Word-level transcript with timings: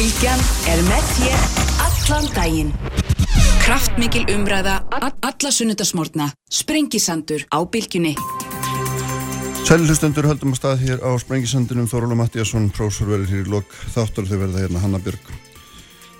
Bilgjan 0.00 0.40
er 0.64 0.78
með 0.86 1.08
þér 1.12 1.42
allan 1.84 2.28
daginn. 2.32 2.68
Kraftmikil 3.60 4.22
umræða, 4.32 4.78
alla 4.96 5.50
sunnudasmórna, 5.52 6.30
sprengisandur 6.48 7.42
á 7.52 7.60
Bilginni. 7.68 8.14
Sælilustendur 9.68 10.30
höldum 10.30 10.54
að 10.54 10.56
stað 10.56 10.86
hér 10.86 11.02
á 11.04 11.12
Sprengisandinum 11.20 11.90
Þóróla 11.90 12.16
Mattíasson, 12.16 12.70
prósur 12.72 13.10
verður 13.12 13.34
hér 13.34 13.42
í 13.44 13.52
lok 13.52 13.74
þáttar. 13.92 14.24
Þau 14.30 14.38
verða 14.40 14.62
hérna 14.62 14.80
Hanna 14.80 15.00
Björg 15.04 15.28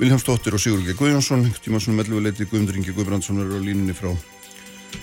Viljámsdóttir 0.03 0.59
og 0.59 0.61
Sigurði 0.61 0.97
Guðjónsson. 0.99 1.47
Tímansson 1.65 1.97
mellveiti 1.97 2.45
Guðmundur 2.51 2.77
Ingi 2.83 2.93
Guðbrandsson 2.93 3.41
er 3.41 3.49
á 3.49 3.65
línunni 3.65 3.97
frá 3.97 4.11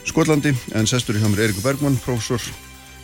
Skotlandi. 0.05 0.53
En 0.77 0.85
sestur 0.85 1.17
í 1.17 1.23
hjá 1.23 1.31
mér 1.31 1.47
Eirikur 1.47 1.65
Bergman, 1.65 1.97
prósor 2.05 2.45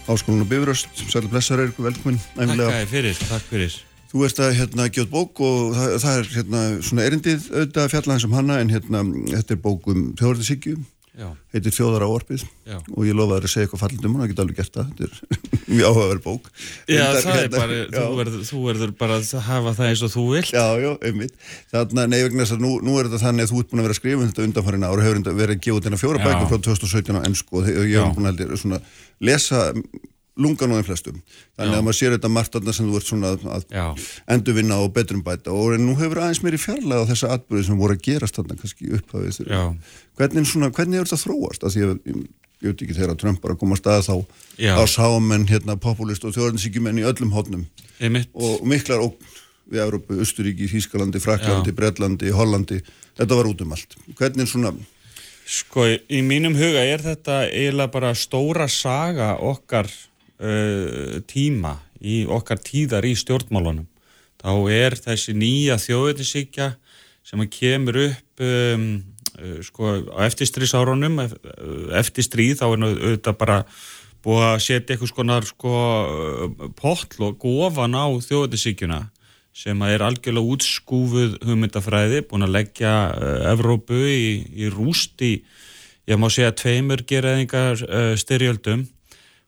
Áskólinu 0.05 0.45
Bifröst, 0.45 0.93
sæli 1.09 1.33
blessar 1.33 1.65
Eirikur, 1.65 1.89
velkomin 1.89 2.21
Takk 2.37 2.93
fyrir, 2.93 3.17
takk 3.25 3.49
fyrir 3.49 3.81
Þú 4.13 4.25
erst 4.27 4.41
að 4.45 4.55
hérna 4.59 4.89
gjóð 4.93 5.07
bók 5.09 5.39
og 5.41 5.71
það, 5.73 5.93
það 6.03 6.17
er 6.19 6.27
hérna 6.37 6.63
svona 6.85 7.05
erindið 7.07 7.47
auðvitað 7.49 7.93
fjallaðan 7.95 8.23
sem 8.23 8.35
hanna 8.37 8.59
en 8.61 8.73
hérna 8.73 9.05
þetta 9.33 9.55
er 9.55 9.63
bók 9.63 9.87
um 9.89 10.03
þjóðarðisíkju 10.19 10.75
heitir 11.53 11.73
Þjóðar 11.73 12.05
áorpið 12.07 12.43
og 12.73 13.03
ég 13.05 13.13
lofaði 13.13 13.45
að 13.45 13.51
segja 13.51 13.67
eitthvað 13.67 13.81
fallit 13.83 14.05
um 14.07 14.15
hún, 14.15 14.23
það 14.23 14.31
geta 14.31 14.43
alveg 14.43 14.57
gert 14.57 14.77
það. 14.77 14.87
Þetta 14.93 15.03
er 15.05 15.11
mjög 15.73 15.89
áhugaverð 15.89 16.23
bók. 16.23 16.47
Já, 16.89 17.03
það 17.03 17.27
hérna, 17.27 17.35
er 17.43 17.51
bara, 17.53 17.75
þú 17.93 18.05
verður, 18.17 18.39
þú 18.49 18.61
verður 18.65 18.93
bara 19.03 19.17
að 19.19 19.33
hafa 19.47 19.73
það 19.77 19.91
eins 19.91 20.03
og 20.07 20.13
þú 20.13 20.23
vilt. 20.31 20.53
Já, 20.55 20.65
já, 20.81 20.89
einmitt, 21.09 21.35
þannig 21.73 22.01
að 22.03 22.09
nefnir 22.15 22.41
þess 22.41 22.55
að 22.55 22.63
nú, 22.65 22.71
nú 22.87 22.95
er 22.97 23.09
þetta 23.11 23.21
þannig 23.27 23.45
að 23.45 23.53
þú 23.53 23.61
ert 23.61 23.69
búin 23.69 23.83
að 23.83 23.87
vera 23.87 23.97
að 23.97 24.01
skrifa 24.01 24.23
um 24.23 24.31
þetta 24.31 24.47
undanfærin 24.47 24.87
ára, 24.89 25.05
hefur 25.05 25.21
verið 25.43 25.53
að 25.59 25.67
gefa 25.67 25.83
þetta 25.85 26.01
fjóra 26.01 26.23
bækur 26.23 26.49
frá 26.49 26.65
2017 26.71 27.21
á 27.21 27.25
ennsku 27.29 27.61
og 27.61 27.69
ég 27.69 27.93
hef 28.01 28.17
búin 28.17 28.33
að 28.33 28.89
lesa 29.21 29.67
lungan 30.39 30.73
á 30.73 30.77
þeim 30.79 30.87
flestum. 30.87 31.17
Þannig 31.57 31.75
Já. 31.75 31.77
að 31.77 31.83
maður 31.85 31.97
sér 31.99 32.15
þetta 32.15 32.31
margt 32.33 32.55
aðna 32.57 32.73
sem 32.73 32.87
þú 32.89 32.99
ert 32.99 33.09
svona 33.09 33.33
að 33.37 34.05
endurvinna 34.35 34.79
og 34.81 34.93
betrum 34.95 35.23
bæta 35.25 35.53
og 35.53 35.75
nú 35.81 35.93
hefur 35.99 36.23
aðeins 36.23 36.41
mér 36.45 36.57
í 36.57 36.61
fjarlæða 36.61 37.09
þessa 37.11 37.33
atbyrði 37.35 37.67
sem 37.67 37.83
voru 37.83 37.97
að 37.97 38.05
gerast 38.07 38.39
þarna 38.39 38.57
kannski 38.61 38.89
upphafið 38.97 39.43
hvernig, 40.17 40.47
svona, 40.49 40.71
hvernig 40.73 41.01
er 41.01 41.09
þetta 41.09 41.21
þróast? 41.21 41.67
Að 41.67 41.77
ég, 41.77 41.93
ég, 42.09 42.23
ég 42.63 42.73
veit 42.73 42.83
ekki 42.85 42.97
þegar 42.97 43.13
að 43.13 43.21
Trump 43.21 43.43
bara 43.43 43.57
kom 43.59 43.75
að 43.75 43.81
staða 43.83 44.07
þá 44.07 44.15
Já. 44.57 44.73
á 44.73 44.83
sámenn, 44.89 45.47
hérna, 45.49 45.77
populist 45.77 46.25
og 46.25 46.33
þjóðarnsíkjumenn 46.37 47.01
í 47.03 47.07
öllum 47.09 47.33
hótnum 47.35 47.67
og 48.33 48.65
miklar 48.65 49.05
ógn 49.05 49.31
við 49.69 49.79
Európu, 49.85 50.17
Östuríki, 50.19 50.67
Þískalandi, 50.67 51.21
Fraklandi, 51.23 51.71
Breitlandi, 51.71 52.33
Hollandi. 52.35 52.81
Þetta 53.15 53.37
var 53.39 53.47
út 53.47 53.61
um 53.63 53.71
allt. 53.71 53.95
Hvernig 54.19 54.49
svona 54.51 54.73
Sko, 55.43 55.85
í 55.91 56.21
mínum 56.23 56.55
huga 56.55 56.85
er 56.87 57.01
þetta 57.03 57.43
eiginlega 57.49 57.91
bara 57.91 58.13
stóra 58.15 58.69
saga 58.71 59.33
okkar 59.43 59.89
uh, 60.43 61.17
tíma 61.29 61.77
í 62.03 62.23
okkar 62.27 62.59
tíðar 62.63 63.07
í 63.07 63.15
stjórnmálunum. 63.17 63.87
Þá 64.43 64.51
er 64.75 64.97
þessi 64.99 65.35
nýja 65.39 65.79
þjóðutisíkja 65.79 66.73
sem 67.23 67.43
kemur 67.47 67.99
upp 68.09 68.43
um, 68.43 68.87
uh, 69.39 69.59
sko, 69.63 69.95
á 70.11 70.27
eftirstríðsárunum 70.27 71.23
uh, 71.23 71.35
eftir 71.99 72.27
stríð 72.27 72.59
þá 72.59 72.65
er 72.67 72.87
þetta 73.15 73.35
bara 73.39 73.63
búið 74.23 74.45
að 74.49 74.61
setja 74.63 74.95
eitthvað 74.95 75.11
skonar 75.11 75.47
sko, 75.47 75.71
potl 76.79 77.25
og 77.27 77.41
gofan 77.41 77.95
á 77.95 78.07
þjóðutisíkjuna 78.23 79.01
sem 79.53 79.81
er 79.85 80.01
algjörlega 80.01 80.55
útskúfuð 80.55 81.35
hugmyndafræði, 81.45 82.23
búin 82.25 82.47
að 82.47 82.55
leggja 82.55 82.93
Evrópu 83.51 83.99
í, 84.09 84.29
í 84.63 84.69
rúst 84.73 85.21
í, 85.21 85.35
ég 86.09 86.19
má 86.19 86.25
segja, 86.33 86.55
tveimur 86.57 87.03
geraðingar 87.07 87.83
uh, 87.85 88.13
styrjöldum 88.19 88.87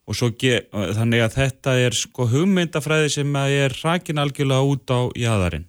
og 0.06 0.18
svo 0.18 0.30
þannig 0.32 1.24
að 1.26 1.38
þetta 1.40 1.78
er 1.82 1.96
sko 1.98 2.28
hugmyndafræði 2.30 3.14
sem 3.18 3.40
er 3.42 3.74
rakin 3.84 4.22
algjörlega 4.22 4.68
út 4.74 4.94
á 4.94 5.02
jæðarinn 5.18 5.66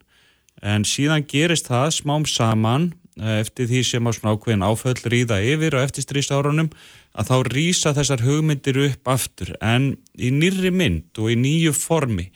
en 0.65 0.87
síðan 0.89 1.27
gerist 1.29 1.69
það 1.71 1.89
smám 1.99 2.27
saman 2.29 2.91
eh, 3.21 3.41
eftir 3.43 3.69
því 3.71 3.83
sem 3.87 4.09
á 4.09 4.11
svona 4.15 4.37
ákveðin 4.37 4.67
áföll 4.67 4.99
rýða 5.05 5.41
yfir 5.45 5.77
og 5.77 5.87
eftir 5.87 6.07
strísárunum 6.07 6.71
að 7.17 7.31
þá 7.31 7.37
rýsa 7.53 7.95
þessar 7.97 8.25
hugmyndir 8.25 8.81
upp 8.89 9.11
aftur 9.13 9.55
en 9.61 9.95
í 10.17 10.33
nýri 10.33 10.73
mynd 10.73 11.21
og 11.21 11.33
í 11.33 11.37
nýju 11.41 11.73
formi. 11.77 12.31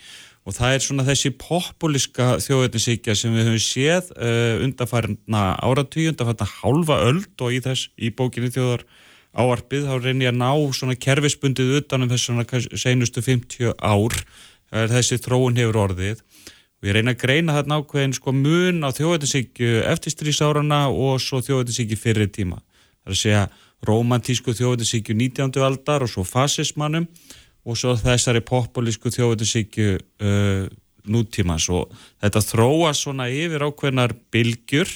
Og 0.49 0.57
það 0.57 0.75
er 0.75 0.83
svona 0.83 1.05
þessi 1.05 1.31
populiska 1.37 2.39
þjóðetinsíkja 2.41 3.15
sem 3.19 3.35
við 3.37 3.51
höfum 3.51 3.61
séð 3.61 4.07
uh, 4.17 4.63
undanfærna 4.65 5.43
áratví, 5.61 6.07
undanfærna 6.09 6.47
hálfa 6.49 6.97
öld 7.11 7.45
og 7.45 7.53
í 7.53 7.61
þess 7.61 7.91
í 8.01 8.09
bókinni 8.17 8.49
þjóðar 8.55 8.87
áarpið, 9.31 9.87
þá 9.87 9.95
reynir 10.03 10.27
ég 10.27 10.33
að 10.33 10.41
ná 10.41 10.51
svona 10.75 10.97
kerfisbundið 10.99 11.75
utanum 11.81 12.11
þess 12.11 12.29
svona 12.29 12.47
senustu 12.81 13.23
50 13.23 13.77
ár 13.79 14.17
þessi 14.71 15.19
þróun 15.23 15.59
hefur 15.59 15.79
orðið 15.87 16.23
og 16.81 16.89
ég 16.89 16.97
reyna 16.97 17.15
að 17.15 17.23
greina 17.25 17.57
þarna 17.59 17.81
ákveðin 17.81 18.15
sko 18.17 18.35
mun 18.35 18.87
á 18.87 18.91
þjóðetinsíkju 18.97 19.83
eftirstrísárarna 19.91 20.87
og 20.91 21.21
svo 21.23 21.43
þjóðetinsíkju 21.45 21.99
fyrir 22.01 22.31
tíma 22.33 22.61
það 22.61 23.11
er 23.11 23.17
að 23.17 23.21
segja 23.23 23.43
romantísku 23.87 24.55
þjóðetinsíkju 24.57 25.17
19. 25.17 25.61
aldar 25.67 26.07
og 26.07 26.13
svo 26.13 26.25
fasismannum 26.27 27.09
og 27.67 27.77
svo 27.77 27.95
þessari 28.01 28.43
populísku 28.47 29.13
þjóðetinsíkju 29.13 29.99
uh, 29.99 30.65
nútímas 31.11 31.69
og 31.73 31.93
þetta 32.23 32.45
þróa 32.45 32.95
svona 32.97 33.29
yfir 33.33 33.67
ákveðnar 33.69 34.17
bylgjur 34.33 34.91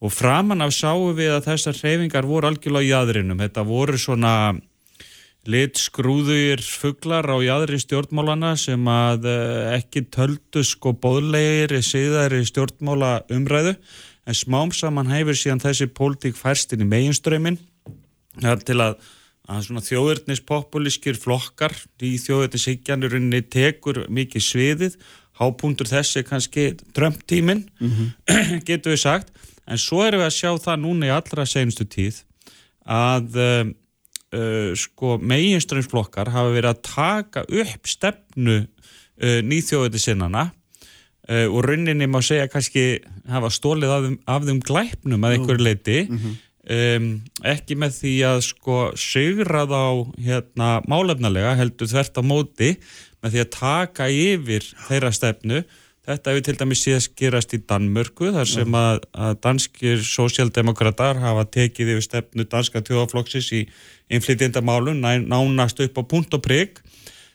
og 0.00 0.12
framan 0.12 0.64
af 0.64 0.74
sáum 0.76 1.14
við 1.16 1.36
að 1.36 1.46
þessar 1.50 1.78
hreyfingar 1.80 2.28
voru 2.28 2.50
algjörlega 2.50 2.88
í 2.88 2.96
aðrinum 2.96 3.40
þetta 3.40 3.64
voru 3.66 4.00
svona 4.00 4.32
lit 5.46 5.78
skrúðuðir 5.78 6.60
fugglar 6.64 7.28
á 7.30 7.36
jæðri 7.38 7.78
stjórnmálana 7.80 8.56
sem 8.58 8.82
að 8.90 9.28
eh, 9.30 9.76
ekki 9.78 10.06
töldu 10.12 10.64
sko 10.66 10.92
bóðlegir 10.98 11.76
í 11.78 11.82
síðari 11.86 12.42
stjórnmála 12.48 13.20
umræðu 13.32 13.76
en 14.26 14.34
smám 14.36 14.72
saman 14.74 15.12
hefur 15.12 15.38
síðan 15.38 15.62
þessi 15.62 15.88
pólitík 15.94 16.38
færst 16.38 16.74
inn 16.74 16.84
í 16.84 16.90
meginströmin 16.90 17.60
til 18.66 18.78
að, 18.82 18.98
að 19.48 19.70
þjóðurnis 19.86 20.42
populískir 20.44 21.18
flokkar 21.20 21.74
í 22.04 22.16
þjóðurnisíkjanurinni 22.20 23.40
tekur 23.48 24.02
mikið 24.12 24.44
sviðið. 24.44 24.98
Hápuntur 25.36 25.88
þessi 25.88 26.24
kannski 26.26 26.70
trömptímin 26.96 27.66
mm 27.78 27.90
-hmm. 27.92 28.60
getur 28.68 28.96
við 28.96 29.02
sagt 29.04 29.32
en 29.66 29.80
svo 29.80 30.04
erum 30.06 30.22
við 30.22 30.28
að 30.28 30.36
sjá 30.36 30.50
það 30.62 30.82
núna 30.84 31.08
í 31.08 31.14
allra 31.14 31.46
senustu 31.48 31.86
tíð 31.90 32.22
að 32.86 33.38
uh, 33.42 33.64
uh, 34.36 34.70
sko 34.78 35.16
meginströmsflokkar 35.22 36.30
hafa 36.34 36.54
verið 36.54 36.72
að 36.72 36.82
taka 36.86 37.44
upp 37.46 37.90
stefnu 37.90 38.60
uh, 38.62 39.40
nýþjóðið 39.46 40.06
sinnana 40.10 40.50
og 41.26 41.64
rauninni 41.66 42.06
má 42.06 42.20
segja 42.22 42.46
kannski 42.46 43.00
hafa 43.26 43.48
stólið 43.50 43.90
af 43.90 44.04
af 44.30 44.44
þeim 44.46 44.60
glæpnum 44.62 45.24
að 45.26 45.32
einhverju 45.34 45.64
leiti 45.66 45.96
mm 46.04 46.20
-hmm. 46.20 46.36
um, 46.76 47.08
ekki 47.42 47.74
með 47.74 47.96
því 47.96 48.12
að 48.28 48.38
sko 48.46 48.76
segra 48.94 49.64
þá 49.66 49.82
hérna 50.22 50.68
málefnalega 50.86 51.56
heldur 51.58 51.90
þvert 51.90 52.20
á 52.20 52.22
móti 52.22 52.70
með 53.18 53.34
því 53.34 53.42
að 53.42 53.50
taka 53.58 54.06
yfir 54.06 54.68
þeirra 54.86 55.10
stefnu 55.10 55.64
Þetta 56.06 56.32
hefur 56.32 56.44
til 56.46 56.56
dæmis 56.60 56.82
síðast 56.84 57.14
gerast 57.18 57.54
í 57.56 57.58
Danmörku 57.66 58.28
þar 58.34 58.46
sem 58.46 58.76
að, 58.78 59.00
að 59.10 59.38
danskir 59.42 60.02
sósjaldemokrater 60.06 61.18
hafa 61.18 61.42
tekið 61.56 61.96
yfir 61.96 62.04
stefnu 62.06 62.46
danska 62.46 62.82
tjóðafloksis 62.86 63.48
í 63.58 63.64
innflytjendamálun 64.14 65.02
nánast 65.26 65.82
upp 65.82 65.98
á 65.98 66.02
punkt 66.06 66.36
og 66.38 66.44
prigg. 66.46 66.78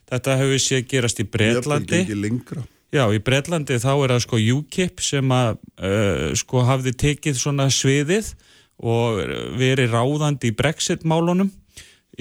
Þetta 0.08 0.38
hefur 0.40 0.64
síðast 0.64 0.88
gerast 0.92 1.20
í 1.20 1.28
Breitlandi. 1.28 2.06
Já, 2.92 3.06
í 3.12 3.20
Breitlandi 3.24 3.76
þá 3.80 3.92
er 3.92 4.16
það 4.16 4.24
sko 4.26 4.40
UKIP 4.56 5.04
sem 5.04 5.36
að 5.36 5.52
uh, 5.60 6.32
sko 6.40 6.64
hafði 6.68 6.96
tekið 7.04 7.38
svona 7.40 7.68
sviðið 7.72 8.34
og 8.82 9.20
verið 9.60 9.94
ráðandi 9.94 10.52
í 10.52 10.56
Brexit-málunum 10.58 11.52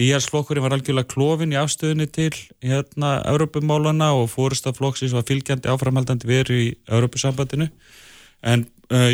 Íhalsflokkurinn 0.01 0.65
var 0.65 0.75
algjörlega 0.77 1.11
klófin 1.11 1.55
í 1.55 1.59
afstöðunni 1.61 2.07
til 2.13 2.33
hérna 2.65 3.19
Europamálana 3.29 4.13
og 4.17 4.31
fórustaflokksins 4.33 5.15
var 5.17 5.27
fylgjandi 5.29 5.71
áframhaldandi 5.73 6.29
veru 6.31 6.57
í 6.57 6.69
Europasambandinu 6.89 7.69
en 8.41 8.65
uh, 8.93 9.11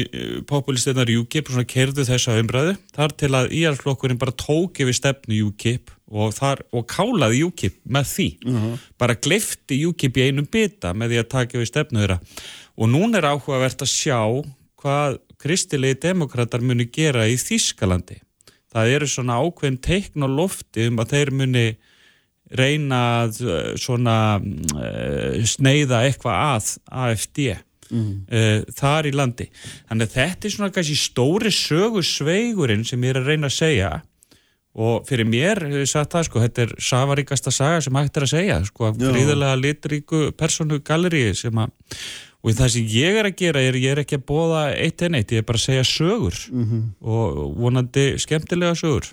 populistenar 0.46 1.10
UKIP 1.10 1.50
kerðu 1.66 2.06
þessa 2.06 2.36
umræðu 2.40 2.76
þar 2.94 3.14
til 3.18 3.32
að 3.34 3.52
Íhalsflokkurinn 3.58 4.20
bara 4.20 4.34
tók 4.38 4.78
yfir 4.84 4.96
stefnu 4.96 5.40
UKIP 5.48 5.90
og, 6.06 6.34
þar, 6.36 6.62
og 6.70 6.86
kálaði 6.90 7.42
UKIP 7.48 7.80
með 7.82 8.12
því 8.12 8.28
uh. 8.46 8.60
-huh. 8.60 8.84
bara 8.98 9.18
glifti 9.18 9.80
UKIP 9.88 10.20
í 10.20 10.28
einum 10.28 10.46
bita 10.46 10.94
með 10.94 11.14
því 11.14 11.22
að 11.22 11.32
taka 11.34 11.58
yfir 11.58 11.72
stefnu 11.72 12.04
þeirra 12.04 12.20
og 12.76 12.92
nún 12.92 13.18
er 13.18 13.26
áhugavert 13.26 13.82
að 13.82 13.90
sjá 13.90 14.20
hvað 14.76 15.18
kristilegi 15.42 16.00
demokrater 16.06 16.62
muni 16.62 16.86
gera 16.92 17.26
í 17.28 17.36
Þískalandi 17.40 18.20
það 18.76 18.94
eru 18.96 19.10
svona 19.10 19.40
ákveðin 19.42 19.82
teikn 19.84 20.26
á 20.26 20.28
lofti 20.28 20.88
um 20.90 21.00
að 21.02 21.14
þeir 21.14 21.32
muni 21.36 21.66
reyna 22.56 22.98
að 23.24 23.40
eh, 23.42 23.70
svona 23.80 24.16
uh, 24.38 25.38
sneiða 25.50 26.04
eitthvað 26.06 26.42
að 26.44 26.68
AFD 27.06 27.40
mm. 27.90 28.10
uh, 28.30 28.60
þar 28.76 29.08
í 29.10 29.14
landi 29.16 29.48
þannig 29.88 30.04
að 30.06 30.18
þetta 30.20 30.46
er 30.46 30.54
svona 30.54 30.74
kannski 30.74 30.98
stóri 31.00 31.54
sögu 31.54 32.04
sveigurinn 32.06 32.86
sem 32.86 33.02
ég 33.02 33.14
er 33.14 33.22
að 33.22 33.32
reyna 33.32 33.50
að 33.50 33.56
segja 33.56 33.90
og 34.76 35.06
fyrir 35.08 35.24
mér 35.24 35.62
hefur 35.64 35.82
ég 35.82 35.88
sagt 35.88 36.12
það 36.12 36.26
sko, 36.28 36.40
þetta 36.44 36.64
er 36.66 36.72
safaríkasta 36.84 37.52
saga 37.54 37.82
sem 37.82 37.96
hægt 37.96 38.18
er 38.18 38.26
að 38.26 38.32
segja 38.34 38.58
sko, 38.68 38.90
fríðilega 39.00 39.56
litríku 39.58 40.22
personu 40.36 40.82
galeri 40.84 41.30
sem 41.34 41.62
að 41.62 41.72
og 42.46 42.54
það 42.54 42.72
sem 42.76 42.90
ég 42.94 43.16
er 43.18 43.26
að 43.26 43.38
gera 43.40 43.62
er 43.66 43.78
ég 43.80 43.96
er 43.96 44.00
ekki 44.04 44.20
að 44.20 44.26
bóða 44.28 44.62
eitt 44.78 45.02
en 45.02 45.18
eitt, 45.18 45.32
ég 45.34 45.42
er 45.42 45.46
bara 45.48 45.58
að 45.58 45.66
segja 45.66 45.86
sögur. 45.90 46.36
Mm 46.52 46.66
-hmm. 46.66 46.82
og 47.02 47.56
vonandi 47.58 48.06
skemmtilega 48.22 48.76
sögur. 48.78 49.10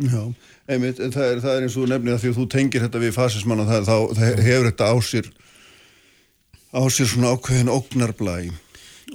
Já, 0.00 0.32
einmitt, 0.64 1.00
en 1.00 1.12
það 1.12 1.26
er, 1.26 1.40
það 1.44 1.56
er 1.56 1.62
eins 1.66 1.76
og 1.76 1.88
nefnið 1.90 2.14
að 2.14 2.22
því 2.22 2.28
að 2.30 2.38
þú 2.38 2.48
tengir 2.48 2.84
þetta 2.86 3.02
við 3.02 3.12
fasismann 3.12 3.60
og 3.60 3.68
það, 3.68 3.84
þá, 3.84 3.96
það 4.16 4.42
hefur 4.46 4.68
þetta 4.70 4.88
á 4.88 4.96
sér 5.04 5.26
á 6.70 6.82
sér 6.88 7.08
svona 7.10 7.32
ákveðin 7.34 7.72
ógnarblæg 7.74 8.52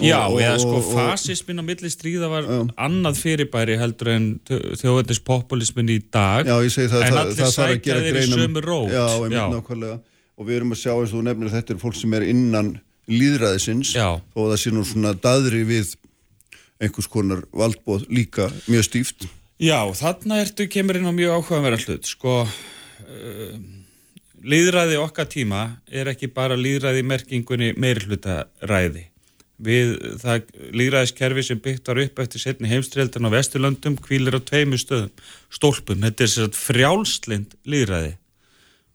Já, 0.04 0.28
og, 0.28 0.40
eða 0.44 0.58
sko 0.60 0.82
fasismin 0.84 1.62
á 1.62 1.64
milli 1.64 1.90
stríða 1.90 2.30
var 2.30 2.48
já. 2.50 2.58
annað 2.76 3.20
fyrirbæri 3.22 3.78
heldur 3.80 4.12
en 4.12 4.26
þjóðveitins 4.50 5.22
populismin 5.24 5.94
í 5.94 6.02
dag. 6.12 6.50
Já, 6.50 6.58
ég 6.66 6.74
segi 6.74 6.92
það, 6.92 7.06
allir 7.22 7.54
sækja 7.54 8.00
þeir 8.04 8.20
í 8.20 8.26
sömu 8.28 8.64
rót. 8.66 8.92
Já, 8.92 9.06
einmitt 9.16 9.56
nákvæmlega. 9.56 10.02
Og 10.36 10.50
við 10.50 10.60
erum 10.60 10.76
að 10.76 10.82
sjá 10.82 10.92
eins 10.92 11.14
og 11.14 11.16
þú 11.16 11.24
nefnir 11.30 11.48
að 11.48 11.56
þetta 11.56 11.74
er 11.74 11.80
fólk 11.80 11.96
sem 11.96 12.18
er 12.18 12.28
innan 12.28 12.74
líðræðisins 13.12 13.94
Já. 13.96 14.18
og 14.18 14.52
það 14.52 14.60
sé 14.62 14.74
nú 14.74 14.84
svona 14.88 15.14
daðri 15.14 15.64
við 15.68 15.96
einhvers 16.82 17.10
konar 17.12 17.46
valdbóð 17.56 18.08
líka 18.12 18.50
mjög 18.68 18.88
stíft. 18.90 19.28
Já, 19.62 19.80
þarna 19.96 20.42
ertu 20.44 20.68
kemur 20.68 21.00
inn 21.00 21.08
á 21.08 21.14
mjög 21.16 21.38
áhugaverðan 21.38 21.86
hlut 21.86 22.10
sko 22.10 22.42
uh, 22.44 23.58
líðræði 24.46 25.00
okkar 25.00 25.30
tíma 25.32 25.66
er 25.88 26.12
ekki 26.12 26.30
bara 26.34 26.58
líðræði 26.60 27.06
merkingunni 27.08 27.72
meirhlutaræði 27.80 29.08
við 29.56 29.94
það 30.20 30.50
líðræðiskerfi 30.76 31.46
sem 31.48 31.62
byggt 31.64 31.88
var 31.88 32.02
upp 32.04 32.20
eftir 32.26 32.44
setni 32.44 32.68
heimstreldan 32.68 33.30
á 33.32 33.36
Vesturlöndum 33.38 33.96
kvílir 34.04 34.36
á 34.36 34.42
tveimu 34.44 34.76
stöðum. 34.80 35.14
Stólpum, 35.48 36.04
þetta 36.04 36.26
er 36.26 36.32
sér 36.34 36.50
frjálslind 36.60 37.56
líðræði 37.64 38.18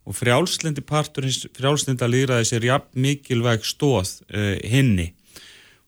og 0.07 0.17
frjálslindi 0.17 0.83
partur 0.85 1.27
frjálslinda 1.55 2.07
líðræðis 2.09 2.53
er 2.57 2.67
jafn 2.71 3.01
mikilvæg 3.05 3.65
stóð 3.67 4.17
uh, 4.33 4.57
hinni. 4.65 5.11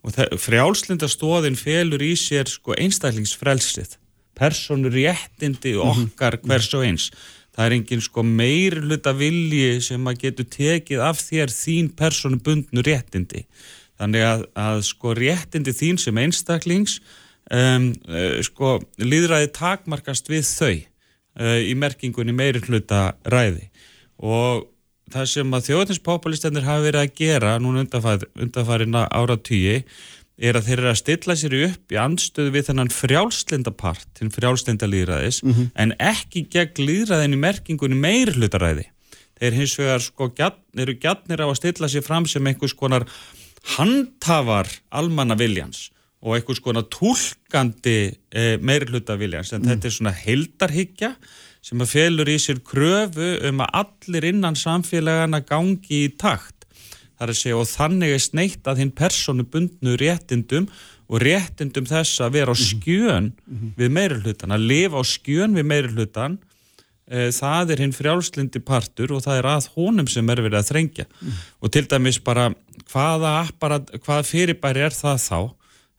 Og 0.04 0.15
frjálslinda 0.42 1.07
stóðin 1.07 1.57
felur 1.57 2.01
í 2.04 2.13
sér 2.19 2.50
sko 2.51 2.75
einstaklingsfrelsið 2.75 3.98
personur 4.38 4.94
réttindi 4.94 5.75
mhm. 5.77 6.10
okkar 6.12 6.39
hvers 6.44 6.69
og 6.74 6.86
eins. 6.88 7.10
Það 7.54 7.65
er 7.68 7.75
engin 7.77 8.01
sko 8.01 8.24
meir 8.25 8.80
hluta 8.81 9.13
vilji 9.13 9.77
sem 9.86 10.07
að 10.10 10.24
getur 10.25 10.48
tekið 10.56 11.04
af 11.06 11.19
þér 11.21 11.54
þín 11.54 11.92
personu 11.98 12.39
bundnu 12.42 12.81
réttindi. 12.86 13.44
Þannig 14.01 14.25
að, 14.25 14.48
að 14.57 14.80
sko 14.88 15.13
réttindi 15.18 15.74
þín 15.77 16.01
sem 16.01 16.18
einstaklings 16.18 16.98
um, 17.54 17.92
uh, 18.10 18.39
sko 18.45 18.80
líðræði 19.01 19.51
takmarkast 19.54 20.31
við 20.33 20.48
þau 20.50 20.74
uh, 20.74 21.60
í 21.62 21.75
merkingunni 21.77 22.33
meiri 22.36 22.63
hluta 22.65 23.12
ræði 23.30 23.69
og 24.23 24.67
það 25.13 25.29
sem 25.33 25.55
að 25.55 25.69
þjóðinspopulistennir 25.69 26.67
hafa 26.67 26.85
verið 26.87 27.01
að 27.03 27.15
gera 27.19 27.55
núna 27.61 27.83
undanfarina 27.83 29.07
ára 29.11 29.37
tíi 29.37 29.83
er 30.43 30.57
að 30.57 30.69
þeir 30.69 30.79
eru 30.79 30.89
að 30.89 30.99
stilla 31.01 31.35
sér 31.37 31.55
upp 31.67 31.93
í 31.93 31.99
anstöðu 32.01 32.53
við 32.55 32.69
þennan 32.69 32.91
frjálslindapart 32.93 34.07
til 34.17 34.31
frjálslindalýðræðis 34.33 35.43
mm 35.43 35.53
-hmm. 35.53 35.69
en 35.75 35.93
ekki 35.99 36.47
gegn 36.49 36.87
líðræðin 36.87 37.37
í 37.37 37.43
merkingunni 37.43 37.99
meiri 37.99 38.33
hlutaræði 38.33 38.87
þeir 39.37 39.57
hins 39.59 39.77
vegar 39.77 40.01
sko 40.01 40.29
gjarn, 40.33 40.59
eru 40.77 40.95
gjarnir 40.97 41.43
á 41.43 41.47
að 41.47 41.59
stilla 41.59 41.89
sér 41.89 42.05
fram 42.05 42.25
sem 42.25 42.47
einhvers 42.47 42.73
konar 42.73 43.05
handhafar 43.77 44.67
almanna 44.89 45.35
viljans 45.35 45.91
og 46.23 46.37
einhvers 46.37 46.61
konar 46.63 46.87
tólkandi 46.89 48.15
e, 48.31 48.57
meiri 48.57 48.89
hlutaviljans 48.89 49.53
en 49.53 49.61
mm. 49.61 49.69
þetta 49.69 49.87
er 49.87 49.97
svona 49.97 50.15
heldarhyggja 50.15 51.15
sem 51.63 51.83
að 51.83 51.94
felur 51.95 52.30
í 52.31 52.39
sér 52.42 52.60
kröfu 52.65 53.30
um 53.48 53.62
að 53.63 53.77
allir 53.83 54.27
innan 54.33 54.57
samfélagana 54.60 55.39
gangi 55.48 56.04
í 56.04 56.12
takt. 56.19 56.65
Það 57.13 57.25
er 57.25 57.31
að 57.31 57.39
segja 57.39 57.60
og 57.60 57.69
þannig 57.69 58.15
er 58.15 58.24
sneitt 58.24 58.68
að 58.68 58.81
hinn 58.83 58.95
personu 58.95 59.45
bundnu 59.48 59.95
réttindum 60.01 60.68
og 61.07 61.21
réttindum 61.24 61.88
þess 61.88 62.24
að 62.24 62.39
vera 62.39 62.51
á 62.51 62.56
mhm. 62.57 62.65
skjön 62.68 63.30
mm 63.31 63.56
-hmm. 63.60 63.71
við 63.77 63.94
meirulhutan, 63.98 64.51
að 64.51 64.68
lifa 64.71 65.00
á 65.00 65.04
skjön 65.04 65.56
við 65.56 65.65
meirulhutan 65.71 66.38
e, 67.07 67.31
það 67.31 67.71
er 67.71 67.81
hinn 67.83 67.95
frjálslindi 67.95 68.60
partur 68.60 69.13
og 69.13 69.24
það 69.24 69.38
er 69.39 69.48
að 69.56 69.69
honum 69.75 70.07
sem 70.07 70.30
er 70.30 70.42
verið 70.42 70.60
að 70.60 70.69
þrengja. 70.71 71.06
Mm 71.21 71.31
og 71.63 71.71
til 71.71 71.86
dæmis 71.88 72.19
bara 72.19 72.54
hvaða, 72.92 73.48
apparat, 73.48 73.92
hvaða 74.04 74.24
fyrirbæri 74.24 74.81
er 74.83 74.92
það 74.92 75.18
þá? 75.30 75.39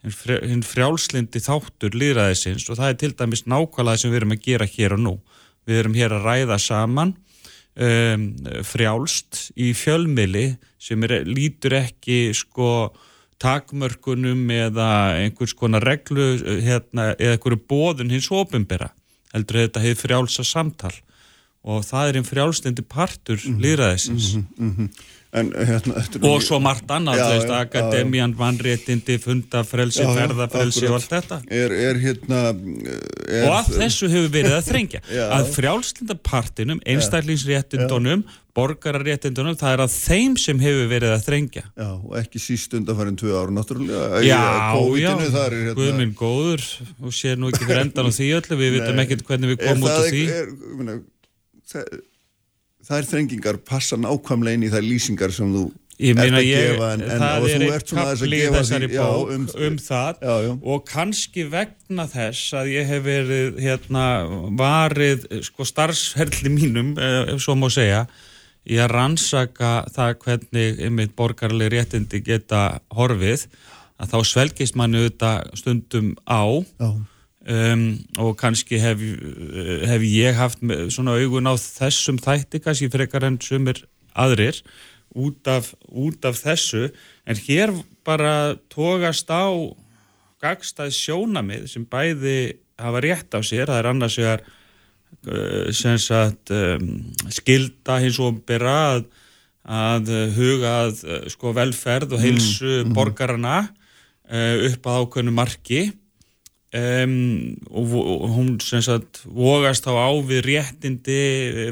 Hinn 0.05 0.63
frjálslindi 0.63 1.41
þáttur 1.41 1.95
líðræðisins 1.97 2.69
og 2.69 2.77
það 2.77 2.89
er 2.89 2.97
til 3.01 3.15
dæmis 3.17 3.47
nákvæmlega 3.49 3.97
sem 3.97 4.11
við 4.11 4.17
erum 4.17 4.35
að 4.37 4.45
gera 4.45 4.67
hér 4.69 4.93
og 4.93 5.01
nú 5.01 5.15
við 5.67 5.81
erum 5.83 5.97
hér 5.99 6.17
að 6.17 6.29
ræða 6.29 6.59
saman 6.63 7.15
um, 7.75 8.29
frjálst 8.67 9.49
í 9.57 9.73
fjölmili 9.77 10.55
sem 10.79 11.03
er, 11.07 11.23
lítur 11.27 11.79
ekki 11.81 12.35
sko 12.37 12.93
takmörkunum 13.43 14.47
eða 14.55 14.91
einhvers 15.21 15.55
konar 15.59 15.85
reglu 15.85 16.37
hérna, 16.63 17.13
eða 17.19 17.35
einhverju 17.37 17.61
bóðun 17.69 18.13
hins 18.15 18.31
ofinbera 18.33 18.93
heldur 19.35 19.65
þetta 19.65 19.83
hefur 19.83 20.07
frjálsa 20.07 20.47
samtal 20.47 20.95
og 21.65 21.85
það 21.87 22.09
er 22.09 22.19
einn 22.19 22.29
frjálstindi 22.29 22.85
partur 22.87 23.39
mm 23.41 23.55
-hmm. 23.55 23.61
líðræðisins 23.65 24.35
mm 24.35 24.43
-hmm, 24.43 24.65
mm 24.65 24.73
-hmm. 24.77 25.05
En, 25.35 25.51
hérna, 25.51 25.99
og 26.31 26.45
svo 26.47 26.61
margt 26.63 26.91
annað 26.95 27.19
já, 27.19 27.25
veist, 27.33 27.49
já, 27.51 27.57
akademian, 27.65 28.37
vannréttindi 28.39 29.17
fundafrelsi, 29.19 30.05
ferðafrelsi 30.07 30.87
og 30.87 31.01
allt 31.01 31.11
þetta. 31.11 31.39
Er, 31.51 31.75
er, 31.75 31.99
hérna, 31.99 32.43
er, 32.53 33.49
og 33.49 33.57
allt 33.57 33.73
þessu 33.75 34.11
hefur 34.13 34.31
verið 34.37 34.55
að 34.61 34.69
þrengja. 34.69 35.03
Að 35.41 35.51
frjálslindapartinum, 35.57 36.85
einstaklingsréttindunum 36.95 38.23
borgararréttindunum, 38.55 39.57
það 39.59 39.75
er 39.75 39.83
að 39.83 39.95
þeim 39.97 40.39
sem 40.39 40.61
hefur 40.63 40.89
verið 40.93 41.17
að 41.17 41.27
þrengja. 41.27 41.65
Já, 41.75 41.89
og 41.91 42.17
ekki 42.21 42.43
síst 42.43 42.79
undanfærin 42.79 43.19
tvö 43.19 43.35
ára 43.35 43.55
náttúrulega. 43.59 44.23
Já, 44.23 44.39
já, 45.01 45.11
hérna... 45.19 45.75
Guðminn 45.75 46.15
góður 46.19 46.63
og 47.03 47.19
sé 47.19 47.35
nú 47.35 47.51
ekki 47.51 47.67
fyrir 47.67 47.89
endan 47.89 48.07
á 48.07 48.13
því 48.15 48.33
öllu, 48.39 48.63
við 48.63 48.73
vitum 48.79 49.03
ekkert 49.03 49.27
hvernig 49.27 49.57
við 49.57 49.63
komum 49.67 49.89
út 49.89 49.97
af 49.99 50.11
því. 50.15 50.27
Það 51.75 51.83
er 51.83 52.05
þær 52.85 53.09
þrengingar 53.09 53.63
passa 53.67 53.99
nákvæmlega 54.01 54.59
inn 54.59 54.67
í 54.67 54.73
þær 54.73 54.87
lýsingar 54.87 55.35
sem 55.35 55.53
þú 55.55 55.65
ert 55.95 56.21
að 56.25 56.43
ég, 56.43 56.73
gefa 56.75 56.89
en, 56.97 57.03
en 57.07 57.25
og 57.25 57.47
þú 57.47 57.69
ert 57.71 57.91
svona 57.93 58.05
þess 58.11 58.25
að 58.27 58.33
gefa 58.35 58.63
því 58.67 58.89
já, 58.97 59.07
um, 59.37 59.47
um 59.69 59.77
það 59.79 60.25
já, 60.27 60.35
og 60.75 60.85
kannski 60.91 61.47
vegna 61.53 62.07
þess 62.11 62.57
að 62.59 62.71
ég 62.73 62.89
hef 62.91 63.05
verið 63.07 63.61
hérna 63.63 64.07
varið 64.59 65.27
sko 65.47 65.69
starfsherli 65.71 66.53
mínum 66.53 66.95
eh, 66.99 67.35
ef 67.35 67.45
svo 67.45 67.55
má 67.59 67.69
segja 67.73 68.05
ég 68.67 68.83
að 68.83 68.95
rannsaka 68.97 69.73
það 69.95 70.19
hvernig 70.25 70.85
einmitt 70.89 71.15
borgarlega 71.17 71.77
réttindi 71.77 72.25
geta 72.27 72.81
horfið 72.97 73.47
að 74.03 74.15
þá 74.17 74.19
svelgist 74.27 74.75
manni 74.75 75.05
auðvitað 75.05 75.53
stundum 75.61 76.15
á. 76.27 76.43
Já 76.83 76.89
Um, 77.45 77.99
og 78.17 78.39
kannski 78.41 78.79
hef, 78.81 79.03
hef 79.85 80.05
ég 80.09 80.33
haft 80.39 80.63
svona 80.89 81.19
augun 81.21 81.45
á 81.45 81.53
þessum 81.61 82.17
þætti 82.17 82.63
kannski 82.65 82.89
frekar 82.89 83.27
enn 83.29 83.37
sumir 83.37 83.83
aðrir 84.17 84.63
út 85.13 85.45
af, 85.53 85.75
út 85.93 86.25
af 86.25 86.39
þessu. 86.41 86.89
En 87.29 87.37
hér 87.37 87.75
bara 88.07 88.57
tókast 88.73 89.29
á 89.29 89.53
gagstað 90.41 90.95
sjónamið 90.97 91.67
sem 91.73 91.85
bæði 91.85 92.57
hafa 92.81 93.03
rétt 93.05 93.37
á 93.37 93.41
sér, 93.45 93.69
það 93.69 93.81
er 93.81 93.89
annars 93.91 94.17
uh, 94.25 94.39
sem 95.73 95.99
sagt 96.01 96.53
um, 96.55 96.89
skilda 97.33 97.99
hins 98.03 98.19
og 98.25 98.41
byrja 98.49 99.05
að, 99.65 100.11
huga 100.37 100.73
að 100.87 101.05
uh, 101.05 101.21
sko 101.33 101.55
velferð 101.57 102.17
og 102.17 102.25
heilsu 102.25 102.71
mm, 102.71 102.89
mm. 102.89 102.97
borgarana 102.97 103.59
uh, 103.69 104.65
upp 104.71 104.89
að 104.91 105.05
ákveðnu 105.05 105.37
marki 105.37 105.85
Um, 106.75 107.55
og, 107.71 107.93
og 107.95 108.31
hún 108.35 108.55
sagt, 108.59 109.21
vogast 109.31 109.85
þá 109.87 109.93
á 109.95 110.11
við 110.27 110.41
réttindi 110.49 111.19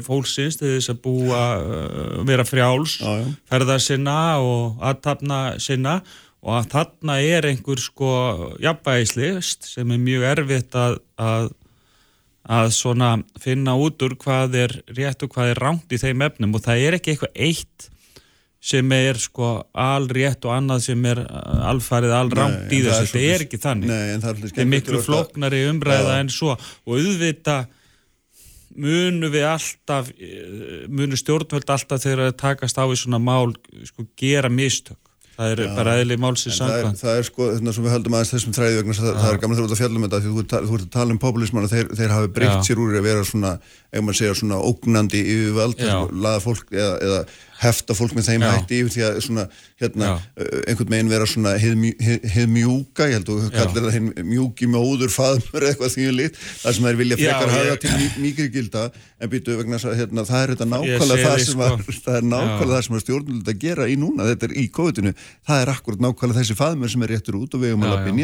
fólksins 0.05 0.55
til 0.55 0.77
þess 0.77 0.93
að 0.93 1.01
búa 1.03 1.41
uh, 1.59 2.21
vera 2.23 2.45
frjáls 2.47 3.01
já, 3.01 3.09
já. 3.19 3.25
ferða 3.51 3.75
sinna 3.83 4.15
og 4.39 4.79
aðtapna 4.79 5.41
sinna 5.59 5.97
og 6.39 6.55
að 6.55 6.69
þarna 6.71 7.17
er 7.19 7.49
einhver 7.49 7.83
sko 7.83 8.13
jafnvægislist 8.63 9.67
sem 9.73 9.91
er 9.91 10.01
mjög 10.07 10.25
erfitt 10.29 10.79
að, 10.79 10.97
að 11.19 11.51
að 12.43 12.73
svona 12.75 13.13
finna 13.39 13.75
út 13.79 14.01
úr 14.03 14.17
hvað 14.19 14.57
er 14.59 14.73
rétt 14.91 15.23
og 15.23 15.31
hvað 15.31 15.53
er 15.53 15.61
ránt 15.63 15.95
í 15.95 15.99
þeim 15.99 16.25
efnum 16.25 16.57
og 16.57 16.63
það 16.65 16.87
er 16.87 16.97
ekki 16.97 17.13
eitthvað 17.13 17.37
eitt 17.39 17.89
sem 18.63 18.95
er 18.95 19.19
sko 19.19 19.53
alrétt 19.75 20.45
og 20.47 20.55
annað 20.55 20.85
sem 20.85 21.05
er 21.11 21.19
alfarið 21.67 22.15
allrámt 22.15 22.71
í 22.71 22.79
þessu, 22.85 23.09
þetta 23.11 23.23
er 23.35 23.45
ekki 23.47 23.59
þannig. 23.59 23.91
Nei, 23.91 24.19
þetta 24.23 24.63
er 24.63 24.69
miklu 24.71 25.01
floknari 25.03 25.65
umræða 25.67 26.13
ja. 26.15 26.19
en 26.23 26.31
svo. 26.31 26.55
Og 26.87 27.01
auðvita 27.01 27.63
munu 28.73 29.29
við 29.33 29.47
alltaf 29.51 30.09
munu 30.89 31.19
stjórnvöld 31.19 31.75
alltaf 31.75 32.01
þegar 32.01 32.29
það 32.29 32.37
takast 32.39 32.79
á 32.79 32.85
í 32.87 32.97
svona 32.97 33.19
mál 33.21 33.51
sko 33.89 34.07
gera 34.17 34.49
mistök. 34.49 34.99
Það 35.33 35.51
er 35.51 35.61
Já, 35.63 35.69
bara 35.73 35.93
eðli 35.97 36.15
málsins 36.21 36.59
samkvæm 36.59 36.97
það 36.99 37.15
er 37.17 37.23
sko 37.25 37.45
þarna 37.55 37.71
sem 37.73 37.85
við 37.85 37.93
höldum 37.95 38.15
aðeins 38.17 38.31
þessum 38.35 38.53
þræði 38.53 38.75
vegna 38.77 38.95
það, 38.99 39.15
það 39.17 39.31
er 39.31 39.39
þú 39.41 39.63
ert 39.63 39.71
að 39.73 39.79
fjalla 39.79 39.97
um 39.97 40.03
þetta 40.05 40.19
því 40.19 40.33
þú, 40.33 40.43
þú 40.53 40.75
ert 40.77 40.83
að 40.83 40.91
tala 40.93 41.15
um 41.15 41.19
populisman 41.23 41.65
og 41.65 41.71
þeir, 41.71 41.87
þeir 41.97 42.13
hafi 42.13 42.29
breykt 42.35 42.67
sér 42.67 42.81
úr 42.83 42.97
að 42.99 43.07
vera 43.07 43.23
svona, 43.25 43.53
ef 43.89 44.05
maður 44.05 44.19
segja 44.19 44.35
svona 44.37 44.59
ógnandi 44.69 45.23
yfirvald, 45.33 45.81
laða 46.13 46.43
fólk 46.43 46.69
eða, 46.77 46.93
eða 47.07 47.23
hefta 47.61 47.95
fólk 47.97 48.13
með 48.17 48.27
þeim 48.29 48.43
Já. 48.43 48.49
hætti 48.53 48.79
því 48.93 49.03
að 49.07 49.17
svona, 49.25 49.45
hérna, 49.81 50.11
uh, 50.17 50.59
einhvern 50.69 50.91
meginn 50.93 51.11
vera 51.11 51.27
svona 51.29 51.53
heið 51.61 52.49
mjúka, 52.51 53.07
ég 53.09 53.19
held 53.19 53.29
að 53.29 53.41
þú 53.43 53.51
kallir 53.53 53.85
það 53.85 53.97
heið 53.97 54.29
mjúki 54.29 54.69
móður, 54.71 55.11
faðmur 55.13 55.65
eitthvað 55.69 55.95
því 55.95 56.07
lit, 56.17 56.39
það 56.63 56.77
sem 56.77 56.87
þeir 56.89 57.01
vilja 57.01 57.19
frekar 57.21 57.53
hafa 57.55 57.75
til 57.83 57.93
mýkri 58.23 58.47
gilda, 58.53 58.87
en 59.19 59.33
býtu 59.33 59.57
vegna 59.59 59.81
að 59.81 59.99
hérna, 60.01 60.25
það 60.29 60.45
er 60.45 60.55
þetta 60.55 60.69
nákvæmlega 60.71 61.27
það 61.27 61.43
sem, 61.47 61.65
að, 61.67 61.77
sko. 61.83 61.99
það 62.07 62.19
er 62.21 62.29
nákvæmlega 62.31 62.73
það 62.73 62.87
sem 62.87 62.97
að 62.97 63.05
stjórnulegt 63.05 63.53
að 63.53 63.61
gera 63.67 63.89
í 63.89 63.99
núna, 63.99 64.31
þetta 64.31 64.49
er 64.49 64.57
í 64.57 64.65
kóðutinu, 64.73 65.13
það 65.47 65.65
er 65.65 65.73
akkurat 65.77 66.07
nákvæmlega 66.07 66.41
þessi 66.41 66.59
faðmur 66.59 66.93
sem 66.93 67.05
er 67.05 67.15
réttur 67.15 67.39
út 67.39 67.57
og 67.57 67.63
við 67.63 67.77
um 67.77 67.85
að 67.85 67.95
lappa 67.95 68.13
inn 68.13 68.23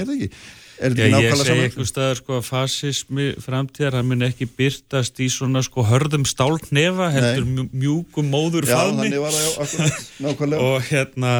í 0.79 0.95
þetta 0.95 1.05
ekki 1.05 1.19
Er 1.19 1.19
Já, 1.19 1.23
ég 1.23 1.39
segi 1.43 1.63
eitthvað 1.67 1.89
staðar 1.89 2.19
sko 2.19 2.35
að 2.39 2.45
fasismi 2.47 3.29
framtíðar, 3.43 3.97
það 3.97 4.09
mun 4.09 4.27
ekki 4.29 4.49
byrtast 4.59 5.19
í 5.19 5.29
svona 5.33 5.63
sko 5.65 5.85
hörðum 5.87 6.27
stálnefa 6.29 7.09
heldur 7.15 7.47
Nei. 7.47 7.71
mjúkum 7.83 8.29
móður 8.31 8.69
faðmi 8.69 9.11
og 10.69 10.87
hérna 10.89 11.33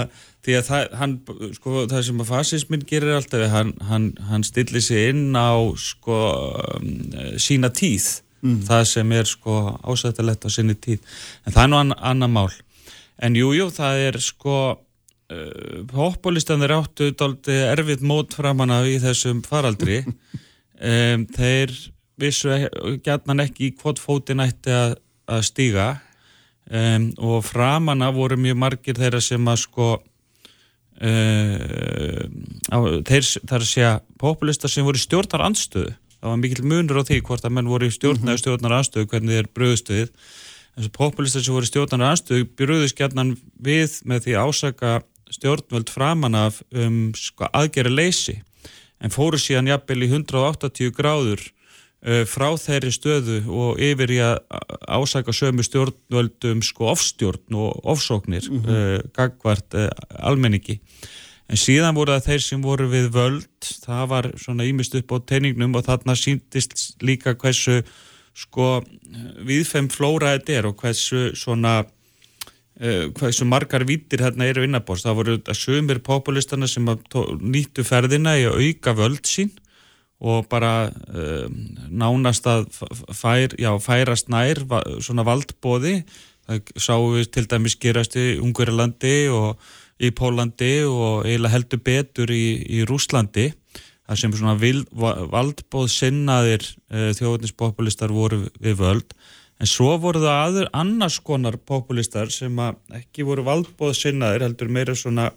því 0.46 0.56
að 0.56 0.66
það, 0.70 0.86
hann, 1.00 1.14
sko, 1.56 1.84
það 1.92 2.04
sem 2.08 2.24
að 2.24 2.32
fasismin 2.32 2.88
gerir 2.88 3.18
alltaf, 3.18 3.46
hann, 3.52 3.74
hann, 3.90 4.10
hann 4.30 4.46
stillir 4.48 4.84
sig 4.84 5.12
inn 5.12 5.36
á 5.36 5.56
sko 5.80 6.18
um, 6.80 6.90
sína 7.40 7.72
tíð. 7.76 8.20
Mm. 8.40 8.62
það 8.64 8.86
sem 8.88 9.10
er 9.12 9.26
sko 9.28 9.54
ásættilegt 9.84 10.46
á 10.48 10.50
sinni 10.54 10.72
tíð, 10.80 11.02
en 11.44 11.52
það 11.52 11.66
er 11.66 11.72
nú 11.74 11.96
annar 12.08 12.30
mál. 12.32 12.54
En 13.20 13.36
jújú, 13.36 13.58
jú, 13.58 13.66
það 13.76 14.04
er 14.06 14.18
sko 14.24 14.54
uh, 15.32 15.86
populistanir 15.90 16.72
áttu 16.76 17.04
erfitt 17.54 18.02
mót 18.06 18.34
framanna 18.38 18.78
í 18.88 19.00
þessum 19.04 19.42
faraldri. 19.46 19.98
Um, 20.80 21.26
þeir 21.38 21.70
vissu 22.20 22.50
gætnan 23.06 23.44
ekki 23.46 23.66
hvort 23.80 24.00
fótin 24.02 24.44
ætti 24.44 24.72
að, 24.76 24.92
að 25.30 25.42
stíga. 25.48 25.88
Um, 26.70 27.04
og 27.18 27.46
framanna 27.48 28.12
voru 28.14 28.38
mjög 28.38 28.58
margir 28.62 29.00
þeirra 29.00 29.22
sem 29.26 29.48
að 29.50 29.58
sko 29.64 29.88
uh, 29.98 30.02
á, 32.70 32.78
þeir 33.08 33.26
þar 33.50 33.64
að 33.64 33.72
segja 33.72 33.94
populistar 34.22 34.70
sem 34.70 34.86
voru 34.86 35.02
stjórnar 35.02 35.48
anstöðu 35.48 35.96
það 36.20 36.34
var 36.34 36.42
mikill 36.42 36.68
munur 36.68 37.00
á 37.00 37.08
því 37.08 37.22
hvort 37.28 37.48
að 37.48 37.56
menn 37.56 37.72
voru 37.72 37.90
stjórnar 37.94 38.34
eða 38.34 38.42
stjórnar 38.44 38.76
anstöðu 38.80 39.10
hvernig 39.12 39.38
þeir 39.38 39.50
bröðstuðið 39.56 40.10
þessu 40.76 40.92
populistar 40.96 41.46
sem 41.46 41.56
voru 41.56 41.70
stjórnar 41.70 42.06
anstöðu 42.10 42.48
bröðust 42.60 43.00
gætnan 43.00 43.36
við 43.56 43.96
með 44.10 44.28
því 44.28 44.36
ásaka 44.44 44.98
stjórnvöld 45.34 45.92
framan 45.94 46.36
af 46.36 46.62
um 46.74 47.12
sko, 47.18 47.48
aðgeri 47.54 47.92
leysi 47.94 48.40
en 49.00 49.14
fóru 49.14 49.40
síðan 49.40 49.72
jafnvel 49.72 50.04
í 50.04 50.10
180 50.12 50.92
gráður 50.96 51.44
uh, 51.44 52.26
frá 52.30 52.50
þeirri 52.60 52.92
stöðu 52.96 53.40
og 53.48 53.80
yfir 53.84 54.16
í 54.16 54.20
að 54.24 54.42
ásaka 54.90 55.36
sömu 55.36 55.66
stjórnvöldum 55.66 56.64
sko 56.66 56.92
ofstjórn 56.94 57.58
og 57.60 57.80
ofsóknir 57.96 58.50
mm 58.50 58.62
-hmm. 58.62 59.00
uh, 59.00 59.10
gagvart 59.16 59.74
uh, 59.74 59.90
almenningi 60.20 60.80
en 61.50 61.58
síðan 61.58 61.96
voru 61.98 62.14
það 62.14 62.28
þeir 62.30 62.44
sem 62.46 62.62
voru 62.62 62.90
við 62.90 63.10
völd 63.14 63.72
það 63.86 64.06
var 64.14 64.32
svona 64.38 64.68
ímist 64.70 64.96
upp 64.96 65.12
á 65.12 65.18
teiningnum 65.26 65.76
og 65.76 65.86
þarna 65.86 66.16
síndist 66.16 67.02
líka 67.02 67.34
hversu 67.34 67.82
sko 68.34 68.82
viðfem 69.46 69.90
flóra 69.90 70.36
þetta 70.38 70.54
er 70.54 70.70
og 70.70 70.78
hversu 70.80 71.32
svona 71.36 71.84
hvað 72.80 73.34
sem 73.36 73.50
margar 73.52 73.84
vítir 73.84 74.22
hérna 74.24 74.48
eru 74.48 74.64
innabóst, 74.64 75.04
það 75.04 75.18
voru 75.18 75.34
sömur 75.58 76.00
populistana 76.00 76.68
sem 76.70 76.86
nýttu 77.44 77.84
ferðina 77.84 78.38
í 78.40 78.46
að 78.48 78.62
auka 78.64 78.94
völd 78.96 79.28
sín 79.28 79.52
og 80.20 80.48
bara 80.52 80.90
uh, 80.92 81.48
nánast 81.88 82.48
að 82.48 82.68
fær, 83.16 83.56
já, 83.60 83.72
færast 83.80 84.32
nær 84.32 84.64
svona 85.04 85.24
valdbóði 85.28 86.02
það 86.50 86.74
sáum 86.82 87.14
við 87.16 87.30
til 87.36 87.46
dæmis 87.52 87.78
gerast 87.80 88.18
í 88.20 88.34
Ungverjalandi 88.42 89.16
og 89.32 89.60
í 90.00 90.12
Pólandi 90.16 90.74
og 90.88 91.28
eiginlega 91.28 91.54
heldur 91.54 91.84
betur 91.86 92.32
í, 92.32 92.46
í 92.64 92.84
Rúslandi 92.88 93.50
það 94.10 94.22
sem 94.24 94.36
svona 94.40 94.56
valdbóð 95.32 95.92
sinnaðir 95.94 96.64
uh, 96.66 97.12
þjóðnispopulistar 97.20 98.12
voru 98.16 98.46
við 98.60 98.80
völd 98.82 99.16
En 99.60 99.68
svo 99.68 99.98
voru 100.00 100.22
það 100.24 100.42
aður 100.46 100.70
annars 100.80 101.20
konar 101.20 101.58
populistar 101.68 102.32
sem 102.32 102.56
ekki 102.96 103.26
voru 103.28 103.44
valdbóð 103.48 103.98
sinnaðir, 103.98 104.46
heldur 104.48 104.72
meira 104.72 104.96
svona 104.96 105.28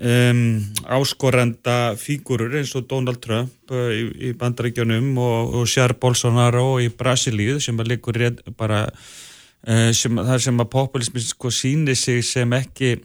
um, 0.00 0.40
áskorenda 0.88 1.94
fígurur 2.00 2.56
eins 2.56 2.72
og 2.78 2.86
Donald 2.88 3.20
Trump 3.20 3.74
uh, 3.74 3.90
í, 3.92 4.06
í 4.30 4.32
bandaríkjónum 4.40 5.12
og, 5.20 5.56
og 5.60 5.68
Jair 5.68 5.94
Bolsonaro 6.00 6.78
í 6.80 6.88
Brasilíu 6.88 7.58
sem 7.60 7.76
að 7.80 7.92
líkur 7.94 8.20
bara, 8.56 8.86
uh, 8.88 9.90
sem, 9.92 10.16
það 10.16 10.44
sem 10.46 10.64
að 10.64 10.72
populismin 10.72 11.26
sko 11.26 11.52
síni 11.52 11.96
sig 11.98 12.24
sem 12.24 12.56
ekki 12.56 12.96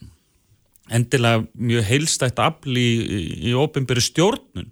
endilega 0.95 1.43
mjög 1.57 1.87
heilstætt 1.89 2.39
afli 2.39 2.85
í, 2.85 2.95
í, 3.03 3.21
í 3.51 3.57
ofinbyrju 3.57 4.07
stjórnun 4.07 4.71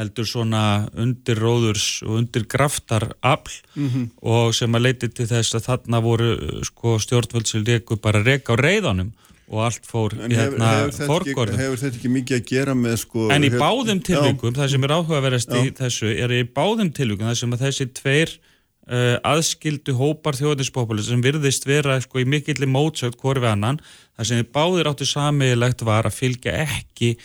heldur 0.00 0.28
svona 0.28 0.64
undirróðurs 0.98 2.00
og 2.06 2.18
undirgraftar 2.22 3.10
afl 3.20 3.60
mm 3.76 3.88
-hmm. 3.88 4.06
og 4.22 4.54
sem 4.54 4.74
að 4.74 4.84
leiti 4.86 5.08
til 5.08 5.26
þess 5.30 5.54
að 5.54 5.66
þarna 5.68 6.02
voru 6.02 6.30
sko, 6.64 6.98
stjórnvöldsil 6.98 7.66
reku 7.66 7.96
bara 7.96 8.22
reka 8.22 8.54
á 8.54 8.56
reyðanum 8.56 9.12
og 9.50 9.64
allt 9.66 9.86
fór 9.86 10.14
en 10.14 10.30
hérna 10.30 10.68
fórgórðum. 10.94 11.58
Hefur 11.58 11.80
þetta 11.82 11.98
ekki 11.98 12.12
mikið 12.14 12.36
að 12.38 12.44
gera 12.46 12.76
með 12.78 12.96
sko... 13.02 13.26
En 13.34 13.46
í 13.46 13.50
báðum 13.50 13.98
tilvíkum, 14.06 14.54
það 14.54 14.70
sem 14.74 14.86
er 14.86 14.94
áhugaverðast 14.94 15.56
í 15.58 15.64
þessu, 15.80 16.12
er 16.14 16.34
í 16.36 16.44
báðum 16.46 16.92
tilvíkum 16.94 17.26
það 17.26 17.40
sem 17.40 17.56
að 17.56 17.64
þessi 17.66 17.86
tveir 17.98 18.34
uh, 18.86 19.16
aðskildu 19.26 19.96
hópar 19.98 20.38
þjóðinspópulis 20.38 21.10
sem 21.10 21.22
virðist 21.24 21.66
vera 21.66 21.98
sko 22.04 22.22
í 22.22 22.28
mikilli 22.30 22.68
mótsögt 22.70 23.18
hvori 23.18 23.42
við 23.42 23.54
annan, 23.56 23.80
það 24.14 24.30
sem 24.30 24.50
báðir 24.54 24.90
áttu 24.92 25.08
sammeilegt 25.08 25.82
var 25.86 26.06
að 26.06 26.18
fylgja 26.20 26.54
ekki 26.68 27.16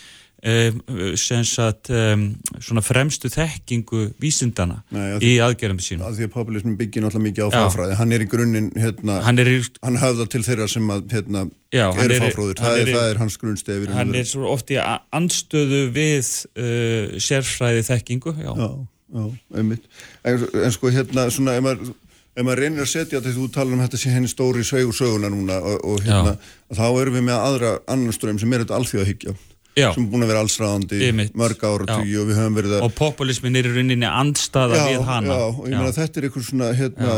sagt 1.48 1.90
um, 1.90 2.26
svona 2.62 2.82
fremstu 2.84 3.30
þekkingu 3.32 4.02
vísindana 4.22 4.78
Nei, 4.94 5.16
í 5.24 5.32
aðgerðum 5.42 5.80
sínum. 5.82 6.06
að 6.06 6.20
því 6.20 6.28
að 6.28 6.32
populismin 6.36 6.76
byggir 6.78 7.04
náttúrulega 7.04 7.26
mikið 7.26 7.46
á 7.46 7.50
fáfræði 7.56 7.98
hann 8.00 8.14
er 8.14 8.24
í 8.24 8.28
grunninn, 8.30 8.70
hérna, 8.78 9.18
hann, 9.26 9.42
í, 9.42 9.58
hann 9.82 10.00
hafða 10.02 10.28
til 10.30 10.42
þeirra 10.46 10.68
sem 10.70 10.94
að, 10.94 11.04
hérna, 11.16 11.44
já, 11.74 11.86
er 11.90 12.16
fáfráður, 12.22 12.60
það, 12.62 12.80
er, 12.82 12.92
það 12.94 13.10
er 13.10 13.22
hans 13.24 13.38
grunnstefir 13.42 13.94
hann 13.96 14.14
er 14.14 14.30
svo 14.30 14.50
oft 14.52 14.70
í 14.70 14.78
anstöðu 14.78 15.82
við 15.96 16.32
uh, 16.54 17.18
sérfræði 17.26 17.86
þekkingu 17.90 18.36
já, 18.38 18.50
já, 18.54 18.70
já 19.18 19.24
einmitt. 19.58 19.90
En, 20.26 20.46
en 20.62 20.74
sko 20.74 20.94
hérna, 20.94 21.26
svona, 21.34 21.58
ef 21.58 21.66
maður 21.66 21.94
ef 22.36 22.44
maður 22.44 22.62
reynir 22.62 22.84
að 22.84 22.92
setja 22.92 23.18
þetta, 23.18 23.34
þú 23.34 23.50
talar 23.54 23.74
um 23.74 23.82
þetta 23.82 23.98
sem 24.00 24.12
henni 24.12 24.28
stóri 24.30 24.64
svegur 24.66 24.96
söguna 24.96 25.30
núna 25.32 25.56
og, 25.56 25.76
og 25.88 26.02
hérna, 26.04 26.34
þá 26.68 26.86
erum 26.90 27.16
við 27.16 27.28
með 27.30 27.38
aðra 27.40 27.70
annan 27.88 28.14
ströym 28.14 28.40
sem 28.42 28.52
er 28.52 28.64
þetta 28.66 28.76
alþjóðahyggja 28.76 29.36
Já. 29.76 29.90
sem 29.92 30.06
er 30.06 30.08
búin 30.08 30.24
að 30.24 30.30
vera 30.32 30.40
allsræðandi 30.40 31.30
mörg 31.36 31.64
ára 31.68 31.98
tíu 32.00 32.22
og 32.22 32.30
við 32.30 32.38
höfum 32.40 32.54
verið 32.56 32.76
að 32.78 32.84
og 32.86 32.94
populismin 32.96 33.58
er 33.60 33.66
í 33.68 33.72
rauninni 33.74 34.08
andstaða 34.08 34.78
já, 34.78 34.84
við 34.88 35.02
hana. 35.04 35.34
já, 35.34 35.42
og 35.50 35.66
ég 35.68 35.74
meina 35.76 35.96
þetta 35.96 36.20
er 36.20 36.28
einhvers 36.28 36.48
svona 36.48 36.70
hérna, 36.78 37.16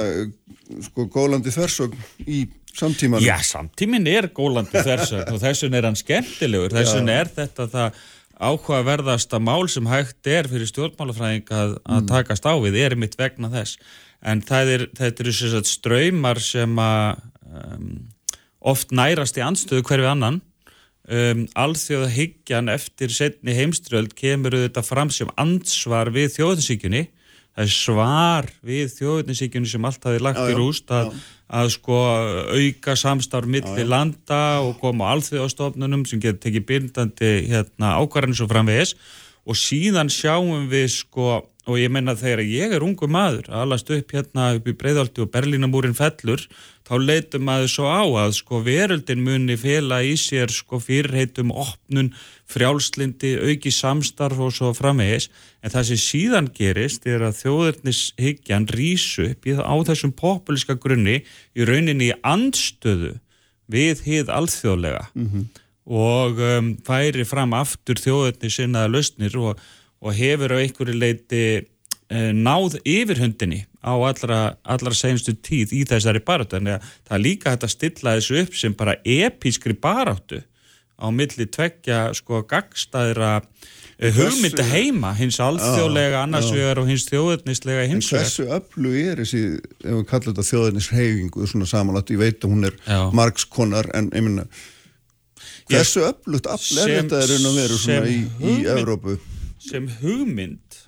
sko 0.89 1.07
gólandi 1.15 1.53
þversögn 1.55 2.03
í 2.27 2.41
samtímanum. 2.75 3.25
Já, 3.27 3.37
samtímin 3.47 4.09
er 4.11 4.31
gólandi 4.35 4.83
þversögn 4.83 5.33
og 5.35 5.43
þessun 5.43 5.79
er 5.79 5.89
hann 5.89 5.99
skemmtilegur. 5.99 6.75
Þessun 6.75 7.13
er 7.13 7.31
þetta 7.37 7.69
það 7.73 8.03
áhugaverðasta 8.39 9.41
mál 9.43 9.67
sem 9.71 9.87
hægt 9.91 10.29
er 10.31 10.51
fyrir 10.51 10.71
stjórnmálafræðing 10.71 11.49
að, 11.51 11.79
að 11.83 12.03
mm. 12.03 12.11
takast 12.11 12.47
á 12.47 12.55
við 12.63 12.79
er 12.85 12.95
mitt 12.99 13.17
vegna 13.19 13.51
þess. 13.55 13.79
En 14.23 14.43
er, 14.43 14.89
þetta 14.99 15.25
eru 15.25 15.35
sérstaklega 15.35 15.73
ströymar 15.73 16.43
sem 16.43 16.79
að 16.83 17.25
um, 17.49 17.91
oft 18.59 18.95
nærast 18.95 19.39
í 19.39 19.45
anstöðu 19.47 19.87
hverfi 19.87 20.11
annan 20.11 20.41
um, 21.09 21.45
alþjóða 21.59 22.09
hyggjan 22.15 22.73
eftir 22.73 23.13
setni 23.15 23.57
heimströld 23.57 24.15
kemur 24.19 24.57
þetta 24.57 24.85
fram 24.87 25.13
sem 25.15 25.31
ansvar 25.41 26.13
við 26.15 26.35
þjóðinsíkjunni 26.37 27.07
það 27.59 27.65
er 27.65 27.75
svar 27.75 28.49
við 28.63 28.93
þjóðinsíkjunni 28.95 29.71
sem 29.73 29.87
allt 29.89 30.05
hafi 30.07 30.23
lagt 30.23 30.39
já, 30.39 30.51
í 30.53 30.57
rúst 30.57 30.93
að, 30.95 31.11
að 31.51 31.73
sko 31.75 31.97
auka 32.55 32.95
samstarf 32.99 33.51
millir 33.51 33.89
landa 33.89 34.61
og 34.63 34.77
koma 34.83 35.11
á 35.11 35.13
alþjóðastofnunum 35.17 36.05
sem 36.07 36.23
getur 36.23 36.45
tekið 36.45 36.69
byrndandi 36.69 37.33
hérna, 37.51 37.97
ákvarðan 37.99 38.39
svo 38.39 38.47
framvegis. 38.51 38.95
Og 39.49 39.57
síðan 39.59 40.13
sjáum 40.13 40.69
við 40.71 40.91
sko 41.01 41.41
og 41.69 41.77
ég 41.77 41.91
menna 41.93 42.15
þegar 42.17 42.45
ég 42.47 42.75
er 42.79 42.85
ungu 42.85 43.09
maður 43.11 43.51
að 43.51 43.65
alast 43.65 43.91
upp 43.93 44.15
hérna 44.15 44.53
upp 44.57 44.69
í 44.71 44.77
Breidálti 44.79 45.25
og 45.25 45.33
Berlínamúrin 45.35 45.97
fellur 45.99 46.45
þá 46.89 46.95
leitum 47.03 47.45
maður 47.45 47.71
svo 47.73 47.91
á 47.93 48.03
að 48.25 48.35
sko 48.39 48.63
veröldin 48.65 49.21
muni 49.25 49.59
fela 49.61 50.01
í 50.07 50.15
sér 50.17 50.53
sko 50.53 50.81
fyrirheitum 50.81 51.53
opnun, 51.53 52.15
frjálslindi, 52.49 53.35
auki 53.45 53.73
samstarf 53.75 54.41
og 54.41 54.55
svo 54.57 54.73
framvegis 54.77 55.29
en 55.61 55.75
það 55.75 55.89
sem 55.91 56.01
síðan 56.01 56.51
gerist 56.57 57.07
er 57.09 57.27
að 57.29 57.43
þjóðurnishyggjan 57.43 58.69
rýsu 58.73 59.31
upp 59.35 59.49
á 59.61 59.75
þessum 59.91 60.15
populiska 60.17 60.79
grunni 60.81 61.21
í 61.53 61.69
rauninni 61.69 62.13
í 62.13 62.19
andstöðu 62.25 63.19
við 63.69 64.05
hið 64.07 64.33
alþjóðlega 64.33 65.09
mm 65.13 65.27
-hmm. 65.29 65.49
og 65.93 66.41
um, 66.41 66.71
færi 66.87 67.25
fram 67.29 67.53
aftur 67.53 68.01
þjóðurnisinnaða 68.01 68.95
lausnir 68.95 69.37
og, 69.37 69.61
og 70.01 70.15
hefur 70.17 70.57
á 70.57 70.61
einhverju 70.63 70.97
leiti 70.97 71.45
náð 72.09 72.79
yfirhundinni 72.89 73.67
á 73.85 73.89
á 73.89 73.95
allra, 74.11 74.39
allra 74.65 74.95
senstu 74.97 75.35
tíð 75.35 75.73
í 75.77 75.83
þessari 75.89 76.23
baráttu 76.25 76.59
en 76.59 76.71
það 76.79 77.17
er 77.17 77.25
líka 77.25 77.53
hægt 77.55 77.67
að 77.67 77.75
stilla 77.75 78.15
þessu 78.19 78.39
upp 78.43 78.57
sem 78.59 78.77
bara 78.77 78.97
episkri 79.05 79.77
baráttu 79.77 80.41
á 80.99 81.07
milli 81.15 81.47
tveggja 81.47 82.09
sko 82.19 82.43
gagstæðra 82.51 83.37
eh, 83.39 84.15
hugmynda 84.15 84.65
heima 84.67 85.13
hins 85.19 85.39
alþjóðlega 85.43 86.25
annarsvegar 86.25 86.81
og 86.83 86.91
hins 86.91 87.07
þjóðurnislega 87.07 87.87
hins 87.93 88.11
vegar. 88.11 88.25
En 88.25 88.27
hversu 88.27 88.49
öllu 88.59 88.95
er 89.05 89.23
þessi, 89.23 89.45
ef 89.85 89.93
við 89.93 90.09
kallum 90.11 90.33
þetta 90.33 90.49
þjóðurnisreyfingu 90.51 91.53
svona 91.53 91.71
samanlátt, 91.71 92.13
ég 92.15 92.23
veit 92.25 92.43
að 92.43 92.57
hún 92.57 92.71
er 92.71 92.77
margskonar 93.15 93.93
en 93.95 94.11
ég 94.11 94.27
minna 94.27 94.49
hversu 95.71 96.03
öllut 96.09 96.51
all 96.51 96.83
er 96.83 96.95
þetta 96.99 97.23
er 97.23 97.33
raun 97.35 97.49
og 97.53 97.59
veru 97.63 97.79
svona 97.79 98.11
í, 98.11 98.21
í 98.43 98.59
Evrópu? 98.75 99.19
Sem 99.63 99.87
hugmynd 100.01 100.83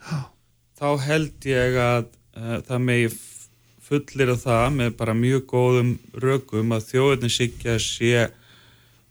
þá 0.80 0.88
held 1.04 1.48
ég 1.48 1.76
að 1.76 2.06
uh, 2.08 2.58
það 2.64 2.84
megi 2.86 3.10
fullir 3.90 4.32
af 4.32 4.44
það 4.44 4.66
með 4.78 4.92
bara 5.00 5.16
mjög 5.18 5.42
góðum 5.50 5.90
rökum 6.22 6.76
að 6.76 6.86
þjóðurnisíkja 6.92 7.74
sé 7.82 8.28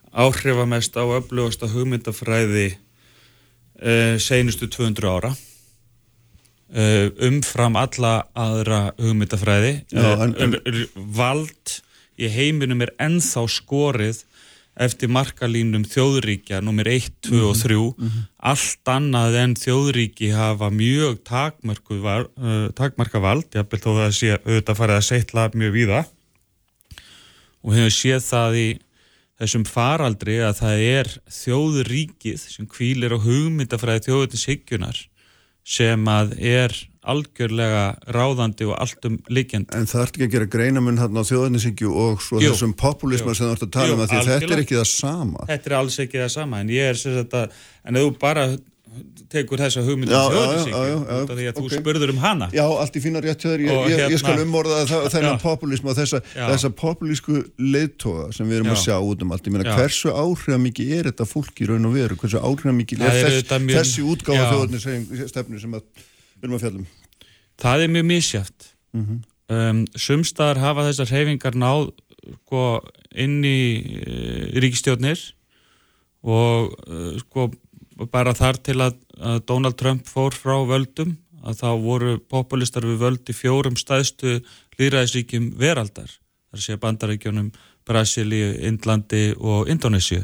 áhrifamest 0.10 0.96
á 0.98 1.04
öflugasta 1.20 1.70
hugmyndafræði 1.70 2.72
uh, 2.74 4.16
seinustu 4.22 4.70
200 4.72 5.12
ára. 5.12 5.36
Uh, 6.70 7.10
umfram 7.26 7.78
alla 7.82 8.14
aðra 8.38 8.82
hugmyndafræði. 8.98 9.76
Já, 9.94 10.10
en, 10.26 10.36
en... 10.42 10.58
vald 10.96 11.80
í 12.20 12.30
heiminum 12.32 12.82
er 12.86 12.94
enþá 13.02 13.46
skorið 13.52 14.24
eftir 14.80 15.12
markalínum 15.12 15.84
þjóðríkja 15.88 16.62
nummer 16.64 16.88
1, 16.88 17.10
2 17.28 17.34
mm 17.34 17.40
-hmm. 17.40 17.50
og 17.50 17.56
3 17.58 17.76
mm 17.76 18.08
-hmm. 18.08 18.28
allt 18.52 18.92
annað 18.96 19.36
en 19.44 19.56
þjóðríki 19.56 20.32
hafa 20.32 20.70
mjög 20.70 21.20
uh, 21.20 22.72
takmarka 22.76 23.20
vald 23.20 23.50
jáfnveg 23.54 23.82
þó 23.84 23.90
að 23.92 24.02
það 24.04 24.14
sé 24.20 24.30
auðvitað 24.46 24.80
farið 24.80 24.96
að 24.96 25.10
setla 25.12 25.50
mjög 25.54 25.72
víða 25.74 26.06
og 27.64 27.74
hefur 27.76 27.92
séð 27.92 28.24
það 28.24 28.56
í 28.56 28.70
þessum 29.40 29.66
faraldri 29.66 30.40
að 30.44 30.56
það 30.60 30.78
er 30.80 31.08
þjóðuríkið 31.32 32.40
sem 32.40 32.68
kvílir 32.68 33.16
á 33.16 33.20
hugmyndafræði 33.20 34.06
þjóðutinshyggjunar 34.08 35.09
sem 35.70 36.08
að 36.10 36.34
er 36.40 36.74
algjörlega 37.10 37.84
ráðandi 38.14 38.68
og 38.68 38.76
alltum 38.78 39.18
líkjandi. 39.32 39.74
En 39.78 39.88
það 39.90 40.04
ert 40.04 40.18
ekki 40.18 40.28
að 40.28 40.34
gera 40.36 40.50
greinamun 40.56 41.00
hérna 41.00 41.24
á 41.24 41.30
þjóðutinshyggju 41.30 41.94
og 42.04 42.24
svo 42.26 42.42
jú, 42.44 42.52
þessum 42.52 42.74
populisma 42.78 43.34
jú, 43.34 43.40
sem 43.40 43.48
þú 43.48 43.56
ert 43.56 43.66
að 43.66 43.72
tala 43.78 43.92
jú, 43.92 43.96
um 43.96 44.04
að 44.04 44.12
því 44.12 44.24
þetta 44.28 44.50
er 44.50 44.64
ekki 44.66 44.80
það 44.80 44.90
sama. 44.92 45.46
Þetta 45.50 45.72
er 45.72 45.78
alls 45.80 46.00
ekki 46.04 46.22
það 46.22 46.34
sama 46.36 46.60
en 46.64 46.74
ég 46.74 46.92
er 46.92 47.00
sér 47.00 47.22
að, 47.24 47.56
en 47.86 48.00
ef 48.00 48.06
þú 48.06 48.12
bara 48.22 48.46
tekur 49.30 49.62
þessa 49.62 49.84
hugmyndum 49.86 50.34
þjóðurísíkju 50.34 51.36
því 51.38 51.48
að 51.50 51.58
þú 51.58 51.64
okay. 51.66 51.80
spurður 51.80 52.14
um 52.14 52.22
hana. 52.24 52.48
Já, 52.56 52.64
allt 52.66 52.98
í 52.98 53.02
fína 53.04 53.22
rétt 53.24 53.46
höður, 53.46 53.64
ég, 53.66 53.82
ég, 53.94 54.02
ég 54.14 54.22
skal 54.22 54.34
hérna- 54.34 54.46
umorða 54.48 54.80
þennan 55.14 55.42
populism 55.44 55.90
og 55.92 55.98
þessa, 56.00 56.22
þessa 56.34 56.72
populísku 56.80 57.44
leittóa 57.62 58.30
sem 58.36 58.50
við 58.50 58.60
erum 58.60 58.72
já. 58.72 58.76
að 58.76 58.82
sjá 58.88 58.96
út 59.12 59.26
um 59.26 59.36
allt, 59.36 59.50
ég 59.50 59.56
meina 59.56 59.78
hversu 59.78 60.14
áhrifamikið 60.14 60.94
er 60.98 61.12
þetta 61.12 61.30
fólk 61.30 61.62
í 61.62 61.70
raun 61.70 61.90
og 61.90 61.96
veru, 61.98 62.18
hversu 62.24 62.42
áhrifamikið 62.42 63.06
er, 63.06 63.20
er 63.20 63.38
þess, 63.38 63.56
mjög, 63.68 63.80
þessi 63.80 64.08
útgáða 64.14 64.50
þjóðurnisstefnu 64.54 65.62
sem 65.62 65.78
að, 65.78 65.88
við 66.40 66.50
erum 66.50 66.58
að 66.58 66.66
fjallum 66.66 66.90
Það 67.60 67.86
er 67.86 67.92
mjög 67.94 68.06
misjátt 68.10 68.70
mm 68.96 69.06
-hmm. 69.06 69.24
um, 69.56 69.82
Sumstaðar 69.96 70.64
hafa 70.64 70.88
þessar 70.90 71.14
reyfingar 71.14 71.58
náð 71.60 71.92
sko, 72.46 72.64
inn 73.14 73.44
í 73.46 73.60
uh, 74.00 74.46
ríkistjóðnir 74.58 75.22
og 76.24 76.74
uh, 76.88 77.18
sko 77.22 77.52
bara 78.08 78.34
þar 78.38 78.60
til 78.64 78.80
að 78.80 78.96
Donald 79.48 79.78
Trump 79.80 80.08
fór 80.08 80.36
frá 80.36 80.56
völdum 80.68 81.18
að 81.44 81.62
þá 81.62 81.70
voru 81.84 82.16
populistar 82.32 82.88
við 82.88 83.04
völd 83.04 83.32
í 83.32 83.36
fjórum 83.36 83.78
staðstu 83.80 84.40
líðræðisríkjum 84.80 85.52
veraldar 85.60 86.12
þar 86.50 86.64
sé 86.64 86.78
bandaríkjónum 86.82 87.52
Brasilíu, 87.90 88.54
Indlandi 88.68 89.32
og 89.38 89.70
Indonésiu 89.72 90.22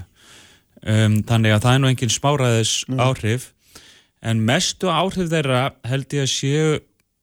um, 0.83 1.21
þannig 1.25 1.55
að 1.55 1.63
það 1.65 1.71
er 1.71 1.81
nú 1.81 1.91
engin 1.91 2.13
smáraðis 2.13 2.73
mm. 2.89 2.99
áhrif 3.01 3.47
en 4.25 4.43
mestu 4.45 4.91
áhrif 4.91 5.31
þeirra 5.31 5.69
held 5.87 6.17
ég 6.17 6.25
að 6.25 6.33
séu 6.33 6.75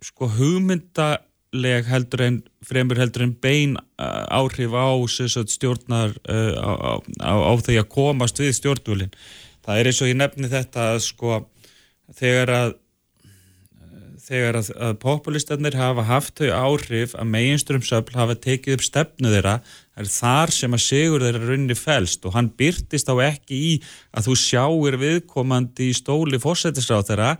sko 0.02 0.28
hugmyndaleg 0.36 1.86
heldur 1.90 2.26
en 2.26 2.40
fremur 2.66 2.98
heldur 2.98 3.26
en 3.26 3.36
bein 3.44 3.76
uh, 3.76 4.24
áhrif 4.34 4.74
á 4.74 4.90
stjórnar 5.12 6.16
uh, 6.26 6.52
á, 6.58 6.70
á, 6.72 6.92
á, 7.22 7.34
á 7.38 7.52
því 7.60 7.80
að 7.82 7.90
komast 7.92 8.42
við 8.42 8.56
stjórnvölinn 8.58 9.16
það 9.62 9.78
er 9.78 9.90
eins 9.90 10.02
og 10.02 10.10
ég 10.10 10.18
nefni 10.18 10.50
þetta 10.50 10.92
að 10.94 11.02
sko 11.06 11.42
þegar 12.18 12.54
að 12.56 12.78
þegar 14.22 14.58
að, 14.60 14.68
að 14.86 14.92
populistarnir 15.02 15.76
hafa 15.76 16.04
haft 16.06 16.38
þau 16.38 16.50
áhrif 16.54 17.14
að 17.18 17.30
meginströmsöfl 17.32 18.14
hafa 18.14 18.36
tekið 18.38 18.76
upp 18.76 18.84
stefnu 18.86 19.32
þeirra 19.32 19.54
er 19.98 20.08
þar 20.08 20.52
sem 20.54 20.76
að 20.76 20.84
sigur 20.84 21.24
þeirra 21.26 21.48
runni 21.48 21.76
fælst 21.76 22.26
og 22.28 22.36
hann 22.36 22.50
byrtist 22.58 23.10
á 23.10 23.14
ekki 23.26 23.58
í 23.58 23.72
að 24.14 24.28
þú 24.28 24.36
sjáir 24.40 24.98
viðkomandi 25.02 25.90
í 25.90 25.96
stóli 25.98 26.40
fósættisráð 26.42 27.08
þeirra 27.10 27.30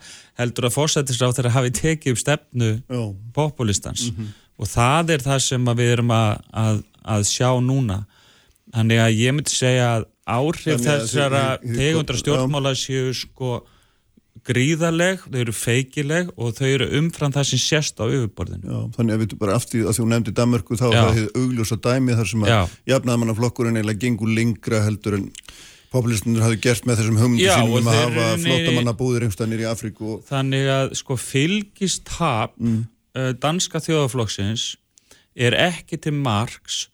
heldur 0.40 0.68
að 0.68 0.76
fósættisráð 0.76 1.36
þeirra 1.38 1.56
hafi 1.56 1.74
tekið 1.78 2.16
upp 2.16 2.22
stefnu 2.24 2.72
oh. 2.90 3.12
populistans 3.36 4.08
mm 4.10 4.16
-hmm. 4.16 4.32
og 4.58 4.72
það 4.72 5.14
er 5.16 5.26
það 5.28 5.44
sem 5.48 5.70
við 5.70 5.92
erum 5.96 6.10
að, 6.10 6.32
að, 6.50 6.82
að 7.14 7.28
sjá 7.30 7.50
núna 7.62 8.02
þannig 8.74 9.04
að 9.04 9.20
ég 9.20 9.36
myndi 9.36 9.54
segja 9.54 9.86
að 9.96 10.08
áhrif 10.26 10.82
þessara 10.82 11.44
tegundra 11.62 12.18
stjórnmála 12.18 12.74
séu 12.74 13.14
sko 13.14 13.62
gríðaleg, 14.46 15.26
þau 15.28 15.40
eru 15.42 15.54
feikileg 15.54 16.30
og 16.34 16.54
þau 16.56 16.68
eru 16.68 16.86
umfram 16.98 17.34
það 17.34 17.48
sem 17.50 17.60
sést 17.62 18.00
á 18.00 18.04
yfirborðinu. 18.08 18.64
Já, 18.66 18.78
þannig 18.96 19.14
að 19.14 19.22
við 19.22 19.34
bara 19.42 19.58
aftur 19.58 19.90
að 19.90 19.98
þú 19.98 20.06
nefndi 20.10 20.34
Danmarku 20.38 20.78
þá 20.80 20.86
það 20.86 21.10
hefði 21.10 21.42
augljósa 21.42 21.78
dæmi 21.84 22.16
þar 22.18 22.30
sem 22.32 22.46
að 22.46 22.72
jafnaðamannaflokkurinn 22.92 23.78
eiginlega 23.78 24.02
gengur 24.06 24.32
lengra 24.32 24.82
heldur 24.86 25.18
en 25.20 25.28
populistunir 25.92 26.42
hafi 26.42 26.58
gert 26.64 26.86
með 26.88 27.02
þessum 27.02 27.20
humdi 27.20 27.46
sínum 27.46 27.76
um 27.78 27.90
að 27.92 27.98
hafa 28.00 28.28
flottamannabúðir 28.42 29.26
einhverstanir 29.26 29.62
í 29.62 29.68
Afríku. 29.68 30.16
Og... 30.16 30.22
Þannig 30.28 30.70
að 30.72 30.94
sko 31.02 31.18
fylgist 31.20 32.06
tap 32.08 32.56
mm. 32.56 32.78
uh, 33.18 33.32
danska 33.42 33.82
þjóðaflokksins 33.84 34.70
er 35.36 35.56
ekki 35.60 36.00
til 36.00 36.14
margs 36.16 36.86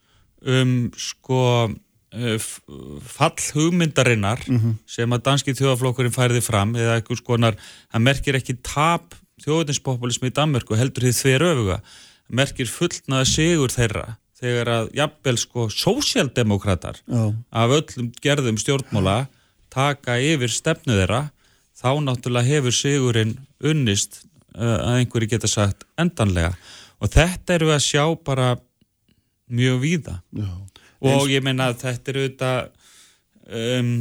um 0.43 0.91
sko 0.99 1.69
fall 2.09 3.37
hugmyndarinnar 3.53 4.41
mm 4.47 4.57
-hmm. 4.57 4.75
sem 4.85 5.13
að 5.13 5.23
danski 5.27 5.53
þjóðaflokkurinn 5.53 6.15
færði 6.15 6.41
fram 6.41 6.75
eða 6.75 6.97
eitthvað 6.97 7.21
skonar, 7.21 7.57
hann 7.89 8.03
merkir 8.03 8.35
ekki 8.35 8.57
tap 8.63 9.15
þjóðinspopulismi 9.43 10.31
í 10.31 10.33
Danmörku 10.33 10.75
heldur 10.75 11.03
því 11.05 11.13
þeir 11.13 11.45
öfuga, 11.51 11.77
hann 12.27 12.35
merkir 12.41 12.67
fullnaða 12.67 13.25
sigur 13.25 13.69
þeirra 13.69 14.17
þegar 14.39 14.67
að 14.67 14.89
jafnvel 14.95 15.37
sko 15.37 15.67
sósjaldemokrater 15.69 17.01
oh. 17.07 17.33
af 17.51 17.69
öllum 17.69 18.11
gerðum 18.23 18.57
stjórnmóla 18.57 19.27
taka 19.69 20.17
yfir 20.17 20.49
stefnu 20.49 20.95
þeirra 20.95 21.29
þá 21.75 21.91
náttúrulega 22.01 22.47
hefur 22.47 22.75
sigurinn 22.75 23.37
unnist 23.59 24.23
uh, 24.55 24.79
að 24.79 24.95
einhverju 25.03 25.29
geta 25.35 25.47
sagt 25.47 25.85
endanlega 25.99 26.55
og 26.99 27.11
þetta 27.11 27.53
eru 27.53 27.71
að 27.75 27.85
sjá 27.85 28.03
bara 28.23 28.57
mjög 29.49 29.79
víða 29.83 30.21
oh 30.39 30.68
og 30.99 31.29
ég 31.31 31.43
meina 31.45 31.69
að 31.71 31.83
þetta 31.83 32.11
eru 32.13 32.25
þetta 32.27 32.51
um, 33.55 33.93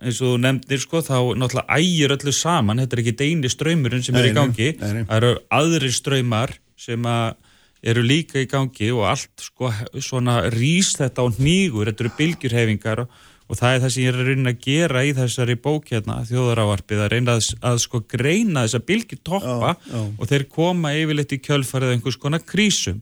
eins 0.00 0.20
og 0.24 0.38
nefndir 0.40 0.80
sko 0.82 1.02
þá 1.04 1.16
náttúrulega 1.38 1.78
ægir 1.78 2.14
öllu 2.16 2.34
saman. 2.34 2.82
Þetta 2.82 2.96
er 2.96 3.04
ekki 3.04 3.16
deini 3.18 3.52
ströymurinn 3.52 4.04
sem 4.06 4.16
nei, 4.16 4.22
er 4.24 4.30
í 4.30 4.34
gangi. 4.36 4.72
það 4.80 5.14
eru 5.18 5.32
aðri 5.60 5.92
ströymar 5.94 6.54
sem 6.80 7.06
eru 7.80 8.04
líka 8.04 8.40
í 8.40 8.48
gangi 8.48 8.90
og 8.92 9.06
allt 9.08 9.44
sko 9.44 9.70
svona 10.02 10.42
rýst 10.52 11.00
þetta 11.00 11.24
á 11.24 11.26
nýgur, 11.40 11.88
þetta 11.88 12.04
eru 12.04 12.12
bylgjurhefingar 12.18 13.02
og, 13.04 13.14
og 13.48 13.60
það 13.60 13.74
er 13.74 13.82
það 13.84 13.94
sem 13.94 14.02
ég 14.02 14.10
er 14.10 14.18
að 14.18 14.28
reyna 14.30 14.52
að 14.52 14.60
gera 14.66 15.04
í 15.04 15.14
þessari 15.16 15.56
bók 15.64 15.92
hérna, 15.94 16.18
þjóðarávarpið 16.28 17.04
að 17.04 17.10
reyna 17.14 17.38
að, 17.38 17.48
að 17.70 17.80
sko 17.86 18.02
greina 18.04 18.66
þessa 18.66 18.82
bylgjutoppa 18.90 19.72
og 19.96 20.28
þeir 20.28 20.46
koma 20.52 20.92
yfirleitt 20.98 21.36
í 21.36 21.40
kjölfarið 21.46 21.96
einhvers 21.96 22.20
konar 22.20 22.44
krísum 22.44 23.00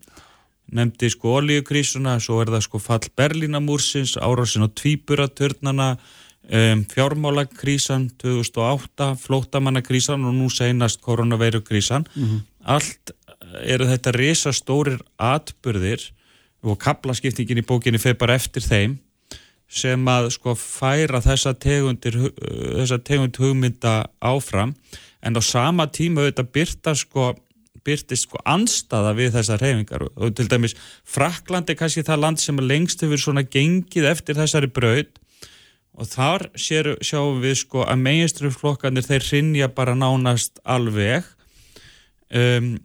nefndi 0.72 1.11
sko 1.11 1.38
olíukrísuna, 1.40 2.18
svo 2.20 2.40
er 2.42 2.52
það 2.52 2.64
sko 2.66 2.81
fall 2.83 3.11
Berlínamúrsins, 3.16 4.16
árásin 4.20 4.66
á 4.66 4.68
tvíburatörnana, 4.68 5.88
um, 6.48 6.85
fjármálakrísan 6.85 8.11
2008, 8.20 9.14
flótamannakrísan 9.24 10.24
og 10.24 10.35
nú 10.37 10.50
seinast 10.50 11.00
koronaveirukrísan. 11.00 12.04
Mm 12.14 12.24
-hmm. 12.24 12.40
Allt 12.64 13.14
eru 13.64 13.87
þetta 13.88 14.12
risastórir 14.12 15.00
atbyrðir 15.16 16.11
og 16.62 16.78
kaplaskiptingin 16.78 17.62
í 17.62 17.66
bókinni 17.66 17.98
feir 17.98 18.18
bara 18.18 18.35
eftir 18.35 18.62
þeim 18.62 18.98
sem 19.68 20.09
að 20.09 20.31
sko 20.31 20.54
færa 20.57 21.20
þessa 21.20 21.52
tegundir, 21.61 22.16
þessa 22.78 22.98
tegund 23.04 23.37
hugmynda 23.37 24.09
áfram 24.24 24.74
en 25.22 25.37
á 25.37 25.42
sama 25.44 25.87
tíma 25.92 26.24
auðvitað 26.24 26.52
byrta 26.54 26.94
sko 26.96 27.35
byrtist 27.87 28.27
sko 28.27 28.41
anstaða 28.49 29.14
við 29.19 29.35
þessar 29.37 29.62
reyfingar 29.62 30.07
og 30.09 30.35
til 30.37 30.49
dæmis 30.51 30.77
Frakland 31.07 31.71
er 31.71 31.79
kannski 31.79 32.07
það 32.07 32.23
land 32.25 32.43
sem 32.43 32.61
lengst 32.62 33.03
hefur 33.05 33.23
svona 33.23 33.45
gengið 33.47 34.11
eftir 34.11 34.38
þessari 34.38 34.71
braud 34.73 35.11
og 35.99 36.07
þar 36.07 36.49
sér, 36.59 36.93
sjáum 37.03 37.41
við 37.43 37.57
sko 37.64 37.83
að 37.87 38.05
meginströflokkanir 38.05 39.07
þeir 39.07 39.25
rinja 39.33 39.69
bara 39.75 39.97
nánast 39.99 40.61
alveg. 40.62 41.27
Um, 42.29 42.77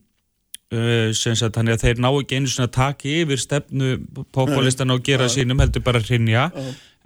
uh, 0.74 1.12
sagt, 1.14 1.54
þannig 1.54 1.78
að 1.78 1.84
þeir 1.84 2.02
ná 2.02 2.10
ekki 2.10 2.40
einu 2.40 2.50
svona 2.50 2.72
taki 2.74 3.20
yfir 3.22 3.42
stefnu 3.42 3.98
populistan 4.34 4.96
og 4.96 5.06
gera 5.06 5.30
sínum 5.30 5.62
heldur 5.62 5.86
bara 5.86 6.02
hrinja 6.02 6.50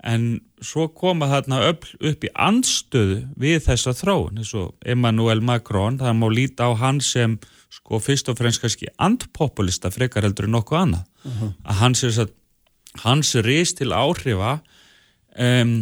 en 0.06 0.26
svo 0.62 0.86
koma 0.93 1.28
þarna 1.32 1.63
upp, 1.71 1.88
upp 2.00 2.23
í 2.23 2.30
andstöðu 2.32 3.23
við 3.41 3.63
þessa 3.65 3.95
þróun 3.97 4.43
eins 4.43 4.54
og 4.56 4.76
Emmanuel 4.86 5.41
Macron. 5.41 5.97
Það 6.00 6.19
má 6.19 6.28
líta 6.32 6.69
á 6.69 6.71
hann 6.78 7.02
sem 7.02 7.39
sko 7.77 8.01
fyrst 8.03 8.31
og 8.31 8.39
fremst 8.39 8.63
kannski 8.63 8.89
andpopulista 8.97 9.91
frekar 9.93 10.27
heldur 10.27 10.49
en 10.49 10.57
nokkuð 10.57 10.81
annað. 10.81 11.05
Uh 11.23 11.31
-huh. 11.31 11.53
að 11.63 11.79
hans, 11.81 12.03
að, 12.03 12.33
hans 13.03 13.35
reist 13.35 13.77
til 13.77 13.93
áhrifa 13.93 14.59
um, 15.37 15.73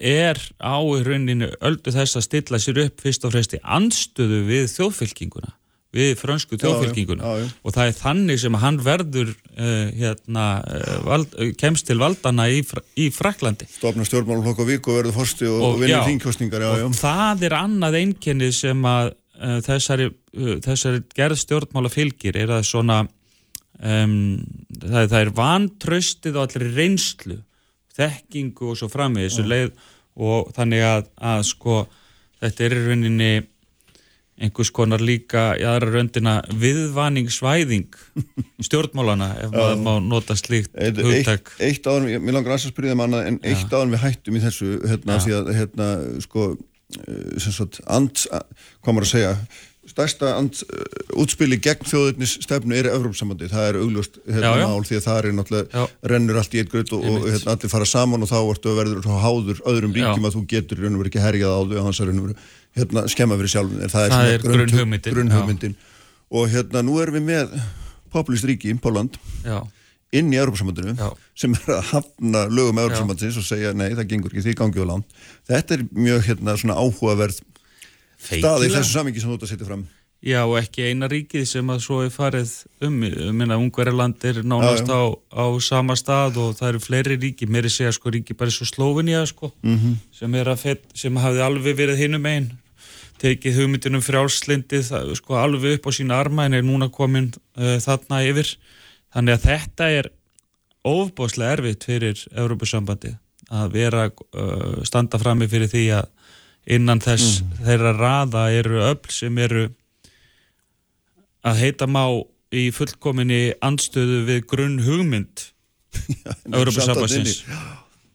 er 0.00 0.40
á 0.62 0.76
í 0.78 1.04
rauninu 1.06 1.50
öldu 1.60 1.92
þess 1.94 2.18
að 2.18 2.26
stilla 2.26 2.60
sér 2.62 2.82
upp 2.86 3.04
fyrst 3.04 3.26
og 3.26 3.34
fremst 3.34 3.56
í 3.56 3.62
andstöðu 3.62 4.42
við 4.48 4.68
þjóðfylkinguna 4.74 5.54
við 5.96 6.16
fransku 6.20 6.58
þjóðfylkinguna 6.60 7.22
já, 7.22 7.32
já, 7.40 7.44
já. 7.46 7.52
og 7.62 7.74
það 7.76 7.90
er 7.90 7.98
þannig 8.00 8.40
sem 8.42 8.56
hann 8.60 8.78
verður 8.84 9.30
uh, 9.32 9.86
hérna, 9.96 10.46
uh, 10.60 10.96
vald, 11.06 11.36
uh, 11.38 11.52
kemst 11.58 11.86
til 11.88 11.98
valdana 12.00 12.48
í, 12.52 12.62
í 13.00 13.06
Fraklandi 13.14 13.68
Stofna 13.70 14.06
stjórnmálum 14.08 14.44
hlokk 14.48 14.64
og 14.64 14.70
vik 14.70 14.90
og 14.90 15.00
verður 15.00 15.16
forsti 15.16 15.48
og, 15.48 15.62
og 15.70 15.78
vinnir 15.80 16.04
þingkostningar 16.08 16.66
og 16.82 16.98
það 16.98 17.46
er 17.48 17.56
annað 17.62 18.00
einkenni 18.02 18.50
sem 18.54 18.82
að 18.90 19.14
þessari, 19.66 20.10
þessari 20.64 21.02
gerð 21.16 21.40
stjórnmála 21.42 21.92
fylgir 21.92 22.38
er 22.40 22.54
að 22.56 22.66
svona 22.68 23.02
um, 23.04 24.16
það, 24.80 25.02
það 25.02 25.18
er 25.20 25.34
vantröstið 25.36 26.38
og 26.38 26.46
allir 26.46 26.72
reynslu 26.76 27.40
þekkingu 27.96 28.72
og 28.72 28.80
svo 28.80 28.88
fram 28.92 29.16
í 29.16 29.26
þessu 29.26 29.46
leið 29.48 29.74
og 30.16 30.50
þannig 30.56 30.84
að, 30.84 31.10
að 31.32 31.44
sko 31.50 31.82
þetta 32.40 32.66
er 32.66 32.76
í 32.76 32.86
rauninni 32.86 33.34
einhvers 34.36 34.68
konar 34.74 35.00
líka 35.00 35.54
í 35.56 35.64
aðra 35.64 35.94
röndina 35.94 36.34
viðvaningsvæðing 36.60 37.96
stjórnmálana 38.66 39.30
ef 39.46 39.52
maður 39.54 39.78
má 39.80 39.92
nota 40.04 40.36
slíkt 40.36 40.74
hugtak. 40.76 41.54
Eitt, 41.56 41.80
eitt 41.80 41.88
áður, 41.88 42.10
mér 42.20 42.36
langar 42.36 42.56
að 42.58 42.66
spyrja 42.66 42.92
það 42.92 43.00
manna 43.00 43.22
en 43.30 43.38
eitt 43.40 43.72
áður 43.72 43.94
við 43.94 44.02
hættum 44.04 44.36
í 44.36 44.42
þessu 44.44 44.72
hérna, 44.84 45.18
því 45.24 45.36
að 45.38 45.52
hérna, 45.56 45.88
sko 46.24 46.50
eh, 46.52 46.58
sagt, 47.42 47.80
and, 47.86 48.26
hvað 48.82 48.96
maður 48.96 49.08
að 49.08 49.14
segja 49.14 49.32
stærsta 49.86 50.32
and, 50.40 50.58
uh, 50.66 51.20
útspili 51.22 51.58
gegn 51.62 51.86
þjóðurnis 51.86 52.36
stefnu 52.42 52.74
er 52.76 52.88
Evrópsambandi, 52.90 53.48
það 53.52 53.68
er 53.68 53.78
augljóst 53.82 54.18
hérna 54.24 54.50
já, 54.50 54.60
já. 54.62 54.66
mál 54.66 54.86
því 54.88 54.98
að 54.98 55.04
það 55.06 55.18
er 55.20 55.36
náttúrulega 55.36 55.80
já. 55.82 55.94
rennur 56.12 56.40
allt 56.40 56.56
í 56.56 56.62
eitt 56.62 56.72
gröð 56.72 56.94
og, 56.96 57.06
og 57.06 57.28
hérna, 57.30 57.54
allir 57.54 57.72
fara 57.72 57.88
saman 57.90 58.26
og 58.26 58.30
þá 58.32 58.36
ertu 58.40 58.72
að 58.72 58.80
verður 58.80 59.08
háður 59.22 59.62
öðrum 59.72 59.94
ríkjum 59.96 60.28
að 60.28 60.36
þú 60.36 60.44
getur 60.50 60.82
verið 60.82 61.10
ekki 61.10 61.22
herjað 61.22 61.54
á 61.54 61.60
þau 61.62 61.76
og 61.78 61.86
hans 61.86 62.02
er 62.02 62.12
verið 62.12 62.44
hérna, 62.80 63.06
skemma 63.14 63.38
fyrir 63.38 63.54
sjálfum 63.54 63.94
það 63.94 64.08
er, 64.08 64.14
það 64.16 64.32
er 64.34 64.46
grunnhugmyndin, 64.46 65.16
grunnhugmyndin. 65.16 65.78
og 66.34 66.50
hérna 66.52 66.82
nú 66.86 66.98
erum 67.02 67.20
við 67.20 67.28
með 67.30 67.56
populist 68.12 68.48
ríki 68.48 68.74
í 68.74 68.78
Póland 68.82 69.20
inn 70.20 70.32
í 70.32 70.38
Európa-sambandinu 70.40 70.96
sem 71.34 71.54
er 71.58 71.74
að 71.76 71.84
hafna 71.92 72.46
lögum 72.48 72.80
Európa-sambandins 72.84 73.40
og 73.40 73.46
segja 73.46 73.74
nei 73.76 73.90
það 73.92 74.08
gengur 74.12 74.32
ekki 74.32 74.46
því 74.46 74.56
gangið 74.60 74.86
á 74.86 74.90
lán 74.92 75.04
þetta 75.50 75.78
er 75.78 75.86
mjög 75.92 76.26
hérna 76.30 76.56
svona 76.60 76.78
áhugaverð 76.80 77.42
staði 78.22 78.72
þessu 78.72 78.92
samingi 78.92 79.22
sem 79.22 79.30
þú 79.30 79.38
ætti 79.38 79.48
að 79.48 79.54
setja 79.54 79.68
fram. 79.68 79.86
Já 80.26 80.40
og 80.42 80.56
ekki 80.58 80.86
eina 80.88 81.06
ríkið 81.10 81.44
sem 81.46 81.68
að 81.70 81.82
svo 81.84 82.00
er 82.02 82.10
farið 82.10 82.52
um, 82.86 82.94
minna 83.36 83.58
Ungverðarland 83.60 84.24
er 84.26 84.40
nánast 84.48 84.88
já, 84.88 84.96
já. 84.96 85.12
Á, 85.12 85.44
á 85.44 85.46
sama 85.62 85.94
stað 85.98 86.38
og 86.42 86.56
það 86.56 86.70
eru 86.72 86.80
fleiri 86.82 87.18
ríki, 87.20 87.46
mér 87.46 87.68
er 87.68 87.74
segja 87.74 87.92
sko 87.94 88.10
ríki 88.14 88.34
bara 88.34 88.50
svo 88.50 88.66
Slóvinja 88.66 89.26
sko 89.28 89.52
mm 89.60 89.76
-hmm. 89.76 89.98
sem, 90.10 90.80
sem 90.94 91.16
hafði 91.16 91.44
alveg 91.44 91.76
verið 91.76 92.00
hinnum 92.00 92.26
einn 92.26 92.48
tekið 93.20 93.60
hugmyndinum 93.60 94.02
frjálslindið 94.02 94.90
sko, 95.14 95.36
alveg 95.36 95.78
upp 95.78 95.86
á 95.86 95.90
sína 95.92 96.18
arma 96.18 96.46
en 96.46 96.54
er 96.54 96.64
núna 96.64 96.88
komin 96.88 97.32
uh, 97.56 97.76
þarna 97.80 98.24
yfir 98.24 98.56
þannig 99.16 99.36
að 99.36 99.46
þetta 99.46 99.88
er 99.98 100.10
ofbáslega 100.86 101.56
erfitt 101.56 101.86
fyrir 101.88 102.20
Európa-sambandi 102.36 103.16
að 103.56 103.72
vera 103.74 104.06
uh, 104.10 104.84
standa 104.86 105.18
frammi 105.22 105.48
fyrir 105.50 105.70
því 105.72 105.84
að 105.96 106.12
innan 106.76 107.00
þess 107.02 107.40
mm. 107.40 107.58
þeirra 107.66 107.92
raða 107.96 108.46
eru 108.54 108.80
öll 108.82 109.12
sem 109.14 109.36
eru 109.38 109.68
að 111.46 111.60
heita 111.62 111.86
má 111.86 112.04
í 112.54 112.68
fullkominni 112.74 113.56
anstöðu 113.64 114.24
við 114.26 114.40
grunn 114.50 114.80
hugmynd 114.82 115.46
Európa-sambansins 116.52 117.44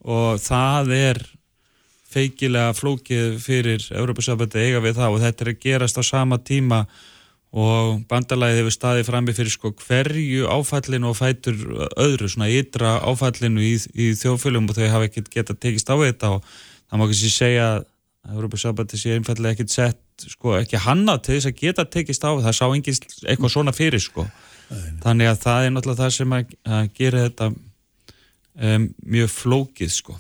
og 0.01 0.41
það 0.43 0.91
er 0.97 1.21
feikilega 2.11 2.75
flókið 2.75 3.39
fyrir 3.41 3.87
Európa-sambandi 3.95 4.65
eiga 4.65 4.83
við 4.83 4.99
það 4.99 5.15
og 5.15 5.23
þetta 5.25 5.45
er 5.45 5.53
að 5.53 5.63
gerast 5.63 5.99
á 5.99 6.03
sama 6.03 6.39
tíma 6.43 6.83
og 7.51 8.03
bandalæðið 8.07 8.61
hefur 8.61 8.75
staðið 8.75 9.07
frammi 9.09 9.33
fyrir 9.35 9.51
sko 9.51 9.73
hverju 9.75 10.45
áfallinu 10.47 11.09
og 11.09 11.17
fætur 11.19 11.57
öðru 11.99 12.29
svona 12.31 12.47
ytra 12.47 12.93
áfallinu 13.03 13.63
í, 13.65 13.73
í 13.91 14.11
þjóðfölum 14.15 14.69
og 14.71 14.77
þau 14.77 14.85
hafa 14.93 15.09
ekkert 15.09 15.31
gett 15.33 15.51
að 15.51 15.59
tekist 15.65 15.91
á 15.91 15.95
þetta 15.99 16.29
og 16.37 16.45
það 16.47 17.01
má 17.01 17.05
ekki 17.07 17.33
segja 17.33 17.65
að 17.73 17.89
Európa-sambandi 18.31 18.99
sé 19.01 19.17
einfallega 19.17 19.57
ekkert 19.57 19.73
sett 19.73 20.27
sko 20.29 20.55
ekki 20.59 20.79
hanna 20.79 21.17
til 21.19 21.35
þess 21.35 21.49
að 21.49 21.59
geta 21.59 21.87
tekist 21.89 22.23
á 22.23 22.31
það 22.37 22.55
sá 22.55 22.65
engin 22.69 22.99
eitthvað 23.25 23.53
svona 23.55 23.75
fyrir 23.75 24.03
sko. 24.03 24.27
Þannig 25.01 25.31
að 25.31 25.39
það 25.41 25.65
er 25.65 25.73
náttúrulega 25.73 26.03
það 26.05 26.13
sem 26.15 26.35
að, 26.37 26.53
að 26.77 26.89
gera 26.95 27.23
þetta 27.25 27.47
um, 27.51 28.85
mjög 29.15 29.33
flókið 29.33 29.91
sko. 29.97 30.15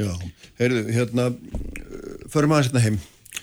Já, 0.00 0.08
heyrðu, 0.58 0.86
hérna 0.96 1.28
förum 2.32 2.56
aðeins 2.56 2.72
hérna 2.72 2.86
heim 2.86 2.96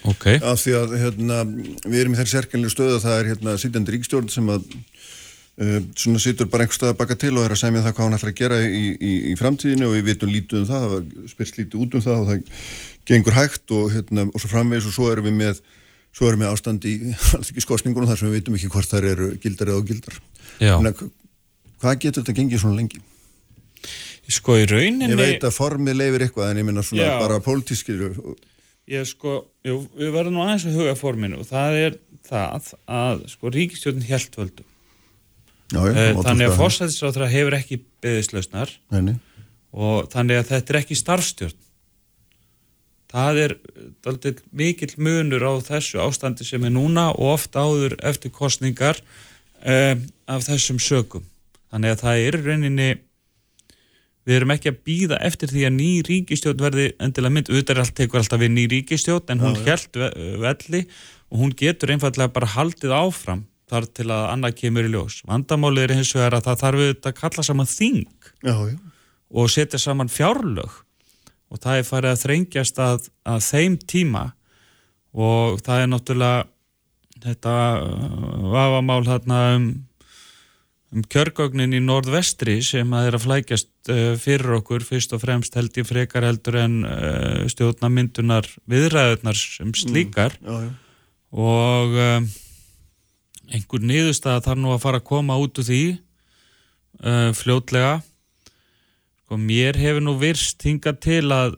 okay. 0.07 0.39
af 0.39 0.62
því 0.62 0.75
að 0.79 0.95
hérna, 1.03 1.39
við 1.85 1.99
erum 2.01 2.15
í 2.15 2.19
þessi 2.19 2.35
sérkennlega 2.35 2.75
stöðu 2.75 2.97
að 2.97 3.05
það 3.07 3.17
er 3.19 3.31
hérna 3.33 3.55
sittandi 3.62 3.95
ríkstjórn 3.95 4.31
sem 4.33 4.51
að 4.53 4.67
uh, 4.69 5.79
svona 5.99 6.21
sittur 6.23 6.51
bara 6.51 6.65
einhver 6.65 6.79
stað 6.79 6.93
að 6.93 7.01
baka 7.01 7.19
til 7.19 7.33
og 7.35 7.47
er 7.47 7.55
að 7.55 7.62
segja 7.63 7.83
það 7.85 7.97
hvað 7.97 8.07
hann 8.07 8.19
ætlar 8.19 8.33
að 8.33 8.39
gera 8.39 8.62
í, 8.63 8.85
í, 8.95 9.12
í 9.31 9.35
framtíðinu 9.39 9.89
og 9.89 9.97
við 9.97 10.07
vitum 10.12 10.33
lítið 10.33 10.62
um 10.62 10.69
það, 10.69 10.85
það 10.85 10.95
var 10.95 11.33
spyrst 11.33 11.59
lítið 11.59 11.83
út 11.83 11.99
um 11.99 12.05
það 12.07 12.23
og 12.23 12.31
það 12.31 12.63
gengur 13.09 13.38
hægt 13.38 13.75
og 13.75 13.93
hérna 13.95 14.27
og 14.29 14.41
svo 14.41 14.51
framvegis 14.51 14.89
og 14.89 14.95
svo 14.95 15.12
erum 15.12 15.29
við 15.29 15.38
með 15.43 15.62
svo 16.15 16.29
erum 16.29 16.43
við 16.43 16.51
ástand 16.51 16.85
í 16.89 16.95
skosningunum 17.65 18.09
þar 18.09 18.21
sem 18.21 18.29
við 18.29 18.39
vitum 18.39 18.57
ekki 18.57 18.71
hvort 18.73 18.91
þær 18.91 19.07
eru 19.13 19.31
gildar 19.41 19.71
eða 19.73 19.88
gildar. 19.89 20.19
Hvað 21.79 22.01
getur 22.03 22.23
þetta 22.23 22.35
gengið 22.35 22.63
svona 22.63 22.79
lengi? 22.81 22.99
Sko 24.29 24.59
í 24.59 24.65
rauninni... 24.69 25.09
Ég 25.09 25.17
veit 25.17 25.45
að 25.47 25.55
formið 25.55 25.97
leifir 25.97 26.25
eitthvað 26.25 26.51
en 26.51 26.59
ég 26.62 26.67
minna 26.67 26.83
svona 26.85 27.07
já. 27.07 27.13
bara 27.21 27.39
pólitískir... 27.41 28.03
Ég 28.89 29.06
sko, 29.06 29.43
jú, 29.65 29.84
við 29.93 30.13
verðum 30.15 30.39
nú 30.39 30.43
aðeins 30.45 30.65
að 30.65 30.78
huga 30.80 30.97
forminu 30.97 31.39
og 31.43 31.47
það 31.49 31.80
er 31.84 31.97
það 32.25 32.69
að 32.89 33.23
sko 33.30 33.52
ríkistjóðin 33.54 34.08
helt 34.10 34.38
völdu. 34.39 34.65
Já, 35.69 35.82
já, 35.86 35.93
eh, 35.93 36.17
þannig 36.17 36.49
að 36.49 36.58
fórsættisráþra 36.58 37.28
hefur 37.30 37.56
ekki 37.60 37.82
beðislausnar 38.02 38.71
og 39.69 40.08
þannig 40.10 40.39
að 40.39 40.47
þetta 40.49 40.73
er 40.73 40.80
ekki 40.82 40.97
starfstjórn. 40.97 41.60
Það 43.10 43.41
er 43.43 43.54
aldrei 44.10 44.34
mikill 44.54 44.93
munur 45.02 45.45
á 45.45 45.54
þessu 45.65 46.02
ástandi 46.02 46.45
sem 46.45 46.65
er 46.65 46.73
núna 46.73 47.10
og 47.13 47.36
oft 47.36 47.58
áður 47.58 47.95
eftir 48.06 48.34
kostningar 48.34 49.02
um, 49.65 50.04
af 50.30 50.45
þessum 50.45 50.82
sögum. 50.82 51.25
Þannig 51.69 51.93
að 51.93 52.04
það 52.04 52.25
er 52.25 52.39
rauninni 52.45 52.89
við 54.29 54.37
erum 54.37 54.53
ekki 54.53 54.69
að 54.69 54.81
býða 54.85 55.17
eftir 55.25 55.49
því 55.49 55.63
að 55.65 55.77
ný 55.79 55.91
ríkistjórn 56.05 56.61
verði 56.61 56.89
endilega 57.01 57.35
mynd, 57.35 57.49
auðvitað 57.49 57.81
allt 57.83 57.95
tekur 57.97 58.21
alltaf 58.21 58.41
við 58.43 58.51
ný 58.53 58.65
ríkistjórn 58.69 59.33
en 59.33 59.41
hún 59.41 59.55
já, 59.57 59.63
held 59.71 60.01
velli 60.43 60.83
og 61.29 61.41
hún 61.41 61.55
getur 61.57 61.93
einfallega 61.95 62.33
bara 62.35 62.51
haldið 62.53 62.93
áfram 62.93 63.47
þar 63.69 63.87
til 63.93 64.07
að 64.09 64.27
annað 64.33 64.55
kemur 64.61 64.85
í 64.87 64.91
ljós. 64.93 65.19
Vandamálið 65.29 65.85
er 65.85 65.95
hins 65.99 66.13
vegar 66.15 66.37
að 66.37 66.45
það 66.47 66.61
þarf 66.63 66.83
auðvitað 66.83 67.11
að 67.11 67.17
kalla 67.19 67.45
saman 67.45 67.69
þing 67.69 68.05
já, 68.45 68.53
já. 68.53 68.77
og 69.29 69.51
setja 69.53 69.81
saman 69.81 70.13
fjárlög 70.13 70.77
og 71.49 71.61
það 71.63 71.81
er 71.81 71.89
farið 71.89 72.13
að 72.13 72.23
þrengjast 72.23 72.81
að, 72.85 73.09
að 73.25 73.43
þeim 73.49 73.77
tíma 73.89 74.23
og 75.17 75.61
það 75.65 75.83
er 75.83 75.91
náttúrulega 75.93 76.47
þetta 77.23 77.53
uh, 77.81 78.49
vafamál 78.53 79.01
þarna 79.07 79.39
um 79.57 79.69
um 80.89 81.06
kjörgögnin 81.06 81.75
í 81.78 81.82
norðvestri 81.84 82.58
sem 82.65 82.93
að 82.97 83.10
er 83.10 83.17
að 83.17 83.25
flækjast 83.28 83.91
uh, 83.93 84.13
fyrir 84.19 84.58
okkur. 84.58 84.86
Fyrst 84.86 85.13
og 85.13 85.21
fremst 85.23 85.58
held 85.58 85.78
ég 85.78 85.88
frekar 85.88 86.25
heldur 86.25 86.60
en 86.63 86.82
uh, 86.88 87.45
stjórnamyndunar 87.52 88.49
viðræðunar 88.69 89.38
sem 89.38 89.73
slíkar. 89.78 90.38
Mm, 90.41 90.49
já, 90.49 90.67
já. 90.67 91.10
og 91.45 91.97
uh, 91.99 92.30
einhver 93.54 93.86
niðurstað 93.86 94.43
þarf 94.47 94.63
nú 94.63 94.73
að 94.73 94.84
fara 94.86 95.02
að 95.02 95.10
koma 95.10 95.39
út 95.41 95.62
úr 95.62 95.69
því 95.69 95.84
fljótlega. 97.39 98.02
Sko 99.23 99.38
mér 99.39 99.78
hefur 99.80 100.04
nú 100.04 100.17
virst 100.19 100.65
hinga 100.65 100.91
til 100.99 101.30
að 101.32 101.54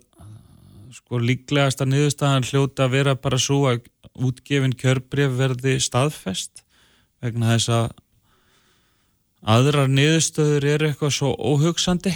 sko 0.94 1.17
líklegasta 1.24 1.88
niðurstaðan 1.88 2.46
hljóta 2.46 2.86
að 2.86 2.94
vera 2.94 3.15
bara 3.17 3.39
svo 3.41 3.63
að 3.72 3.88
útgefin 4.22 4.76
kjörbreyf 4.78 5.34
verði 5.39 5.78
staðfest 5.82 6.62
vegna 7.24 7.56
þess 7.56 7.72
að 7.74 7.88
aðrar 9.41 9.89
niðurstöður 9.89 10.67
eru 10.75 10.89
eitthvað 10.89 11.15
svo 11.15 11.32
óhugsandi. 11.36 12.13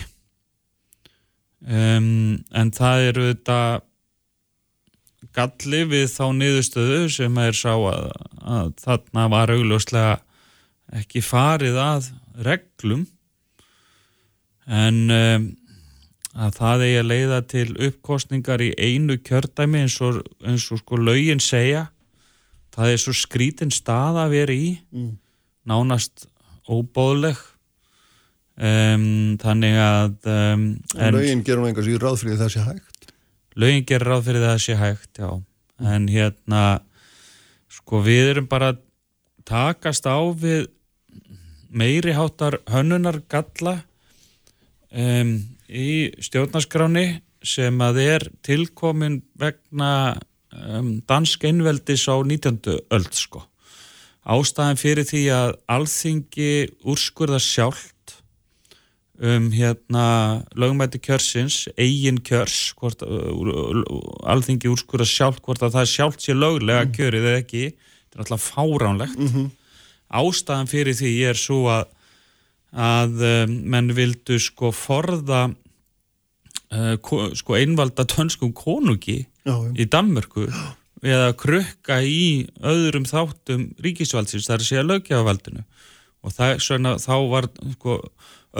Um, 1.65 2.45
en 2.53 2.69
það 2.75 3.07
eru 3.09 3.25
þetta 3.31 3.59
galli 5.35 5.81
við 5.89 6.05
þá 6.13 6.25
niðurstöðu 6.37 7.09
sem 7.11 7.41
er 7.41 7.57
sá 7.57 7.73
að, 7.73 8.11
að 8.45 8.71
þarna 8.83 9.25
var 9.33 9.53
augljóslega 9.55 10.13
ekki 11.01 11.23
farið 11.25 11.79
að 11.81 12.11
reglum. 12.45 13.07
En 14.65 15.01
um, 15.13 15.49
að 16.35 16.55
það 16.59 16.85
eigi 16.85 17.01
að 17.01 17.09
leiða 17.09 17.41
til 17.49 17.67
uppkostningar 17.87 18.63
í 18.65 18.71
einu 18.77 19.17
kjördæmi 19.23 19.85
eins 19.85 19.97
og, 20.03 20.21
eins 20.45 20.67
og 20.73 20.81
sko 20.83 20.99
laugin 20.99 21.41
segja. 21.43 21.87
Það 22.75 22.91
er 22.91 23.01
svo 23.01 23.13
skrítin 23.15 23.71
stað 23.71 24.19
að 24.25 24.33
vera 24.35 24.55
í. 24.55 24.71
Mm. 24.91 25.13
nánast 25.65 26.27
óbóðleg 26.71 27.39
um, 28.57 29.35
þannig 29.41 29.79
að 29.81 30.29
um, 30.31 30.65
laugin 31.15 31.43
gerum 31.45 31.67
einhvers 31.69 31.89
í 31.91 31.97
ráð 32.01 32.21
fyrir 32.23 32.39
það 32.41 32.53
sé 32.55 32.65
hægt 32.65 33.09
laugin 33.55 33.87
gerum 33.87 34.11
ráð 34.11 34.29
fyrir 34.29 34.47
það 34.47 34.61
sé 34.65 34.77
hægt 34.79 35.21
já, 35.21 35.29
en 35.95 36.07
hérna 36.11 36.63
sko 37.71 38.01
við 38.05 38.31
erum 38.35 38.49
bara 38.51 38.75
takast 39.45 40.07
á 40.09 40.17
við 40.33 40.69
meiri 41.69 42.15
hátar 42.15 42.61
hönnunar 42.71 43.21
galla 43.29 43.79
um, 44.91 45.37
í 45.69 46.13
stjórnaskráni 46.23 47.07
sem 47.45 47.81
að 47.83 47.99
er 48.01 48.25
tilkomin 48.45 49.19
vegna 49.37 50.15
dansk 51.09 51.43
einveldis 51.45 52.05
á 52.07 52.15
19. 52.23 52.59
öld 52.89 53.13
sko. 53.13 53.43
Ástæðan 54.25 54.79
fyrir 54.81 55.05
því 55.05 55.23
að 55.35 55.51
alþingi 55.69 56.51
úrskurða 56.87 57.39
sjálft 57.43 57.91
um 59.15 59.51
hérna 59.53 60.05
lögumæti 60.59 60.99
kjörsins, 60.99 61.67
eigin 61.77 62.17
kjörs, 62.25 62.73
hvort, 62.75 63.05
alþingi 64.25 64.71
úrskurða 64.73 65.07
sjálft 65.07 65.43
hvort 65.45 65.61
að 65.63 65.77
það 65.77 65.91
sjálft 65.93 66.25
sé 66.25 66.35
löglega 66.35 66.87
mm. 66.87 66.95
kjörið 66.97 67.29
eða 67.29 67.43
ekki, 67.43 67.67
þetta 67.75 68.17
er 68.17 68.25
alltaf 68.25 68.49
fáránlegt. 68.49 69.19
Mm 69.19 69.29
-hmm. 69.31 69.51
Ástæðan 70.15 70.71
fyrir 70.71 70.97
því 70.97 71.13
er 71.29 71.39
svo 71.39 71.61
að 71.71 71.85
að 72.75 73.21
menn 73.47 73.93
vildu 73.95 74.37
sko 74.41 74.71
forða 74.75 75.47
uh, 76.75 76.95
sko 77.37 77.55
einvalda 77.55 78.05
tönskum 78.09 78.51
konungi 78.55 79.21
já, 79.23 79.55
í 79.79 79.87
Danmörku 79.87 80.49
eða 81.03 81.33
krukka 81.37 81.99
í 82.05 82.47
öðrum 82.63 83.05
þáttum 83.09 83.69
ríkisvaldsins 83.83 84.47
þar 84.47 84.63
sé 84.63 84.79
að 84.79 84.91
lögjafavaldinu 84.93 85.65
og 86.25 86.33
það, 86.33 86.53
svona, 86.63 86.95
þá 87.01 87.15
var 87.29 87.49
sko, 87.75 87.97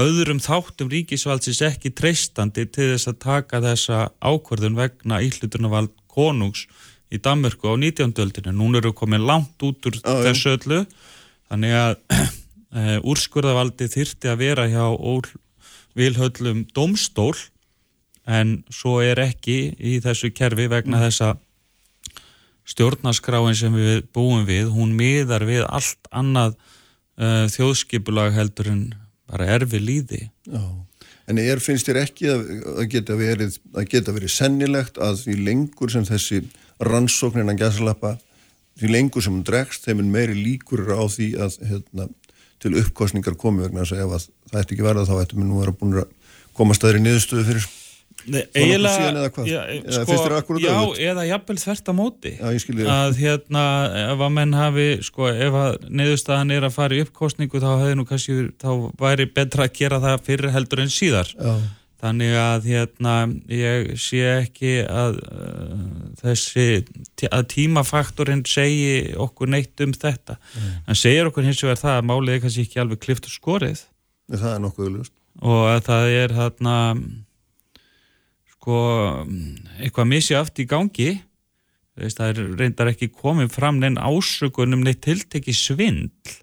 öðrum 0.06 0.42
þáttum 0.44 0.92
ríkisvaldsins 0.92 1.62
ekki 1.66 1.94
treystandi 1.96 2.68
til 2.68 2.92
þess 2.94 3.10
að 3.12 3.22
taka 3.24 3.62
þessa 3.64 4.02
ákvörðun 4.20 4.78
vegna 4.78 5.22
íhlutunavald 5.26 5.94
konungs 6.12 6.66
í 7.14 7.20
Danmörku 7.22 7.70
á 7.72 7.76
19. 7.78 8.16
öldinu. 8.20 8.52
Nún 8.56 8.78
eru 8.80 8.92
komin 8.98 9.26
langt 9.26 9.62
út 9.64 9.88
úr 9.88 9.98
já, 10.02 10.14
þessu 10.26 10.56
öllu 10.58 10.84
þannig 11.50 11.76
að 11.80 11.98
uh, 12.78 12.98
úrskurðavaldi 13.06 13.90
þyrti 13.94 14.32
að 14.32 14.42
vera 14.42 14.70
hjá 14.70 14.86
vilhöllum 15.96 16.66
domstól 16.76 17.36
en 18.26 18.64
svo 18.74 19.00
er 19.06 19.22
ekki 19.22 19.76
í 19.78 20.00
þessu 20.04 20.32
kerfi 20.36 20.68
vegna 20.72 20.98
mm. 20.98 21.04
þessa 21.06 21.30
stjórnaskráin 22.70 23.58
sem 23.58 23.74
við 23.76 24.06
búum 24.16 24.46
við, 24.48 24.70
hún 24.74 24.96
miðar 24.98 25.46
við 25.48 25.64
allt 25.68 26.10
annað 26.12 26.56
uh, 26.56 27.46
þjóðskipulag 27.54 28.34
heldur 28.36 28.72
en 28.72 28.84
bara 29.30 29.48
erfi 29.58 29.82
líði. 29.82 30.26
Já. 30.50 30.64
En 31.26 31.42
er, 31.42 31.62
finnst 31.64 31.88
þér 31.90 32.04
ekki 32.04 32.28
að, 32.30 32.44
að, 32.76 32.84
geta 32.92 33.16
verið, 33.18 33.58
að 33.74 33.88
geta 33.90 34.14
verið 34.14 34.34
sennilegt 34.34 35.00
að 35.02 35.24
því 35.24 35.38
lengur 35.48 35.94
sem 35.94 36.06
þessi 36.06 36.44
rannsóknin 36.86 37.50
að 37.50 37.64
gæsalappa, 37.64 38.14
því 38.78 38.92
lengur 38.92 39.26
sem 39.26 39.34
hún 39.34 39.46
dregst, 39.48 39.88
þeim 39.88 40.04
er 40.04 40.12
meiri 40.18 40.36
líkur 40.38 40.86
á 40.94 41.02
því 41.10 41.32
að 41.42 41.58
hérna, 41.66 42.08
til 42.62 42.76
uppkostningar 42.82 43.38
komi 43.42 43.66
vegna 43.66 43.86
þess 43.86 43.96
að 43.96 44.04
ef 44.06 44.28
það 44.52 44.62
ætti 44.62 44.76
ekki 44.76 44.86
verða 44.86 45.08
þá 45.10 45.16
ættum 45.24 45.42
við 45.42 45.50
nú 45.50 45.58
að 45.58 45.64
vera 45.64 45.76
búin 45.80 45.98
að 46.04 46.14
koma 46.56 46.78
staður 46.78 47.00
í 47.00 47.04
niðurstöðu 47.06 47.48
fyrir 47.50 47.68
eiginlega 48.26 49.30
sko, 49.30 50.58
já 50.60 50.76
eða 51.12 51.26
jafnvel 51.28 51.58
þvert 51.62 51.90
að 51.92 51.98
móti. 51.98 52.34
Já, 52.36 52.92
að 52.92 53.18
hérna 53.22 53.64
ef 54.02 54.24
að 54.26 54.36
menn 54.38 54.56
hafi 54.58 54.88
sko 55.06 55.30
ef 55.30 55.58
að 55.62 55.88
niðurstaðan 55.90 56.54
er 56.56 56.68
að 56.68 56.76
fara 56.76 56.98
í 56.98 57.02
uppkostningu 57.06 57.62
þá 57.64 57.72
kannski 58.10 58.38
þá 58.62 58.70
væri 59.02 59.28
betra 59.36 59.68
að 59.68 59.76
gera 59.80 60.00
það 60.04 60.24
fyrir 60.30 60.56
heldur 60.56 60.86
en 60.86 60.94
síðar. 60.94 61.34
Já. 61.36 61.56
þannig 62.06 62.36
að 62.38 62.66
hérna 62.70 63.14
ég 63.50 63.94
sé 63.98 64.20
ekki 64.44 64.74
að 64.84 65.16
uh, 65.26 65.78
þessi 66.20 66.84
að 67.32 67.46
tímafaktorinn 67.56 68.44
segi 68.46 69.16
okkur 69.18 69.50
neitt 69.50 69.82
um 69.82 69.96
þetta. 69.96 70.38
Mm. 70.38 70.72
en 70.86 71.00
segir 71.00 71.32
okkur 71.32 71.48
hins 71.48 71.64
vegar 71.64 71.82
það 71.82 72.00
að 72.02 72.10
málið 72.12 72.36
er 72.36 72.44
kannski 72.44 72.66
ekki 72.68 72.82
alveg 72.84 73.02
klift 73.08 73.30
og 73.30 73.34
skorið. 73.34 73.86
Það 74.36 74.52
er 74.52 74.66
nokkuð 74.66 74.90
viljast 74.90 75.16
og 75.44 75.68
að 75.68 75.82
það 75.90 76.14
er 76.16 76.34
hérna 76.36 76.76
sko 78.66 79.26
eitthvað 79.78 80.08
misjáft 80.10 80.58
í 80.58 80.66
gangi. 80.66 81.12
Veist, 81.96 82.18
það 82.18 82.32
er 82.32 82.56
reyndar 82.60 82.90
ekki 82.92 83.12
komið 83.14 83.54
fram 83.54 83.78
neinn 83.80 84.00
ásökunum 84.02 84.82
neitt 84.84 85.04
tiltekki 85.06 85.54
svindl. 85.54 86.34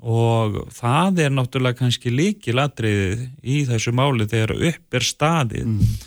Og 0.00 0.60
það 0.72 1.24
er 1.24 1.32
náttúrulega 1.32 1.80
kannski 1.80 2.12
líki 2.12 2.52
ladriðið 2.56 3.24
í 3.40 3.56
þessu 3.68 3.92
máli 3.96 4.28
þegar 4.28 4.52
upp 4.70 5.00
er 5.00 5.06
staðið. 5.08 5.66
Mm. 5.66 5.98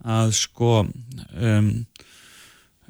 að 0.00 0.30
sko 0.32 0.74
um, 0.80 1.66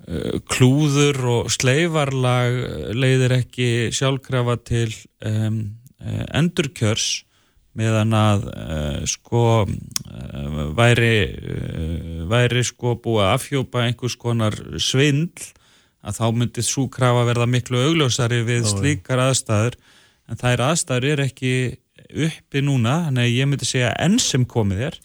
uh, 0.06 0.36
klúður 0.46 1.16
og 1.26 1.48
sleifarlag 1.50 2.54
leiðir 2.94 3.34
ekki 3.40 3.66
sjálfkrafa 3.90 4.54
til 4.62 4.92
um, 5.26 5.58
uh, 5.98 6.22
endurkjörs 6.38 7.24
meðan 7.78 8.14
að 8.16 8.46
uh, 8.50 9.00
sko 9.08 9.44
uh, 9.62 10.60
væri, 10.76 11.14
uh, 11.30 12.22
væri 12.30 12.64
sko 12.66 12.96
búið 13.02 13.26
að 13.26 13.34
afhjópa 13.36 13.84
einhvers 13.86 14.16
konar 14.18 14.56
svindl 14.82 15.50
að 16.00 16.16
þá 16.16 16.24
myndi 16.34 16.64
svo 16.64 16.86
krafa 16.92 17.26
verða 17.28 17.46
miklu 17.50 17.82
augljósari 17.90 18.40
við 18.48 18.66
Ó, 18.66 18.70
slíkar 18.72 19.20
aðstæður. 19.28 19.76
En 20.30 20.40
þær 20.40 20.64
aðstæður 20.70 21.08
er 21.12 21.22
ekki 21.26 21.52
uppi 22.10 22.62
núna, 22.64 23.04
að 23.10 23.28
ég 23.28 23.46
myndi 23.46 23.68
segja 23.68 23.92
enn 24.00 24.18
sem 24.22 24.46
komið 24.48 24.88
er 24.88 25.00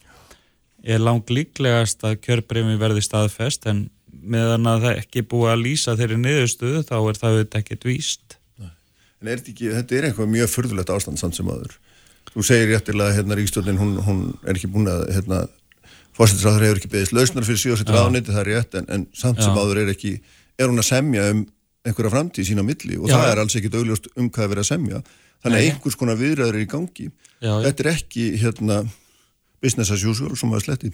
er 0.85 1.01
langt 1.01 1.31
líklegast 1.33 2.03
að 2.05 2.19
kjörbreymi 2.21 2.77
verði 2.77 3.01
staðfest 3.01 3.65
en 3.69 3.87
meðan 4.05 4.69
að 4.69 4.85
það 4.85 4.99
ekki 5.01 5.23
búið 5.31 5.51
að 5.51 5.63
lýsa 5.63 5.95
þeirri 5.97 6.19
niðurstuðu 6.21 6.83
þá 6.85 6.95
er 6.99 7.19
það 7.19 7.31
auðvitað 7.31 7.61
ekkert 7.63 7.87
víst. 7.89 8.37
En 8.61 9.31
er 9.31 9.41
þetta 9.41 9.51
ekki, 9.55 9.71
þetta 9.73 9.97
er 9.97 10.07
eitthvað 10.09 10.31
mjög 10.35 10.51
förðulegt 10.53 10.93
ástand 10.93 11.21
samt 11.21 11.37
sem 11.37 11.49
aður 11.49 11.73
Þú 12.35 12.43
segir 12.43 12.71
réttilega 12.73 13.15
hérna 13.15 13.37
ríkstjórnin 13.39 13.79
hún, 13.79 13.97
hún 14.03 14.23
er 14.43 14.57
ekki 14.57 14.67
búin 14.71 14.89
að 14.91 15.05
hérna, 15.15 15.45
fórstættisráður 16.17 16.65
hefur 16.67 16.81
ekki 16.81 16.91
beðist 16.91 17.15
lausnar 17.15 17.47
fyrir 17.47 17.61
síðan 17.61 17.79
settur 17.79 17.99
ániti, 18.01 18.33
það 18.35 18.41
er 18.41 18.49
rétt 18.51 18.75
en, 18.79 18.89
en 18.91 19.05
samt 19.15 19.39
sem 19.43 19.55
áður 19.55 19.85
er 19.85 19.91
ekki, 19.93 20.17
er 20.59 20.71
hún 20.71 20.83
að 20.83 20.89
semja 20.89 21.29
um 21.31 21.45
einhverja 21.85 22.11
framtíð 22.11 22.49
sína 22.49 22.65
milli 22.65 22.99
og 22.99 23.07
já. 23.07 23.15
það 23.15 23.31
er 23.31 23.41
alls 23.43 23.55
ekkit 23.59 23.79
augljóst 23.79 24.11
um 24.15 24.29
hvað 24.33 24.47
að 24.47 24.53
vera 24.53 24.65
að 24.65 24.69
semja. 24.71 25.01
Þannig 25.45 25.61
að 25.61 25.67
einhvers 25.69 25.97
konar 25.99 26.19
viðræður 26.19 26.55
er 26.57 26.63
í 26.63 26.69
gangi. 26.69 27.09
Já, 27.43 27.51
þetta 27.67 27.83
er 27.83 27.89
ekki 27.91 28.23
hérna 28.41 28.77
business 29.61 29.93
as 29.93 30.05
usual 30.05 30.37
sem 30.39 30.55
að 30.55 30.63
sletti. 30.65 30.91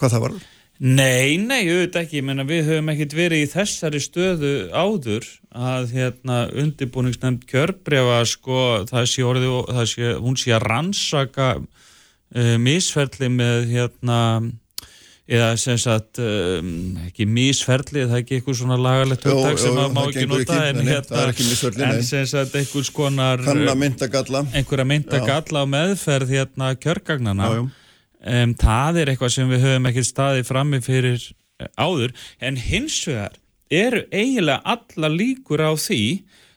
Hvað 0.00 0.14
það 0.14 0.24
var? 0.26 0.38
Nei, 0.76 1.36
nei, 1.40 1.62
auðvitað 1.70 2.02
ekki, 2.02 2.22
menna 2.24 2.44
við 2.48 2.66
höfum 2.70 2.90
ekkert 2.92 3.14
verið 3.16 3.44
í 3.44 3.50
þessari 3.52 4.00
stöðu 4.04 4.54
áður 4.76 5.28
að 5.56 5.94
hérna 5.96 6.42
undirbúningsnefnd 6.52 7.46
kjörbrefa 7.48 8.20
sko 8.28 8.60
það 8.90 9.08
sé 9.12 9.24
orðið, 9.26 9.56
það 9.78 9.88
sé, 9.92 10.12
hún 10.20 10.38
sé 10.40 10.54
að 10.56 10.68
rannsaka 10.70 11.48
uh, 11.56 12.54
misferðli 12.62 13.32
með 13.32 13.68
hérna 13.72 14.20
eða 15.26 15.48
sem 15.58 15.78
sagt 15.82 16.20
um, 16.22 16.68
ekki 17.08 17.24
misferðli, 17.26 18.04
það 18.04 18.18
er 18.18 18.22
ekki 18.22 18.36
eitthvað 18.38 18.58
svona 18.60 18.76
lagalegt 18.78 19.26
hugtak 19.26 19.58
sem 19.58 19.74
maður 19.74 19.96
má 19.96 20.02
ekki 20.04 20.28
nota 20.30 20.60
en, 20.68 20.84
hérna, 20.86 21.24
en 21.88 22.04
sem 22.06 22.28
sagt 22.30 22.54
eitthvað 22.54 22.86
skonar 22.86 23.42
einhverja 23.42 24.86
myndagalla 24.92 25.64
á 25.64 25.66
meðferð 25.72 26.36
hérna 26.36 26.70
kjörgagnana 26.78 27.50
já, 27.50 27.58
já. 27.58 27.66
Um, 28.26 28.54
það 28.58 29.02
er 29.02 29.10
eitthvað 29.12 29.34
sem 29.36 29.50
við 29.50 29.64
höfum 29.66 29.88
ekki 29.90 30.02
staðið 30.06 30.48
frammi 30.48 30.80
fyrir 30.82 31.20
eh, 31.60 31.68
áður. 31.78 32.14
En 32.42 32.56
hins 32.58 32.96
vegar 33.06 33.36
eru 33.72 34.02
eiginlega 34.10 34.60
alla 34.64 35.10
líkur 35.12 35.62
á 35.62 35.72
því 35.74 36.02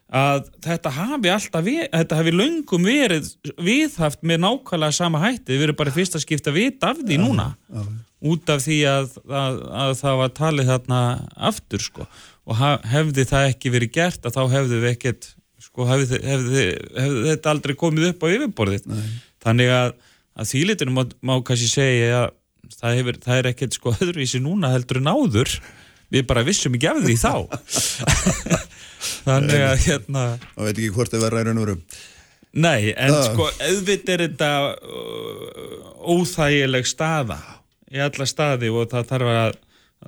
að 0.10 0.48
þetta 0.66 0.92
hafi 0.96 1.30
alltaf 1.30 1.66
við, 1.66 1.82
þetta 1.94 2.18
hafi 2.18 2.34
löngum 2.34 2.86
verið 2.88 3.28
viðhaft 3.62 4.24
með 4.26 4.42
nákvæmlega 4.46 4.98
sama 4.98 5.22
hætti. 5.22 5.54
Við 5.54 5.68
erum 5.68 5.78
bara 5.78 5.94
fyrst 5.94 6.18
að 6.18 6.26
skipta 6.26 6.54
vit 6.56 6.86
af 6.86 7.02
því 7.04 7.20
núna. 7.22 7.52
ja, 7.70 7.84
ja. 7.84 7.98
út 8.32 8.50
af 8.50 8.64
því 8.66 8.80
að, 8.90 9.14
að, 9.30 9.60
að 9.84 9.94
það 10.02 10.22
var 10.24 10.34
talið 10.40 10.72
þarna 10.74 11.02
aftur 11.52 11.86
sko. 11.86 12.08
Og 12.50 12.58
hefði 12.90 13.28
það 13.30 13.52
ekki 13.52 13.74
verið 13.76 13.94
gert 14.00 14.26
að 14.26 14.40
þá 14.40 14.44
hefðu 14.56 14.82
við 14.82 14.96
ekkert 14.96 15.34
sko 15.60 15.86
hefði, 15.86 16.22
hefði, 16.26 16.68
hefði 16.98 17.26
þetta 17.30 17.54
aldrei 17.54 17.76
komið 17.78 18.10
upp 18.10 18.26
á 18.26 18.28
yfirborðið. 18.34 18.88
Nei. 18.90 19.10
þannig 19.44 19.74
að 19.76 19.98
að 20.40 20.52
þýlitunum 20.54 21.00
má, 21.00 21.04
má 21.26 21.36
kannski 21.46 21.70
segja 21.70 22.24
að 22.24 22.30
það, 22.76 22.98
hefur, 23.00 23.20
það 23.26 23.42
er 23.42 23.50
ekkert 23.52 23.78
sko 23.78 23.94
öðruvísi 23.98 24.42
núna 24.44 24.74
heldur 24.74 25.02
en 25.02 25.12
áður 25.12 25.56
við 26.14 26.26
bara 26.30 26.46
vissum 26.48 26.76
ekki 26.78 26.90
af 26.92 27.02
því 27.06 27.18
þá 27.22 27.34
þannig 29.28 29.66
að 29.66 29.76
hérna 29.86 30.24
það 30.56 30.66
veit 30.66 30.74
ekki 30.78 30.94
hvort 30.96 31.14
það 31.14 31.26
verður 31.28 31.50
ræðin 31.50 31.62
úr 31.64 31.76
Nei, 32.50 32.96
en 32.98 33.14
uh. 33.14 33.24
sko, 33.28 33.46
auðvitað 33.62 34.14
er 34.16 34.22
þetta 34.26 34.52
uh, 34.74 35.90
óþægileg 36.16 36.88
staða 36.90 37.38
í 37.94 38.02
alla 38.02 38.26
staði 38.30 38.72
og 38.74 38.90
það 38.90 39.10
þarf 39.12 39.34
að, 39.34 39.58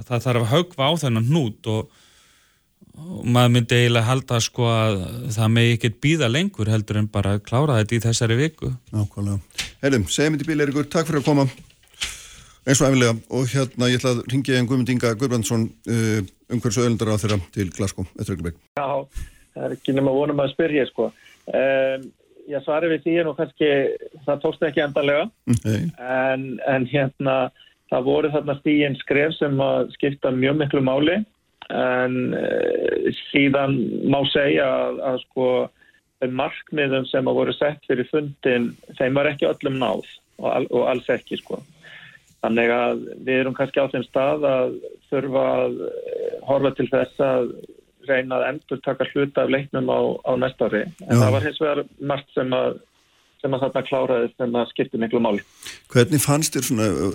það 0.08 0.24
þarf 0.26 0.42
að 0.42 0.54
haugva 0.56 0.88
á 0.90 0.92
þennan 1.04 1.28
hnút 1.30 1.70
og, 1.70 2.00
og 2.98 3.28
maður 3.30 3.54
myndi 3.56 3.78
eiginlega 3.78 4.10
halda 4.10 4.40
sko 4.42 4.70
að 4.74 5.04
það 5.38 5.54
megi 5.54 5.76
ekkert 5.78 6.00
býða 6.02 6.32
lengur 6.34 6.72
heldur 6.74 7.02
en 7.02 7.12
bara 7.14 7.38
klára 7.46 7.78
þetta 7.82 7.98
í 7.98 8.04
þessari 8.08 8.40
viku. 8.42 8.74
Nákvæmlega. 8.90 9.68
Heilum, 9.86 10.08
segjum 10.10 10.40
þetta 10.40 10.50
bíl 10.50 10.66
Eirikur, 10.66 10.90
takk 10.90 11.10
fyrir 11.12 11.22
að 11.22 11.30
koma 11.30 11.48
eins 12.68 12.82
og 12.82 12.92
efnilega 12.92 13.18
og 13.34 13.50
hérna 13.50 13.90
ég 13.90 13.98
ætla 13.98 14.14
að 14.16 14.24
ringja 14.30 14.58
einn 14.58 14.70
Guðmund 14.70 14.92
Inga 14.94 15.14
Guðbrandsson 15.18 15.68
uh, 15.90 16.20
umhversu 16.54 16.84
öðlundar 16.84 17.14
á 17.16 17.22
þeirra 17.22 17.40
til 17.56 17.70
Glasgow 17.74 18.06
eftir 18.20 18.36
öllum 18.36 18.50
veginn. 18.50 18.64
Já, 18.78 18.90
það 19.56 19.68
er 19.68 19.76
ekki 19.78 19.96
nema 19.98 20.14
vonum 20.14 20.44
að 20.44 20.54
spyrja 20.54 20.86
sko. 20.92 21.10
Um, 21.50 22.06
ég 22.52 22.64
svari 22.66 22.92
við 22.92 23.04
því 23.06 23.18
og 23.32 23.36
kannski 23.40 23.72
það 24.28 24.46
tókst 24.46 24.64
ekki 24.68 24.84
endalega 24.84 25.28
en, 25.66 26.48
en 26.70 26.88
hérna 26.90 27.36
það 27.92 28.08
voru 28.08 28.32
þarna 28.34 28.58
stígin 28.60 28.98
skref 29.02 29.36
sem 29.38 29.62
að 29.62 29.92
skipta 29.98 30.34
mjög 30.36 30.58
miklu 30.62 30.82
máli 30.86 31.20
en 31.72 32.18
uh, 32.38 33.12
síðan 33.32 33.78
má 34.12 34.20
segja 34.30 34.68
að, 34.68 35.04
að 35.12 35.22
sko 35.26 35.52
markmiðum 36.38 37.08
sem 37.10 37.26
að 37.26 37.38
voru 37.40 37.54
sett 37.58 37.86
fyrir 37.90 38.10
fundin 38.12 38.72
þeim 39.00 39.18
var 39.18 39.32
ekki 39.32 39.50
öllum 39.50 39.80
náð 39.82 40.04
og, 40.38 40.68
og 40.70 40.84
alls 40.92 41.10
ekki 41.10 41.40
sko 41.42 41.64
þannig 42.42 42.74
að 42.74 43.04
við 43.26 43.36
erum 43.40 43.58
kannski 43.58 43.84
á 43.84 43.92
þeim 43.92 44.08
stað 44.08 44.48
að 44.50 44.74
þurfa 45.12 45.46
að 45.58 45.84
eh, 45.88 46.34
horfa 46.48 46.74
til 46.78 46.88
þess 46.92 47.26
að 47.26 47.52
reyna 48.10 48.40
að 48.40 48.48
endur 48.52 48.80
taka 48.86 49.08
hluta 49.12 49.44
af 49.46 49.52
leiknum 49.54 49.92
á, 49.94 50.00
á 50.26 50.32
næsta 50.40 50.70
ári. 50.70 50.86
En 51.06 51.18
Já. 51.18 51.22
það 51.22 51.36
var 51.36 51.46
hins 51.48 51.60
vegar 51.62 51.84
margt 52.12 52.32
sem 52.36 52.56
að, 52.58 52.80
sem 53.44 53.54
að 53.56 53.66
þarna 53.66 53.84
kláraði 53.90 54.32
sem 54.34 54.58
að 54.62 54.72
skipti 54.72 55.02
miklu 55.02 55.22
máli. 55.24 55.46
Hvernig 55.94 56.24
fannst 56.24 56.58
þér 56.58 56.68
svona 56.68 56.88
uh, 56.90 57.14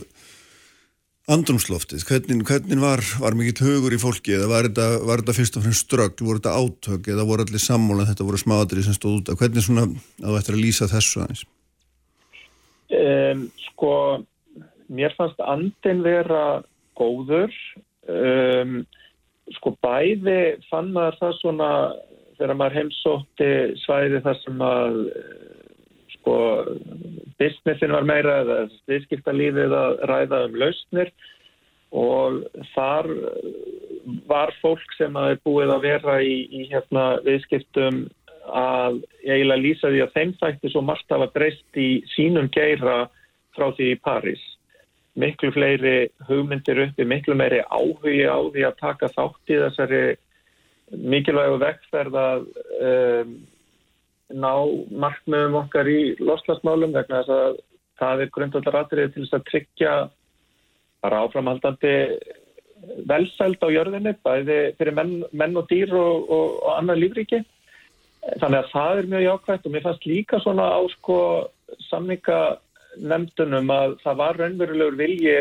andrumsloftið? 1.36 2.06
Hvernig, 2.06 2.44
hvernig 2.46 2.82
var, 2.82 3.02
var 3.24 3.38
mikill 3.38 3.66
hugur 3.66 3.96
í 3.96 4.00
fólki 4.02 4.36
eða 4.38 4.52
var 4.52 4.70
þetta, 4.70 4.86
var 5.10 5.24
þetta 5.24 5.36
fyrst 5.40 5.58
og 5.58 5.66
fremst 5.66 5.88
strögg, 5.88 6.22
voru 6.22 6.42
þetta 6.42 6.54
átök 6.62 7.10
eða 7.16 7.26
voru 7.26 7.46
allir 7.46 7.66
sammólan 7.66 8.08
þetta 8.12 8.28
voru 8.30 8.42
smadri 8.42 8.86
sem 8.86 8.96
stóð 8.96 9.20
út 9.20 9.34
af? 9.34 9.42
Hvernig 9.42 9.66
svona, 9.66 9.88
að 10.22 10.30
þú 10.30 10.40
ættir 10.40 10.58
að 10.58 10.64
lýsa 10.64 10.90
þessu 10.92 11.24
aðeins? 11.24 11.44
Um, 12.86 13.48
sko, 13.72 13.92
mér 14.88 15.14
fannst 15.16 15.40
andin 15.42 16.02
vera 16.04 16.62
góður. 16.98 17.52
Um, 18.06 18.84
sko 19.56 19.74
bæði 19.84 20.58
fann 20.70 20.92
maður 20.94 21.18
það 21.20 21.38
svona 21.40 21.70
þegar 22.36 22.58
maður 22.58 22.78
heimsótti 22.80 23.50
svæði 23.84 24.20
þar 24.24 24.40
sem 24.42 24.62
að 24.66 24.98
sko 26.16 26.36
businessin 27.40 27.94
var 27.94 28.06
meira 28.08 28.40
eða 28.42 28.58
viðskiptalífið 28.90 29.74
að 29.76 29.96
ræða 30.10 30.42
um 30.48 30.60
lausnir. 30.62 31.12
Og 31.96 32.42
þar 32.74 33.08
var 34.28 34.52
fólk 34.60 34.96
sem 34.98 35.14
að 35.18 35.34
er 35.34 35.42
búið 35.46 35.72
að 35.74 35.86
vera 35.86 36.16
í, 36.22 36.36
í 36.50 36.66
hérna 36.70 37.06
viðskiptum 37.26 38.04
að 38.46 39.00
eiginlega 39.26 39.62
lýsa 39.62 39.90
því 39.90 40.02
að 40.04 40.12
þeim 40.14 40.34
þætti 40.42 40.70
svo 40.70 40.82
margt 40.86 41.10
hafa 41.10 41.30
breyst 41.34 41.80
í 41.80 41.88
sínum 42.14 42.50
geira 42.54 43.06
frá 43.56 43.70
því 43.74 43.94
í 43.94 44.02
París 44.04 44.42
miklu 45.16 45.50
fleiri 45.54 45.96
hugmyndir 46.28 46.82
uppi, 46.86 47.04
miklu 47.08 47.36
meiri 47.38 47.62
áhugi 47.64 48.24
á 48.28 48.38
því 48.52 48.64
að 48.68 48.80
taka 48.80 49.12
þátt 49.14 49.52
í 49.52 49.60
þessari 49.64 50.02
mikilvægu 50.92 51.60
vekkferð 51.62 52.18
að 52.20 52.44
um, 52.88 53.36
ná 54.36 54.52
markmiðum 54.90 55.60
okkar 55.62 55.88
í 55.90 56.00
loslasmálum 56.20 56.94
vegna 56.94 57.22
þess 57.22 57.34
að 57.36 57.60
það 58.00 58.22
er 58.22 58.32
grundvöldaratrið 58.34 59.12
til 59.14 59.24
þess 59.24 59.38
að 59.38 59.46
tryggja 59.50 59.94
bara 61.04 61.22
áframhaldandi 61.24 61.94
velsæld 63.08 63.62
á 63.64 63.68
jörðinni, 63.72 64.12
bæði 64.24 64.58
fyrir 64.78 64.96
menn, 64.96 65.14
menn 65.32 65.56
og 65.58 65.68
dýr 65.70 65.94
og, 65.96 66.26
og, 66.28 66.56
og 66.62 66.72
annað 66.76 67.02
lífríki. 67.04 67.42
Þannig 68.40 68.58
að 68.58 68.70
það 68.72 69.00
er 69.00 69.10
mjög 69.12 69.24
jákvæmt 69.26 69.66
og 69.66 69.74
mér 69.74 69.84
fannst 69.86 70.06
líka 70.06 70.40
svona 70.42 70.66
á 70.74 70.80
sko 70.96 71.18
samninga 71.88 72.40
nefndunum 72.96 73.70
að 73.72 73.96
það 74.04 74.20
var 74.20 74.40
raunverulegur 74.40 74.98
vilji 74.98 75.38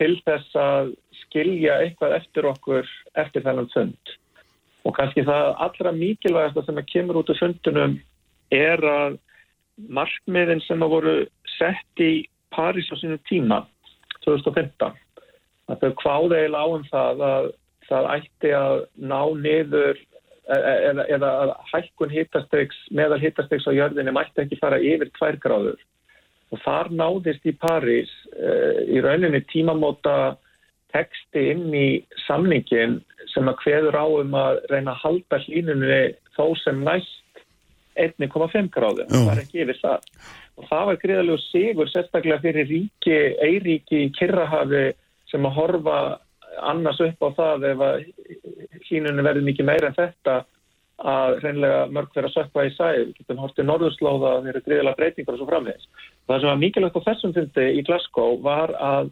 til 0.00 0.14
þess 0.26 0.56
að 0.58 0.94
skilja 1.22 1.78
eitthvað 1.82 2.16
eftir 2.18 2.48
okkur 2.48 2.88
eftir 3.20 3.44
þennan 3.44 3.70
fund. 3.74 4.14
Og 4.82 4.96
kannski 4.96 5.24
það 5.26 5.52
allra 5.62 5.92
mikilvægast 5.94 6.66
sem 6.66 6.80
að 6.80 6.90
kemur 6.90 7.20
út 7.20 7.30
af 7.30 7.40
fundunum 7.42 7.98
er 8.52 8.82
að 8.88 9.18
markmiðin 9.88 10.62
sem 10.66 10.82
að 10.84 10.94
voru 10.96 11.14
sett 11.56 12.02
í 12.02 12.26
París 12.52 12.90
á 12.92 12.96
sinu 13.00 13.18
tíma 13.28 13.62
2015 14.26 14.98
að 15.70 15.84
þau 15.84 15.92
kváði 16.02 16.40
eiginlega 16.40 16.62
á 16.62 16.74
um 16.76 16.88
það 16.90 17.22
að 17.28 17.50
það 17.88 18.08
ætti 18.16 18.52
að 18.56 18.76
ná 18.96 19.20
niður 19.44 19.96
e, 19.96 20.56
e, 20.56 20.74
eða, 20.90 21.06
eða 21.16 21.30
að 21.44 21.54
hækkun 21.72 22.12
hittastegs 22.12 22.78
meðal 22.94 23.20
hittastegs 23.22 23.66
á 23.68 23.72
jörðinni 23.74 24.14
mætti 24.14 24.44
ekki 24.44 24.60
fara 24.60 24.80
yfir 24.80 25.10
tvær 25.18 25.38
gráður 25.42 25.80
og 26.52 26.60
þar 26.64 26.92
náðist 26.92 27.46
í 27.48 27.54
París 27.56 28.12
uh, 28.36 28.82
í 28.86 29.00
rauninni 29.04 29.42
tímamóta 29.52 30.36
teksti 30.92 31.46
inn 31.54 31.72
í 31.72 31.88
samningin 32.26 33.00
sem 33.32 33.48
að 33.48 33.62
hveður 33.64 33.96
á 33.96 34.06
um 34.20 34.34
að 34.36 34.60
reyna 34.72 34.92
að 34.92 35.02
halda 35.06 35.40
hlínunni 35.46 36.02
þó 36.36 36.52
sem 36.60 36.82
næst 36.84 37.18
1,5 38.00 38.70
gráðu. 38.72 39.06
Það 39.08 39.26
var 39.28 39.40
ekki 39.42 39.62
yfir 39.64 39.78
það. 39.80 40.04
Og 40.56 40.68
það 40.68 40.86
var 40.88 41.00
greiðalegu 41.02 41.40
sigur 41.46 41.90
sérstaklega 41.92 42.40
fyrir 42.44 42.68
ríki, 42.68 43.18
eiríki 43.44 44.04
í 44.06 44.12
Kirrahafi 44.16 44.84
sem 45.32 45.48
að 45.48 45.56
horfa 45.56 45.98
annars 46.68 47.00
upp 47.00 47.24
á 47.24 47.28
það 47.36 47.68
ef 47.70 47.84
að 47.86 48.02
hlínunni 48.88 49.24
verði 49.24 49.44
mikið 49.48 49.68
meira 49.68 49.88
en 49.88 49.96
þetta 49.96 50.42
að 51.02 51.38
reynlega 51.42 51.86
mörg 51.90 52.12
verið 52.14 52.28
að 52.30 52.36
sökva 52.36 52.64
í 52.66 52.72
sæ, 52.76 52.86
við 52.98 53.12
getum 53.18 53.40
hortið 53.42 53.68
norðurslóða 53.68 54.32
að 54.32 54.44
þeir 54.44 54.52
eru 54.52 54.64
greiðilega 54.66 54.98
breytingar 55.00 55.34
og 55.34 55.40
svo 55.40 55.48
framvegis. 55.50 55.88
Það 56.30 56.40
sem 56.40 56.50
var 56.50 56.60
mikilvægt 56.62 56.98
á 56.98 57.06
þessum 57.08 57.34
fundi 57.36 57.66
í 57.78 57.84
Glasgow 57.88 58.38
var 58.44 58.74
að 58.78 59.10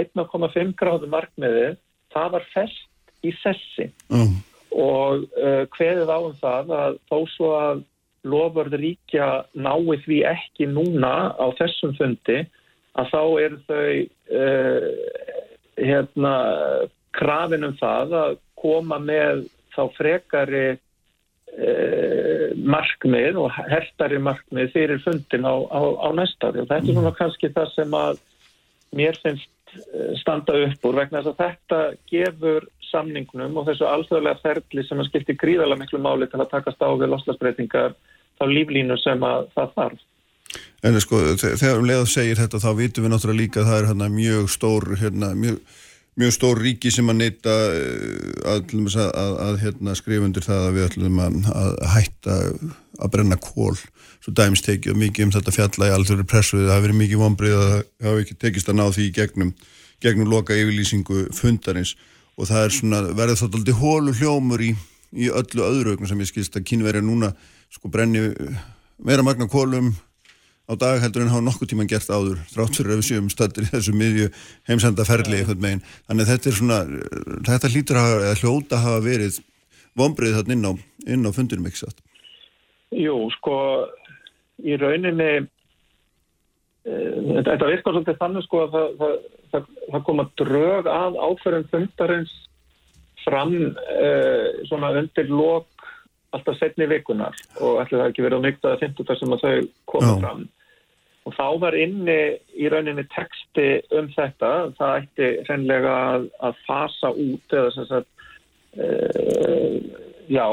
1,5 0.00 0.74
gráðu 0.78 1.10
markmiði, 1.10 1.70
það 2.12 2.34
var 2.36 2.46
fest 2.54 3.26
í 3.26 3.32
sessi 3.40 3.88
mm. 4.12 4.36
og 4.76 5.26
uh, 5.36 5.64
hveðið 5.76 6.12
á 6.12 6.18
um 6.18 6.36
það 6.40 6.74
að 6.76 7.00
þó 7.10 7.18
svo 7.34 7.50
að 7.58 7.82
lofurð 8.30 8.76
ríkja 8.82 9.28
nái 9.56 9.96
því 10.04 10.22
ekki 10.28 10.68
núna 10.68 11.32
á 11.40 11.46
þessum 11.58 11.94
fundi 11.96 12.42
að 13.00 13.12
þá 13.12 13.22
eru 13.46 13.60
þau 13.68 13.90
uh, 14.36 14.88
hérna 15.80 16.34
krafinum 17.16 17.76
það 17.80 18.16
að 18.20 18.38
koma 18.60 19.00
með 19.02 19.46
þá 19.74 19.82
frekari 19.96 20.64
markmið 22.70 23.38
og 23.40 23.54
hertari 23.54 24.18
markmið 24.22 24.74
fyrir 24.74 25.00
fundin 25.04 25.46
á, 25.46 25.54
á, 25.70 25.80
á 25.80 26.08
næsta 26.14 26.50
ári 26.50 26.62
og 26.62 26.68
þetta 26.70 26.86
er 26.86 26.98
svona 26.98 27.16
kannski 27.16 27.50
það 27.54 27.72
sem 27.74 27.96
að 27.96 28.20
mér 28.96 29.18
finnst 29.22 29.74
uh, 29.76 30.12
standa 30.20 30.56
upp 30.66 30.86
úr 30.88 31.00
vegna 31.00 31.22
þess 31.22 31.32
að 31.32 31.42
þetta 31.44 31.80
gefur 32.12 32.68
samningnum 32.90 33.58
og 33.58 33.68
þessu 33.68 33.86
alþjóðlega 33.86 34.42
ferli 34.44 34.86
sem 34.86 35.02
að 35.02 35.10
skipti 35.10 35.36
gríðarlega 35.38 35.84
miklu 35.84 36.02
máli 36.02 36.30
til 36.30 36.40
að 36.42 36.52
takast 36.54 36.82
á 36.82 36.90
við 36.90 37.12
loslasbreytingar 37.14 37.94
á 38.40 38.44
líflínu 38.48 38.96
sem 39.00 39.22
að 39.26 39.50
það 39.56 39.76
þarf. 39.76 40.06
En 40.82 40.96
sko, 40.98 41.20
þegar 41.38 41.78
um 41.78 41.86
leið 41.86 42.06
segir 42.10 42.40
þetta 42.40 42.58
þá 42.62 42.70
vitum 42.78 43.04
við 43.04 43.12
náttúrulega 43.12 43.42
líka 43.42 43.60
að 43.62 43.68
það 43.68 43.78
er 43.78 43.88
hérna, 43.90 44.08
mjög 44.16 44.48
stór 44.50 44.86
hérna, 44.98 45.28
mjög 45.38 45.60
mjög 46.18 46.34
stór 46.34 46.60
ríki 46.62 46.90
sem 46.92 47.08
að 47.12 47.20
neyta 47.20 47.56
eh, 47.70 48.50
að, 48.50 48.74
að, 48.74 48.96
að, 49.06 49.34
að 49.46 49.58
hérna, 49.64 49.96
skrifundir 49.98 50.46
það 50.46 50.66
að 50.66 50.76
við 50.76 50.86
ætlum 50.88 51.20
að 51.24 51.82
hætta 51.94 52.38
að 53.00 53.12
brenna 53.14 53.38
kól 53.40 53.76
svo 54.20 54.34
dæmis 54.36 54.64
tekið 54.64 54.92
og 54.92 54.98
mikið 55.00 55.26
um 55.26 55.34
þetta 55.36 55.54
fjalla 55.54 55.88
í 55.88 55.92
alþjóður 55.96 56.26
pressuðið, 56.28 56.66
það 56.68 56.74
hefur 56.74 56.86
verið 56.88 56.98
mikið 57.00 57.22
vonbrið 57.22 57.54
að 57.56 57.70
það 57.70 58.10
hafi 58.10 58.24
ekki 58.24 58.40
tekist 58.44 58.68
að 58.68 58.76
ná 58.76 58.84
því 58.92 59.06
gegnum 59.16 59.52
gegnum 60.00 60.30
loka 60.32 60.56
yfirlýsingu 60.56 61.28
fundarins. 61.36 61.94
Og 62.40 62.48
það 62.48 62.66
er 62.66 62.74
svona 62.74 63.00
verið 63.16 63.40
þátt 63.42 63.56
aldrei 63.58 63.74
hólu 63.76 64.14
hljómur 64.16 64.62
í, 64.64 64.70
í 65.12 65.28
öllu 65.28 65.64
öðru 65.66 65.96
sem 66.08 66.22
ég 66.22 66.30
skilst 66.30 66.56
að 66.56 66.68
kynverja 66.70 67.02
núna 67.04 67.34
sko 67.70 67.90
brenni 67.92 68.22
meira 69.04 69.24
magna 69.26 69.48
kólum 69.50 69.92
á 70.70 70.74
dag 70.78 71.00
heldur 71.02 71.24
en 71.24 71.32
hafa 71.32 71.42
nokkuð 71.42 71.72
tíman 71.72 71.88
gert 71.90 72.10
áður 72.10 72.38
þrátt 72.52 72.76
fyrir 72.78 72.94
að 72.94 73.00
við 73.00 73.06
séum 73.08 73.30
stöldur 73.32 73.66
í 73.66 73.70
þessu 73.72 73.94
miðju 73.96 74.28
heimsendaferli 74.70 75.40
eitthvað 75.40 75.64
megin 75.64 75.82
þannig 76.06 76.22
að 76.22 76.30
þetta 76.30 76.50
er 76.50 76.58
svona, 76.58 76.78
þetta 77.48 77.70
hlýtur 77.72 77.98
að 78.00 78.26
hljóta 78.42 78.76
að 78.78 78.84
hafa 78.84 79.00
verið 79.06 79.40
vonbreið 79.98 80.36
þarna 80.38 80.56
inn 80.56 80.68
á, 80.70 80.72
inn 81.10 81.26
á 81.26 81.30
fundinum 81.34 81.66
ekki 81.70 81.82
satt? 81.82 81.98
Jú, 82.94 83.16
sko 83.38 83.56
í 84.62 84.76
rauninni 84.78 85.30
e, 85.40 86.94
þetta 87.48 87.70
virkar 87.72 87.96
svolítið 87.96 88.20
þannig 88.22 88.46
sko 88.46 88.62
að 88.66 88.76
það, 88.76 88.94
það, 89.00 89.18
það, 89.50 89.66
það 89.88 90.06
koma 90.06 90.28
drög 90.38 90.92
að 90.92 91.18
áferðum 91.18 91.68
fundarins 91.74 92.36
fram 93.24 93.56
e, 93.58 94.14
svona 94.70 94.94
undir 95.02 95.34
lok 95.34 95.66
alltaf 96.30 96.56
setni 96.60 96.86
vikunar 96.86 97.34
og 97.58 97.82
ætli 97.82 97.98
það 97.98 98.08
ekki 98.12 98.24
verið 98.24 98.38
á 98.38 98.46
mygtaða 98.46 98.80
50 98.86 99.18
sem 99.18 99.34
að 99.34 99.44
þau 99.44 99.70
koma 99.90 100.14
Já. 100.14 100.18
fram 100.22 100.48
og 101.30 101.36
þá 101.38 101.46
var 101.62 101.76
inni 101.78 102.18
í 102.58 102.68
rauninni 102.72 103.06
texti 103.14 103.68
um 103.94 104.10
þetta 104.16 104.50
það 104.78 104.96
ætti 105.04 105.30
reynlega 105.48 105.94
að, 106.16 106.28
að 106.48 106.60
fasa 106.66 107.12
út 107.14 107.54
eða 107.54 107.70
sem 107.76 107.86
sagt 107.90 108.10
uh, 108.80 109.76
já, 110.30 110.44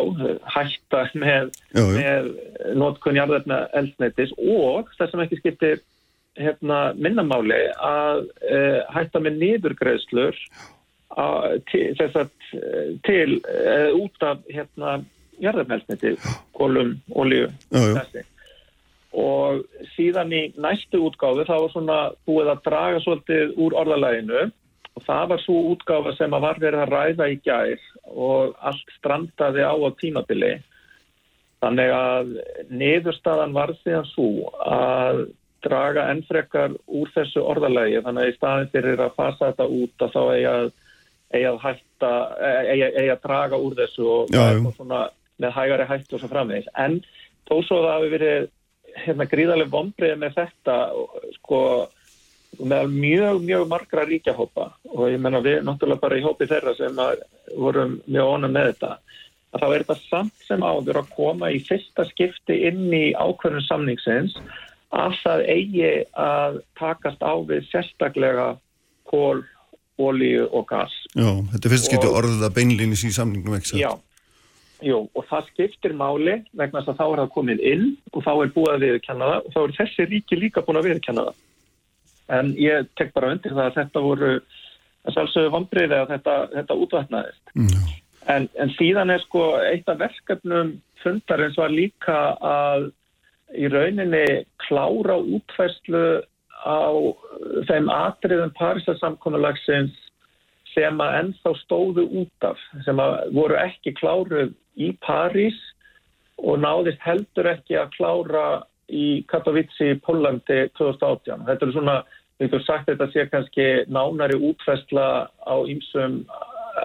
hætta 0.55 1.03
með, 1.17 1.51
með 1.97 2.31
notkun 2.77 3.17
jarðarna 3.19 3.63
eldsneitis 3.77 4.33
og 4.37 4.89
það 4.97 5.11
sem 5.11 5.23
ekki 5.25 5.39
skiptir 5.41 5.83
hérna, 6.37 6.79
minnamáli 6.97 7.59
að 7.81 8.23
uh, 8.45 8.81
hætta 8.93 9.21
með 9.25 9.39
niðurgreðslur 9.43 10.37
að- 11.17 11.59
til, 11.71 11.85
til 13.07 13.37
uh, 13.41 13.89
út 13.97 14.25
af 14.25 14.41
hérna, 14.53 14.99
jarðarmeldsneiti, 15.41 16.15
kolum, 16.57 16.95
já. 17.13 17.93
þessi. 18.01 18.25
Og 19.15 19.63
síðan 19.95 20.33
í 20.35 20.41
næstu 20.59 20.99
útgáfu 21.07 21.45
þá 21.47 21.55
var 21.55 21.73
svona 21.73 21.99
búið 22.27 22.51
að 22.53 22.63
draga 22.67 23.03
svolítið 23.05 23.53
úr 23.63 23.75
orðalæginu 23.81 24.47
og 24.97 25.05
það 25.05 25.27
var 25.31 25.43
svo 25.43 25.57
útgáfa 25.71 26.13
sem 26.17 26.33
að 26.33 26.45
var 26.47 26.59
verið 26.61 26.83
að 26.83 26.93
ræða 26.95 27.27
í 27.31 27.37
gær 27.45 27.83
og 28.11 28.55
allt 28.65 28.95
strandaði 28.97 29.63
á 29.63 29.73
á 29.73 29.89
tímabili. 30.01 30.53
Þannig 31.61 31.91
að 31.93 32.33
niðurstaðan 32.69 33.55
var 33.55 33.73
síðan 33.81 34.09
svo 34.11 34.51
að 34.61 35.27
draga 35.65 36.07
ennfrekar 36.11 36.75
úr 36.85 37.09
þessu 37.15 37.41
orðalægi 37.41 38.03
þannig 38.05 38.25
að 38.25 38.31
í 38.31 38.35
staðin 38.35 38.73
fyrir 38.73 39.01
að 39.03 39.15
fasa 39.17 39.51
þetta 39.51 39.69
út 39.79 40.05
að 40.05 40.13
þá 40.13 40.21
eigi 40.33 40.49
að, 40.51 40.67
eigi 41.33 41.47
að 41.49 41.61
hætta, 41.63 42.11
eigi, 42.43 42.89
eigi 42.91 43.13
að 43.13 43.23
draga 43.23 43.61
úr 43.63 43.77
þessu 43.79 44.11
og 44.11 44.35
Já, 44.35 44.41
það 44.43 44.59
þá 44.67 44.77
svona 44.81 45.01
með 45.37 45.57
hægari 45.57 45.87
hættu 45.89 46.17
og 46.17 46.21
svo 46.21 46.29
framvegis. 46.31 46.69
En 46.77 46.99
þó 47.47 47.55
svo 47.65 47.81
það 47.81 47.91
hafi 47.95 48.13
verið 48.13 48.47
hérna, 49.03 49.27
gríðarlega 49.29 49.73
vombriði 49.73 50.19
með 50.21 50.37
þetta 50.41 50.77
sko 51.37 51.61
með 52.57 52.93
mjög, 52.93 53.41
mjög 53.43 53.65
margra 53.69 54.05
ríkjahópa 54.07 54.69
og 54.93 55.09
ég 55.11 55.19
menna 55.21 55.41
við 55.43 55.59
náttúrulega 55.67 56.01
bara 56.01 56.17
í 56.17 56.23
hópi 56.25 56.47
þeirra 56.49 56.73
sem 56.77 57.01
vorum 57.57 57.99
mjög 58.07 58.31
ónum 58.33 58.55
með 58.55 58.71
þetta 58.71 58.93
að 59.53 59.61
þá 59.61 59.67
er 59.67 59.83
þetta 59.83 59.97
samt 60.07 60.47
sem 60.47 60.63
áður 60.63 61.01
að 61.01 61.11
koma 61.15 61.51
í 61.53 61.59
fyrsta 61.67 62.05
skipti 62.09 62.61
inn 62.69 62.87
í 62.93 63.11
ákveðnum 63.15 63.65
samningsins 63.67 64.37
að 64.95 65.19
það 65.23 65.43
eigi 65.51 65.91
að 66.23 66.59
takast 66.79 67.23
á 67.23 67.33
við 67.47 67.67
sérstaklega 67.71 68.47
kól, 69.07 69.43
olíu 69.99 70.47
og 70.51 70.67
gas. 70.69 70.93
Já, 71.15 71.29
þetta 71.53 71.63
er 71.63 71.73
fyrst 71.73 71.89
skipti 71.89 72.11
orðið 72.11 72.45
að 72.47 72.55
beinlýnis 72.59 73.05
í 73.07 73.13
samningnum 73.15 73.57
ekki? 73.59 73.81
Já, 73.81 73.91
jú, 74.85 75.01
og 75.13 75.25
það 75.29 75.49
skiptir 75.51 75.95
máli 75.97 76.37
vegna 76.57 76.81
þess 76.81 76.93
að 76.93 76.99
þá 76.99 77.05
er 77.07 77.21
það 77.21 77.33
komið 77.35 77.63
inn 77.71 77.85
og 78.13 78.23
þá 78.25 78.31
er 78.33 78.53
búið 78.55 78.71
að 78.73 78.85
viðurkenna 78.85 79.29
það 79.31 79.45
og 79.47 79.53
þá 79.55 79.59
er 79.63 79.75
þessi 79.81 80.07
ríki 80.11 80.39
líka 80.39 80.63
búin 80.65 80.81
að 80.81 80.89
viðurkenna 80.89 81.27
það. 81.27 81.43
En 82.37 82.51
ég 82.59 82.89
tek 82.99 83.13
bara 83.15 83.31
undir 83.33 83.55
það 83.55 83.69
að 83.69 83.77
þetta 83.79 84.03
voru 84.03 84.31
að 85.07 85.15
sjálfsögðu 85.15 85.53
vombriði 85.53 85.97
að 85.97 86.11
þetta, 86.13 86.35
þetta 86.53 86.77
útvætnaðist. 86.83 87.53
Já. 87.55 87.79
En, 88.27 88.49
en 88.59 88.71
síðan 88.75 89.13
er 89.13 89.21
sko 89.23 89.43
eitt 89.63 89.87
af 89.87 90.01
verkefnum 90.01 90.73
fundarins 90.99 91.55
var 91.59 91.71
líka 91.71 92.17
að 92.43 92.89
í 93.55 93.69
rauninni 93.71 94.25
klára 94.65 95.15
útfæslu 95.15 96.03
á 96.67 96.91
þeim 97.69 97.87
atriðum 97.93 98.51
Parísarsamkomulagsins 98.57 99.95
sem 100.73 100.99
að 101.01 101.15
ennþá 101.21 101.53
stóðu 101.63 102.03
út 102.21 102.45
af, 102.45 102.59
sem 102.85 102.99
að 103.01 103.15
voru 103.37 103.57
ekki 103.61 103.95
kláruð 103.97 104.51
í 104.77 104.93
París 105.03 105.57
og 106.37 106.61
náðist 106.61 107.01
heldur 107.05 107.49
ekki 107.49 107.77
að 107.81 107.93
klára 107.97 108.47
í 108.87 109.23
Katowice 109.29 109.91
í 109.93 109.99
Pólandi 110.05 110.67
2018. 110.77 111.45
Þetta 111.47 111.67
er 111.67 111.73
svona, 111.75 111.95
við 112.37 112.49
getum 112.49 112.65
sagt 112.65 112.91
þetta 112.91 113.09
sé 113.11 113.27
kannski 113.31 113.67
nánari 113.91 114.37
útfæsla 114.37 115.07
á 115.27 115.55
ýmsum 115.67 116.21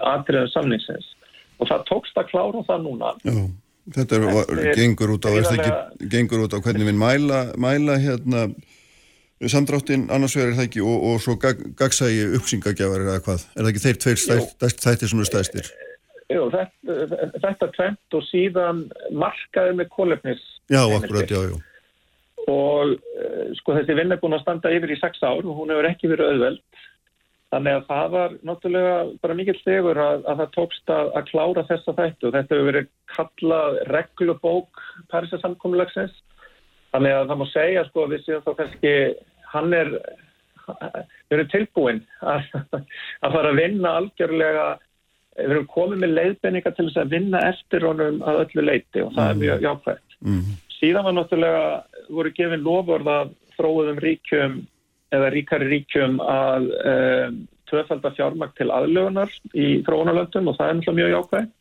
atriðum 0.01 0.51
samningsins. 0.51 1.11
Og 1.61 1.69
það 1.69 1.85
tókst 1.91 2.17
að 2.19 2.31
klára 2.33 2.63
það 2.67 2.87
núna. 2.87 3.13
Já, 3.23 3.35
þetta 3.99 4.19
er, 4.19 4.27
er 4.57 4.79
gengur 4.79 5.15
út 5.15 5.27
á, 5.29 5.31
er 5.31 5.49
ekki, 5.53 6.07
gengur 6.11 6.47
út 6.47 6.57
á 6.57 6.59
hvernig 6.59 6.89
við 6.89 6.99
mæla, 6.99 7.43
mæla 7.61 7.99
hérna 8.01 8.47
samdráttin 9.51 10.07
annars 10.13 10.35
er 10.39 10.53
það 10.55 10.67
ekki 10.67 10.83
og, 10.83 11.07
og 11.09 11.23
svo 11.23 11.35
gag, 11.41 11.59
gagsægi 11.79 12.29
uppsingagjafar 12.39 13.03
eða 13.05 13.23
hvað, 13.25 13.47
er 13.53 13.65
það 13.65 13.71
ekki 13.71 13.83
þeir 13.85 13.99
tveir 14.03 14.21
þættir 14.71 15.11
sem 15.11 15.19
eru 15.19 15.29
stæstir? 15.29 15.71
Jú, 16.33 16.47
þetta, 16.53 17.27
þetta 17.43 17.69
tvent 17.75 18.17
og 18.17 18.25
síðan 18.29 18.81
markaði 19.11 19.77
með 19.79 19.91
kólefnis 19.93 20.41
Já, 20.71 20.81
akkurat, 20.87 21.29
já, 21.29 21.41
já. 21.51 21.55
og 22.47 22.95
uh, 22.95 23.45
sko 23.59 23.77
þessi 23.77 23.97
vinn 23.99 24.15
er 24.15 24.21
búin 24.21 24.37
að 24.37 24.45
standa 24.45 24.71
yfir 24.73 24.95
í 24.95 24.99
sex 25.01 25.21
ár 25.23 25.43
og 25.43 25.53
hún 25.59 25.73
hefur 25.73 25.89
ekki 25.89 26.11
verið 26.11 26.33
auðveld. 26.33 26.63
Þannig 27.53 27.75
að 27.77 27.83
það 27.85 28.13
var 28.15 28.35
náttúrulega 28.49 28.93
bara 29.21 29.37
mikill 29.37 29.57
stegur 29.59 29.99
að, 30.01 30.23
að 30.25 30.39
það 30.41 30.53
tókst 30.55 30.93
að, 30.95 31.09
að 31.19 31.27
klára 31.29 31.63
þessa 31.69 31.93
þættu. 31.99 32.31
Þetta 32.33 32.55
hefur 32.55 32.69
verið 32.71 32.87
kallað 33.13 33.77
reglubók 33.93 34.85
Parísasamkomulagsins 35.13 36.15
þannig 36.93 37.17
að 37.17 37.29
það 37.29 37.39
má 37.41 37.45
segja 37.51 37.85
sko 37.89 38.07
við 38.09 38.25
séum 38.25 38.43
þá 38.45 38.51
kannski 38.61 38.93
hann 39.53 39.75
er 39.77 39.91
við 40.63 41.35
erum 41.37 41.51
tilbúin 41.51 42.01
að, 42.21 42.49
að 43.25 43.35
fara 43.35 43.51
að 43.51 43.59
vinna 43.59 43.93
algjörlega 43.99 44.65
við 45.37 45.53
erum 45.55 45.69
komið 45.71 46.03
með 46.03 46.15
leiðbenninga 46.17 46.73
til 46.77 46.87
þess 46.89 47.01
að 47.03 47.13
vinna 47.15 47.39
eftir 47.49 47.87
honum 47.87 48.19
að 48.21 48.43
öllu 48.45 48.65
leiti 48.67 49.01
og 49.03 49.15
það 49.15 49.31
er 49.31 49.39
mjög 49.45 49.67
jákvægt 49.69 50.09
Mm. 50.23 50.53
síðan 50.79 51.03
var 51.03 51.15
náttúrulega 51.17 51.63
voru 52.15 52.29
gefin 52.31 52.61
lofvörð 52.63 53.07
að 53.11 53.31
þróuðum 53.57 53.97
ríkjum 53.99 54.53
eða 55.11 55.31
ríkari 55.33 55.67
ríkjum 55.67 56.13
að 56.23 56.69
um, 56.93 57.41
tvöfalda 57.67 58.11
fjármagn 58.15 58.53
til 58.55 58.69
aðlögunar 58.71 59.33
í 59.51 59.67
þróunarlöndum 59.83 60.47
og 60.47 60.55
það 60.55 60.69
er 60.69 60.79
náttúrulega 60.79 60.99
mjög 61.01 61.13
jákvæð 61.17 61.51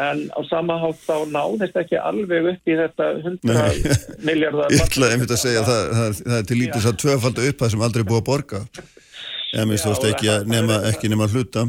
en 0.00 0.24
á 0.32 0.40
sama 0.48 0.78
hátt 0.80 1.04
þá 1.04 1.16
náðist 1.28 1.76
ekki 1.76 2.00
alveg 2.00 2.50
upp 2.54 2.72
í 2.72 2.76
þetta 2.80 3.10
100 3.20 3.52
Nei. 3.52 3.96
miljardar 4.24 4.72
Ég 4.72 4.84
ætlaði 4.86 5.12
einmitt 5.18 5.36
að 5.36 5.42
segja 5.44 5.60
að 5.60 5.68
það, 5.68 5.84
það, 5.98 6.18
það 6.24 6.38
er 6.40 6.48
til 6.48 6.60
lítið 6.62 6.88
að 6.88 7.00
tvöfalda 7.04 7.48
upp 7.50 7.58
það 7.60 7.74
sem 7.74 7.84
aldrei 7.84 8.04
búið 8.08 8.22
að 8.22 8.28
borga. 8.32 8.62
Minnst 9.68 9.84
Já, 9.84 9.84
þú 9.84 9.92
veist 9.92 10.06
ekki, 10.08 10.30
að 10.32 10.88
ekki 10.88 11.12
nema 11.12 11.28
að 11.28 11.36
hluta 11.36 11.68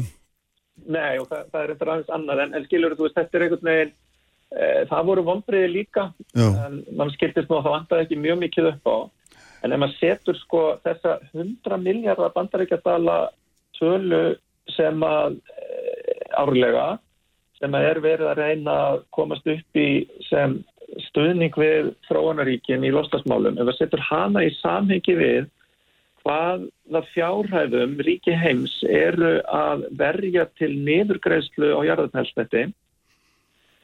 Nei 0.86 1.18
og 1.20 1.28
það, 1.30 1.46
það 1.52 1.62
er 1.62 1.72
eitthvað 1.72 1.92
aðeins 1.94 2.12
annar 2.16 2.42
en, 2.44 2.54
en 2.56 2.66
skilur 2.66 2.96
þú 2.96 3.06
veist 3.06 3.18
þetta 3.18 3.38
er 3.38 3.44
einhvern 3.46 3.70
veginn 3.70 3.92
e, 3.92 4.66
það 4.90 5.08
voru 5.10 5.24
vonbriði 5.26 5.72
líka 5.72 6.04
Já. 6.30 6.46
en 6.66 6.80
mann 6.98 7.12
skiltist 7.14 7.50
nú 7.50 7.58
að 7.58 7.66
það 7.66 7.76
vantaði 7.76 8.06
ekki 8.06 8.20
mjög 8.22 8.38
mikið 8.44 8.70
upp 8.72 8.90
á 8.90 8.96
en 9.64 9.74
ef 9.74 9.82
maður 9.82 9.96
setur 10.00 10.38
sko 10.42 10.62
þessa 10.84 11.16
100 11.32 11.80
miljardar 11.82 12.34
bandaríkjadala 12.36 13.18
tölu 13.78 14.22
sem 14.76 15.02
að 15.06 15.40
e, 15.50 15.66
árlega 16.36 16.86
sem 17.56 17.74
að 17.74 17.90
er 17.90 18.02
verið 18.04 18.30
að 18.30 18.40
reyna 18.42 18.78
að 18.90 19.02
komast 19.16 19.46
upp 19.48 19.80
í 19.80 19.90
sem 20.28 20.58
stuðning 21.08 21.54
við 21.58 21.92
þróunaríkin 22.06 22.84
í 22.86 22.92
lostasmálum 22.94 23.56
ef 23.56 23.64
maður 23.64 23.78
setur 23.80 24.02
hana 24.06 24.44
í 24.46 24.52
samhengi 24.60 25.16
við 25.18 25.48
hvað 26.26 26.66
það 26.90 27.10
fjárhæðum 27.14 27.94
ríki 28.02 28.34
heims 28.34 28.74
eru 28.90 29.36
að 29.46 29.86
verja 29.98 30.46
til 30.58 30.72
niðurgreðslu 30.82 31.70
á 31.78 31.80
jarðarnælsnetti 31.86 32.64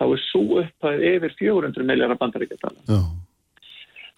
þá 0.00 0.04
er 0.08 0.22
svo 0.26 0.62
upphæð 0.62 1.04
yfir 1.12 1.36
400 1.38 1.86
miljardar 1.86 2.18
bandaríkjadala. 2.18 2.98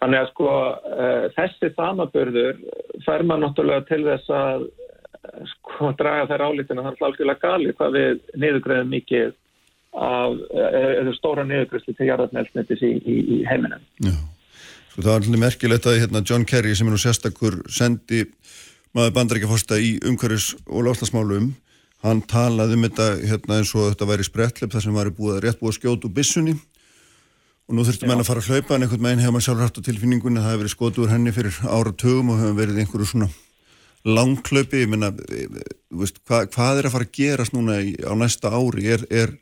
Þannig 0.01 0.21
að 0.21 0.31
sko 0.33 0.49
uh, 0.49 1.27
þessi 1.37 1.71
samabörður 1.77 2.59
fær 3.05 3.25
maður 3.29 3.45
náttúrulega 3.45 3.87
til 3.91 4.03
þess 4.09 4.33
að 4.33 4.67
uh, 4.67 5.41
sko 5.53 5.93
draga 6.01 6.29
þær 6.33 6.47
álítina 6.49 6.85
þannig 6.87 7.09
algjörlega 7.09 7.45
gali 7.45 7.77
hvað 7.77 7.99
við 7.99 8.23
niðurgreðum 8.41 8.95
mikið 8.97 9.35
af 9.95 10.39
uh, 10.49 11.13
stóra 11.21 11.45
niðurgreðslu 11.49 11.97
til 11.97 12.09
jarðarnælsnettis 12.09 12.85
í, 12.89 12.95
í, 13.05 13.19
í 13.37 13.43
heiminum. 13.49 13.85
já 14.01 14.17
það 15.03 15.11
var 15.11 15.25
alveg 15.25 15.43
merkilegt 15.43 15.87
að 15.91 16.01
hérna, 16.03 16.23
John 16.27 16.47
Kerry 16.47 16.75
sem 16.77 16.89
er 16.89 16.95
nú 16.95 17.01
sérstakur 17.03 17.59
sendi 17.73 18.25
maður 18.95 19.17
bandarækjafosta 19.19 19.79
í 19.83 19.97
umhverfis 20.07 20.53
og 20.67 20.87
lofslagsmálum 20.87 21.51
hann 22.05 22.21
talaði 22.29 22.77
um 22.77 22.87
þetta 22.87 23.09
hérna, 23.25 23.59
eins 23.59 23.73
og 23.75 23.91
þetta 23.91 24.09
væri 24.11 24.27
sprettlepp 24.29 24.75
þar 24.75 24.87
sem 24.87 24.95
var 24.95 25.11
búið 25.17 25.39
að 25.39 25.43
rétt 25.47 25.61
búið 25.61 25.73
að 25.73 25.79
skjóta 25.81 26.09
úr 26.09 26.15
bissunni 26.15 26.55
og 27.65 27.79
nú 27.79 27.87
þurfti 27.87 28.09
menn 28.09 28.21
að 28.21 28.29
fara 28.29 28.45
að 28.45 28.51
hlaupa 28.53 28.77
en 28.77 28.85
einhvern 28.85 29.07
veginn 29.09 29.25
hefur 29.25 29.35
maður 29.35 29.47
sjálfur 29.49 29.65
haft 29.65 29.81
á 29.81 29.87
tilfinningunni 29.89 30.41
að 30.41 30.45
það 30.45 30.53
hefur 30.53 30.63
verið 30.65 30.75
skotið 30.75 31.05
úr 31.05 31.15
henni 31.15 31.35
fyrir 31.35 31.61
áratugum 31.65 32.33
og 32.35 32.43
hefur 32.43 32.59
verið 32.61 32.81
einhverju 32.83 33.09
svona 33.09 33.31
langklaupi, 34.05 34.83
ég 34.85 34.91
menna 34.93 35.09
veist, 35.17 36.21
hva, 36.29 36.43
hvað 36.53 36.83
er 36.83 36.89
að 36.89 36.93
fara 36.93 37.07
að 37.09 37.15
gerast 37.17 37.55
núna 37.57 37.79
á 37.81 38.13
næsta 38.21 38.53
ári, 38.53 38.85
er, 38.93 39.07
er 39.09 39.33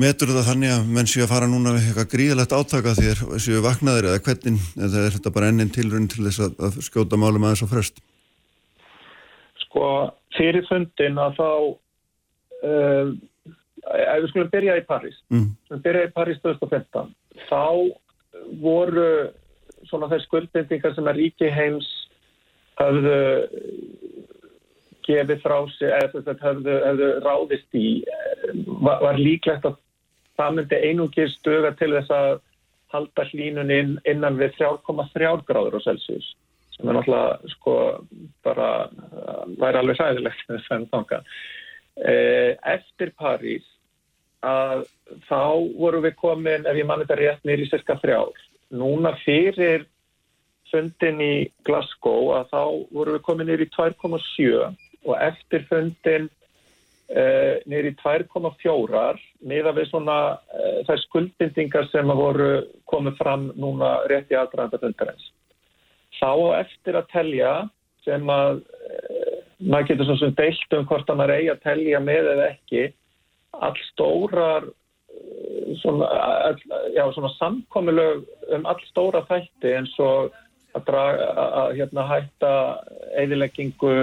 metur 0.00 0.30
það 0.32 0.46
þannig 0.48 0.72
að 0.72 0.86
menn 0.96 1.08
séu 1.10 1.24
að 1.26 1.32
fara 1.34 1.48
núna 1.50 1.74
við 1.76 1.88
eitthvað 1.90 2.10
gríðalegt 2.14 2.54
átaka 2.56 2.94
þeir 2.96 3.18
séu 3.44 3.60
vaknaðir 3.64 4.08
eða 4.08 4.22
hvernig, 4.24 4.62
eða 4.78 5.02
er 5.06 5.16
þetta 5.18 5.32
bara 5.34 5.50
ennin 5.52 5.72
tilrun 5.74 6.08
til 6.08 6.24
þess 6.24 6.40
að, 6.46 6.54
að 6.68 6.78
skjóta 6.86 7.18
málum 7.20 7.44
aðeins 7.44 7.64
á 7.66 7.72
frest? 7.72 8.00
Sko 9.66 9.84
fyrir 10.36 10.64
fundin 10.68 11.20
að 11.20 11.36
þá 11.36 11.48
uh, 12.70 13.12
ef 13.92 14.22
við 14.22 14.30
skulum 14.32 14.50
byrja 14.54 14.78
í 14.80 14.86
París, 14.88 15.18
Mm. 15.32 15.50
byrja 15.84 16.08
í 16.08 16.12
París 16.16 16.40
2015, 16.44 17.12
þá 17.50 17.62
voru 18.62 19.08
svona 19.90 20.08
þær 20.08 20.24
skuldbindingar 20.24 20.94
sem 20.96 21.08
að 21.10 21.18
ríki 21.20 21.50
heims 21.52 21.88
höfðu 22.80 23.18
gefið 25.06 25.42
frá 25.44 25.58
sig, 25.76 25.90
eða 25.90 26.36
höfðu, 26.42 26.76
höfðu 26.86 27.10
ráðist 27.24 27.78
í, 27.78 27.88
eh, 28.02 28.54
var, 28.66 29.02
var 29.04 29.20
líklegt 29.20 29.66
að 29.68 29.78
það 30.40 30.56
myndi 30.58 30.80
einungir 30.88 31.32
stöga 31.36 31.72
til 31.78 31.92
þess 31.96 32.14
að 32.16 32.30
halda 32.92 33.26
hlínun 33.30 33.72
inn, 33.72 33.92
innan 34.08 34.38
við 34.40 34.56
3,3 34.60 35.44
gráður 35.48 35.80
á 35.80 35.84
Celsius 35.86 36.32
sem 36.72 36.88
er 36.88 36.96
náttúrulega 36.96 37.52
sko 37.52 37.74
bara 38.44 38.68
uh, 38.88 39.44
væri 39.60 39.80
alveg 39.80 39.98
sæðilegt. 40.00 41.20
Eh, 41.92 42.56
Eftir 42.72 43.12
París 43.20 43.66
að 44.42 44.86
þá 45.28 45.44
vorum 45.76 46.02
við 46.06 46.16
komin, 46.18 46.64
ef 46.66 46.78
ég 46.78 46.86
mann 46.88 47.02
þetta 47.04 47.18
rétt, 47.20 47.42
nýri 47.46 47.68
cirka 47.68 47.98
þrjár. 48.00 48.32
Núna 48.72 49.12
fyrir 49.22 49.84
fundin 50.72 51.20
í 51.20 51.34
Glasgow 51.68 52.32
að 52.38 52.48
þá 52.54 52.62
vorum 52.96 53.18
við 53.18 53.24
komin 53.28 53.50
nýri 53.52 53.68
2,7 53.76 54.72
og 55.06 55.18
eftir 55.18 55.64
fundin 55.70 56.28
uh, 57.10 57.58
nýri 57.68 57.92
2,4 58.00 59.04
miða 59.48 59.74
við 59.76 59.88
svona 59.90 60.18
uh, 60.38 60.80
þær 60.88 61.04
skuldbindingar 61.06 61.88
sem 61.90 62.10
að 62.12 62.22
voru 62.22 62.50
komið 62.90 63.18
fram 63.20 63.48
núna 63.58 63.94
rétt 64.10 64.32
í 64.32 64.38
aðdraðanda 64.38 64.80
fundarins. 64.82 65.30
Þá 66.20 66.30
á 66.30 66.48
eftir 66.62 66.98
að 66.98 67.08
telja 67.12 67.54
sem 68.06 68.30
að 68.30 68.60
uh, 68.62 69.40
maður 69.62 69.88
getur 69.92 70.10
svo 70.10 70.18
sem 70.20 70.36
deilt 70.38 70.76
um 70.78 70.86
hvort 70.90 71.10
að 71.10 71.20
maður 71.20 71.36
eigi 71.38 71.50
að 71.54 71.64
telja 71.66 72.02
með 72.02 72.30
eða 72.36 72.52
ekki 72.52 72.84
all 73.62 73.74
stórar 73.90 74.68
uh, 74.68 75.72
svona, 75.82 76.08
all, 76.50 76.62
já, 76.94 77.04
svona 77.14 77.34
samkomulög 77.38 78.24
um 78.54 78.70
all 78.70 78.80
stóra 78.90 79.24
þætti 79.28 79.76
eins 79.78 79.94
og 80.02 80.32
að, 80.72 80.84
draga, 80.88 81.28
að, 81.42 81.74
hérna, 81.78 82.06
hætta 82.08 82.52
eðileggingu 83.22 83.94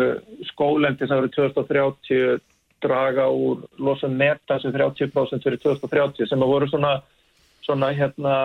skólendis 0.52 1.14
árið 1.14 1.36
2030 1.38 2.40
draga 2.84 3.28
úr 3.28 3.66
losun 3.82 4.18
neta 4.20 4.60
sem 4.62 4.74
30% 4.76 5.44
fyrir 5.44 5.60
2030 5.64 6.30
sem 6.30 6.44
að 6.44 6.52
voru 6.54 6.70
svona, 6.72 6.94
svona 7.66 7.90
hérna, 7.96 8.36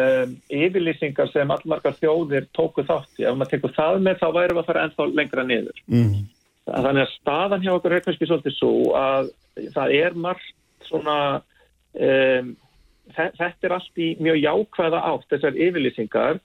um, 0.00 0.34
yfirlýsingar 0.50 1.30
sem 1.32 1.52
allmargar 1.54 1.96
þjóðir 2.00 2.48
tóku 2.56 2.86
þátt 2.88 3.20
í. 3.20 3.28
Ef 3.28 3.38
maður 3.38 3.54
tekur 3.54 3.76
það 3.76 4.00
með 4.08 4.20
þá 4.22 4.26
værum 4.38 4.58
við 4.58 4.62
að 4.64 4.70
fara 4.70 4.86
ennþá 4.88 5.08
lengra 5.12 5.46
niður. 5.46 5.84
Mm. 5.86 6.18
Þannig 6.64 7.04
að 7.04 7.14
staðan 7.18 7.64
hjá 7.64 7.72
okkur 7.74 7.94
er 7.94 8.04
kannski 8.04 8.28
svolítið 8.28 8.58
svo 8.58 8.74
að 8.96 9.30
það 9.76 9.96
er 10.00 10.14
margt 10.26 10.88
svona, 10.88 11.18
um, 12.08 12.54
þetta 13.14 13.68
er 13.68 13.76
allt 13.76 14.00
í 14.00 14.10
mjög 14.24 14.40
jákvæða 14.42 15.04
átt, 15.12 15.28
þessar 15.30 15.62
yfirlýsingar 15.68 16.40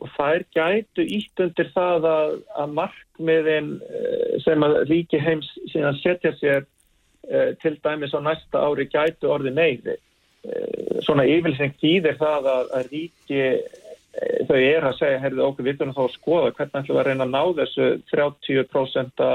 og 0.00 0.10
þær 0.16 0.44
gætu 0.54 1.04
ítt 1.04 1.42
undir 1.44 1.68
það 1.74 2.06
að, 2.10 2.32
að 2.58 2.72
markmiðin 2.78 3.74
eh, 3.86 4.38
sem 4.44 4.64
að 4.66 4.78
ríki 4.90 5.20
heims 5.22 5.50
síðan 5.72 5.98
setja 6.00 6.32
sér 6.38 6.64
uh, 6.64 7.52
til 7.62 7.76
dæmis 7.84 8.16
á 8.16 8.20
næsta 8.24 8.64
ári 8.66 8.88
gætu 8.90 9.30
orði 9.30 9.54
meiri. 9.54 9.98
Uh, 10.42 10.98
svona 11.06 11.26
yfirlýsing 11.28 11.76
þýðir 11.82 12.18
það 12.18 12.50
að, 12.54 12.72
að 12.78 12.92
ríki 12.96 13.42
uh, 13.46 13.82
þau 14.48 14.58
er 14.58 14.88
að 14.88 14.98
segja, 14.98 15.22
heyrðu 15.22 15.46
okkur, 15.46 15.68
við 15.68 15.78
þurfum 15.78 15.96
þá 15.98 16.04
að 16.04 16.14
skoða 16.16 16.54
hvernig 16.56 16.80
ætlum 16.80 16.96
við 16.96 17.02
að 17.02 17.10
reyna 17.10 17.28
að 17.28 17.34
ná 17.36 17.42
þessu 17.60 17.90
30% 18.10 19.26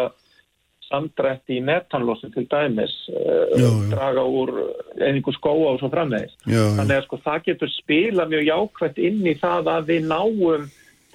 samdrætti 0.88 1.58
í 1.60 1.64
metanlósin 1.68 2.32
til 2.34 2.46
dæmis 2.52 2.94
Já, 3.08 3.62
já. 3.62 3.70
draga 3.92 4.24
úr 4.24 4.52
einingu 5.02 5.32
skóa 5.36 5.74
og 5.76 5.80
svo 5.82 5.90
framvegis. 5.94 6.34
Þannig 6.48 6.98
að 6.98 7.06
sko 7.08 7.20
það 7.26 7.44
getur 7.50 7.72
spila 7.76 8.26
mjög 8.32 8.46
jákvæmt 8.48 8.98
inn 9.10 9.24
í 9.28 9.34
það 9.42 9.72
að 9.76 9.90
við 9.92 10.08
náum 10.12 10.68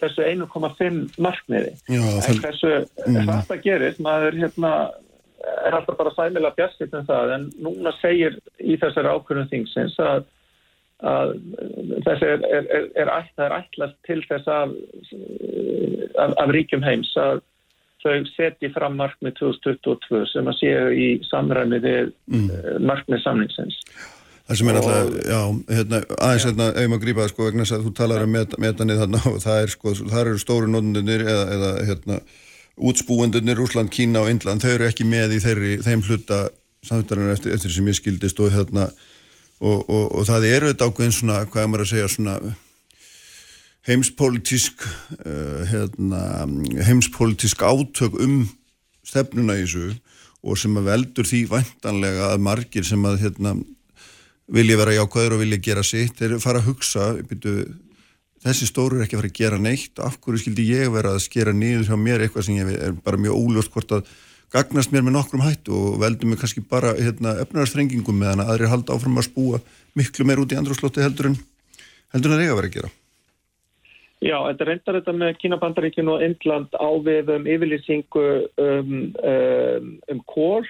þessu 0.02 0.24
1,5 0.26 1.20
markmiði. 1.22 1.72
Já, 1.88 2.02
En 2.28 2.40
hversu 2.42 2.72
Mm. 3.06 3.28
það 3.48 3.62
gerist, 3.62 4.00
maður 4.02 4.34
hérna, 4.42 4.72
er 5.66 5.74
alltaf 5.74 5.96
bara 5.98 6.10
sæmilega 6.14 6.54
bjarsitt 6.56 6.94
um 6.94 7.06
það, 7.06 7.32
en 7.34 7.44
núna 7.62 7.92
segir 8.00 8.36
í 8.60 8.76
þessari 8.78 9.10
ákvörðum 9.10 9.48
þingsins 9.50 9.96
að, 9.98 10.24
að 11.02 11.32
þessi 12.06 12.26
er, 12.34 12.44
er, 12.46 12.66
er, 12.78 12.84
er 13.02 13.10
ætlast 13.58 13.96
til 14.06 14.20
þess 14.28 14.46
af, 14.46 14.70
af, 16.18 16.34
af 16.38 16.52
ríkjum 16.54 16.84
heims 16.86 17.10
að 17.18 17.40
þau 18.02 18.16
setji 18.34 18.70
fram 18.74 18.96
markmið 19.00 19.36
2022 19.40 20.24
sem 20.32 20.50
að 20.50 20.58
séu 20.58 20.88
í 20.94 21.08
samræmi 21.28 21.80
við 21.82 22.12
mm. 22.30 22.48
markmið 22.84 23.22
samningsins. 23.24 23.78
það 24.48 24.58
sem 24.60 24.70
er 24.70 24.78
alltaf, 24.80 25.12
já, 25.32 25.40
hérna, 25.76 26.00
aðeins 26.18 26.46
hérna, 26.48 26.70
ef 26.72 26.88
maður 26.90 27.04
grípa 27.04 27.22
það, 27.22 27.34
sko, 27.34 27.46
vegna 27.48 27.66
þess 27.66 27.76
að 27.76 27.84
þú 27.86 27.92
talar 28.00 28.24
um 28.26 28.34
met, 28.36 28.56
metanið 28.64 29.04
þarna 29.04 29.22
og 29.30 29.38
það 29.44 29.60
er, 29.60 29.74
sko, 29.76 29.94
það 30.00 30.24
eru 30.24 30.42
stóru 30.42 30.72
nótundunir 30.72 31.24
eða, 31.26 31.46
eða, 31.56 31.70
hérna, 31.90 32.18
útspúendunir, 32.90 33.58
Rúsland, 33.60 33.92
Kína 33.92 34.24
og 34.24 34.32
Indland, 34.32 34.64
þau 34.64 34.74
eru 34.74 34.88
ekki 34.88 35.06
með 35.06 35.36
í 35.36 35.40
þeirri, 35.44 35.72
þeim 35.84 36.04
hluta 36.08 36.42
samfélaginu 36.88 37.34
eftir, 37.36 37.54
eftir 37.54 37.74
sem 37.74 37.88
ég 37.88 37.98
skildist 37.98 38.40
og 38.42 38.52
hérna, 38.54 38.88
og, 39.62 39.84
og, 39.86 40.06
og 40.18 40.26
það 40.26 40.48
eru 40.50 40.72
þetta 40.72 40.88
ákveðin 40.88 41.14
svona, 41.14 41.42
hvað 41.46 41.62
er 41.62 41.70
maður 41.70 41.84
að 41.86 41.92
segja, 41.92 42.10
svona, 42.10 42.36
heimspolítisk 43.88 44.84
uh, 44.86 45.62
hérna, 45.66 46.46
heimspolítisk 46.86 47.62
átök 47.66 48.18
um 48.22 48.44
stefnuna 49.06 49.58
í 49.58 49.64
þessu 49.66 49.94
og 50.42 50.58
sem 50.58 50.76
að 50.78 50.90
veldur 50.90 51.28
því 51.28 51.44
væntanlega 51.50 52.32
að 52.32 52.44
margir 52.46 52.86
sem 52.86 53.02
að 53.06 53.20
hérna, 53.24 53.56
vilja 54.52 54.78
vera 54.78 54.96
jákvæður 54.96 55.36
og 55.36 55.42
vilja 55.42 55.62
gera 55.66 55.86
sitt 55.86 56.18
þeir 56.18 56.38
fara 56.42 56.62
að 56.62 56.70
hugsa 56.70 57.08
byrju, 57.26 57.66
þessi 58.42 58.68
stóru 58.70 58.98
er 58.98 59.06
ekki 59.06 59.18
að 59.18 59.22
fara 59.22 59.32
að 59.32 59.40
gera 59.40 59.60
neitt 59.62 60.02
af 60.02 60.18
hverju 60.22 60.44
skildi 60.44 60.68
ég 60.70 60.94
vera 60.94 61.16
að 61.16 61.24
skera 61.26 61.54
niður 61.54 61.90
hjá 61.90 61.98
mér 61.98 62.26
eitthvað 62.26 62.48
sem 62.48 62.72
er 62.74 62.96
bara 63.02 63.20
mjög 63.22 63.38
óljóst 63.38 63.74
hvort 63.74 63.98
að 63.98 64.14
gagnast 64.52 64.92
mér 64.92 65.06
með 65.06 65.16
nokkrum 65.16 65.42
hættu 65.46 65.74
og 65.74 66.00
veldur 66.02 66.28
mig 66.30 66.42
kannski 66.42 66.62
bara 66.62 66.94
hérna, 66.98 67.38
efnarstrengingum 67.42 68.18
meðan 68.18 68.44
að 68.44 68.54
aðrir 68.54 68.74
halda 68.74 68.94
áfram 68.94 69.22
að 69.22 69.30
spúa 69.30 69.62
miklu 69.98 70.26
meir 70.28 70.42
út 70.42 70.52
í 70.52 70.58
andrúslótti 70.58 71.02
heldur 71.02 71.32
en 71.32 71.38
heldur 72.12 72.34
en 72.34 72.36
það 72.36 72.44
eiga 72.44 72.52
að 72.52 72.60
vera 72.60 72.70
að 72.70 72.76
gera 72.76 72.92
Já, 74.22 74.36
þetta 74.46 74.66
reyndar 74.68 74.96
þetta 75.00 75.12
með 75.18 75.36
Kínabandaríkin 75.42 76.10
og 76.12 76.22
Indland 76.22 76.74
á 76.78 76.88
við 77.02 77.30
um 77.34 77.46
yfirlýsingu 77.50 78.26
um, 78.62 78.92
um, 79.18 79.88
um 80.12 80.20
kól. 80.30 80.66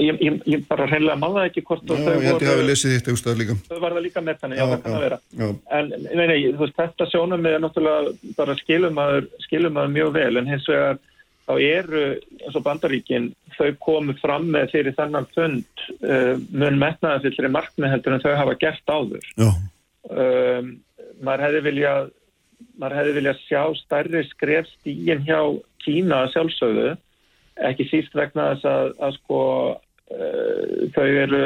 Ég, 0.00 0.16
ég, 0.24 0.36
ég 0.48 0.62
bara 0.70 0.86
reynilega 0.88 1.18
manna 1.20 1.42
ekki 1.44 1.60
hvort 1.68 1.82
Já, 1.84 1.98
ég 2.00 2.22
held 2.24 2.44
ég 2.46 2.48
hafi 2.48 2.62
lesið 2.64 2.94
þitt 2.94 3.08
auðvitað 3.10 3.40
líka 3.42 3.56
Þau 3.66 3.80
var 3.82 3.92
það 3.92 4.04
líka 4.06 4.22
með 4.24 4.38
þannig, 4.40 4.60
já, 4.62 4.64
það 4.70 4.78
kann 4.86 4.94
að 4.96 5.02
vera. 5.04 5.18
já, 5.36 5.48
En 5.78 5.90
nei, 5.92 6.22
nei, 6.30 6.36
þú 6.46 6.62
veist, 6.62 6.78
þetta 6.78 7.08
sjónum 7.12 7.48
er 7.50 7.58
náttúrulega 7.60 8.32
bara 8.38 8.54
skilumadur, 8.62 9.26
skilumadur 9.44 9.92
mjög 9.98 10.14
vel, 10.16 10.30
en 10.40 10.48
hins 10.48 10.68
vegar 10.72 10.96
þá 11.42 11.52
eru, 11.66 12.04
eins 12.40 12.56
og 12.56 12.64
bandaríkin, 12.64 13.26
þau 13.58 13.68
komu 13.84 14.16
fram 14.22 14.48
með 14.54 14.72
fyrir 14.78 14.96
þennan 14.96 15.28
fund 15.36 15.84
uh, 16.00 16.32
mun 16.48 16.80
metnaðafillri 16.80 17.52
markmið 17.52 17.92
heldur 17.92 18.16
en 18.16 18.24
þau 18.24 18.32
hafa 18.40 18.56
gert 18.64 18.96
áður. 18.96 19.28
já, 19.36 19.52
Um, 20.10 20.80
maður 21.24 21.46
hefði 21.46 21.62
viljað 21.68 22.10
maður 22.78 22.98
hefði 23.00 23.14
viljað 23.18 23.40
sjá 23.42 23.62
stærri 23.80 24.22
skref 24.30 24.68
stígin 24.78 25.24
hjá 25.26 25.40
Kína 25.82 26.20
sjálfsögðu, 26.30 26.92
ekki 27.66 27.88
síst 27.90 28.12
vegna 28.14 28.52
þess 28.52 28.68
að, 28.70 28.92
að 29.02 29.16
sko 29.16 29.40
uh, 29.74 30.76
þau 30.94 31.06
eru 31.08 31.42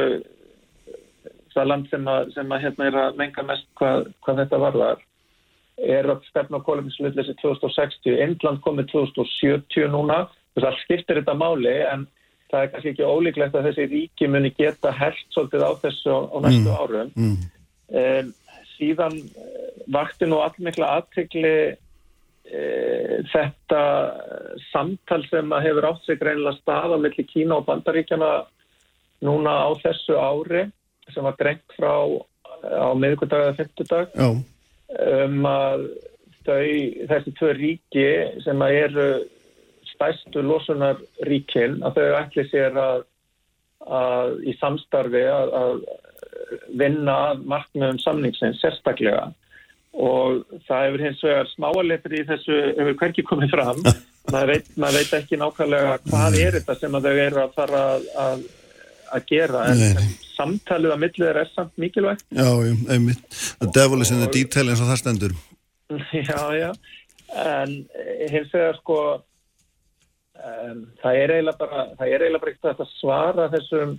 það 1.55 1.69
land 1.71 1.89
sem 1.89 2.09
að, 2.11 2.31
sem 2.35 2.53
að 2.53 2.63
hérna 2.67 2.89
er 2.89 2.99
að 3.01 3.17
menga 3.17 3.45
mest 3.47 3.65
hvað, 3.79 4.11
hvað 4.21 4.43
þetta 4.43 4.61
varðar 4.61 5.03
er 5.77 6.09
að 6.09 6.25
stefna 6.29 6.61
á 6.61 6.65
kóluminslutleysi 6.65 7.35
2060, 7.41 8.17
Indland 8.25 8.61
komið 8.65 8.91
2070 8.93 9.91
núna, 9.93 10.23
þess 10.55 10.69
að 10.71 10.79
skiptir 10.83 11.19
þetta 11.19 11.37
máli 11.37 11.75
en 11.85 12.07
það 12.51 12.63
er 12.63 12.71
kannski 12.73 12.93
ekki 12.93 13.09
ólíklegt 13.09 13.57
að 13.57 13.69
þessi 13.69 13.87
ríki 13.91 14.29
muni 14.31 14.53
geta 14.57 14.93
hert 14.95 15.21
svolítið 15.35 15.65
á 15.67 15.71
þessu 15.83 16.15
á, 16.17 16.37
næstu 16.45 16.73
árum. 16.73 17.11
Mm, 17.17 17.35
um, 18.01 18.31
síðan 18.77 19.17
eh, 19.17 19.67
vakti 19.93 20.29
nú 20.29 20.39
allmikla 20.43 20.89
aðtegli 20.97 21.53
e, 22.47 22.63
þetta 23.31 23.81
samtal 24.71 25.21
sem 25.29 25.53
að 25.55 25.67
hefur 25.69 25.87
átt 25.91 26.07
sig 26.07 26.19
greinilega 26.19 26.59
stað 26.59 26.95
á 26.95 26.97
milli 26.99 27.25
Kína 27.27 27.59
og 27.59 27.67
Bandaríkjana 27.69 28.31
núna 29.25 29.53
á 29.65 29.69
þessu 29.81 30.17
ári 30.19 30.67
sem 31.13 31.25
var 31.25 31.37
drengt 31.39 31.77
frá 31.77 31.93
eh, 32.03 32.77
á 32.77 32.91
miðgudag 32.99 33.47
eða 33.47 33.57
fymtudag 33.61 34.13
já, 34.13 34.29
um 35.23 35.49
að 35.49 35.87
þau, 36.47 36.67
þessi 37.11 37.35
tvö 37.39 37.53
ríki 37.57 38.07
sem 38.45 38.63
að 38.63 38.79
eru 38.83 39.07
stærstu 39.93 40.43
losunarríkin 40.45 41.79
að 41.85 41.99
þau 41.99 42.17
ætli 42.21 42.45
sér 42.51 42.77
að, 42.79 43.05
að 43.87 44.35
í 44.47 44.53
samstarfi 44.59 45.23
að, 45.31 45.55
að 45.61 45.81
vinna 46.79 47.17
að 47.31 47.43
markmiðum 47.53 47.99
samningsins 48.03 48.61
sérstaklega. 48.61 49.29
Og 49.97 50.43
það 50.67 50.83
hefur 50.85 51.03
hins 51.07 51.23
vegar 51.25 51.49
smáaletri 51.55 52.21
í 52.21 52.27
þessu 52.27 52.59
hefur 52.77 52.99
hverki 53.01 53.25
komið 53.27 53.55
fram. 53.55 53.81
Maður 54.33 54.49
veit, 54.51 54.65
maður 54.75 54.97
veit 54.99 55.11
ekki 55.21 55.37
nákvæmlega 55.39 55.91
hvað 56.03 56.33
er 56.41 56.55
þetta 56.57 56.73
sem 56.75 56.95
að 56.97 57.05
þau 57.05 57.19
eru 57.23 57.37
að 57.39 57.53
fara 57.55 57.83
að, 57.93 58.07
að, 58.19 58.41
að 59.15 59.29
gera. 59.29 59.61
En, 59.71 59.83
en 59.87 60.09
samtalið 60.33 60.93
að 60.93 60.99
millið 61.05 61.29
er 61.31 61.51
samt 61.53 61.79
mikilvægt. 61.79 62.25
Já, 62.35 62.49
einmitt, 62.91 63.37
devil 63.77 64.03
is 64.03 64.11
in 64.11 64.19
the 64.19 64.27
detail 64.33 64.67
eins 64.67 64.83
og 64.83 64.91
það 64.91 64.99
stendur. 64.99 65.37
Já, 66.27 66.41
já. 66.51 66.73
En 67.39 67.71
hins 68.27 68.51
vegar 68.51 68.75
sko 68.81 68.97
um, 69.15 70.83
það 71.01 71.19
er 71.21 71.33
eiginlega 71.37 71.59
bara 71.61 71.85
það 71.95 72.11
er 72.11 72.25
eiginlega 72.25 72.43
bara 72.43 72.53
ekkert 72.53 72.83
að 72.83 72.93
svara 72.97 73.47
þessum 73.55 73.95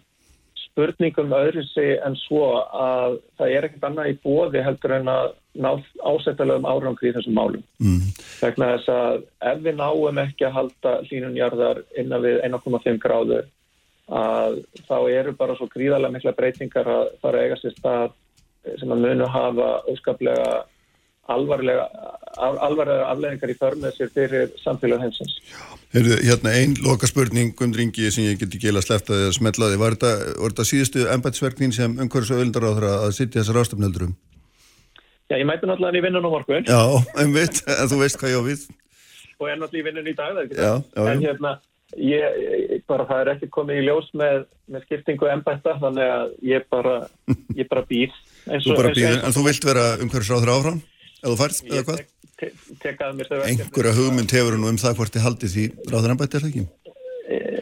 spurningum 0.68 1.34
öðru 1.34 1.64
sig 1.72 1.96
en 2.04 2.16
svo 2.26 2.46
að 2.62 3.18
það 3.40 3.52
er 3.56 3.68
ekkert 3.68 3.86
annað 3.88 4.10
í 4.12 4.16
bóði 4.22 4.64
heldur 4.64 4.94
en 4.98 5.12
að 5.12 5.28
ná 5.58 5.70
ásættalegum 6.06 6.68
árangri 6.70 7.10
í 7.10 7.14
þessum 7.16 7.36
málum. 7.38 7.64
Mm. 7.82 8.12
Vegna 8.38 8.72
þess 8.76 8.92
að 8.94 9.20
ef 9.50 9.62
við 9.64 9.78
náum 9.80 10.22
ekki 10.22 10.46
að 10.48 10.56
halda 10.58 10.94
hlínunjarðar 11.08 11.82
innan 11.98 12.24
við 12.24 12.40
1,5 12.46 13.00
gráður 13.02 13.48
að 14.08 14.62
þá 14.88 14.96
eru 15.12 15.34
bara 15.36 15.56
svo 15.58 15.68
gríðarlega 15.72 16.14
mikla 16.14 16.36
breytingar 16.36 16.88
að 16.88 17.04
fara 17.22 17.40
að 17.40 17.44
eiga 17.44 17.60
sér 17.60 17.74
stað 17.76 18.16
sem 18.80 18.92
að 18.92 19.04
munu 19.04 19.28
hafa 19.28 19.68
óskaplega 19.90 20.48
alvarlega, 21.32 21.84
alvarlega 22.38 23.08
afleðingar 23.12 23.52
í 23.52 23.56
förmið 23.58 23.98
sér 23.98 24.12
fyrir 24.14 24.54
samfélag 24.62 25.04
hensins. 25.04 25.36
Heyrðu, 25.94 26.18
hérna 26.24 26.54
einn 26.56 26.74
loka 26.84 27.08
spurning 27.08 27.54
Guðmundringi 27.56 28.10
sem 28.12 28.26
ég 28.26 28.40
geti 28.40 28.60
gila 28.60 28.82
sleftaði 28.84 29.28
að 29.28 29.36
smetlaði, 29.38 29.78
var 29.80 29.96
þetta, 29.96 30.66
síðustu 30.68 31.06
embætsverknin 31.12 31.72
sem 31.76 31.96
umhverfis 31.96 32.34
öldar 32.36 32.68
á 32.68 32.70
það 32.72 32.88
að 32.96 33.14
sitja 33.16 33.40
þessar 33.42 33.62
ástöfneldurum? 33.62 34.16
Já, 35.28 35.36
ég 35.36 35.48
mæti 35.48 35.68
náttúrulega 35.68 36.00
í 36.00 36.04
vinnun 36.04 36.24
á 36.24 36.30
morgun. 36.32 36.68
Já, 36.68 36.82
einmitt, 37.20 37.62
en 37.68 37.88
þú 37.90 38.02
veist 38.02 38.20
hvað 38.20 38.32
ég 38.32 38.40
á 38.40 38.44
við. 38.48 38.60
Og 39.38 39.48
er 39.48 39.58
náttúrulega 39.60 39.82
í 39.82 39.88
vinnun 39.88 40.08
í 40.08 40.14
dag, 40.16 40.30
það 40.32 40.38
er 40.40 40.46
ekki 40.46 40.58
það. 40.58 40.68
Já, 40.68 41.00
já, 41.00 41.10
en 41.12 41.24
hérna, 41.26 41.50
ég, 42.00 42.38
ég, 42.44 42.84
bara 42.88 43.08
það 43.08 43.20
er 43.24 43.32
ekki 43.34 43.50
komið 43.56 43.80
í 43.80 43.86
ljós 43.88 44.08
með, 44.16 44.46
með 44.72 44.86
skiptingu 44.88 45.28
embætta, 45.28 45.76
þannig 45.82 46.14
að 46.14 46.32
ég 46.48 46.68
bara, 46.72 46.94
ég 47.56 47.68
bara 47.68 47.84
býð. 47.88 48.16
Þú 48.64 48.78
bara 48.78 48.94
býð, 48.96 49.18
en 49.20 49.36
þú 49.36 49.44
vilt 49.44 49.68
vera 49.68 49.84
umhverfis 50.00 50.32
á 50.32 50.40
þeirra 50.40 50.56
áfram? 50.56 50.80
Eða 51.24 51.38
færst, 51.40 51.64
eða 51.66 51.84
hvað? 51.86 52.02
Te 52.38 52.50
tekaði 52.82 53.18
mér 53.18 53.28
þau 53.30 53.38
verkefni. 53.40 53.64
Engur 53.64 53.88
að 53.90 53.96
hugmynd 53.98 54.34
hefur 54.36 54.58
nú 54.58 54.68
um 54.70 54.76
það 54.78 54.98
hvort 55.00 55.16
þið 55.16 55.24
haldið 55.24 55.54
því 55.54 55.64
ráðuranbætti 55.90 56.38
er 56.38 56.44
það 56.44 56.52
ekki? 56.52 56.66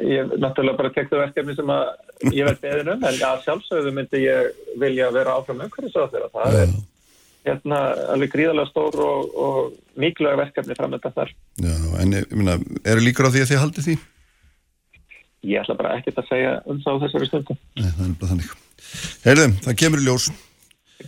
Ég 0.06 0.34
náttúrulega 0.38 0.78
bara 0.78 0.92
tekði 0.94 1.22
verkefni 1.22 1.54
sem 1.56 1.72
að 1.72 1.86
ég 2.36 2.46
verði 2.46 2.60
beðin 2.66 2.90
um, 2.92 3.06
en 3.08 3.22
að 3.30 3.40
sjálfsögðu 3.46 3.94
myndi 3.96 4.20
ég 4.22 4.60
vilja 4.82 5.08
vera 5.16 5.38
áfram 5.40 5.64
umhverfis 5.64 5.96
á 5.96 6.04
þeirra. 6.12 6.28
Það 6.34 6.58
er 6.60 6.76
hérna 7.46 7.80
alveg 8.12 8.34
gríðarlega 8.34 8.70
stór 8.70 9.00
og, 9.06 9.32
og 9.46 9.98
mikilvæg 9.98 10.38
verkefni 10.42 10.76
framöndan 10.78 11.16
þar. 11.16 11.32
Já, 11.62 11.74
en 12.02 12.14
ég 12.18 12.36
minna, 12.36 12.58
eru 12.84 13.02
líkur 13.06 13.30
á 13.30 13.32
því 13.32 13.42
að 13.46 13.52
þið 13.52 13.62
haldið 13.64 13.88
því? 13.88 13.96
Ég 15.46 15.62
ætla 15.62 15.78
bara 15.78 15.96
ekkert 15.96 16.20
að 16.20 16.30
segja 16.30 16.54
um 16.66 16.80
það 16.84 16.98
á 16.98 17.02
þessari 17.06 17.30
stundum. 17.30 17.60
Nei, 17.78 17.88
það 17.88 18.04
er 18.06 18.16
bara 18.20 18.32
þannig. 18.34 18.54
Heyrðum, 19.24 19.56
það 19.64 19.78
kemur 19.82 20.02
í 20.02 20.06
ljós 20.06 20.28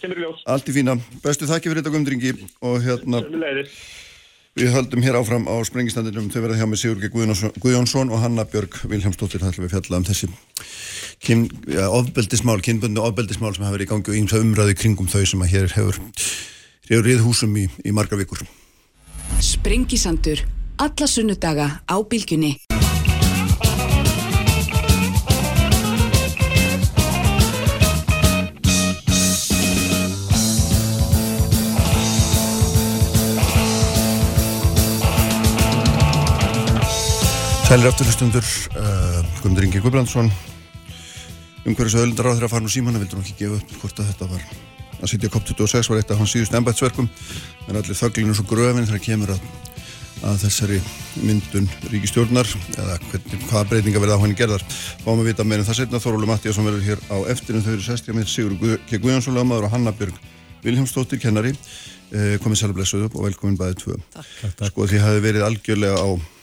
kemur 0.03 0.21
í 0.21 0.27
ljós. 0.27 0.43
Allt 0.49 0.69
í 0.69 0.75
fína. 0.77 0.99
Bestu 1.25 1.49
þakki 1.49 1.71
fyrir 1.71 1.83
þetta 1.83 1.95
gumdringi 1.95 2.35
og 2.65 2.83
hérna 2.85 3.23
við 4.59 4.73
höldum 4.75 5.05
hér 5.05 5.19
áfram 5.21 5.47
á 5.47 5.55
sprengistandinum 5.67 6.31
þau 6.33 6.41
verða 6.43 6.59
hjá 6.59 6.67
með 6.67 6.81
Sigurge 6.83 7.11
Guðjónsson 7.63 8.11
og 8.11 8.23
Hanna 8.23 8.43
Björg 8.49 8.81
Viljámsdóttir 8.91 9.43
það 9.43 9.53
ætlum 9.53 9.67
við 9.69 9.75
fjalla 9.77 10.01
um 10.01 10.07
þessi 10.09 10.29
kyn, 11.23 11.45
ja, 11.71 11.87
ofbeldismál, 11.95 12.59
kynbundu 12.65 13.05
ofbeldismál 13.05 13.55
sem 13.55 13.67
hafa 13.67 13.77
verið 13.77 13.89
í 13.89 13.93
gangi 13.93 14.13
og 14.13 14.21
ímsa 14.23 14.43
umræði 14.43 14.79
kringum 14.79 15.11
þau 15.11 15.23
sem 15.27 15.45
að 15.45 15.55
hér 15.55 15.75
hefur 15.77 16.01
reyður 16.89 17.27
húsum 17.27 17.55
í, 17.61 17.69
í 17.85 17.95
marga 17.95 18.19
vikur. 18.19 18.43
Sprengisandur. 19.45 20.43
Alla 20.79 21.09
sunnudaga 21.11 21.71
á 21.85 21.97
bylgjunni. 22.07 22.57
Sælir 37.69 37.91
afturlustundur, 37.91 38.47
uh, 38.81 39.19
Guðmundur 39.43 39.67
Ingi 39.67 39.81
Guðbrandsson, 39.85 40.31
umhverjus 41.69 41.99
öðlundar 42.01 42.31
á 42.33 42.33
þeirra 42.33 42.49
farn 42.49 42.65
og 42.65 42.73
símanna 42.73 43.03
vildur 43.03 43.19
hann 43.19 43.27
ekki 43.27 43.43
gefa 43.43 43.59
upp 43.59 43.75
hvort 43.83 43.99
að 44.01 44.07
þetta 44.09 44.29
var 44.31 44.47
að 45.03 45.11
sitja 45.13 45.29
COP26 45.35 45.91
var 45.93 46.01
eitt 46.01 46.15
af 46.15 46.23
hans 46.23 46.33
síðust 46.33 46.57
ennbætsverkum, 46.57 47.11
en 47.69 47.77
allir 47.77 47.99
þöglinu 47.99 48.37
svo 48.39 48.47
gröfin 48.49 48.89
þegar 48.89 49.03
kemur 49.05 49.35
að, 49.35 49.43
að 50.31 50.39
þessari 50.47 50.79
myndun 51.29 51.69
ríkistjórnar 51.93 52.55
eða 52.79 52.97
hvernig, 53.11 53.45
hvaða 53.51 53.69
breytinga 53.75 54.03
verða 54.07 54.17
á 54.17 54.23
henni 54.25 54.41
gerðar. 54.41 54.65
Fáum 55.05 55.21
að 55.21 55.29
vita 55.29 55.45
meira 55.45 55.61
en 55.61 55.69
það 55.69 55.81
setna, 55.83 56.01
Þórólu 56.07 56.33
Mattíasson 56.33 56.71
verður 56.71 56.89
hér 56.89 57.05
á 57.13 57.17
eftir 57.35 57.61
en 57.61 57.67
þau 57.69 57.75
eru 57.75 57.85
sestja 57.85 58.17
með 58.17 58.33
Sigur 58.33 58.81
K. 58.89 58.97
Guðjónsson 58.97 59.37
lagmaður 59.37 59.69
og 59.69 59.77
Hanna 59.77 59.93
Björg 59.93 60.17
Viljámsdóttir 60.65 61.21
kennari, 61.21 61.53
eh, 62.17 62.41
komið 62.41 62.65
sælblessuð 62.65 63.11
upp 63.11 63.21
og 63.21 63.29
velkomin 63.29 63.61
bæðið 63.61 63.79
tvö. 63.85 64.01
Takk, 64.17 64.35
takk. 64.57 64.73
Sko 64.73 64.89
því 64.89 65.05
hafi 65.05 65.25
verið 65.29 65.45
algjörlega 65.53 66.01
á 66.01 66.38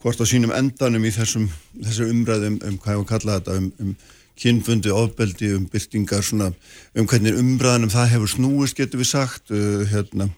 hvort 0.00 0.20
á 0.20 0.26
sínum 0.28 0.54
endanum 0.56 1.04
í 1.04 1.12
þessum, 1.14 1.48
þessum 1.76 2.14
umræðum 2.14 2.58
um 2.66 2.78
hvað 2.80 2.96
ég 2.96 3.00
var 3.00 3.04
að 3.04 3.10
kalla 3.12 3.38
þetta 3.38 3.56
um, 3.60 3.68
um 3.84 3.94
kynfundi, 4.40 4.92
ofbeldi, 4.94 5.50
um 5.58 5.66
byrtingar 5.68 6.24
svona, 6.24 6.52
um 6.96 7.08
hvernig 7.08 7.36
umræðanum 7.36 7.92
það 7.92 8.14
hefur 8.14 8.32
snúist 8.32 8.78
getur 8.78 9.02
við 9.02 9.10
sagt 9.10 9.52
uh, 9.52 9.84
hérna, 9.90 10.30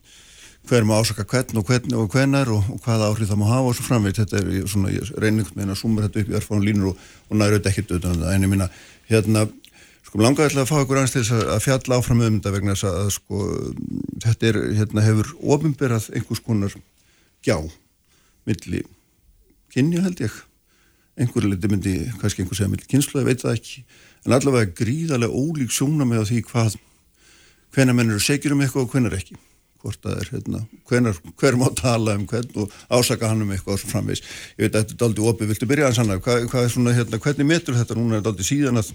hver 0.67 0.87
má 0.87 0.97
ásaka 0.99 1.27
hvern 1.27 1.59
og 1.59 1.67
hvern 1.69 1.95
og 1.99 2.11
hvenar 2.11 2.51
og, 2.55 2.67
og 2.71 2.83
hvaða 2.83 3.11
áhrif 3.11 3.31
það 3.31 3.41
má 3.43 3.49
hafa 3.51 3.71
og 3.71 3.77
svo 3.79 3.87
framveit, 3.87 4.19
þetta 4.19 4.39
er 4.41 4.69
svona 4.71 4.93
reyningum 5.23 5.59
með 5.59 5.75
að 5.75 5.81
sumra 5.81 6.09
þetta 6.09 6.23
upp 6.23 6.31
í 6.33 6.39
örfánu 6.39 6.67
línur 6.67 6.93
og, 6.93 7.05
og 7.31 7.39
næra 7.39 7.59
auðvitað 7.59 7.73
ekkert 7.73 7.95
auðvitað 7.97 8.31
en 8.35 8.47
ég 8.47 8.53
minna, 8.53 8.69
hérna 9.11 9.45
sko 10.07 10.23
langar 10.23 10.51
ætla 10.51 10.63
að 10.67 10.71
fá 10.71 10.77
ykkur 10.83 11.01
aðeins 11.01 11.15
til 11.15 11.23
þess 11.25 11.51
að 11.55 11.63
fjalla 11.65 11.99
áfram 11.99 12.23
um 12.23 12.39
þetta 12.39 12.55
vegna 12.55 12.75
þess 12.77 12.89
að 12.91 13.13
sko 13.17 13.47
þetta 14.23 14.51
er, 14.51 14.59
hérna 14.79 15.07
hefur 15.07 15.31
ofinberað 15.57 16.11
einhvers 16.13 16.43
konar 16.47 16.75
gjá 17.43 17.57
milli 18.47 18.83
kynja 19.73 20.03
held 20.05 20.23
ég. 20.25 20.41
Einhverju 21.21 21.53
liti 21.53 21.69
myndi, 21.69 21.95
kannski 22.21 22.43
einhver 22.43 22.57
segja 22.57 22.73
millir 22.73 22.89
kynslu, 22.89 23.21
ég 23.21 23.29
veit 23.29 23.43
það 23.45 23.59
ekki, 23.59 23.83
en 24.25 24.37
allavega 24.37 24.73
gríðarlega 24.79 25.37
ólík 25.37 25.73
sjóna 25.75 26.07
með 26.09 26.31
því 26.31 26.39
hvað 26.49 26.79
hvenar 27.77 27.97
menn 27.97 28.13
eru 28.13 28.23
segjur 28.23 28.55
um 28.57 28.63
eitthvað 28.65 28.87
og 28.87 28.95
hvenar 28.95 29.17
ekki. 29.19 29.37
Hvort 29.83 29.99
það 30.05 30.19
er, 30.23 30.29
hérna, 30.31 30.59
hvenar, 30.89 31.17
hver 31.41 31.57
má 31.59 31.67
tala 31.75 32.15
um 32.15 32.27
hvern 32.31 32.61
og 32.63 32.75
ásaka 32.87 33.29
hann 33.33 33.43
um 33.43 33.51
eitthvað 33.53 33.81
svo 33.83 33.91
framvegs, 33.91 34.23
ég 34.55 34.69
veit 34.69 34.77
að 34.77 34.85
þetta 34.85 34.99
er 34.99 35.09
aldrei 35.09 35.25
opið. 35.33 35.53
Viltu 35.53 35.69
byrja 35.69 35.89
að 35.89 35.97
sanna, 35.99 36.19
hvað, 36.23 36.45
hvað 36.53 36.67
er 36.69 36.75
svona, 36.77 36.95
hérna, 36.97 37.21
hvernig 37.25 37.49
metur 37.49 37.77
þetta, 37.77 37.97
núna 37.99 38.15
er 38.15 38.23
þetta 38.23 38.33
aldrei 38.33 38.47
síðan 38.47 38.81
að 38.81 38.93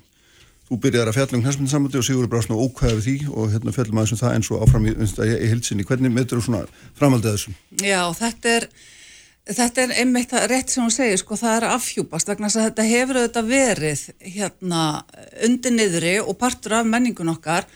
þú 0.67 0.77
byrjar 0.83 1.11
að 1.11 1.17
fjalla 1.17 1.37
um 1.37 1.43
hlæsmyndin 1.45 1.71
samandi 1.71 1.99
og 1.99 2.05
Sigur 2.07 2.29
bara 2.31 2.43
svona 2.43 2.63
ókvæðið 2.63 3.03
því 3.03 3.17
og 3.31 3.51
hérna 3.53 3.73
fjallum 3.75 3.99
aðeins 4.01 4.15
um 4.15 4.21
það 4.21 4.37
eins 4.37 4.49
og 4.51 4.63
áfram 4.65 4.87
í, 4.87 4.93
í, 4.95 5.27
í 5.27 5.51
hilsinni, 5.51 5.85
hvernig 5.87 6.15
metur 6.15 6.41
þú 6.41 6.47
svona 6.47 6.63
framaldið 6.99 7.35
þessum? 7.35 7.59
Já, 7.83 8.01
þetta 8.17 8.55
er 8.55 8.67
Þetta 9.47 9.83
er 9.85 9.93
einmitt 10.01 10.33
rétt 10.51 10.71
sem 10.73 10.83
hún 10.83 10.91
segir, 10.91 11.19
sko, 11.21 11.37
það 11.39 11.53
er 11.57 11.65
afhjúpast 11.71 12.27
vegna 12.27 12.49
að 12.49 12.65
þetta 12.65 12.87
hefur 12.87 13.19
auðvitað 13.21 13.51
verið 13.51 14.01
hérna 14.35 14.81
undir 15.47 15.75
niðri 15.75 16.17
og 16.19 16.35
partur 16.41 16.81
af 16.81 16.89
menningun 16.89 17.31
okkar 17.31 17.67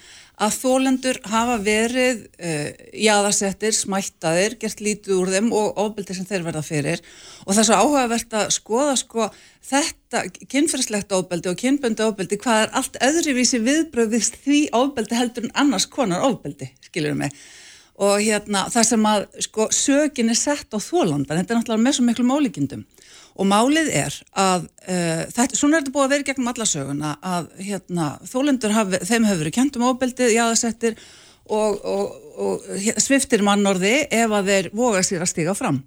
að 0.42 0.58
þólendur 0.58 1.20
hafa 1.30 1.56
verið 1.62 2.26
uh, 2.42 2.68
jáðarsettir, 2.98 3.76
smættaðir, 3.78 4.58
gert 4.60 4.84
lítið 4.84 5.16
úr 5.20 5.32
þeim 5.36 5.52
og 5.56 5.80
ofbeldi 5.86 6.18
sem 6.18 6.28
þeir 6.28 6.46
verða 6.48 6.64
fyrir. 6.66 7.04
Og 7.46 7.54
það 7.54 7.64
er 7.64 7.70
svo 7.70 7.80
áhugavert 7.86 8.38
að 8.42 8.54
skoða 8.58 8.98
sko 9.00 9.30
þetta 9.72 10.26
kynferðslegt 10.52 11.16
ofbeldi 11.16 11.52
og 11.54 11.60
kynböndu 11.62 12.08
ofbeldi 12.10 12.42
hvað 12.42 12.66
er 12.66 12.78
allt 12.82 13.02
öðruvísi 13.06 13.62
viðbröðist 13.64 14.42
því 14.44 14.64
ofbeldi 14.76 15.20
heldur 15.20 15.48
en 15.48 15.58
annars 15.64 15.88
konar 15.92 16.26
ofbeldi, 16.28 16.74
skiljum 16.90 17.28
við 17.28 17.44
og 18.02 18.18
hérna 18.24 18.66
það 18.74 18.88
sem 18.88 19.08
að 19.12 19.26
sko 19.46 19.68
sökin 19.76 20.34
er 20.34 20.40
sett 20.40 20.74
á 20.74 20.80
þólandan, 20.82 21.42
þetta 21.42 21.54
er 21.54 21.60
náttúrulega 21.60 21.86
með 21.86 21.98
svo 21.98 22.06
miklu 22.08 22.28
málíkindum 22.28 22.86
og 23.40 23.48
málið 23.48 23.92
er 23.96 24.16
að 24.38 24.66
uh, 24.66 25.24
þetta, 25.32 25.56
svona 25.56 25.78
er 25.78 25.84
þetta 25.84 25.96
búið 25.96 26.08
að 26.08 26.14
vera 26.16 26.28
gegnum 26.30 26.52
alla 26.52 26.68
söguna 26.68 27.12
að 27.24 27.52
hérna 27.62 28.08
þólendur 28.28 28.76
hafi, 28.76 29.02
þeim 29.08 29.28
hefur 29.30 29.44
verið 29.44 29.56
kentum 29.58 29.86
ábeldið, 29.88 30.34
jáðasettir 30.36 30.98
og, 31.52 31.78
og, 31.86 32.18
og 32.42 33.00
sviftir 33.02 33.46
mannorði 33.46 33.96
ef 34.10 34.36
að 34.36 34.52
þeir 34.52 34.70
voga 34.76 35.06
sér 35.06 35.26
að 35.26 35.32
stiga 35.34 35.56
fram. 35.58 35.82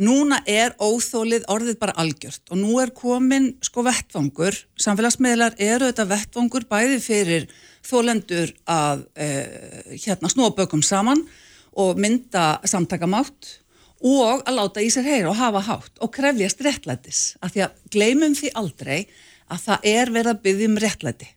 Núna 0.00 0.40
er 0.48 0.74
óþólið 0.82 1.46
orðið 1.50 1.78
bara 1.80 1.94
algjört 2.00 2.50
og 2.50 2.58
nú 2.58 2.78
er 2.82 2.92
komin 2.94 3.52
sko 3.64 3.84
vettvangur, 3.86 4.56
samfélagsmiðlar 4.80 5.58
eru 5.58 5.90
þetta 5.90 6.08
vettvangur 6.10 6.66
bæði 6.70 6.98
fyrir 7.02 7.46
þólendur 7.90 8.52
að 8.70 9.06
eh, 9.14 9.96
hérna 9.96 10.30
snúa 10.32 10.54
bökum 10.56 10.82
saman 10.82 11.24
og 11.78 11.98
mynda 12.00 12.60
samtakamátt 12.68 13.56
og 14.00 14.46
að 14.48 14.56
láta 14.56 14.82
í 14.82 14.88
sér 14.92 15.08
heyra 15.08 15.32
og 15.32 15.36
hafa 15.40 15.60
hátt 15.66 16.00
og 16.00 16.12
krefjast 16.14 16.62
réttlætis 16.64 17.20
af 17.44 17.52
því 17.52 17.66
að 17.66 17.82
gleymum 17.92 18.36
því 18.38 18.54
aldrei 18.56 18.98
að 19.50 19.66
það 19.66 19.90
er 19.92 20.14
verið 20.14 20.32
að 20.32 20.42
byggja 20.46 20.70
um 20.70 20.80
réttlæti 20.80 21.28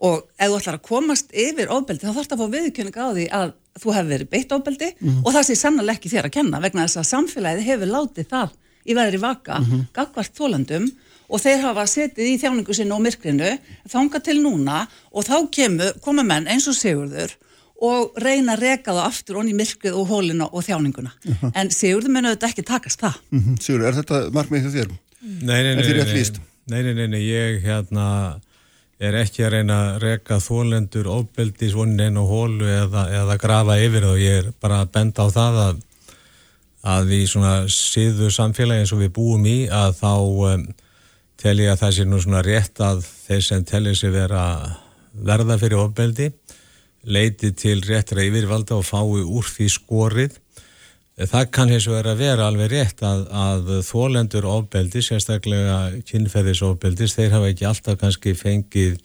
og 0.00 0.22
ef 0.40 0.48
þú 0.48 0.58
ætlar 0.58 0.78
að 0.78 0.86
komast 0.88 1.34
yfir 1.36 1.72
ofbeldi 1.72 2.06
þá 2.06 2.12
þarf 2.16 2.28
það 2.30 2.36
að 2.36 2.42
fá 2.42 2.54
viðkynning 2.54 2.96
á 2.96 3.08
því 3.16 3.26
að 3.40 3.52
þú 3.80 3.94
hefur 3.96 4.10
verið 4.10 4.30
beitt 4.32 4.54
ofbeldi 4.56 4.88
mm 4.90 5.08
-hmm. 5.08 5.22
og 5.24 5.34
það 5.34 5.46
sé 5.48 5.56
sannlega 5.56 5.96
ekki 5.96 6.12
þér 6.12 6.28
að 6.28 6.36
kenna 6.36 6.60
vegna 6.60 6.86
þess 6.86 7.00
að 7.00 7.10
samfélagið 7.10 7.68
hefur 7.68 7.90
látið 7.96 8.26
það 8.30 8.50
í 8.84 8.94
veðri 8.96 9.20
vaka, 9.20 9.58
mm 9.58 9.64
-hmm. 9.64 9.86
gagvart 9.92 10.34
þólandum 10.36 10.90
og 11.30 11.42
þeir 11.42 11.62
hafa 11.64 11.86
setið 11.86 12.32
í 12.32 12.38
þjáningu 12.42 12.74
sinni 12.74 12.96
og 12.96 13.04
myrkrinu 13.04 13.52
þanga 13.90 14.20
til 14.26 14.40
núna 14.42 14.82
og 15.10 15.26
þá 15.28 15.36
kemur, 15.54 15.94
koma 16.02 16.26
menn 16.26 16.50
eins 16.50 16.68
og 16.70 16.76
Sigurður 16.78 17.36
og 17.80 18.18
reyna 18.20 18.56
að 18.56 18.66
reka 18.66 18.92
það 18.92 19.06
aftur 19.06 19.40
onni 19.40 19.54
myrkrið 19.56 19.96
og 19.96 20.10
hólina 20.10 20.50
og 20.50 20.66
þjáninguna 20.66 21.12
uh 21.14 21.42
-huh. 21.42 21.52
en 21.54 21.70
Sigurður 21.70 22.12
menna 22.16 22.34
þetta 22.34 22.50
ekki 22.50 22.66
takast 22.66 23.00
það 23.00 23.14
mm 23.30 23.40
-hmm. 23.40 23.60
Sigurður, 23.60 23.88
er 23.88 23.94
þetta 24.02 24.30
markmið 24.36 24.66
því 24.66 24.72
þér? 24.76 24.90
Nei, 25.20 25.62
nei, 25.62 25.74
nei, 25.74 26.82
nei, 26.84 26.94
nei, 26.94 27.06
nei, 27.06 27.20
ég 27.20 27.62
hérna 27.64 28.40
er 29.00 29.16
ekki 29.16 29.46
að 29.46 29.54
reyna 29.54 29.76
að 29.80 30.02
reka 30.04 30.36
þólendur 30.44 31.08
óbeldi 31.08 31.70
svonin 31.72 32.00
einu 32.00 32.26
hólu 32.28 32.68
eða, 32.68 33.06
eða 33.22 33.38
grafa 33.40 33.78
yfir 33.80 34.04
og 34.04 34.20
ég 34.20 34.42
er 34.42 34.52
bara 34.60 34.82
að 34.84 34.92
benda 34.92 35.24
á 35.24 35.28
það 35.32 35.60
að, 35.64 35.80
að 36.94 37.12
í 37.16 37.22
svona 37.26 37.54
síðu 37.72 38.28
samfélagi 38.34 38.84
eins 38.84 38.92
og 38.92 39.00
við 39.00 39.12
búum 39.16 39.46
í 39.48 39.58
að 39.72 39.96
þá 40.02 40.12
um, 40.50 40.66
tel 41.40 41.56
ég 41.62 41.72
að 41.72 41.82
það 41.82 41.96
sé 41.96 42.06
nú 42.06 42.20
svona 42.20 42.44
rétt 42.44 42.80
að 42.84 43.04
þeir 43.26 43.44
sem 43.46 43.66
tellir 43.68 43.96
sig 43.96 44.12
vera 44.12 44.44
verða 45.10 45.56
fyrir 45.60 45.80
óbeldi 45.80 46.30
leiti 47.04 47.52
til 47.56 47.80
réttra 47.86 48.24
yfirvalda 48.26 48.76
og 48.76 48.84
fái 48.84 49.24
úr 49.24 49.46
því 49.48 49.68
skorið. 49.72 50.36
Það 51.20 51.50
kann 51.52 51.72
hins 51.72 51.86
vegar 51.88 52.10
að 52.12 52.20
vera 52.22 52.46
alveg 52.48 52.70
rétt 52.72 53.02
að, 53.04 53.26
að 53.28 53.72
þólendur 53.84 54.46
ofbeldi, 54.48 55.02
sérstaklega 55.04 56.02
kynferðisofbeldis, 56.08 57.16
þeir 57.16 57.34
hafa 57.34 57.50
ekki 57.52 57.66
alltaf 57.68 57.98
kannski 58.00 58.32
fengið, 58.38 58.96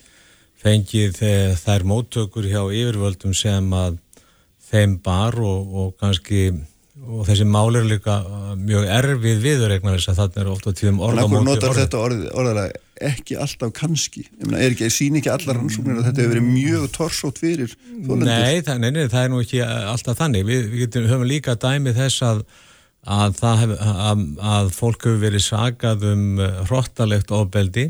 fengið 0.60 1.20
þær 1.60 1.88
móttökur 1.88 2.48
hjá 2.48 2.62
yfirvöldum 2.64 3.36
sem 3.36 3.68
að 3.76 4.00
þeim 4.70 4.96
bar 5.04 5.36
og, 5.44 5.76
og 5.76 5.92
kannski 6.00 6.54
og 7.04 7.26
þessi 7.28 7.46
mál 7.48 7.76
er 7.76 7.88
líka 7.90 8.16
mjög 8.56 8.86
erfið 8.96 9.42
viðurregna 9.44 9.96
þess 9.98 10.12
að 10.14 10.20
þarna 10.22 10.42
er 10.44 10.52
ofta 10.54 10.74
tíðum 10.80 11.02
orða 11.04 11.26
móti 11.26 11.26
orða. 11.26 11.26
Þannig 11.26 11.40
að 11.42 11.50
notar 11.50 11.80
þetta 11.82 12.04
orð, 12.06 12.22
orðalega 12.40 12.84
ekki 13.10 13.40
alltaf 13.44 13.74
kannski, 13.76 14.24
ég 14.30 14.46
meina, 14.46 14.62
er 14.64 14.76
ekki, 14.76 14.88
sín 14.94 15.18
ekki 15.20 15.32
allar 15.34 15.60
rannsóknir 15.60 16.00
að 16.00 16.08
þetta 16.08 16.24
hefur 16.24 16.34
verið 16.36 16.48
mjög 16.54 16.86
torsótt 16.96 17.42
fyrir 17.44 17.74
þólendur? 17.76 18.30
Nei, 18.30 18.62
það, 18.64 18.80
nei, 18.86 18.92
nei, 18.96 19.02
það 19.12 19.26
er 19.26 19.34
nú 19.34 19.42
ekki 19.44 19.60
alltaf 19.66 20.22
þannig, 20.22 20.48
við, 20.48 20.70
við 20.72 20.86
getum, 20.86 21.10
höfum 21.12 21.28
líka 21.28 21.58
dæmið 21.60 22.00
þess 22.00 22.26
að 22.30 22.46
að, 23.06 23.44
hef, 23.60 23.76
að, 23.84 24.24
að 24.56 24.72
fólk 24.74 25.04
hefur 25.06 25.20
verið 25.22 25.44
sagað 25.46 26.08
um 26.14 26.26
hróttalegt 26.70 27.36
ofbeldi 27.36 27.90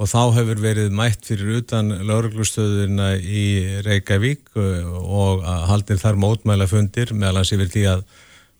og 0.00 0.08
þá 0.08 0.20
hefur 0.38 0.62
verið 0.62 0.94
mætt 0.96 1.26
fyrir 1.28 1.60
utan 1.60 1.92
lauruglustöðuna 2.08 3.12
í 3.20 3.44
Reykjavík 3.84 4.56
og 4.56 5.44
haldir 5.68 6.00
þar 6.00 6.16
mótmæla 6.22 6.68
fundir 6.70 7.12
meðal 7.12 7.42
hans 7.42 7.52
yfir 7.52 7.68
því 7.74 7.86
að 7.92 8.04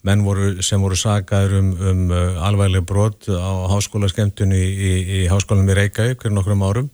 menn 0.07 0.25
voru, 0.25 0.53
sem 0.65 0.81
voru 0.81 0.97
sagaður 0.97 1.59
um, 1.59 1.71
um 1.77 2.03
uh, 2.13 2.41
alvæglega 2.49 2.87
brot 2.89 3.29
á 3.29 3.69
háskólaskemtunni 3.73 4.57
í, 4.57 4.69
í, 4.71 4.93
í 5.21 5.25
háskólanum 5.33 5.73
í 5.73 5.77
Reykjavík 5.77 6.23
fyrir 6.23 6.37
nokkrum 6.37 6.65
árum 6.65 6.93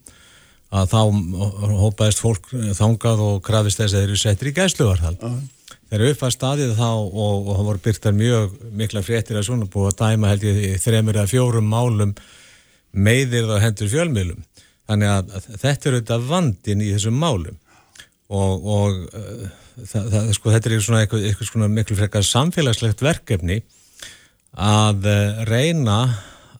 að 0.74 0.90
þá 0.90 1.00
hópaðist 1.82 2.22
fólk 2.22 2.48
þangað 2.74 3.22
og 3.22 3.36
krafist 3.46 3.78
þess 3.78 3.94
að 3.94 4.00
þeir 4.00 4.08
eru 4.08 4.18
settir 4.18 4.50
í 4.50 4.56
gæsluvarðhald. 4.56 5.20
Uh 5.22 5.36
-huh. 5.36 5.76
Þeir 5.86 6.00
eru 6.00 6.14
upp 6.16 6.24
að 6.26 6.34
staðið 6.34 6.72
þá 6.74 6.88
og, 6.90 7.46
og 7.46 7.60
voru 7.68 7.82
byrtar 7.84 8.14
mjög 8.16 8.56
mikla 8.74 9.02
fréttir 9.06 9.38
að 9.38 9.46
svona 9.46 9.68
búið 9.70 9.92
að 9.92 10.00
dæma 10.00 10.32
held 10.32 10.46
ég 10.48 10.82
þremur 10.82 11.18
eða 11.20 11.30
fjórum 11.30 11.70
málum 11.70 12.14
meðir 12.96 13.48
þá 13.50 13.56
hendur 13.62 13.92
fjölmiðlum. 13.92 14.42
Þannig 14.86 15.12
að, 15.12 15.30
að 15.36 15.46
þetta 15.62 15.88
eru 15.90 16.00
þetta 16.02 16.18
vandin 16.28 16.82
í 16.84 16.90
þessum 16.94 17.16
málum 17.18 17.56
og, 18.26 18.66
og 18.66 19.00
uh, 19.14 19.48
það, 19.82 20.06
það, 20.12 20.30
sko, 20.36 20.52
þetta 20.54 20.70
er 20.70 20.84
svona 20.84 21.02
eitthvað, 21.02 21.26
eitthvað 21.28 21.50
svona 21.50 21.68
miklu 21.72 21.98
frekar 21.98 22.26
samfélagslegt 22.26 23.04
verkefni 23.04 23.60
að 24.56 25.08
uh, 25.10 25.42
reyna 25.50 25.98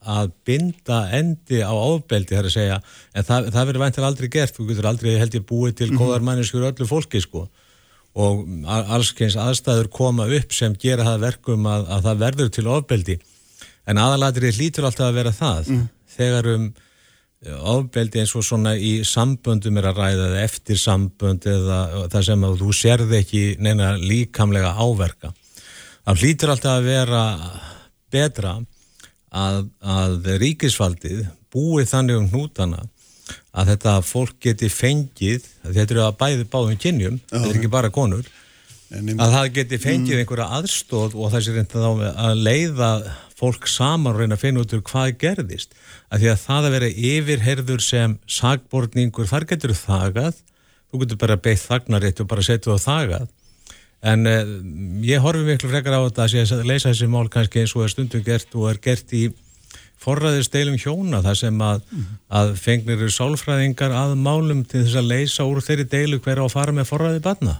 að 0.07 0.33
binda 0.47 1.01
endi 1.17 1.63
á 1.67 1.75
ábeldi 1.75 2.37
þar 2.37 2.47
að 2.47 2.55
segja, 2.55 2.81
en 3.11 3.27
það, 3.27 3.49
það 3.55 3.69
verður 3.71 3.83
væntilega 3.83 4.11
aldrei 4.13 4.29
gert, 4.31 4.55
þú 4.55 4.67
getur 4.69 4.91
aldrei 4.91 5.17
held 5.19 5.35
ég 5.35 5.47
búið 5.47 5.73
til 5.81 5.89
mm 5.89 5.97
-hmm. 5.97 6.03
góðar 6.03 6.27
manneskur 6.29 6.67
öllu 6.69 6.87
fólki 6.87 7.23
sko 7.23 7.49
og 8.17 8.47
allskeins 8.67 9.37
aðstæður 9.37 9.91
koma 9.93 10.25
upp 10.39 10.53
sem 10.53 10.77
gera 10.81 11.05
það 11.05 11.25
verkum 11.27 11.67
að, 11.67 11.89
að 11.91 12.07
það 12.07 12.23
verður 12.23 12.53
til 12.55 12.67
ofbeldi 12.67 13.19
en 13.87 13.99
aðalatri 13.99 14.53
hlýtur 14.57 14.87
alltaf 14.89 15.11
að 15.11 15.19
vera 15.19 15.33
það 15.33 15.69
mm. 15.69 15.85
Þegar 16.17 16.51
um 16.55 16.69
ofbeldi 17.47 18.23
eins 18.23 18.33
og 18.37 18.45
svona 18.45 18.75
í 18.81 19.01
samböndum 19.07 19.77
er 19.79 19.91
að 19.91 20.01
ræða 20.01 20.29
eða 20.31 20.45
eftir 20.47 20.79
sambönd 20.81 21.47
eða 21.47 21.81
það 22.13 22.25
sem 22.31 22.47
að 22.49 22.57
þú 22.63 22.71
sérði 22.75 23.19
ekki 23.21 23.43
neina 23.63 23.93
líkamlega 24.01 24.73
áverka. 24.75 25.33
Það 26.07 26.23
hlýtur 26.23 26.53
alltaf 26.55 26.79
að 26.79 26.89
vera 26.89 27.23
betra 28.15 28.57
að, 29.31 29.63
að 29.83 30.31
ríkisfaldið 30.43 31.27
búið 31.53 31.91
þannig 31.93 32.21
um 32.21 32.31
hnútana 32.33 32.83
að 33.57 33.73
þetta 33.73 33.95
fólk 34.07 34.37
geti 34.43 34.69
fengið, 34.71 35.47
þetta 35.67 35.95
eru 35.95 36.03
að 36.05 36.19
bæði 36.21 36.49
báðum 36.51 36.81
kynjum, 36.81 37.17
-huh. 37.19 37.31
þetta 37.33 37.53
er 37.53 37.61
ekki 37.61 37.73
bara 37.73 37.91
konur, 37.91 38.27
að 38.93 39.33
það 39.35 39.53
geti 39.57 39.79
fengið 39.83 40.15
mm. 40.15 40.21
einhverja 40.23 40.51
aðstóð 40.61 41.17
og 41.19 41.33
það 41.33 41.43
sé 41.43 41.55
reynda 41.57 41.83
þá 41.83 41.91
að 42.27 42.43
leiða 42.47 42.91
fólk 43.37 43.69
saman 43.69 44.15
og 44.15 44.21
reyna 44.23 44.37
að 44.37 44.45
finna 44.45 44.65
út 44.65 44.75
úr 44.77 44.85
hvað 44.87 45.15
gerðist. 45.21 45.75
Að 46.09 46.25
því 46.25 46.31
að 46.33 46.43
það 46.45 46.69
að 46.69 46.77
vera 46.77 46.93
yfirherður 47.13 47.83
sem 47.85 48.19
sagbortningur, 48.39 49.29
þar 49.29 49.49
getur 49.53 49.75
þagað. 49.77 50.39
Þú 50.87 51.01
getur 51.03 51.21
bara 51.21 51.41
beigð 51.45 51.65
þagnarétt 51.67 52.23
og 52.23 52.31
bara 52.31 52.47
setja 52.47 52.73
það 52.73 52.87
þagað. 52.87 53.27
En 54.07 54.29
eh, 54.31 54.53
ég 55.09 55.25
horfi 55.25 55.45
miklu 55.45 55.73
frekar 55.73 55.99
á 55.99 56.07
þetta 56.07 56.29
að, 56.29 56.55
að 56.61 56.71
leysa 56.71 56.93
þessi 56.93 57.11
mál 57.11 57.27
kannski 57.33 57.63
eins 57.63 57.75
og 57.77 57.87
er 57.87 57.93
stundum 57.93 58.25
gert 58.25 58.57
og 58.57 58.71
er 58.71 58.81
gert 58.85 59.13
í 59.17 59.27
forræðist 60.01 60.53
deilum 60.55 60.77
hjóna 60.79 61.23
þar 61.25 61.39
sem 61.41 61.63
að, 61.65 61.85
mm. 61.91 62.09
að 62.41 62.53
fengnir 62.61 63.07
sálfræðingar 63.13 63.95
að 63.97 64.17
málum 64.21 64.63
til 64.69 64.85
þess 64.85 65.01
að 65.01 65.09
leysa 65.13 65.47
úr 65.49 65.63
þeirri 65.65 65.89
deilu 65.93 66.21
hver 66.23 66.43
á 66.43 66.45
að 66.45 66.53
fara 66.53 66.77
með 66.77 66.91
forræði 66.93 67.23
batna 67.25 67.57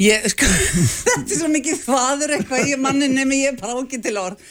Ég, 0.00 0.24
sko, 0.32 0.46
þetta 1.04 1.26
er 1.26 1.38
svo 1.42 1.48
mikið 1.52 1.80
fadur 1.84 2.32
eitthvað 2.32 2.70
í 2.72 2.76
mannin 2.80 3.12
nefnum 3.12 3.36
ég 3.36 3.52
er 3.52 3.58
bara 3.60 3.82
ákið 3.82 4.06
til 4.06 4.16
orð 4.16 4.44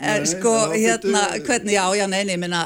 Nei, 0.00 0.24
sko 0.26 0.52
hérna 0.72 1.22
hvernig 1.44 1.74
já 1.74 1.84
já 1.96 2.06
neini 2.08 2.36
minna 2.40 2.62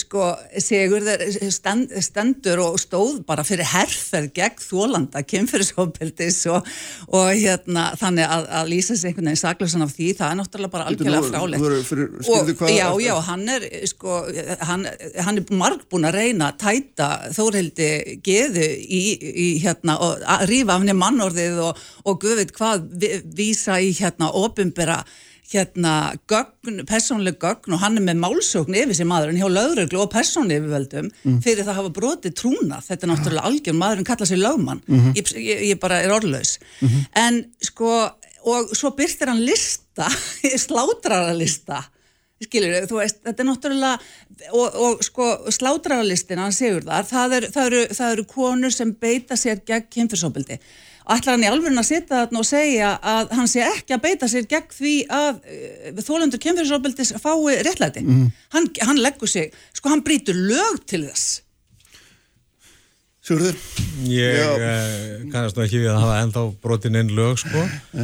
sko 0.00 0.34
Sigur 0.58 1.04
stand, 1.52 1.92
stendur 2.00 2.62
og 2.64 2.78
stóð 2.80 3.20
bara 3.26 3.44
fyrir 3.44 3.68
herrferð 3.68 4.30
gegn 4.36 4.62
þólanda 4.62 5.22
kynferðisofbeldis 5.28 6.38
og, 6.52 6.68
og 7.12 7.28
hérna 7.32 7.90
þannig 8.00 8.28
að, 8.28 8.46
að 8.60 8.70
lýsa 8.72 8.96
sig 8.96 9.10
einhvern 9.10 9.28
veginn 9.30 9.42
saklausan 9.42 9.84
af 9.84 9.92
því 9.94 10.08
það 10.20 10.30
er 10.30 10.38
náttúrulega 10.40 10.74
bara 10.76 10.88
algjörlega 10.90 11.28
frálegt 11.28 12.64
og 12.64 12.72
já 12.72 12.88
já 13.04 13.14
hann 13.28 13.44
er 13.56 13.68
sko 13.90 14.22
hann, 14.60 14.88
hann 15.26 15.42
er 15.42 15.54
marg 15.54 15.84
búin 15.90 16.08
að 16.08 16.18
reyna 16.20 16.52
að 16.52 16.58
tæta 16.64 17.10
Þórhildi 17.34 17.90
geðu 18.24 18.64
í, 18.64 19.04
í 19.20 19.48
hérna 19.64 19.98
og 20.00 20.24
að 20.36 20.48
rífa 20.50 20.74
af 20.74 20.82
henni 20.82 20.96
mannorðið 20.98 21.60
og, 21.68 21.84
og 22.08 22.18
guð 22.24 22.40
veit 22.42 22.56
hvað 22.56 22.88
vísa 23.36 23.78
í 23.82 23.92
hérna 23.96 24.32
ofinbera 24.32 25.02
hérna 25.52 26.14
gögn, 26.30 26.82
persónleg 26.88 27.36
gögn 27.42 27.76
og 27.76 27.82
hann 27.82 27.98
er 28.00 28.04
með 28.06 28.20
málsókn 28.22 28.76
yfir 28.80 28.96
sem 28.96 29.08
maðurinn 29.08 29.40
hjá 29.42 29.48
lögreglu 29.52 30.00
og 30.00 30.12
persónleg 30.12 30.62
yfirveldum 30.62 31.10
mm. 31.12 31.40
fyrir 31.44 31.66
það 31.66 31.72
að 31.74 31.80
hafa 31.80 31.94
brotið 31.98 32.36
trúna 32.40 32.80
þetta 32.84 33.06
er 33.06 33.12
náttúrulega 33.12 33.50
algjörn, 33.50 33.80
maðurinn 33.80 34.08
kalla 34.08 34.28
sér 34.30 34.40
lögmann 34.40 34.80
mm 34.86 35.00
-hmm. 35.00 35.16
ég, 35.18 35.32
ég, 35.36 35.64
ég 35.70 35.80
bara 35.80 36.00
er 36.02 36.14
orðlaus 36.16 36.58
mm 36.80 36.88
-hmm. 36.88 37.04
en 37.24 37.44
sko 37.60 37.90
og 38.44 38.76
svo 38.76 38.90
byrtir 38.96 39.28
hann 39.28 39.44
lista 39.44 40.08
slátraralista 40.66 41.82
skilur 42.44 42.88
þú 42.88 42.98
veist, 42.98 43.20
þetta 43.24 43.42
er 43.42 43.48
náttúrulega 43.48 43.98
og, 44.52 44.74
og 44.74 45.04
sko 45.04 45.28
slátraralistina 45.54 46.42
hann 46.46 46.56
segur 46.56 46.84
þar, 46.88 47.06
það, 47.08 47.36
er, 47.36 47.46
það, 47.54 47.66
eru, 47.66 47.84
það 47.94 48.16
eru 48.16 48.24
konur 48.24 48.74
sem 48.74 48.94
beita 49.00 49.36
sér 49.36 49.62
gegn 49.66 49.86
kynfyrsóbildi 49.90 50.58
ætlar 51.04 51.34
hann 51.34 51.44
í 51.44 51.50
alveg 51.50 51.76
að 51.76 51.86
setja 51.88 52.22
þarna 52.22 52.40
og 52.40 52.48
segja 52.48 52.90
að 53.14 53.32
hann 53.36 53.48
sé 53.50 53.64
ekki 53.66 53.96
að 53.96 54.04
beita 54.06 54.28
sér 54.30 54.48
gegn 54.48 54.74
því 54.74 54.94
að 55.12 55.40
uh, 55.40 56.02
þólandur 56.06 56.42
kemfyrirsofbildis 56.44 57.14
fái 57.20 57.56
réttlæti. 57.66 58.04
Mm. 58.04 58.28
Hann, 58.56 58.68
hann 58.88 59.02
leggur 59.04 59.30
sig, 59.30 59.52
sko 59.76 59.92
hann 59.92 60.04
brítur 60.06 60.38
lög 60.38 60.84
til 60.88 61.04
þess. 61.08 61.40
Sjúrður? 63.24 63.56
Ég 64.04 64.36
uh, 64.36 65.22
kannast 65.32 65.60
ekki 65.64 65.80
við 65.80 65.92
að 65.94 66.02
hafa 66.02 66.16
ennþá 66.24 66.40
brotin 66.64 66.98
einn 67.00 67.14
lög 67.16 67.38
sko. 67.40 67.62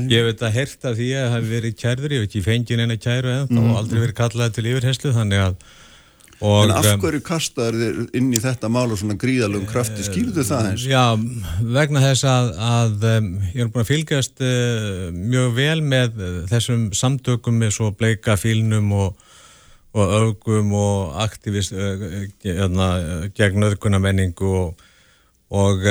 Ég 0.08 0.24
veit 0.28 0.44
að 0.44 0.56
herta 0.56 0.94
því 0.96 1.10
að 1.12 1.26
það 1.26 1.36
hefur 1.36 1.52
verið 1.56 1.76
kærður, 1.82 2.14
ég 2.14 2.24
veit 2.24 2.30
ekki 2.30 2.46
fengið 2.46 2.84
eina 2.84 2.96
kæru 2.96 3.34
ennþá 3.34 3.58
mm. 3.58 3.68
og 3.68 3.80
aldrei 3.82 4.00
verið 4.00 4.16
kallað 4.20 4.56
til 4.56 4.66
yfirhenslu 4.70 5.12
þannig 5.16 5.44
að 5.44 5.58
Og, 6.40 6.62
en 6.64 6.70
af 6.72 6.86
hverju 7.02 7.20
kastaður 7.20 7.76
þér 7.76 7.96
inn 8.16 8.30
í 8.32 8.38
þetta 8.40 8.70
mál 8.72 8.86
og 8.86 8.96
svona 8.96 9.16
gríðalögum 9.20 9.66
krafti, 9.68 10.00
skýrðu 10.06 10.44
það 10.48 10.68
eins? 10.70 10.84
Já, 10.88 11.02
vegna 11.76 12.00
þess 12.00 12.24
að, 12.30 12.48
að 12.64 13.04
ég 13.04 13.58
er 13.60 13.72
búin 13.74 13.82
að 13.82 13.90
fylgjast 13.90 14.40
uh, 14.46 15.10
mjög 15.12 15.50
vel 15.58 15.82
með 15.84 16.22
þessum 16.48 16.86
samtökum 16.96 17.60
með 17.60 17.74
svo 17.76 17.90
bleika 17.92 18.38
fílnum 18.40 18.88
og, 18.96 19.26
og 19.92 20.14
augum 20.16 20.72
og 20.80 21.20
aktivist 21.26 21.76
uh, 21.76 22.06
hérna, 22.46 22.88
gegn 23.36 23.68
öðguna 23.68 24.00
menningu 24.00 24.54
og, 24.62 24.88
og 25.52 25.84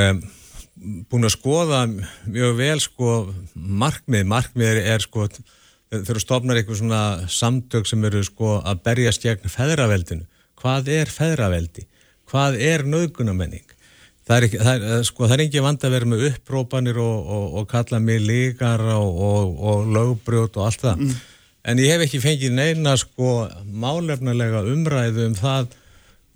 búin 1.13 1.29
að 1.29 1.35
skoða 1.35 1.83
mjög 1.91 2.57
vel 2.57 2.79
sko 2.81 3.13
markmið, 3.53 4.25
markmið 4.33 4.81
er, 4.81 5.05
sko 5.05 5.29
þegar 5.93 6.21
stofnar 6.25 6.57
eitthvað 6.57 6.81
svona 6.81 7.05
samtök 7.29 7.85
sem 7.89 8.03
eru 8.09 8.25
sko 8.25 8.57
að 8.63 8.83
berjast 8.85 9.25
gegn 9.25 9.49
feðraveldinu. 9.49 10.25
Hvað 10.59 10.91
er 10.93 11.11
feðraveldi? 11.13 11.85
Hvað 12.29 12.59
er 12.61 12.85
nöðgunamenning? 12.87 13.65
Það 14.29 14.43
er, 14.45 14.47
það, 14.61 14.83
er, 14.85 15.03
sko, 15.07 15.25
það 15.25 15.35
er 15.35 15.43
ekki 15.47 15.63
vand 15.65 15.85
að 15.87 15.93
vera 15.95 16.09
með 16.11 16.25
upprópanir 16.27 16.99
og, 17.01 17.31
og, 17.37 17.45
og 17.59 17.67
kalla 17.71 17.99
mig 18.03 18.21
líkar 18.21 18.83
og, 18.93 19.23
og 19.71 19.89
lögbrjót 19.89 20.59
og 20.59 20.67
allt 20.67 20.85
það. 20.85 21.01
Mm. 21.01 21.15
En 21.69 21.81
ég 21.81 21.93
hef 21.95 22.05
ekki 22.05 22.21
fengið 22.23 22.53
neina 22.55 22.93
sko 22.99 23.33
málefnulega 23.65 24.61
umræðu 24.69 25.25
um 25.31 25.35
það 25.37 25.73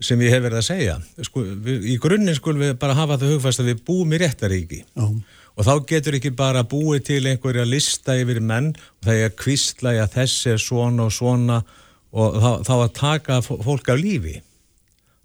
sem 0.03 0.19
ég 0.25 0.33
hef 0.33 0.41
verið 0.43 0.59
að 0.59 0.67
segja. 0.71 0.97
Sko, 1.29 1.45
við, 1.67 1.85
í 1.93 1.99
grunninn 2.01 2.35
skulum 2.35 2.65
við 2.65 2.73
bara 2.81 2.97
hafa 2.97 3.19
það 3.21 3.35
hugfast 3.35 3.61
að 3.61 3.71
við 3.71 3.85
búum 3.87 4.17
í 4.17 4.21
réttaríki. 4.23 4.83
Já. 4.89 5.05
Oh 5.05 5.39
og 5.53 5.67
þá 5.67 5.73
getur 5.89 6.17
ekki 6.17 6.33
bara 6.35 6.63
búið 6.65 7.05
til 7.09 7.21
einhverja 7.29 7.65
lista 7.67 8.15
yfir 8.17 8.41
menn 8.41 8.71
og 8.73 9.07
það 9.07 9.19
er 9.19 9.29
að 9.29 9.39
kvistla 9.41 9.95
að 10.01 10.15
þessi 10.17 10.53
er 10.53 10.61
svona 10.61 11.07
og 11.07 11.13
svona 11.13 11.59
og 11.61 11.79
þá, 12.13 12.49
þá 12.67 12.73
að 12.77 12.89
taka 12.99 13.41
fólk 13.45 13.93
af 13.93 14.01
lífi. 14.01 14.39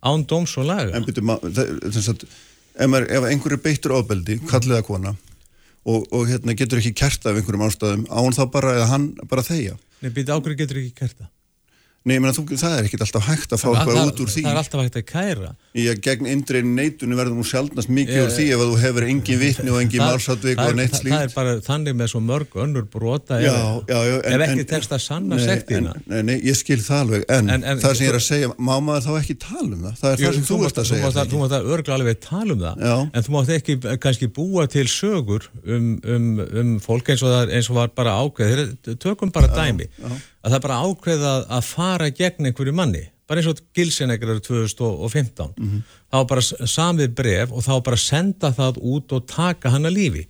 Án 0.06 0.22
dóms 0.30 0.54
og 0.60 0.68
laga. 0.68 0.94
En 0.94 1.04
byrju, 1.04 1.24
þess 1.90 2.12
að 2.12 2.28
ef, 2.78 2.94
ef 3.18 3.26
einhver 3.28 3.56
er 3.56 3.62
beittur 3.62 3.96
ofbeldi, 3.98 4.38
kalliða 4.50 4.84
kona 4.86 5.14
og, 5.88 6.06
og 6.12 6.28
hérna, 6.28 6.54
getur 6.58 6.80
ekki 6.82 6.94
kerta 6.98 7.32
af 7.32 7.40
einhverjum 7.40 7.66
ástæðum, 7.68 8.06
án 8.10 8.36
þá 8.36 8.44
bara 8.52 8.76
eða 8.76 8.88
hann 8.92 9.10
bara 9.30 9.44
þeia 9.46 9.76
Nei, 10.02 10.10
byrju, 10.12 10.36
áhverju 10.36 10.60
getur 10.62 10.80
ekki 10.82 10.94
kerta 10.98 11.28
Nei, 12.08 12.16
meina, 12.22 12.32
þú, 12.32 12.44
það 12.56 12.74
er 12.78 12.86
ekkert 12.88 13.02
alltaf 13.04 13.26
hægt 13.28 13.52
að 13.52 13.60
fá 13.60 13.68
eitthvað 13.72 13.98
út 14.02 14.20
úr 14.22 14.30
því. 14.32 14.42
Það 14.46 14.54
er 14.54 14.60
alltaf 14.62 14.84
hægt 14.84 14.98
að 14.98 15.04
kæra. 15.08 15.50
Já, 15.78 15.90
gegn 16.06 16.28
indreinu 16.32 16.70
neitunum 16.74 17.18
verður 17.20 17.36
nú 17.36 17.44
sjálfnast 17.46 17.90
mikið 17.92 18.22
úr 18.22 18.32
því 18.32 18.46
ef 18.54 18.62
þú 18.62 18.78
hefur 18.82 19.06
engin 19.06 19.40
vittni 19.42 19.72
og 19.74 19.80
engin 19.82 20.02
málsatvík 20.02 20.62
og 20.62 20.78
neitt 20.78 20.96
slíkt. 20.96 21.12
Það 21.12 21.26
er 21.26 21.34
bara 21.34 21.52
þannig 21.66 21.98
með 21.98 22.10
svo 22.14 22.22
mörg 22.24 22.56
önnur 22.64 22.86
brota 22.88 23.40
já, 23.42 23.52
já, 23.90 23.98
já, 24.08 24.14
ef 24.32 24.44
ekki 24.46 24.64
tekst 24.72 24.94
að 24.96 25.02
sanna 25.04 25.40
sektina. 25.42 25.94
Nei, 26.08 26.22
nei, 26.30 26.34
ég 26.48 26.56
skil 26.58 26.80
það 26.82 27.04
alveg, 27.04 27.26
en, 27.36 27.52
en, 27.54 27.66
en 27.74 27.82
það 27.82 27.98
sem 27.98 28.08
ég 28.08 28.14
er 28.14 28.18
að 28.18 28.24
segja, 28.28 28.50
má 28.56 28.72
maður 28.88 29.04
þá 29.04 29.12
ekki 29.20 29.38
tala 29.44 29.68
um 29.68 29.84
það? 29.84 30.00
Það 30.00 30.14
er 30.14 30.24
það 30.24 30.38
sem 30.38 30.48
þú 30.48 30.60
ert 30.70 30.80
að 30.82 30.88
segja. 30.92 31.12
Þú 31.28 31.42
mátt 31.42 31.56
að 31.58 31.70
örgla 31.76 31.98
alveg 31.98 32.22
tala 32.24 32.56
um 32.56 32.64
það, 32.64 32.88
en 33.12 33.28
þú 33.28 33.36
mátt 33.36 33.54
ekki 33.58 33.78
kannski 34.06 34.30
búa 34.40 34.66
til 34.72 34.86
sögur 34.90 35.50
um, 35.62 35.92
um, 36.16 36.32
um 36.62 36.74
fólk 36.82 37.12
eins 37.12 37.22
og 37.28 37.76
var 37.76 37.92
bara 37.94 38.16
ákveð. 38.24 38.64
Tökum 38.96 39.34
bara 39.34 39.52
dæmi 39.52 39.90
að 40.42 40.54
það 40.54 40.64
bara 40.66 40.82
ákveðað 40.86 41.46
að 41.56 41.64
fara 41.68 42.10
gegn 42.20 42.50
einhverju 42.50 42.74
manni, 42.76 43.04
bara 43.28 43.42
eins 43.42 43.50
og 43.50 43.62
gilsinegrar 43.76 44.40
2015, 44.40 45.54
mm 45.56 45.70
-hmm. 45.70 45.82
þá 46.12 46.18
bara 46.28 46.42
samið 46.76 47.14
bref 47.14 47.52
og 47.52 47.64
þá 47.64 47.74
bara 47.84 47.96
senda 47.96 48.52
það 48.52 48.78
út 48.80 49.12
og 49.12 49.26
taka 49.26 49.70
hann 49.70 49.86
að 49.86 49.98
lífi 49.98 50.28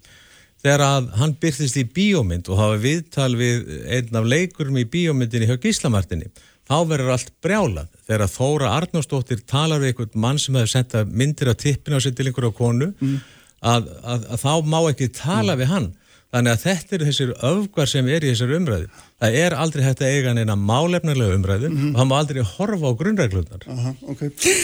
þegar 0.63 0.83
að 0.83 1.09
hann 1.21 1.35
byrðist 1.41 1.79
í 1.79 1.87
bíómynd 1.95 2.49
og 2.51 2.59
hafa 2.59 2.79
viðtal 2.83 3.33
við 3.39 3.69
einn 3.87 4.19
af 4.19 4.27
leikurum 4.27 4.79
í 4.81 4.89
bíómyndinni 4.91 5.47
hjá 5.47 5.59
Gíslamartinni 5.63 6.31
þá 6.69 6.77
verður 6.89 7.15
allt 7.15 7.31
brjálað 7.45 7.93
þegar 8.05 8.25
að 8.27 8.35
Þóra 8.35 8.73
Arnóstóttir 8.77 9.45
talar 9.49 9.81
við 9.81 9.93
einhvern 9.93 10.23
mann 10.25 10.41
sem 10.43 10.59
hefur 10.59 10.73
sendað 10.75 11.15
myndir 11.15 11.53
á 11.53 11.55
tippinu 11.55 12.01
á 12.01 12.05
sér 12.05 12.17
til 12.17 12.29
einhverju 12.29 12.53
konu 12.59 12.91
mm. 12.91 13.17
að, 13.63 13.89
að, 14.03 14.27
að 14.35 14.43
þá 14.43 14.53
má 14.67 14.79
ekki 14.91 15.11
tala 15.15 15.55
mm. 15.55 15.63
við 15.63 15.73
hann 15.73 15.89
Þannig 16.29 16.53
að 16.53 16.65
þetta 16.67 16.95
eru 16.95 17.07
þessir 17.09 17.31
öfgar 17.49 17.89
sem 17.89 18.09
er 18.13 18.25
í 18.25 18.31
þessar 18.35 18.51
umræðu. 18.59 18.89
Það 19.23 19.37
er 19.41 19.55
aldrei 19.57 19.85
hægt 19.87 20.03
að 20.05 20.11
eiga 20.13 20.35
neina 20.37 20.57
málefnilega 20.61 21.39
umræðu 21.39 21.71
mm 21.71 21.79
-hmm. 21.79 21.95
og 21.95 22.03
það 22.03 22.09
má 22.11 22.17
aldrei 22.19 22.41
horfa 22.51 22.91
á 22.93 22.99
grunnreglunar. 23.01 23.65
Aha, 23.75 23.93
ok. 24.13 24.21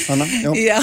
Hanna, 0.09 0.27
já. 0.45 0.51
Já, 0.69 0.79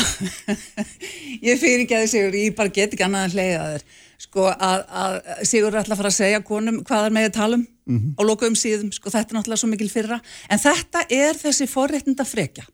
ég 1.46 1.62
fyrir 1.62 1.86
ekki 1.86 2.00
að 2.00 2.06
þið 2.06 2.12
segur, 2.16 2.40
ég 2.42 2.58
bara 2.58 2.74
get 2.74 2.96
ekki 2.96 3.06
annað 3.06 3.28
að 3.28 3.38
hleyða 3.38 3.70
þér. 3.76 3.86
Sko 4.22 4.50
að, 4.50 4.84
að 4.90 5.16
Sigur 5.50 5.72
er 5.72 5.80
alltaf 5.82 5.96
að 5.96 6.02
fara 6.02 6.12
að 6.12 6.18
segja 6.18 6.44
konum 6.46 6.84
hvað 6.86 7.06
er 7.06 7.14
með 7.14 7.30
að 7.30 7.38
tala 7.38 7.56
um 7.58 7.64
mm 7.86 7.98
-hmm. 7.98 8.12
á 8.18 8.22
lokuðum 8.26 8.58
síðum, 8.58 8.92
sko 8.92 9.10
þetta 9.10 9.30
er 9.30 9.38
náttúrulega 9.38 9.62
svo 9.62 9.70
mikil 9.70 9.90
fyrra. 9.90 10.22
En 10.50 10.60
þetta 10.60 11.06
er 11.10 11.38
þessi 11.38 11.68
forréttinda 11.70 12.26
frekja 12.26 12.66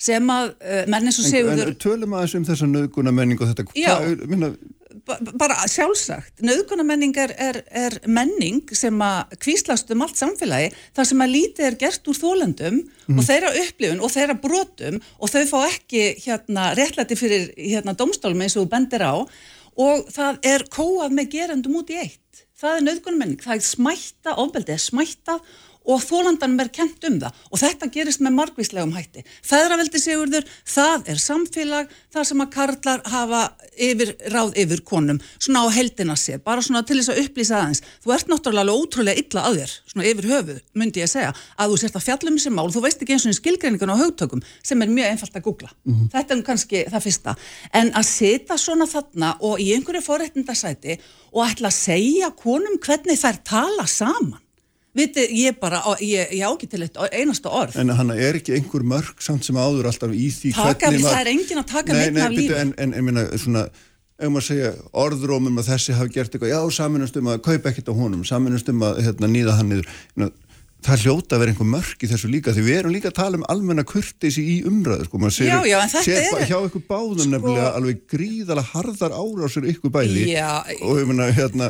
sem 0.00 0.30
að 0.32 0.54
uh, 0.54 0.84
menn 0.88 1.06
eins 1.06 1.18
og 1.18 1.26
Sigur... 1.26 1.52
En, 1.52 1.66
en 1.68 1.76
tölum 1.76 2.14
aðeins 2.14 2.34
um 2.38 2.44
þessa 2.44 2.66
nöðguna 2.66 3.12
menning 3.12 3.40
og 3.40 3.50
þetta... 3.50 3.66
Já. 3.74 3.98
Hvað, 3.98 4.22
minna, 4.30 4.54
bara 5.38 5.56
sjálfsagt, 5.70 6.40
nöðgunamenning 6.44 7.14
er, 7.20 7.32
er, 7.38 7.98
menning 8.10 8.62
sem 8.76 8.96
að 9.04 9.36
kvíslast 9.44 9.90
um 9.94 10.02
allt 10.04 10.18
samfélagi 10.18 10.70
þar 10.96 11.08
sem 11.10 11.24
að 11.24 11.32
lítið 11.34 11.68
er 11.68 11.78
gert 11.80 12.10
úr 12.10 12.18
þólendum 12.18 12.80
mm. 12.80 13.16
og 13.18 13.26
þeirra 13.26 13.52
upplifun 13.62 14.02
og 14.02 14.12
þeirra 14.14 14.36
brotum 14.42 14.98
og 15.18 15.32
þau 15.32 15.44
fá 15.52 15.58
ekki 15.68 16.04
hérna 16.24 16.70
réttlæti 16.78 17.18
fyrir 17.18 17.50
hérna 17.56 17.94
domstólum 17.98 18.42
eins 18.44 18.58
og 18.60 18.70
bendir 18.72 19.06
á 19.06 19.14
og 19.80 20.10
það 20.12 20.40
er 20.50 20.66
kóað 20.72 21.14
með 21.16 21.32
gerandum 21.36 21.78
út 21.80 21.92
í 21.94 22.00
eitt. 22.00 22.44
Það 22.60 22.76
er 22.76 22.84
nöðgunamenning, 22.84 23.40
það 23.40 23.56
er 23.56 23.64
smætta, 23.64 24.36
ofbeldið 24.42 24.82
smættað 24.84 25.44
og 25.88 26.02
þólandanum 26.04 26.60
er 26.60 26.70
kent 26.74 27.04
um 27.08 27.16
það 27.22 27.38
og 27.50 27.60
þetta 27.60 27.88
gerist 27.94 28.22
með 28.24 28.36
margvíslegum 28.36 28.92
hætti. 28.94 29.24
Feðraveldi 29.46 30.00
sigurður, 30.02 30.46
það 30.68 31.08
er 31.12 31.20
samfélag 31.22 31.94
þar 32.12 32.28
sem 32.28 32.42
að 32.44 32.50
karlar 32.54 33.02
hafa 33.08 33.42
yfir, 33.80 34.12
ráð 34.32 34.58
yfir 34.60 34.82
konum, 34.86 35.20
svona 35.38 35.64
á 35.64 35.68
heldina 35.72 36.16
sér, 36.18 36.42
bara 36.44 36.64
svona 36.64 36.82
til 36.86 36.98
þess 37.00 37.14
að 37.14 37.22
upplýsa 37.24 37.60
aðeins. 37.60 37.82
Þú 38.04 38.14
ert 38.16 38.32
náttúrulega 38.32 38.76
ótrúlega 38.76 39.22
illa 39.22 39.46
að 39.48 39.60
þér, 39.60 39.76
svona 39.92 40.08
yfir 40.10 40.28
höfuð, 40.30 40.60
myndi 40.82 41.04
ég 41.04 41.12
segja, 41.12 41.32
að 41.56 41.72
þú 41.72 41.80
sért 41.82 41.98
að 42.00 42.06
fjallum 42.08 42.38
sem 42.42 42.56
mál, 42.56 42.68
þú 42.74 42.84
veist 42.84 43.04
ekki 43.04 43.16
eins 43.16 43.28
og 43.30 43.38
skilgreiningun 43.38 43.94
á 43.94 44.02
haugtökum 44.02 44.44
sem 44.62 44.84
er 44.84 44.92
mjög 44.92 45.14
einfalt 45.14 45.40
að 45.40 45.46
googla. 45.48 45.70
Mm 45.84 45.94
-hmm. 45.94 46.10
Þetta 46.12 46.34
er 46.34 46.42
kannski 46.42 46.84
það 46.90 47.06
fyrsta. 47.06 47.36
En 47.72 47.92
að 47.92 48.04
setja 48.04 48.58
svona 48.58 48.86
þarna 48.86 49.36
og 49.40 49.60
í 49.60 49.72
einhverju 49.74 50.02
forrættindasæti 50.02 50.98
og 51.32 51.46
ætla 51.46 51.68
að 51.68 51.80
segja 51.80 52.30
konum 52.30 52.78
hvernig 52.78 53.18
þær 53.18 53.36
tala 53.44 53.86
saman 53.86 54.40
Viti, 54.90 55.22
ég 55.38 55.54
bara, 55.60 55.78
ég, 56.02 56.32
ég 56.34 56.42
ágit 56.42 56.72
til 56.72 56.82
eitt 56.82 56.96
einasta 57.14 57.50
orð. 57.54 57.76
En 57.78 57.92
hann 57.94 58.10
er 58.10 58.40
ekki 58.40 58.56
einhver 58.56 58.82
mörg 58.82 59.22
samt 59.22 59.46
sem 59.46 59.54
áður 59.54 59.86
alltaf 59.86 60.10
í 60.10 60.26
því 60.34 60.50
taka, 60.56 60.88
hvernig 60.88 61.04
maður... 61.04 61.14
Það 61.14 61.22
er 61.22 61.30
engin 61.30 61.62
að 61.62 61.68
taka 61.70 61.94
neitt 61.94 62.18
af 62.24 62.34
lífi. 62.34 62.58
En, 62.58 62.74
en 62.82 62.96
ég 62.98 63.06
minna, 63.06 63.24
svona, 63.38 63.62
ef 64.18 64.34
maður 64.34 64.46
segja 64.48 64.74
orðrómum 65.04 65.62
að 65.62 65.70
þessi 65.70 65.94
hafi 65.94 66.14
gert 66.18 66.34
eitthvað, 66.34 66.54
já, 66.56 66.60
saminast 66.80 67.22
um 67.22 67.30
að 67.30 67.38
kaupa 67.46 67.70
ekkert 67.70 67.94
á 67.94 67.94
honum, 68.00 68.26
saminast 68.26 68.74
um 68.74 68.82
að 68.90 69.02
hérna, 69.06 69.30
nýða 69.30 69.56
hann 69.60 69.70
niður. 69.76 69.94
Það 70.80 71.02
hljóta 71.04 71.36
að 71.36 71.42
vera 71.44 71.52
einhver 71.52 71.70
mörg 71.76 72.02
í 72.02 72.08
þessu 72.08 72.28
líka, 72.32 72.56
því 72.56 72.62
við 72.66 72.78
erum 72.80 72.94
líka 72.96 73.10
að 73.12 73.18
tala 73.20 73.36
um 73.36 73.48
almenna 73.52 73.86
kurtisi 73.86 74.42
í 74.42 74.54
umræðu, 74.66 75.06
sko. 75.06 75.18
Sér, 75.28 75.50
já, 75.52 75.58
já, 75.68 75.78
en 75.84 75.90
þetta 75.92 76.20
er... 76.40 76.46
Hjá 76.48 76.56
ykkur 76.66 76.84
báðum 76.88 77.18
sko... 77.20 77.32
nefnilega 77.34 77.72
alveg 77.76 77.98
gríðala 78.08 78.64
harðar 78.64 79.12
árásur 79.12 79.66
ykkur 79.68 79.92
bæði. 79.92 80.24
Já. 80.32 80.64
Og 80.80 81.02
ég 81.02 81.10
minna, 81.10 81.28
hérna 81.36 81.68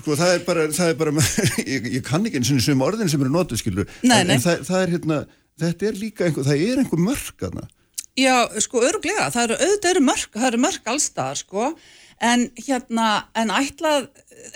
Sko 0.00 0.16
það 0.16 0.34
er 0.34 0.44
bara, 0.46 0.66
það 0.72 0.90
er 0.90 0.98
bara 1.02 1.12
ég, 1.74 1.88
ég 1.98 2.02
kann 2.06 2.24
ekki 2.24 2.40
eins 2.40 2.50
og 2.54 2.62
sem 2.64 2.84
orðin 2.84 3.10
sem 3.12 3.20
eru 3.20 3.32
nótið 3.34 3.60
skilur, 3.60 3.90
nei, 4.00 4.22
nei. 4.24 4.38
en 4.38 4.44
það, 4.44 4.62
það 4.68 4.84
er 4.84 4.92
hérna 4.94 5.18
þetta 5.60 5.88
er 5.88 5.98
líka 6.00 6.26
einhver, 6.26 6.46
það 6.48 6.62
er 6.66 6.82
einhver 6.82 7.02
mörg 7.02 7.46
aðna. 7.48 7.66
Já, 8.18 8.34
sko 8.60 8.82
öruglega 8.84 9.28
það 9.32 9.44
eru 9.46 9.58
auðvitað 9.60 9.90
eru 9.94 10.04
mörg, 10.08 10.32
það 10.36 10.48
eru 10.48 10.62
mörg 10.64 10.88
allstaðar 10.94 11.40
sko, 11.40 11.68
en 12.32 12.46
hérna 12.60 13.08
en 13.42 13.52
ætlað 13.56 14.08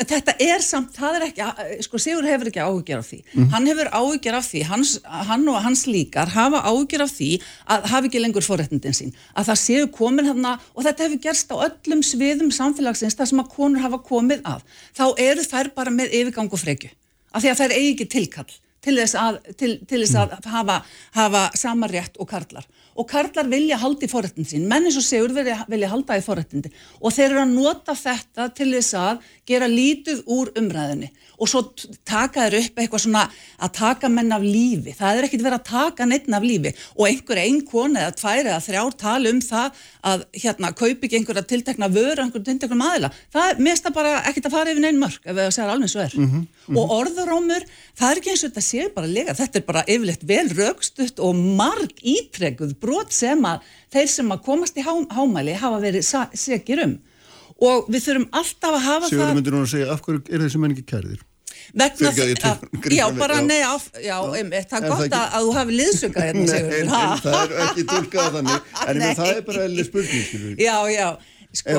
þetta 0.09 0.35
er 0.43 0.65
samt, 0.65 0.97
það 0.97 1.19
er 1.19 1.25
ekki, 1.29 1.47
sko 1.87 2.01
Sigur 2.03 2.27
hefur 2.27 2.51
ekki 2.51 2.63
áhugjör 2.63 3.03
af 3.03 3.09
því, 3.11 3.19
mm. 3.33 3.47
hann 3.55 3.69
hefur 3.71 3.91
áhugjör 3.93 4.39
af 4.39 4.49
því, 4.51 4.63
hans, 4.71 4.93
hann 5.05 5.47
og 5.53 5.59
hans 5.65 5.87
líkar 5.89 6.33
hafa 6.35 6.63
áhugjör 6.67 7.07
af 7.07 7.15
því 7.15 7.31
að 7.73 7.89
hafa 7.93 8.11
ekki 8.11 8.23
lengur 8.23 8.47
forrættindin 8.47 8.97
sín, 8.97 9.15
að 9.35 9.51
það 9.51 9.63
séu 9.63 9.89
komin 9.95 10.29
hérna 10.29 10.57
og 10.75 10.87
þetta 10.87 11.07
hefur 11.07 11.23
gerst 11.29 11.55
á 11.55 11.57
öllum 11.69 12.05
sviðum 12.07 12.53
samfélagsins 12.55 13.19
þar 13.19 13.33
sem 13.33 13.43
að 13.43 13.51
konur 13.57 13.85
hafa 13.85 14.03
komið 14.11 14.45
að, 14.49 14.63
þá 14.97 15.07
eru 15.29 15.49
þær 15.49 15.73
bara 15.79 15.95
með 15.95 16.15
yfirgang 16.21 16.53
og 16.53 16.63
frekju, 16.63 16.93
af 17.33 17.45
því 17.45 17.53
að 17.53 17.61
þær 17.63 17.77
eigi 17.79 17.93
ekki 17.95 18.09
tilkall 18.17 18.51
til 18.87 18.97
þess 19.01 19.19
að, 19.19 19.39
til, 19.59 19.73
til 19.89 20.03
þess 20.05 20.19
að 20.21 20.35
mm. 20.37 20.51
hafa, 20.55 20.81
hafa 21.17 21.47
samarrétt 21.59 22.21
og 22.23 22.31
karlar 22.31 22.67
og 22.97 23.09
karlar 23.11 23.49
vilja 23.51 23.79
halda 23.81 24.07
í 24.07 24.11
forrættin 24.11 24.49
sín, 24.49 24.67
menn 24.71 24.89
eins 24.89 24.99
og 24.99 25.05
segur 25.05 25.35
vilja, 25.37 25.63
vilja 25.69 25.91
halda 25.93 26.17
í 26.19 26.25
forrættindi 26.25 26.73
og 27.01 27.13
þeir 27.13 27.29
eru 27.31 27.43
að 27.45 27.55
nota 27.55 27.97
þetta 27.99 28.49
til 28.57 28.71
þess 28.73 28.97
að 29.01 29.31
gera 29.49 29.69
lítið 29.71 30.23
úr 30.27 30.53
umræðinni 30.59 31.13
og 31.37 31.51
svo 31.51 31.63
taka 32.09 32.47
þeir 32.47 32.59
upp 32.61 32.81
eitthvað 32.81 33.03
svona 33.05 33.25
að 33.63 33.73
taka 33.77 34.11
menn 34.13 34.33
af 34.35 34.45
lífi, 34.45 34.95
það 34.97 35.19
er 35.19 35.27
ekkit 35.29 35.45
verið 35.45 35.59
að 35.59 35.69
taka 35.71 36.07
neitt 36.09 36.29
af 36.33 36.47
lífi. 36.47 36.73
Og 36.97 37.09
einhver 37.09 37.41
einn 37.43 37.63
koni 37.67 38.01
eða 38.01 38.15
tvær 38.17 38.43
eða 38.43 38.61
þrjár 38.65 38.97
tala 39.01 39.33
um 39.33 39.41
það 39.45 39.83
að 40.13 40.25
hérna 40.43 40.73
kaupi 40.77 41.09
ekki 41.09 41.21
einhverja 41.21 41.47
tiltekna 41.53 41.91
vöru, 41.93 42.25
einhverja 42.25 42.49
tiltekna 42.51 42.81
maðila, 42.81 43.13
það 43.35 43.63
mista 43.67 43.93
bara 43.95 44.21
ekkit 44.31 44.49
að 44.49 44.57
fara 44.57 44.73
yfir 44.73 44.85
neinn 44.87 45.01
mörg 45.01 45.19
ef 45.25 45.41
það 45.41 45.51
sér 45.57 45.73
alveg 45.73 45.93
svo 45.93 46.05
er. 46.05 46.15
Mm 46.17 46.27
-hmm, 46.27 46.45
mm 46.45 46.47
-hmm. 46.47 46.79
og 46.81 46.95
orðurómur, 47.01 47.67
það 47.99 48.11
er 48.11 48.17
ekki 48.17 48.31
eins 48.31 48.45
og 48.45 48.51
þetta 48.51 48.67
sé 48.71 48.95
bara 48.95 49.07
lega, 49.07 49.35
þetta 49.35 49.59
er 49.59 49.67
bara 49.67 49.85
yfirleitt 49.87 50.25
vel 50.29 50.49
raukstutt 50.57 51.19
og 51.21 51.35
marg 51.35 51.93
ítrekkuð 52.03 52.79
brot 52.81 53.13
sem 53.13 53.45
að 53.45 53.61
þeir 53.93 54.09
sem 54.09 54.33
að 54.33 54.43
komast 54.43 54.77
í 54.77 54.83
há, 54.83 54.93
hámæli 55.11 55.55
hafa 55.55 55.81
verið 55.81 56.03
segir 56.35 56.85
um 56.85 56.99
og 57.63 57.89
við 57.89 58.05
þurfum 58.09 58.29
alltaf 58.41 58.75
að 58.75 58.85
hafa 58.85 58.85
Sigurður 58.85 59.01
það 59.01 59.11
Sigurður 59.15 59.41
myndir 59.41 59.57
núna 59.57 59.69
að 59.69 59.73
segja, 59.73 59.89
af 59.95 60.05
hverju 60.07 60.23
er 60.29 60.45
þessi 60.47 60.63
menn 60.63 60.77
ekki 60.77 60.87
kærðir? 60.93 61.25
vegna 61.75 62.11
það, 62.15 62.65
já 62.99 63.05
bara 63.17 63.39
nei 63.43 63.63
á, 63.65 63.75
já, 64.03 64.17
einmitt, 64.39 64.69
það 64.71 64.85
er 64.85 64.93
gott 64.93 65.17
að, 65.19 65.25
að 65.39 65.47
þú 65.47 65.55
hafi 65.57 65.79
liðsöka 65.81 66.27
hérna 66.27 66.45
Nei, 66.53 67.17
það 67.25 67.39
er 67.41 67.55
ekki 67.67 67.87
tólkað 67.91 68.29
þannig. 68.37 68.69
En 68.87 69.03
það 69.07 69.33
er 69.33 69.41
bara 69.49 69.65
eða 69.67 69.87
spurning 69.89 70.61
Já, 70.63 70.77
já, 70.93 71.09
Sko, 71.57 71.77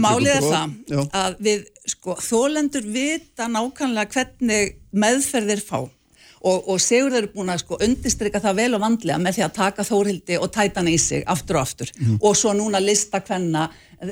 Málið 0.00 0.30
er 0.32 0.44
það 0.46 0.70
já. 0.88 1.00
að 1.20 1.34
við, 1.44 1.64
sko, 1.92 2.14
þólendur 2.24 2.86
vita 2.94 3.48
nákvæmlega 3.50 4.14
hvernig 4.14 4.78
meðferðir 5.02 5.60
fá 5.66 5.82
og, 6.42 6.68
og 6.74 6.80
segur 6.82 7.12
þeir 7.14 7.22
eru 7.22 7.32
búin 7.34 7.52
að 7.52 7.62
sko 7.62 7.78
undistrykka 7.86 8.42
það 8.42 8.58
vel 8.60 8.68
og 8.76 8.82
vandlega 8.82 9.18
með 9.22 9.38
því 9.38 9.44
að 9.46 9.56
taka 9.58 9.86
þórildi 9.86 10.38
og 10.38 10.52
tæta 10.54 10.82
hann 10.82 10.90
í 10.92 10.98
sig 11.00 11.24
aftur 11.30 11.58
og 11.58 11.66
aftur 11.66 11.92
mm. 11.98 12.16
og 12.20 12.38
svo 12.38 12.54
núna 12.58 12.82
lista 12.82 13.22
hvenna 13.22 13.68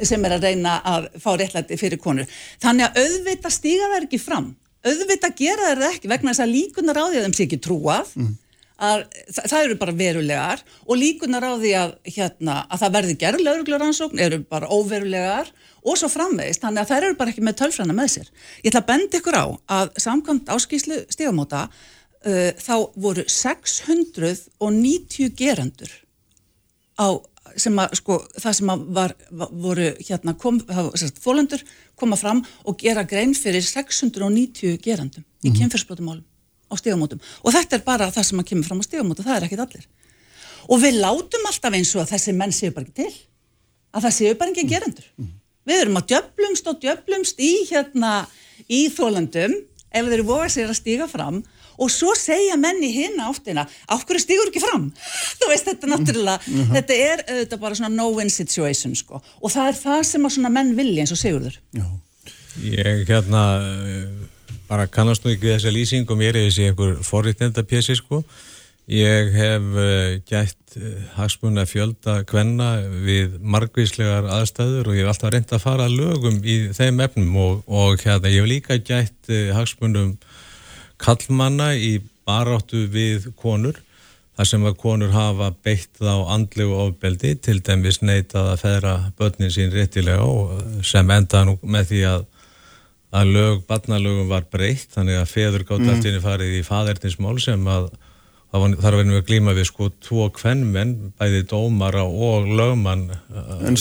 sem 0.06 0.24
er 0.26 0.36
að 0.36 0.46
reyna 0.46 0.76
að 0.86 1.08
fá 1.18 1.32
réttlæti 1.34 1.78
fyrir 1.80 1.98
konur. 2.02 2.28
Þannig 2.62 2.86
að 2.86 3.00
auðvita 3.02 3.50
stíga 3.50 3.88
þær 3.90 4.06
ekki 4.06 4.20
fram, 4.22 4.52
auðvita 4.86 5.32
gera 5.38 5.72
þær 5.72 5.88
ekki 5.90 6.12
vegna 6.12 6.30
þess 6.34 6.44
að 6.46 6.54
líkunar 6.54 7.02
á 7.02 7.04
því 7.08 7.18
að 7.18 7.26
þeim 7.26 7.36
sé 7.38 7.46
ekki 7.48 7.60
trúað 7.64 8.14
mm 8.14 8.38
að 8.80 9.02
það 9.36 9.62
eru 9.62 9.76
bara 9.80 9.94
verulegar 9.96 10.62
og 10.86 10.98
líkunar 10.98 11.44
á 11.44 11.52
því 11.60 11.72
að, 11.76 11.94
hérna, 12.16 12.56
að 12.64 12.82
það 12.82 12.94
verði 12.96 13.16
gerð 13.20 13.44
laurugluransókn 13.44 14.22
eru 14.24 14.40
bara 14.48 14.70
óverulegar 14.72 15.50
og 15.80 15.98
svo 16.00 16.10
framvegist, 16.12 16.62
þannig 16.64 16.82
að 16.82 16.92
þær 16.92 17.06
eru 17.08 17.18
bara 17.20 17.32
ekki 17.32 17.44
með 17.44 17.58
tölfræna 17.60 17.96
með 17.96 18.12
sér. 18.14 18.30
Ég 18.64 18.70
ætla 18.70 18.82
að 18.82 18.90
benda 18.90 19.20
ykkur 19.20 19.36
á 19.36 19.46
að 19.80 19.92
samkvæmt 20.04 20.52
áskýslu 20.52 21.00
stígamóta 21.12 21.66
uh, 22.26 22.50
þá 22.60 22.74
voru 22.96 23.24
690 23.26 25.34
gerandur 25.38 25.90
á 27.00 27.08
sem 27.58 27.78
að 27.82 27.94
sko 27.98 28.18
það 28.38 28.56
sem 28.58 28.72
að 28.72 28.82
var, 28.94 29.14
voru 29.32 29.86
hérna 29.98 30.34
kom, 30.38 30.60
fólendur 31.18 31.62
koma 31.98 32.16
fram 32.20 32.44
og 32.68 32.78
gera 32.80 33.02
grein 33.08 33.34
fyrir 33.34 33.64
690 33.64 34.78
gerandum 34.84 35.22
mm 35.22 35.24
-hmm. 35.24 35.46
í 35.46 35.48
mhm. 35.50 35.58
kynferðsbrotumálum 35.58 36.24
á 36.70 36.74
stígamótum 36.78 37.20
og 37.42 37.52
þetta 37.52 37.76
er 37.76 37.84
bara 37.84 38.10
það 38.10 38.28
sem 38.28 38.40
að 38.40 38.48
kemur 38.50 38.68
fram 38.68 38.80
á 38.80 38.86
stígamótum, 38.86 39.24
það 39.24 39.36
er 39.36 39.44
ekkit 39.44 39.64
allir 39.64 39.86
og 40.68 40.82
við 40.82 41.00
látum 41.00 41.46
alltaf 41.46 41.74
eins 41.74 41.94
og 41.96 42.02
að 42.02 42.12
þessi 42.14 42.36
menn 42.36 42.52
séu 42.52 42.70
bara 42.70 42.86
ekki 42.86 43.02
til 43.02 43.14
að 43.90 44.02
það 44.06 44.16
séu 44.18 44.34
bara 44.38 44.50
ekki 44.50 44.68
gerendur 44.68 45.06
mm. 45.18 45.32
við 45.66 45.82
erum 45.82 46.00
að 46.00 46.08
djöblumst 46.12 46.70
og 46.70 46.80
djöblumst 46.80 47.40
í 47.40 47.52
hérna 47.70 48.12
í 48.68 48.86
þólandum 48.88 49.56
ef 49.90 50.06
þeir 50.06 50.18
eru 50.18 50.28
voga 50.28 50.48
sér 50.48 50.70
að 50.70 50.78
stíga 50.78 51.08
fram 51.10 51.42
og 51.80 51.90
svo 51.90 52.14
segja 52.18 52.58
menni 52.60 52.92
hérna 52.94 53.30
oftina 53.32 53.66
af 53.88 54.04
hverju 54.04 54.24
stígur 54.24 54.52
ekki 54.52 54.62
fram 54.64 54.90
þú 55.40 55.50
veist 55.52 55.70
þetta 55.70 55.92
náttúrulega 55.94 56.38
mm 56.46 56.60
-hmm. 56.60 56.74
þetta 56.76 57.00
er 57.12 57.24
auðvitað 57.28 57.64
bara 57.64 57.74
svona 57.74 57.94
no-win 57.96 58.30
situation 58.30 58.94
sko. 58.96 59.22
og 59.40 59.50
það 59.50 59.68
er 59.68 59.76
það 59.84 60.02
sem 60.12 60.26
að 60.26 60.34
svona 60.34 60.54
menn 60.56 60.76
vilja 60.76 61.02
eins 61.02 61.12
og 61.12 61.24
segurður 61.24 61.58
Ég 62.60 63.06
hérna 63.08 63.42
bara 64.70 64.86
kannast 64.90 65.24
nú 65.24 65.34
ekki 65.34 65.48
við 65.48 65.56
þessa 65.56 65.74
lýsing 65.74 66.10
og 66.10 66.18
mér 66.18 66.36
er 66.36 66.46
þessi 66.46 66.70
einhver 66.70 66.96
forriðnenda 67.06 67.64
pjessi 67.66 67.96
sko. 67.98 68.22
Ég 68.90 69.30
hef 69.34 69.66
uh, 69.78 70.16
gætt 70.26 70.76
uh, 70.78 70.86
hagsmunna 71.14 71.62
fjölda 71.68 72.20
kvenna 72.26 72.70
við 73.04 73.36
margvíslegar 73.38 74.26
aðstæður 74.38 74.90
og 74.90 74.96
ég 74.98 75.04
hef 75.04 75.12
alltaf 75.12 75.34
reynd 75.34 75.54
að 75.54 75.62
fara 75.62 75.86
lögum 75.90 76.40
í 76.42 76.56
þeim 76.74 77.02
efnum 77.06 77.36
og, 77.38 77.60
og 77.70 78.02
hérna, 78.02 78.32
ég 78.32 78.42
hef 78.42 78.50
líka 78.50 78.80
gætt 78.82 79.30
uh, 79.30 79.52
hagsmunum 79.58 80.16
kallmanna 81.00 81.72
í 81.76 81.98
baráttu 82.28 82.86
við 82.92 83.30
konur 83.40 83.78
þar 84.38 84.48
sem 84.48 84.66
að 84.68 84.76
konur 84.80 85.14
hafa 85.14 85.50
beitt 85.64 86.00
á 86.00 86.16
andlegu 86.32 86.76
ofbeldi 86.86 87.34
til 87.44 87.58
dæmis 87.64 88.00
neitað 88.00 88.52
að 88.54 88.60
feðra 88.64 88.94
börnin 89.18 89.52
sín 89.52 89.72
réttilega 89.74 90.24
og 90.24 90.84
sem 90.86 91.10
enda 91.12 91.44
nú 91.48 91.58
með 91.62 91.90
því 91.92 92.04
að 92.14 92.28
að 93.10 93.32
lög, 93.34 93.64
barnalögum 93.66 94.28
var 94.30 94.46
breytt 94.50 94.94
þannig 94.94 95.18
að 95.18 95.32
feður 95.32 95.66
gátt 95.66 95.82
mm. 95.82 95.90
alltaf 95.96 96.22
farið 96.22 96.54
í 96.60 96.62
fadertinsmál 96.66 97.34
sem 97.42 97.66
að 97.66 97.88
þar 98.50 98.96
verðum 98.96 99.12
við 99.14 99.20
að 99.20 99.26
glíma 99.28 99.54
við 99.54 99.66
sko 99.68 99.88
tvo 100.02 100.26
kvennmenn, 100.34 100.94
bæði 101.18 101.44
dómara 101.50 102.02
og 102.02 102.48
lögmann 102.50 103.04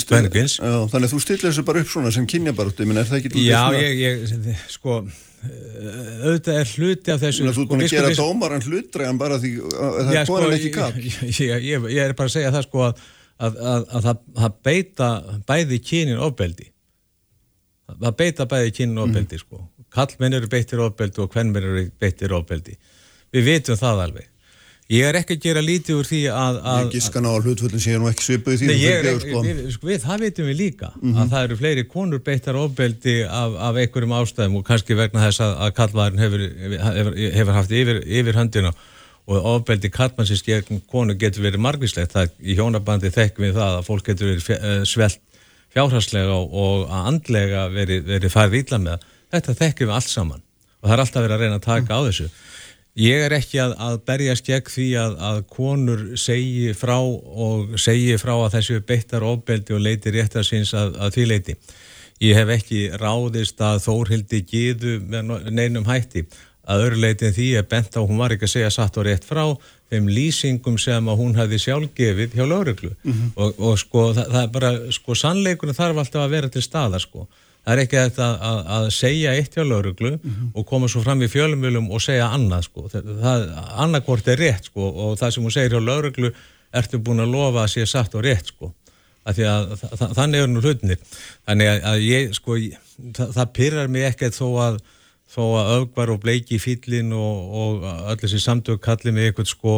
kvennvins. 0.06 0.60
Uh, 0.62 0.84
þannig 0.92 1.08
að 1.08 1.14
þú 1.16 1.22
stillir 1.24 1.46
þessu 1.48 1.66
bara 1.66 1.82
upp 1.82 1.90
svona 1.94 2.14
sem 2.14 2.28
kynja 2.30 2.54
bara 2.58 2.70
út, 2.70 2.84
menn 2.86 3.02
er 3.02 3.10
það 3.10 3.22
ekki 3.22 3.46
Já, 3.48 3.64
ég, 3.78 4.04
ég, 4.04 4.66
sko 4.70 5.02
auðvitað 5.40 6.58
er 6.60 6.74
hluti 6.74 7.14
af 7.14 7.22
þessu. 7.24 7.48
Þú 7.56 7.66
búin 7.70 7.86
að 7.86 7.94
gera 7.94 8.12
dómaran 8.18 8.66
hlutræðan 8.66 9.22
bara 9.22 9.40
því 9.40 9.54
að 9.68 10.00
það 10.00 10.18
er 10.20 10.30
konan 10.30 10.56
ekki 10.58 10.72
kapp 10.76 11.00
Ég 11.70 12.02
er 12.04 12.16
bara 12.18 12.28
að 12.28 12.36
segja 12.36 12.52
það 12.56 12.66
sko 12.68 12.84
að, 12.88 13.04
að, 13.40 13.62
að, 13.74 13.88
að 14.00 14.10
það 14.42 14.58
beita 14.70 15.10
bæði 15.50 15.82
kynin 15.92 16.24
ofbeldi. 16.28 16.70
Það 17.90 18.18
beita 18.22 18.48
bæði 18.50 18.74
kynnu 18.80 19.06
ofbeldi 19.06 19.40
mm. 19.40 19.46
sko. 19.46 19.64
kallmenn 19.94 20.38
eru 20.38 20.50
beittir 20.52 20.84
ofbeldi 20.86 21.24
og 21.24 21.32
hvernmenn 21.34 21.70
eru 21.72 21.86
beittir 22.02 22.36
ofbeldi. 22.38 22.76
Við 23.34 23.48
vitum 23.48 23.80
það 23.80 24.04
alveg 24.08 24.29
ég 24.90 25.06
er 25.06 25.18
ekki 25.20 25.38
að 25.38 25.44
gera 25.44 25.62
lítið 25.62 26.00
úr 26.00 26.08
því 26.10 26.20
að, 26.34 26.60
að 26.72 26.80
ég 26.82 26.94
gískan 26.96 27.28
á 27.30 27.34
hlutföldin 27.38 27.84
sé 27.84 27.98
nú 28.02 28.10
ekki 28.10 28.26
svipuð 28.26 28.56
í 28.56 28.60
því 28.62 28.70
Nei, 28.72 28.86
er, 28.90 29.10
sko. 29.22 29.42
við, 29.46 29.60
við, 29.86 30.00
það 30.06 30.24
vitum 30.26 30.50
við 30.50 30.58
líka 30.64 30.90
mm 30.96 31.02
-hmm. 31.02 31.20
að 31.22 31.34
það 31.34 31.48
eru 31.48 31.58
fleiri 31.60 31.84
konur 31.90 32.24
beittar 32.26 32.58
ofbeldi 32.58 33.18
af, 33.26 33.58
af 33.70 33.82
einhverjum 33.84 34.16
ástæðum 34.18 34.58
og 34.58 34.66
kannski 34.66 34.98
vegna 34.98 35.28
þess 35.28 35.44
að, 35.46 35.54
að 35.66 35.76
kallvæðin 35.78 36.24
hefur, 36.24 36.46
hefur, 36.88 37.14
hefur 37.38 37.60
haft 37.60 37.76
yfir, 37.82 38.02
yfir 38.06 38.42
höndina 38.42 38.74
og 39.30 39.46
ofbeldi 39.54 39.92
kallmannsins 39.94 40.42
gegn 40.42 40.82
konu 40.90 41.14
getur 41.14 41.46
verið 41.46 41.62
margvíslegt 41.62 42.16
það 42.16 42.34
í 42.42 42.58
hjónabandi 42.58 43.14
þekkum 43.14 43.46
við 43.46 43.60
það 43.62 43.78
að 43.78 43.86
fólk 43.86 44.06
getur 44.10 44.32
verið 44.34 44.50
eh, 44.58 44.84
svelt 44.90 45.22
fjárhagslega 45.70 46.34
og 46.34 46.90
að 46.90 47.10
andlega 47.14 47.68
verið 47.70 48.08
veri 48.10 48.32
farið 48.34 48.64
íla 48.64 48.80
með 48.82 49.10
þetta 49.30 49.60
þekkjum 49.62 49.92
við 49.92 49.98
allt 50.00 50.10
saman 50.10 50.42
og 50.80 50.88
það 50.88 50.96
er 50.96 51.04
alltaf 51.04 51.26
verið 51.26 51.36
að 51.36 51.44
reyna 51.44 51.60
að 51.60 51.68
taka 51.68 52.00
á 52.00 52.02
þessu 52.08 52.30
ég 53.00 53.26
er 53.26 53.36
ekki 53.40 53.62
að, 53.64 53.76
að 53.80 54.00
berjast 54.10 54.48
gegn 54.48 54.74
því 54.74 54.88
að, 55.02 55.14
að 55.30 55.44
konur 55.56 56.02
segi 56.20 56.74
frá 56.78 56.98
og 57.00 57.78
segi 57.80 58.18
frá 58.22 58.36
að 58.38 58.58
þessu 58.58 58.82
beittar 58.88 59.24
ofbeldi 59.24 59.78
og 59.78 59.86
leiti 59.86 60.14
réttar 60.16 60.48
síns 60.48 60.74
að, 60.78 60.98
að 61.00 61.16
því 61.16 61.30
leiti 61.34 61.58
ég 62.24 62.36
hef 62.36 62.54
ekki 62.58 62.84
ráðist 63.00 63.62
að 63.64 63.82
Þórhildi 63.86 64.44
giðu 64.48 65.00
með 65.08 65.50
neinum 65.56 65.88
hætti. 65.88 66.26
Að 66.70 66.84
öru 66.86 67.00
leitin 67.02 67.34
því 67.34 67.48
að 67.58 67.70
bent 67.72 67.96
á 67.98 68.02
hún 68.04 68.20
var 68.20 68.36
ekki 68.36 68.46
að 68.46 68.52
segja 68.52 68.72
satt 68.74 68.98
og 69.00 69.08
rétt 69.08 69.24
frá 69.26 69.46
þeim 69.90 70.10
lýsingum 70.14 70.76
sem 70.78 71.08
að 71.10 71.22
hún 71.24 71.38
hafi 71.40 71.58
sjálfgefið 71.64 72.36
hjá 72.38 72.44
lauruglu 72.46 72.92
mm 72.92 73.14
-hmm. 73.14 73.30
og, 73.36 73.56
og 73.58 73.80
sko 73.82 74.04
það, 74.14 74.28
það 74.34 74.44
er 74.44 74.52
bara, 74.54 74.72
sko 74.94 75.16
sannleikunum 75.18 75.78
þarf 75.80 76.02
alltaf 76.04 76.22
að 76.22 76.36
vera 76.36 76.50
til 76.54 76.62
staða 76.62 77.00
sko 77.02 77.26
það 77.70 77.76
er 77.76 77.82
ekki 77.84 78.00
að, 78.02 78.20
að, 78.50 78.60
að 78.76 78.88
segja 78.96 79.34
eitt 79.38 79.54
hjá 79.54 79.62
lauruglu 79.62 80.12
mm 80.16 80.22
-hmm. 80.22 80.52
og 80.58 80.66
koma 80.66 80.90
svo 80.90 81.04
fram 81.06 81.22
í 81.22 81.30
fjölumölum 81.30 81.92
og 81.94 82.02
segja 82.02 82.32
annað 82.34 82.66
sko, 82.66 82.88
það, 82.90 83.12
það 83.22 83.44
annarkort 83.86 84.28
er 84.28 84.42
rétt 84.42 84.72
sko 84.72 84.90
og 84.90 85.18
það 85.20 85.34
sem 85.36 85.44
hún 85.44 85.54
segir 85.54 85.76
hjá 85.76 85.84
lauruglu 85.86 86.32
ertu 86.74 87.00
búin 87.02 87.22
að 87.22 87.34
lofa 87.34 87.64
að 87.64 87.74
sé 87.74 87.86
satt 87.86 88.16
og 88.16 88.26
rétt 88.26 88.54
sko. 88.54 88.74
Að 89.30 89.42
að 89.46 90.14
þannig 90.18 90.42
er 90.42 90.48
nú 90.50 90.62
hlutinir 90.64 90.98
þannig 91.46 91.84
að 91.86 92.00
ég 92.02 92.32
sko 92.34 92.56
það 93.14 93.52
pyrrar 93.54 93.92
mig 93.92 94.08
ekkert 94.08 94.34
þó 94.34 94.48
að 94.64 94.80
þó 95.30 95.44
að 95.60 95.72
öfgar 95.76 96.10
og 96.10 96.22
bleiki 96.24 96.58
fýllin 96.58 97.12
og, 97.14 97.52
og 97.62 97.84
öll 98.10 98.18
þessi 98.24 98.40
samtök 98.42 98.82
kalli 98.82 99.14
mig 99.14 99.30
eitthvað 99.30 99.52
sko 99.52 99.76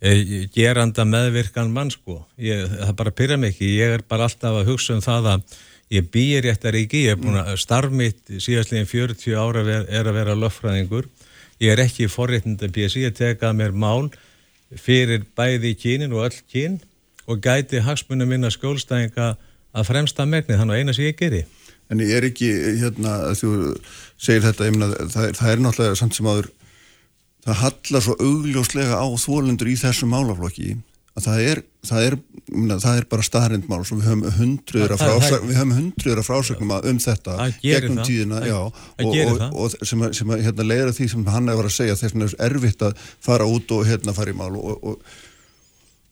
e, 0.00 0.48
geranda 0.54 1.04
meðvirkan 1.06 1.70
mann 1.70 1.92
sko. 1.94 2.24
Ég, 2.40 2.66
það 2.66 2.96
bara 2.98 3.14
pyrra 3.14 3.38
mig 3.38 3.54
ekki, 3.54 3.70
ég 3.78 3.94
er 4.00 4.02
bara 4.08 4.26
alltaf 4.26 4.58
að 4.58 4.72
hugsa 4.72 4.96
um 4.96 5.04
það 5.04 5.30
að 5.36 5.46
ég 5.94 6.10
býr 6.10 6.44
rétt 6.44 6.64
að 6.66 6.76
ríki, 6.78 7.04
ég 7.06 7.14
er 7.14 7.20
búin 7.20 7.38
að 7.38 7.54
starfmitt 7.62 8.32
síðastlegin 8.42 8.88
40 8.90 9.36
ára 9.38 9.64
er 9.82 10.08
að 10.08 10.16
vera 10.18 10.36
löffræðingur, 10.38 11.08
ég 11.62 11.74
er 11.74 11.82
ekki 11.84 12.10
forréttinda 12.10 12.70
BSI 12.72 13.06
að 13.08 13.18
teka 13.20 13.52
mér 13.56 13.74
mál 13.74 14.10
fyrir 14.80 15.26
bæði 15.36 15.74
kínin 15.78 16.14
og 16.16 16.26
öll 16.28 16.40
kín 16.50 16.80
og 17.30 17.42
gæti 17.44 17.82
hagsmunum 17.84 18.28
minna 18.28 18.50
skjólstæðinga 18.52 19.34
að 19.74 19.86
fremsta 19.88 20.26
megni, 20.26 20.58
þannig 20.58 20.74
að 20.74 20.82
eina 20.82 20.94
sem 20.96 21.08
ég 21.08 21.18
geri. 21.18 21.44
En 21.92 22.00
ég 22.00 22.14
er 22.16 22.26
ekki, 22.26 22.50
hérna, 22.80 23.14
þú 23.36 23.52
segir 24.16 24.44
þetta, 24.46 24.68
ég 24.68 24.76
minna, 24.76 24.90
það, 25.12 25.30
það 25.38 25.52
er 25.52 25.62
náttúrulega 25.62 26.00
samt 26.00 26.18
sem 26.18 26.28
aður, 26.30 26.50
það 27.44 27.60
hallar 27.60 28.04
svo 28.06 28.16
augljóslega 28.18 28.98
á 28.98 29.06
þólendur 29.20 29.70
í 29.70 29.78
þessu 29.78 30.08
málaflokki 30.10 30.74
að 31.14 31.26
það 31.28 31.42
er, 31.48 31.60
það 31.86 32.06
er, 32.08 32.16
minna, 32.50 32.76
það 32.82 32.96
er 32.98 33.04
bara 33.12 33.24
staðrindmál 33.26 33.78
og 33.80 33.90
við 33.90 34.06
höfum 34.08 34.24
hundruður 34.38 34.94
höfum 35.58 35.74
hundruður 35.76 36.22
af 36.22 36.30
frásögnum 36.30 36.72
um 36.80 36.98
þetta 37.04 37.36
gegnum 37.62 38.00
það. 38.00 38.08
tíðina, 38.08 38.40
já, 38.48 38.56
og, 38.64 39.12
og, 39.26 39.44
og 39.52 39.76
sem, 39.86 40.02
sem 40.18 40.34
hérna, 40.34 40.66
leiður 40.66 40.96
því 40.96 41.06
sem 41.12 41.28
hann 41.30 41.52
hefur 41.52 41.70
að 41.70 41.76
segja, 41.76 41.98
þess 42.00 42.16
að 42.16 42.24
það 42.24 42.34
er 42.48 42.56
erfitt 42.58 42.82
að 42.88 43.06
fara 43.28 43.46
út 43.46 43.76
og 43.76 43.86
hérna 43.86 44.16
fara 44.16 44.34
í 44.34 44.38
mál 44.40 44.50
og, 44.58 44.74
og 44.82 45.14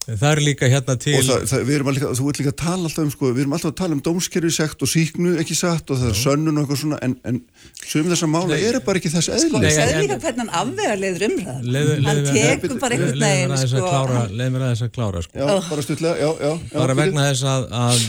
Það 0.03 0.25
er 0.33 0.41
líka 0.43 0.67
hérna 0.67 0.97
til... 0.99 1.13
Og 1.15 1.27
það, 1.29 1.43
það, 1.47 1.61
við 1.69 1.77
erum 1.77 1.89
líka, 1.95 2.09
þú 2.19 2.25
ert 2.31 2.39
líka 2.41 2.51
að 2.51 2.57
tala 2.59 2.89
alltaf 2.89 3.05
um, 3.05 3.11
sko, 3.13 3.29
við 3.31 3.45
erum 3.45 3.53
alltaf 3.55 3.71
að 3.71 3.77
tala 3.79 3.95
um 3.95 4.01
dómskerfisekt 4.03 4.83
og 4.83 4.91
síknu 4.91 5.35
ekki 5.39 5.55
satt 5.55 5.93
og 5.95 6.01
það 6.01 6.09
er 6.09 6.17
sönnun 6.19 6.57
og 6.59 6.65
eitthvað 6.65 6.81
svona, 6.81 6.99
en, 7.07 7.15
en 7.31 7.39
sögum 7.79 8.11
þess 8.11 8.27
að 8.27 8.33
mála 8.33 8.59
er 8.59 8.79
bara 8.83 8.99
ekki 8.99 9.13
þess 9.13 9.31
eðli. 9.37 9.53
Sko, 9.53 9.61
það 9.63 9.83
er 9.85 10.01
líka 10.03 10.17
hvernig 10.25 10.43
hann 10.43 10.51
afvega 10.59 10.97
leiður 10.99 11.27
umræðan. 11.29 12.09
Hann 12.09 12.23
tekur 12.33 12.75
bara 12.83 12.99
einhvern 12.99 13.23
veginn, 13.23 13.55
sko. 13.63 13.95
Leð 14.41 14.51
mér 14.57 14.65
að 14.67 14.73
þess 14.75 14.87
að 14.89 14.93
klára, 14.99 15.23
sko. 15.29 15.39
Já, 15.39 15.53
bara 15.71 15.85
stutlega, 15.87 16.19
já, 16.19 16.31
já. 16.49 16.53
bara 16.75 16.97
vegna 16.99 17.27
þess 17.31 17.47
að, 17.53 17.69
að 17.85 18.07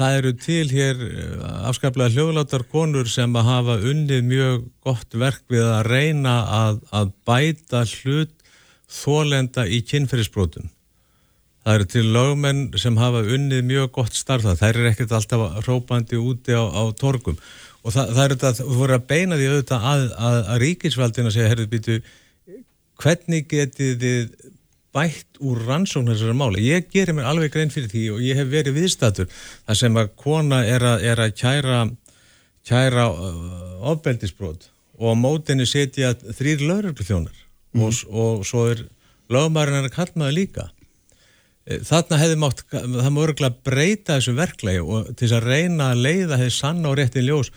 það 0.00 0.18
eru 0.22 0.32
til 0.40 0.62
hér 0.70 1.02
eh, 1.10 1.42
afskaplega 1.68 2.14
hljóðlátar 2.14 2.64
konur 2.72 3.10
sem 3.12 3.36
að 3.36 3.50
hafa 3.50 3.76
unnið 3.84 4.22
mjög 4.30 4.62
gott 4.86 5.18
verk 5.20 5.44
við 5.52 5.66
að 5.68 5.90
reyna 5.92 6.38
að, 6.62 6.80
að 6.88 7.12
bæta 7.28 7.84
hlut 7.90 8.32
þólenda 8.88 9.66
í 9.68 9.82
kynferðisbrótum 9.84 10.70
það 11.64 11.78
eru 11.78 11.86
til 11.94 12.04
lögumenn 12.14 12.64
sem 12.80 12.98
hafa 13.00 13.22
unnið 13.36 13.62
mjög 13.68 13.92
gott 13.98 14.16
starfa, 14.18 14.56
þær 14.60 14.80
er 14.80 14.90
ekkert 14.92 15.14
alltaf 15.16 15.62
rópandi 15.66 16.20
úti 16.20 16.52
á, 16.52 16.64
á 16.64 16.82
torgum 17.00 17.38
og 17.84 17.92
það, 17.92 18.10
það 18.16 18.24
er 18.24 18.34
þetta, 18.34 18.52
þú 18.60 18.76
voru 18.80 18.96
að 18.96 19.06
beina 19.12 19.38
því 19.38 19.48
auðvitað 19.50 19.88
að, 19.92 20.04
að, 20.28 20.36
að 20.40 20.60
ríkisvaldina 20.64 21.32
segja, 21.32 21.52
herðu 21.52 21.70
býtu, 21.72 21.96
hvernig 23.00 23.48
getið 23.50 23.96
þið 24.04 24.52
bætt 24.94 25.40
úr 25.42 25.64
rannsókn 25.66 26.12
þessari 26.12 26.36
máli. 26.38 26.62
Ég 26.68 26.86
gerir 26.92 27.16
mér 27.16 27.26
alveg 27.32 27.52
grein 27.54 27.72
fyrir 27.74 27.90
því 27.90 28.04
og 28.14 28.22
ég 28.22 28.38
hef 28.38 28.50
verið 28.52 28.78
viðstatur 28.78 29.30
þar 29.34 29.80
sem 29.80 29.98
að 29.98 30.12
kona 30.20 30.60
er 30.70 30.86
að, 30.86 31.06
er 31.10 31.22
að 31.24 31.34
kæra, 31.40 31.80
kæra 32.68 33.08
uh, 33.10 33.90
ofbeldisbrót 33.90 34.68
og 35.00 35.10
á 35.10 35.14
mótinni 35.18 35.66
setja 35.66 36.12
þrýr 36.14 36.62
lauröflufjónar 36.68 37.34
mm. 37.34 37.82
og, 37.82 38.04
og 38.14 38.46
svo 38.46 38.68
er 38.70 38.84
lögumærin 39.32 39.82
að 39.82 39.90
kalla 39.96 40.22
maður 40.22 40.38
líka. 40.38 40.68
Eh, 41.64 41.80
þarna 41.80 42.18
hefði 42.20 42.40
mátt, 42.40 42.64
það 42.72 43.12
má 43.14 43.20
örgulega 43.24 43.64
breyta 43.64 44.18
þessu 44.18 44.34
verklegi 44.36 44.82
og 44.84 45.12
til 45.14 45.28
þess 45.28 45.38
að 45.38 45.46
reyna 45.48 45.92
að 45.92 46.02
leiða 46.04 46.40
þessi 46.42 46.58
sann 46.58 46.84
á 46.84 46.90
réttin 46.92 47.24
ljós 47.28 47.52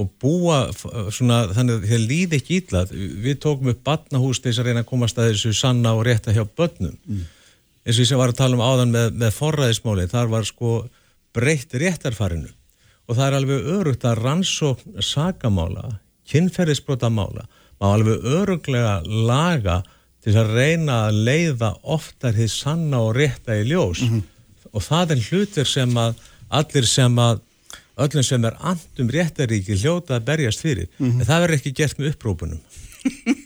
og 0.00 0.08
búa 0.22 0.64
svona, 1.12 1.44
þannig 1.52 1.76
að 1.76 1.90
þið 1.90 2.06
líði 2.08 2.38
ekki 2.40 2.58
ítlað. 2.62 2.94
Við 2.96 3.38
tókum 3.44 3.70
upp 3.74 3.82
batnahús 3.84 4.40
til 4.40 4.50
þess 4.50 4.62
að 4.62 4.70
reyna 4.70 4.82
að 4.82 4.88
komast 4.88 5.20
að 5.20 5.30
þessu 5.30 5.52
sanna 5.54 5.92
og 5.98 6.06
rétta 6.08 6.32
hjá 6.32 6.42
börnum. 6.48 6.96
Mm. 7.06 7.28
eins 7.82 7.96
og 7.98 8.04
ég 8.04 8.08
sem 8.08 8.18
var 8.18 8.32
að 8.32 8.38
tala 8.38 8.56
um 8.56 8.64
áðan 8.64 8.92
með, 8.94 9.14
með 9.20 9.36
forræðismáli, 9.36 10.08
þar 10.10 10.28
var 10.32 10.44
sko 10.48 10.74
breytt 11.34 11.74
réttarfarinu 11.74 12.50
og 13.08 13.16
það 13.18 13.24
er 13.26 13.36
alveg 13.36 13.70
örugt 13.76 14.04
að 14.06 14.20
rannsókn 14.22 15.02
sagamála, 15.02 15.96
kynferðisbrotamála, 16.30 17.48
má 17.82 17.86
alveg 17.90 18.22
öruglega 18.38 19.00
laga 19.02 19.80
til 20.22 20.34
að 20.38 20.52
reyna 20.54 20.94
að 21.08 21.22
leiða 21.26 21.70
oftar 21.82 22.36
því 22.36 22.48
sanna 22.52 22.98
og 23.02 23.16
rétta 23.18 23.52
í 23.58 23.64
ljós 23.70 24.00
mm 24.02 24.08
-hmm. 24.12 24.22
og 24.72 24.82
það 24.82 25.10
er 25.10 25.24
hlutir 25.28 25.66
sem 25.66 25.96
að 25.98 26.14
allir 26.48 26.86
sem 26.86 27.18
að 27.18 27.40
öllum 28.02 28.24
sem 28.24 28.44
er 28.44 28.54
andum 28.60 29.10
réttaríki 29.12 29.76
hljóta 29.76 30.16
að 30.16 30.26
berjast 30.30 30.60
fyrir, 30.60 30.88
mm 30.98 31.10
-hmm. 31.10 31.20
en 31.20 31.26
það 31.26 31.40
verður 31.42 31.58
ekki 31.58 31.72
gert 31.72 31.98
með 31.98 32.10
upprópunum 32.12 32.60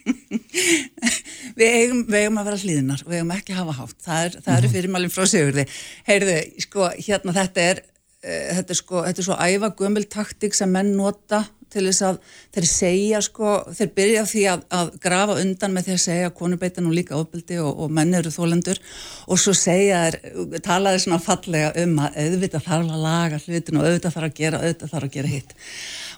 við, 1.56 1.66
eigum, 1.66 2.06
við 2.06 2.20
eigum 2.20 2.38
að 2.38 2.48
vera 2.50 2.62
hlýðinar 2.62 3.02
við 3.06 3.18
eigum 3.18 3.36
ekki 3.36 3.52
að 3.52 3.60
hafa 3.62 3.78
hátt, 3.80 3.98
það 4.04 4.24
er, 4.24 4.32
það 4.44 4.56
eru 4.56 4.66
mhm. 4.66 4.74
fyrirmælum 4.76 5.10
frá 5.10 5.26
sigurði, 5.26 5.64
heyrðu, 6.06 6.38
sko 6.66 6.80
hérna 6.94 7.32
þetta 7.36 7.60
er, 7.70 7.76
uh, 8.24 8.48
þetta 8.58 8.70
er 8.74 8.78
sko 8.82 8.96
þetta 9.06 9.20
er 9.22 9.28
svo 9.28 9.36
æfa 9.40 9.68
gömul 9.80 10.04
taktik 10.04 10.54
sem 10.54 10.70
menn 10.70 10.96
nota 10.96 11.38
til 11.76 11.84
þess 11.86 12.04
að 12.08 12.20
þeir 12.56 12.68
segja 12.70 13.22
sko, 13.24 13.52
þeir 13.76 13.92
byrja 14.00 14.24
því 14.32 14.44
að, 14.52 14.64
að 14.80 14.92
grafa 15.04 15.38
undan 15.42 15.76
með 15.76 15.88
því 15.88 15.96
að 15.96 16.02
segja 16.06 16.30
að 16.30 16.36
konur 16.40 16.82
nú 16.82 16.94
líka 16.96 17.18
ofbeldi 17.18 17.60
og, 17.62 17.84
og 17.84 17.92
menn 17.92 18.16
eru 18.16 18.32
þólendur 18.34 18.80
og 19.26 19.40
svo 19.40 19.54
segja 19.56 20.02
þeir, 20.06 20.58
tala 20.64 20.94
þeir 20.94 21.04
svona 21.04 21.22
fallega 21.22 21.72
um 21.84 22.00
að 22.02 22.18
auðvitað 22.24 22.66
þarf 22.66 22.96
að 22.96 23.06
laga 23.06 23.42
hlutin 23.44 23.80
og 23.80 23.86
auðvitað 23.86 24.16
þarf 24.16 24.30
að 24.30 24.36
gera, 24.40 24.62
auðvitað 24.64 24.94
þarf 24.96 25.08
að 25.08 25.16
gera 25.18 25.32
hitt 25.36 25.56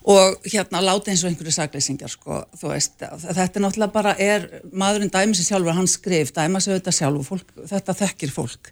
og 0.09 0.47
hérna 0.49 0.81
láta 0.81 1.11
eins 1.13 1.21
og 1.25 1.29
einhverju 1.29 1.53
saglýsingar 1.53 2.09
sko, 2.09 2.39
þú 2.57 2.71
veist, 2.71 2.95
þetta 2.97 3.45
er 3.45 3.63
náttúrulega 3.65 3.93
bara 3.93 4.15
er, 4.17 4.47
maðurinn 4.73 5.13
dæmi 5.13 5.37
sér 5.37 5.51
sjálfur, 5.51 5.77
hann 5.77 5.91
skrif 5.91 6.33
dæma 6.37 6.63
sér 6.65 6.79
þetta 6.79 6.95
sjálfur, 6.97 7.27
fólk, 7.27 7.51
þetta 7.69 7.97
þekkir 7.99 8.33
fólk, 8.33 8.71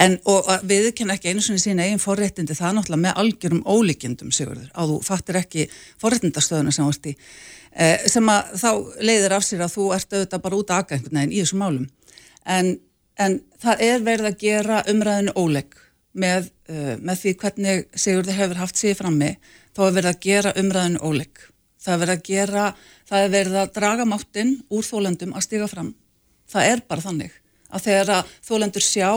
en 0.00 0.16
og 0.32 0.48
við 0.68 0.88
kenna 0.96 1.18
ekki 1.18 1.34
einu 1.34 1.44
svona 1.44 1.60
sína 1.60 1.84
eigin 1.84 2.00
forréttindi, 2.00 2.56
það 2.56 2.70
er 2.70 2.78
náttúrulega 2.78 3.04
með 3.04 3.20
algjörum 3.24 3.60
ólíkjendum, 3.68 4.32
Sigurður, 4.32 4.70
að 4.72 4.94
þú 4.94 4.98
fattir 5.10 5.40
ekki 5.42 5.68
forréttindastöðuna 6.00 6.72
sem 6.72 6.88
vart 6.88 7.10
í, 7.10 7.14
eh, 7.76 8.08
sem 8.08 8.32
að 8.32 8.56
þá 8.62 8.70
leiðir 9.10 9.36
af 9.36 9.44
sér 9.44 9.66
að 9.66 9.76
þú 9.76 9.90
ert 9.98 10.16
auðvitað 10.16 10.44
bara 10.46 10.62
út 10.62 10.72
að 10.72 10.84
aga 10.84 10.96
einhvern 10.96 11.20
veginn 11.20 11.36
í 11.36 11.42
þessum 11.44 11.64
málum, 11.66 11.86
en, 12.46 12.72
en 13.20 13.38
það 13.60 13.84
er 13.90 14.08
verið 14.08 14.32
að 14.32 14.40
gera 14.46 14.80
umræðinu 14.88 15.36
ólegg 15.36 15.76
með, 16.18 16.48
uh, 16.72 16.96
með 16.96 17.22
því 17.22 17.32
hvernig 17.42 17.88
Sigurður 17.92 18.38
hefur 18.38 18.62
haft 18.62 18.80
sig 18.80 18.96
frammi 18.96 19.34
þá 19.78 19.84
er 19.86 19.94
verið 19.94 20.10
að 20.10 20.22
gera 20.26 20.52
umræðinu 20.58 21.00
óleik. 21.06 21.44
Það 21.78 21.92
er 21.94 22.00
verið 22.02 22.16
að 22.16 22.24
gera, 22.26 22.62
það 23.06 23.24
er 23.24 23.34
verið 23.36 23.58
að 23.60 23.74
draga 23.76 24.06
máttinn 24.10 24.56
úr 24.74 24.86
þólendum 24.86 25.36
að 25.38 25.44
stiga 25.46 25.68
fram. 25.70 25.92
Það 26.50 26.70
er 26.72 26.82
bara 26.90 27.04
þannig 27.04 27.36
að 27.68 27.84
þegar 27.84 28.10
að 28.16 28.30
þólendur 28.48 28.84
sjá 28.84 29.10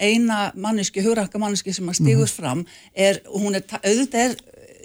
eina 0.00 0.38
manneski, 0.56 1.02
hugrakka 1.04 1.38
manneski 1.38 1.74
sem 1.76 1.88
að 1.92 1.98
stigur 2.00 2.24
mm 2.24 2.30
-hmm. 2.30 2.36
fram, 2.40 2.62
er, 2.94 3.20
hún 3.28 3.54
er, 3.54 3.64
auðvitað 3.84 4.22
er 4.24 4.36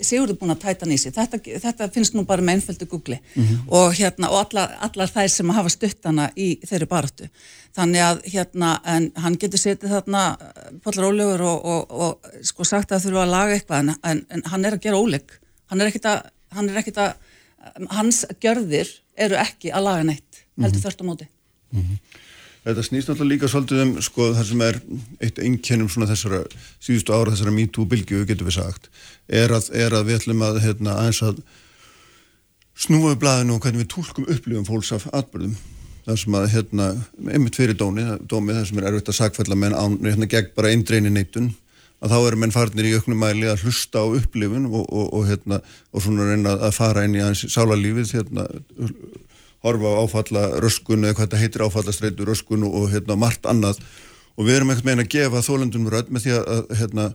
Sigurður 0.02 0.38
búin 0.40 0.54
að 0.54 0.64
tæta 0.66 0.88
nýsi, 0.90 1.12
þetta, 1.16 1.40
þetta 1.64 1.88
finnst 1.94 2.16
nú 2.16 2.26
bara 2.28 2.44
með 2.46 2.60
einföldu 2.60 2.88
googli 2.92 3.18
mm 3.20 3.44
-hmm. 3.44 3.62
og, 3.68 3.94
hérna, 3.94 4.30
og 4.30 4.40
alla, 4.46 4.66
allar 4.88 5.12
þær 5.12 5.30
sem 5.30 5.50
hafa 5.50 5.70
stuttana 5.70 6.30
í 6.36 6.48
þeirri 6.66 6.88
barötu. 6.92 7.30
Þannig 7.76 8.02
að 8.02 8.22
hérna, 8.34 8.80
en 8.86 9.12
hann 9.16 9.38
getur 9.38 9.60
setið 9.60 9.90
þarna 9.90 10.38
Pállur 10.84 11.10
Ólegur 11.10 11.42
og, 11.42 11.66
og, 11.66 11.92
og 11.92 12.44
sko 12.44 12.64
sagt 12.64 12.92
að 12.92 13.06
þurfa 13.06 13.24
að 13.24 13.34
laga 13.36 13.54
eitthvað 13.54 13.96
en, 14.04 14.26
en 14.30 14.44
hann 14.46 14.66
er 14.66 14.74
að 14.74 14.82
gera 14.82 15.00
óleg, 15.00 15.40
hann 15.68 15.82
er 15.82 15.88
ekkit 15.88 16.06
að, 16.06 16.22
hann 16.52 16.70
er 16.70 16.78
ekkit 16.78 16.98
að, 16.98 17.14
hans 17.90 18.26
gjörðir 18.42 18.90
eru 19.16 19.36
ekki 19.36 19.72
að 19.72 19.84
laga 19.84 20.04
neitt, 20.04 20.46
heldur 20.58 20.70
mm 20.70 20.72
-hmm. 20.72 20.84
þörst 20.84 21.02
á 21.02 21.06
móti. 21.06 21.28
Mm 21.72 21.82
-hmm. 21.82 22.24
Þetta 22.66 22.82
snýst 22.82 23.10
náttúrulega 23.12 23.36
líka 23.36 23.48
svolítið 23.52 23.82
um 23.84 23.92
sko 24.02 24.32
það 24.34 24.48
sem 24.50 24.62
er 24.66 24.78
eitt 25.22 25.38
einkennum 25.38 25.90
þessara 26.10 26.40
síðustu 26.82 27.14
ára 27.14 27.34
þessara 27.36 27.52
MeToo-bylgju, 27.54 28.24
getur 28.26 28.48
við 28.48 28.56
sagt, 28.58 28.88
er 29.30 29.54
að, 29.54 29.68
er 29.78 29.94
að 29.94 30.08
við 30.08 30.18
ætlum 30.18 30.42
að 30.48 30.58
hérna, 30.64 30.96
aðeins 30.98 31.22
að 31.28 31.44
snúa 32.74 33.12
við 33.12 33.20
blæðinu 33.22 33.54
og 33.54 33.62
hvernig 33.62 33.84
við 33.84 33.92
tólkum 33.94 34.26
upplifum 34.34 34.66
fólks 34.66 34.90
af 34.98 35.06
atbyrðum. 35.14 35.54
Það 36.08 36.18
sem 36.24 36.38
að 36.40 36.48
hérna, 36.56 36.88
einmitt 37.36 37.60
fyrir 37.60 37.78
dómi, 37.78 38.08
dómi 38.26 38.58
það 38.58 38.66
sem 38.72 38.82
er 38.82 38.90
erfitt 38.90 39.14
að 39.14 39.20
sagfælla 39.20 39.60
menn 39.62 39.78
án, 39.78 40.00
hérna 40.02 40.30
gegn 40.34 40.50
bara 40.58 40.74
einn 40.74 40.84
dreini 40.86 41.14
neitun, 41.14 41.52
að 42.02 42.16
þá 42.16 42.18
eru 42.18 42.42
menn 42.42 42.54
farnir 42.54 42.90
í 42.90 42.96
auknum 42.98 43.22
mæli 43.22 43.46
að 43.50 43.62
hlusta 43.66 44.02
á 44.02 44.10
upplifun 44.10 44.66
og, 44.72 44.90
og, 44.90 45.06
og 45.14 45.30
hérna, 45.30 45.62
og 45.94 46.06
svona 46.06 46.32
reyna 46.32 46.58
að 46.66 46.76
fara 46.78 47.06
inn 47.06 47.18
í 47.18 47.22
aðeins 47.22 47.46
sálarlífið, 47.54 48.18
hérna, 48.18 48.50
horfa 49.66 49.94
á 49.94 50.02
áfalla 50.06 50.44
röskun 50.64 51.06
eða 51.06 51.18
hvað 51.18 51.26
þetta 51.26 51.42
heitir 51.42 51.66
áfallastreitu 51.66 52.28
röskun 52.28 52.68
og 52.68 52.90
hérna 52.94 53.18
margt 53.20 53.48
annað. 53.50 53.82
Og 54.36 54.48
við 54.48 54.60
erum 54.60 54.74
ekkert 54.74 54.90
meina 54.90 55.06
að 55.06 55.14
gefa 55.16 55.44
þólendunum 55.46 55.92
rödd 55.94 56.12
með 56.12 56.26
því 56.26 56.36
að, 56.38 56.72
hérna, 56.82 57.08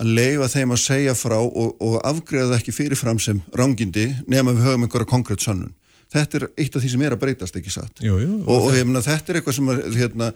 að 0.00 0.12
leifa 0.18 0.50
þeim 0.50 0.74
að 0.74 0.82
segja 0.84 1.14
frá 1.18 1.36
og, 1.38 1.74
og 1.78 1.96
afgreða 2.02 2.52
það 2.52 2.60
ekki 2.60 2.74
fyrirfram 2.74 3.20
sem 3.22 3.42
rángindi 3.54 4.08
nema 4.26 4.54
við 4.54 4.66
höfum 4.68 4.86
einhverja 4.86 5.10
konkrétt 5.10 5.44
sannun. 5.44 5.74
Þetta 6.14 6.38
er 6.38 6.46
eitt 6.62 6.76
af 6.76 6.82
því 6.84 6.90
sem 6.92 7.04
er 7.04 7.14
að 7.16 7.22
breytast 7.24 7.56
ekki 7.58 7.72
satt? 7.74 8.02
Jú, 8.04 8.16
jú, 8.22 8.34
og, 8.44 8.68
og 8.68 8.74
hefna, 8.76 9.02
þetta 9.02 9.32
er 9.32 9.38
eitthvað 9.40 9.56
sem 9.58 9.70
er 9.72 9.80
hérna, 9.96 10.30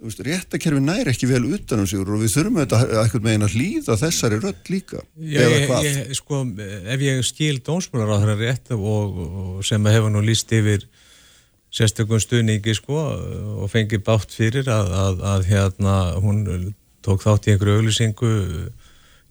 réttakerfi 0.00 0.80
næri 0.80 1.12
ekki 1.12 1.28
vel 1.30 1.44
utanum 1.54 1.86
sig 1.88 2.00
og 2.00 2.22
við 2.22 2.34
þurfum 2.34 2.60
þetta 2.62 2.80
eitthvað 3.02 3.26
megin 3.26 3.46
að 3.46 3.56
hlýða 3.56 3.98
þessari 4.00 4.40
rödd 4.40 4.72
líka 4.72 5.02
Já, 5.20 5.44
ég, 5.44 5.70
ég, 5.86 6.00
sko, 6.16 6.42
ef 6.94 7.04
ég 7.04 7.22
skil 7.28 7.60
dónsmálar 7.66 8.16
á 8.16 8.20
þeirra 8.22 8.38
rétt 8.40 8.74
og, 8.76 9.20
og 9.20 9.62
sem 9.66 9.90
hefur 9.92 10.12
nú 10.14 10.24
líst 10.24 10.52
yfir 10.56 10.86
sérstökum 11.70 12.20
stuðningi 12.22 12.74
sko 12.74 12.98
og 13.62 13.70
fengi 13.70 14.00
bátt 14.02 14.32
fyrir 14.34 14.68
að, 14.72 14.94
að, 15.04 15.24
að 15.34 15.48
hérna 15.52 15.96
hún 16.18 16.44
tók 17.04 17.22
þátt 17.24 17.48
í 17.48 17.54
einhverju 17.54 17.80
auglisingu 17.80 18.32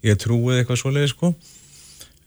ég 0.06 0.20
trúið 0.20 0.62
eitthvað 0.62 0.82
svoleiði 0.84 1.12
sko. 1.14 1.34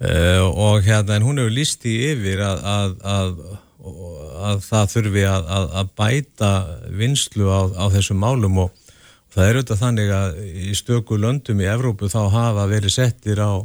Uh, 0.02 0.42
og 0.50 0.82
hérna 0.82 1.16
en 1.16 1.26
hún 1.26 1.38
hefur 1.38 1.54
lísti 1.54 1.92
yfir 2.10 2.40
að, 2.42 2.96
að 3.06 3.36
það 3.82 4.90
þurfi 4.94 5.24
að 5.26 5.90
bæta 5.98 6.52
vinslu 6.94 7.50
á, 7.50 7.60
á 7.74 7.84
þessum 7.90 8.20
málum 8.22 8.60
og, 8.64 8.70
og 8.70 9.34
það 9.34 9.48
er 9.48 9.58
auðvitað 9.58 9.82
þannig 9.82 10.12
að 10.16 10.40
í 10.46 10.74
stöku 10.78 11.18
löndum 11.18 11.62
í 11.62 11.70
Evrópu 11.70 12.10
þá 12.12 12.20
hafa 12.30 12.68
verið 12.70 12.94
settir 12.94 13.42
á 13.42 13.58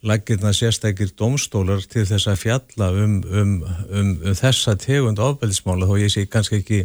laggirna 0.00 0.54
sérstakir 0.56 1.12
domstólar 1.12 1.84
til 1.84 2.06
þess 2.08 2.30
að 2.30 2.40
fjalla 2.40 2.88
um, 2.96 3.20
um, 3.28 3.52
um, 3.92 4.14
um 4.24 4.38
þessa 4.38 4.76
tegund 4.80 5.20
ofbeldismála 5.20 5.88
þó 5.90 5.98
ég 6.00 6.12
sé 6.14 6.24
kannski 6.24 6.62
ekki 6.62 6.80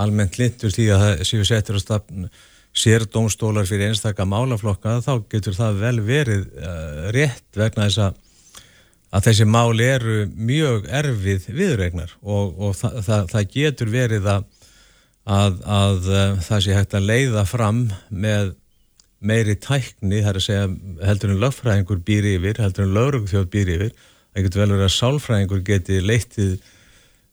almennt 0.00 0.38
lindur 0.40 0.72
því 0.72 0.88
að 0.94 1.04
það 1.04 1.24
séu 1.28 1.46
settir 1.46 1.76
að 1.76 1.84
stafn 1.84 2.28
sér 2.74 3.04
domstólar 3.06 3.68
fyrir 3.68 3.92
einstakka 3.92 4.24
málaflokka 4.26 4.98
þá 5.04 5.12
getur 5.30 5.54
það 5.54 5.82
vel 5.84 5.98
verið 6.06 6.46
uh, 6.58 7.10
rétt 7.14 7.60
vegna 7.60 7.90
þess 7.90 8.06
að 8.08 8.23
að 9.14 9.28
þessi 9.28 9.46
máli 9.46 9.86
eru 9.86 10.18
mjög 10.34 10.88
erfið 11.00 11.48
viðregnar 11.54 12.12
og, 12.22 12.54
og 12.58 12.76
það, 12.78 13.00
það, 13.06 13.26
það 13.32 13.48
getur 13.54 13.92
verið 13.92 14.28
að, 14.32 14.46
að, 15.24 15.58
að 15.78 16.10
uh, 16.10 16.36
það 16.48 16.64
sé 16.66 16.78
hægt 16.78 16.98
að 16.98 17.08
leiða 17.12 17.44
fram 17.48 17.84
með 18.10 18.54
meiri 19.24 19.54
tækni, 19.56 20.20
það 20.20 20.30
er 20.32 20.38
að 20.40 20.46
segja 20.48 20.64
heldur 21.08 21.32
en 21.32 21.40
lögfræðingur 21.40 22.00
býr 22.04 22.26
yfir, 22.34 22.58
heldur 22.60 22.84
en 22.84 22.96
lögrugþjóð 22.98 23.46
býr 23.54 23.74
yfir, 23.78 23.92
það 24.34 24.48
getur 24.48 24.64
vel 24.64 24.72
verið 24.74 24.88
að 24.88 24.96
sálfræðingur 24.98 25.62
geti 25.64 26.00
leittið 26.04 26.56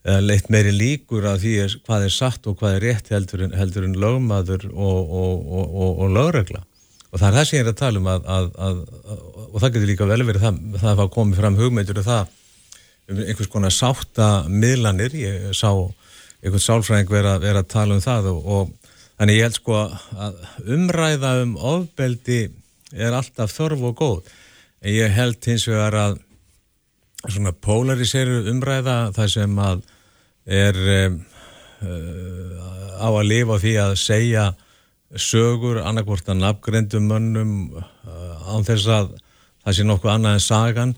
leitt 0.01 0.49
meiri 0.49 0.71
líkur 0.73 1.27
að 1.29 1.43
því 1.43 1.53
hvað 1.85 2.05
er 2.07 2.13
satt 2.13 2.47
og 2.49 2.57
hvað 2.57 2.77
er 2.77 2.85
rétt 2.87 3.11
heldur 3.13 3.43
en, 3.45 3.53
heldur 3.53 3.85
en 3.85 3.97
lögmaður 4.01 4.65
og, 4.71 5.11
og, 5.11 5.51
og, 5.61 5.99
og 6.01 6.13
lögregla. 6.15 6.63
Og 7.11 7.19
það 7.19 7.27
er 7.27 7.35
það 7.37 7.47
sem 7.47 7.57
ég 7.57 7.65
er 7.65 7.69
að 7.69 7.79
tala 7.81 8.01
um 8.01 8.09
að, 8.09 8.29
að, 8.31 8.47
að, 8.65 8.79
og 9.51 9.61
það 9.61 9.73
getur 9.75 9.89
líka 9.91 10.09
vel 10.09 10.23
verið 10.25 10.45
það, 10.45 10.59
það 10.81 11.03
að 11.05 11.15
komið 11.15 11.41
fram 11.41 11.59
hugmyndur 11.59 12.01
og 12.01 12.07
það 12.07 12.37
um 13.11 13.23
einhvers 13.25 13.51
konar 13.51 13.73
sátta 13.75 14.27
miðlanir, 14.47 15.15
ég 15.19 15.49
sá 15.57 15.71
einhvern 16.41 16.63
sálfræðing 16.63 17.11
vera, 17.11 17.35
vera 17.43 17.63
að 17.63 17.73
tala 17.73 17.97
um 17.97 18.03
það 18.03 18.31
og 18.31 18.71
Þannig 19.21 19.35
ég 19.37 19.43
held 19.45 19.57
sko 19.59 19.75
að 20.25 20.37
umræða 20.73 21.31
um 21.43 21.51
ofbeldi 21.53 22.39
er 22.89 23.13
alltaf 23.13 23.51
þörf 23.53 23.83
og 23.91 23.99
góð. 23.99 24.31
En 24.81 24.95
ég 24.95 25.13
held 25.13 25.37
hins 25.45 25.67
vegar 25.69 25.93
að 25.93 26.15
svona 27.27 27.53
polariseru 27.53 28.39
umræða 28.49 28.95
það 29.13 29.29
sem 29.35 29.61
að 29.61 29.83
er 30.57 30.79
um, 30.95 31.19
á 32.97 33.09
að 33.11 33.29
lifa 33.29 33.59
því 33.61 33.75
að 33.83 33.93
segja 34.07 34.47
sögur 35.13 35.83
annarkvort 35.85 36.33
að 36.33 36.41
nafngrendum 36.41 37.05
mönnum 37.13 37.53
uh, 37.77 38.41
án 38.49 38.65
þess 38.65 38.89
að 38.89 39.13
það 39.61 39.77
sé 39.77 39.87
nokkuð 39.87 40.13
annað 40.15 40.37
en 40.37 40.45
sagan 40.47 40.93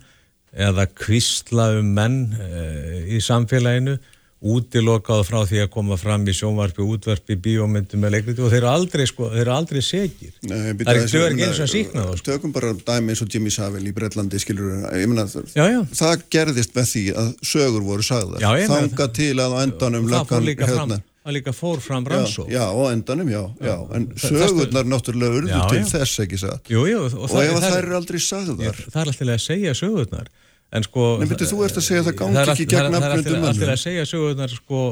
eða 0.53 0.87
kvistla 0.93 1.71
um 1.79 1.93
menn 1.97 2.19
uh, 2.37 2.99
í 3.09 3.21
samfélaginu 3.23 3.97
útilokað 4.43 5.21
frá 5.23 5.37
því 5.47 5.61
að 5.63 5.69
koma 5.71 5.95
fram 5.99 6.25
í 6.27 6.33
sjónvarpi, 6.35 6.83
útvarpi, 6.83 7.37
bíómyndum 7.39 8.03
og 8.03 8.17
þeir 8.51 8.57
eru 8.57 8.69
aldrei, 8.73 9.05
sko, 9.07 9.29
þeir 9.31 9.43
eru 9.45 9.53
aldrei 9.55 9.79
segir. 9.85 10.33
Nei, 10.43 10.73
það 10.81 10.91
er 10.91 10.99
ekki 11.05 11.45
eins 11.47 11.61
og 11.63 11.71
síkna 11.71 12.03
þá. 12.09 12.11
Sko. 12.19 12.25
Tökum 12.27 12.55
bara 12.55 12.73
dæmi 12.75 13.13
eins 13.13 13.23
og 13.23 13.31
Jimmy 13.31 13.53
Savile 13.55 13.87
í 13.87 13.95
Breitlandi, 13.95 14.41
skilur, 14.43 14.83
ég 14.91 15.07
já. 15.55 15.79
það 15.95 16.27
gerðist 16.35 16.75
með 16.75 16.89
því 16.91 17.05
að 17.23 17.31
sögur 17.53 17.87
voru 17.87 18.07
sagðar. 18.09 18.43
Þanga 18.73 19.09
til 19.15 19.31
að 19.39 19.55
á 19.55 19.57
endanum 19.63 20.11
það 20.11 20.29
fór 20.33 20.45
líka 20.49 20.67
hérna. 20.67 20.99
fram, 20.99 21.07
það 21.23 21.37
líka 21.37 21.53
fór 21.55 21.81
fram 21.83 22.05
rannsó. 22.05 22.45
Já, 22.51 22.63
á 22.67 22.83
endanum, 22.91 23.29
já, 23.31 23.43
já, 23.63 23.75
en 23.95 24.09
sögurnar 24.19 24.85
náttúrulega 24.85 25.39
urðu 25.41 25.65
til 25.71 25.83
þess 25.87 26.23
ekki 26.25 26.39
sagt. 26.41 26.71
Jú, 26.71 26.83
jú, 26.89 27.05
og, 27.07 27.29
og 27.29 27.43
ef 27.43 27.59
það 27.63 27.77
eru 27.79 27.99
aldrei 27.99 28.19
sagðar. 28.19 28.81
Það 28.89 29.01
er 29.01 29.13
alltaf 29.13 29.33
að 29.37 29.45
segja 29.47 29.77
sögurnar 29.77 30.31
en 30.73 30.85
sko 30.85 31.07
Nei, 31.21 31.27
betur, 31.29 31.49
þú 31.49 31.63
ert 31.67 31.77
að 31.77 31.85
segja 31.85 32.01
að 32.01 32.07
það 32.09 32.19
gangi 32.19 32.43
ekki 32.43 32.67
gegn 32.71 32.97
afgröndum 32.97 33.33
það 33.33 33.43
er 33.43 33.49
alltaf 33.51 33.73
að 33.73 33.81
segja 33.83 34.05
sögurnar 34.09 34.53
sko 34.53 34.83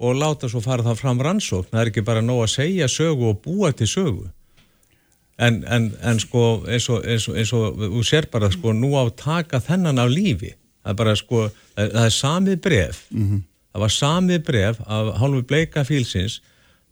og 0.00 0.16
láta 0.16 0.48
svo 0.48 0.62
fara 0.64 0.86
það 0.86 1.00
fram 1.02 1.24
rannsókn 1.26 1.72
það 1.72 1.82
er 1.82 1.90
ekki 1.92 2.04
bara 2.06 2.22
nóg 2.24 2.44
að 2.46 2.52
segja 2.54 2.88
sögu 2.88 3.32
og 3.34 3.42
búa 3.44 3.72
til 3.76 3.88
sögu 3.90 4.30
en, 5.40 5.60
en, 5.68 5.90
en 6.00 6.22
sko 6.22 6.44
eins 6.68 6.88
og, 6.92 7.04
eins 7.04 7.28
og, 7.28 7.36
eins 7.36 7.52
og 7.56 7.82
þú 7.82 8.04
sér 8.08 8.30
bara 8.32 8.50
sko 8.52 8.72
nú 8.76 8.94
á 8.96 9.04
að 9.04 9.14
taka 9.20 9.60
þennan 9.64 10.00
á 10.00 10.06
lífi 10.08 10.54
það 10.54 10.94
er 10.94 10.98
bara 11.02 11.16
sko, 11.20 11.46
það, 11.74 11.94
það 11.98 12.06
er 12.06 12.16
samið 12.16 12.60
bref 12.64 13.04
mm 13.10 13.26
-hmm. 13.26 13.46
Það 13.72 13.84
var 13.84 13.96
samið 13.96 14.44
bref 14.46 14.80
af 14.86 15.14
hálfu 15.20 15.42
bleika 15.46 15.84
fílsins 15.86 16.40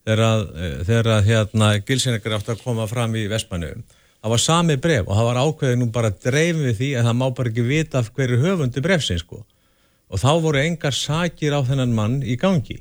þegar, 0.07 0.49
þegar 0.89 1.23
hérna 1.27 1.71
gilsinnegar 1.85 2.39
átt 2.39 2.53
að 2.55 2.63
koma 2.65 2.87
fram 2.91 3.17
í 3.19 3.27
Vestmannu 3.31 3.75
það 4.19 4.35
var 4.35 4.43
samið 4.43 4.81
bref 4.83 5.07
og 5.07 5.15
það 5.17 5.29
var 5.29 5.41
ákveðið 5.45 5.79
nú 5.79 5.89
bara 5.95 6.11
dreifin 6.11 6.67
við 6.67 6.77
því 6.81 6.91
að 6.99 7.09
það 7.09 7.17
má 7.21 7.27
bara 7.39 7.53
ekki 7.53 7.65
vita 7.69 8.03
hverju 8.09 8.43
höfundi 8.43 8.83
brefsins 8.85 9.25
sko. 9.25 9.45
Og 10.09 10.21
þá 10.23 10.31
voru 10.43 10.61
engar 10.63 10.97
sakir 10.97 11.55
á 11.55 11.61
þennan 11.69 11.95
mann 11.95 12.21
í 12.25 12.39
gangi. 12.41 12.79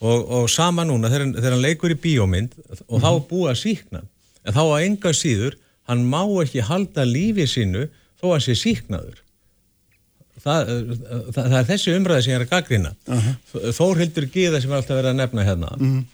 Og, 0.00 0.24
og 0.24 0.46
sama 0.50 0.86
núna 0.88 1.10
þegar, 1.12 1.34
þegar 1.36 1.54
hann 1.54 1.64
leikur 1.64 1.92
í 1.92 1.98
bíómynd 2.00 2.54
og 2.56 2.64
mm 2.64 2.76
-hmm. 2.88 3.02
þá 3.04 3.10
er 3.10 3.26
búið 3.30 3.50
að 3.50 3.60
síkna 3.62 4.00
en 4.44 4.54
þá 4.56 4.62
á 4.64 4.76
enga 4.80 5.12
síður 5.12 5.56
hann 5.88 6.06
má 6.08 6.22
ekki 6.42 6.64
halda 6.64 7.04
lífið 7.04 7.48
sínu 7.54 7.82
þó 8.20 8.26
að 8.34 8.44
sé 8.46 8.54
síknaður 8.56 9.20
það, 10.44 10.70
það, 11.34 11.40
það 11.40 11.58
er 11.60 11.68
þessi 11.70 11.96
umræði 11.96 12.24
sem 12.24 12.32
ég 12.32 12.38
er 12.38 12.46
að 12.46 12.52
gaggrina 12.54 12.92
uh 13.06 13.26
-huh. 13.26 13.72
Þórhildur 13.78 14.28
Gíða 14.34 14.60
sem 14.60 14.70
er 14.70 14.80
alltaf 14.80 15.00
verið 15.00 15.10
að 15.12 15.20
nefna 15.22 15.46
hérna 15.48 15.72
mm 15.76 15.90
-hmm. 15.90 16.04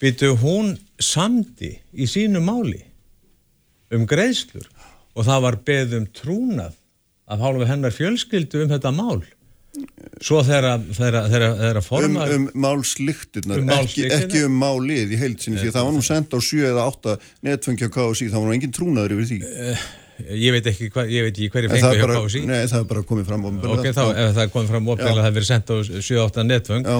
byttu 0.00 0.34
hún 0.42 0.76
samdi 0.98 1.72
í 1.94 2.06
sínu 2.06 2.40
máli 2.40 2.82
um 3.90 4.06
greiðslur 4.06 4.68
og 5.14 5.24
það 5.24 5.42
var 5.42 5.56
beðum 5.64 6.06
trúnað 6.12 6.74
af 7.28 7.40
hálfu 7.40 7.66
hennar 7.66 7.92
fjölskyldu 7.92 8.62
um 8.64 8.70
þetta 8.70 8.92
mál 8.92 9.22
Svo 10.24 10.40
þeirra 10.42 11.82
formar... 11.84 12.32
Um, 12.34 12.48
um 12.48 12.62
málslykturnar, 12.64 13.60
um 13.62 13.70
ekki, 13.76 14.08
ekki 14.10 14.42
um 14.48 14.56
málið 14.58 15.14
í 15.14 15.20
heilsinni, 15.20 15.60
því 15.60 15.70
það 15.74 15.86
var 15.86 15.94
nú 15.94 16.02
sendt 16.02 16.34
á 16.34 16.38
7 16.42 16.64
eða 16.72 16.86
8 16.90 17.14
netfengja 17.46 17.90
KSI, 17.94 18.30
það 18.32 18.40
var 18.40 18.48
nú 18.48 18.56
engin 18.56 18.74
trúnaður 18.74 19.14
yfir 19.14 19.28
því. 19.30 19.38
Ég 20.26 20.54
veit 20.54 20.66
ekki, 20.66 20.88
hva, 20.94 21.04
ég 21.06 21.28
veit 21.28 21.36
ekki 21.36 21.50
hverju 21.54 21.70
fengja 21.72 21.92
hjá 21.94 22.08
KSI. 22.10 22.42
Nei, 22.48 22.60
það 22.66 22.80
er 22.80 22.86
bara 22.90 23.04
komið 23.06 23.28
fram 23.28 23.46
ofnbeglega. 23.48 23.78
Ok, 23.78 23.94
þá, 23.94 24.04
ef 24.24 24.32
það 24.34 24.42
er 24.44 24.52
komið 24.54 24.72
fram 24.72 24.90
ofnbeglega, 24.94 25.22
það 25.22 25.30
er 25.30 25.36
verið 25.36 25.50
sendt 25.52 25.70
á 25.70 25.76
7-8 26.08 26.46
netfeng, 26.48 26.90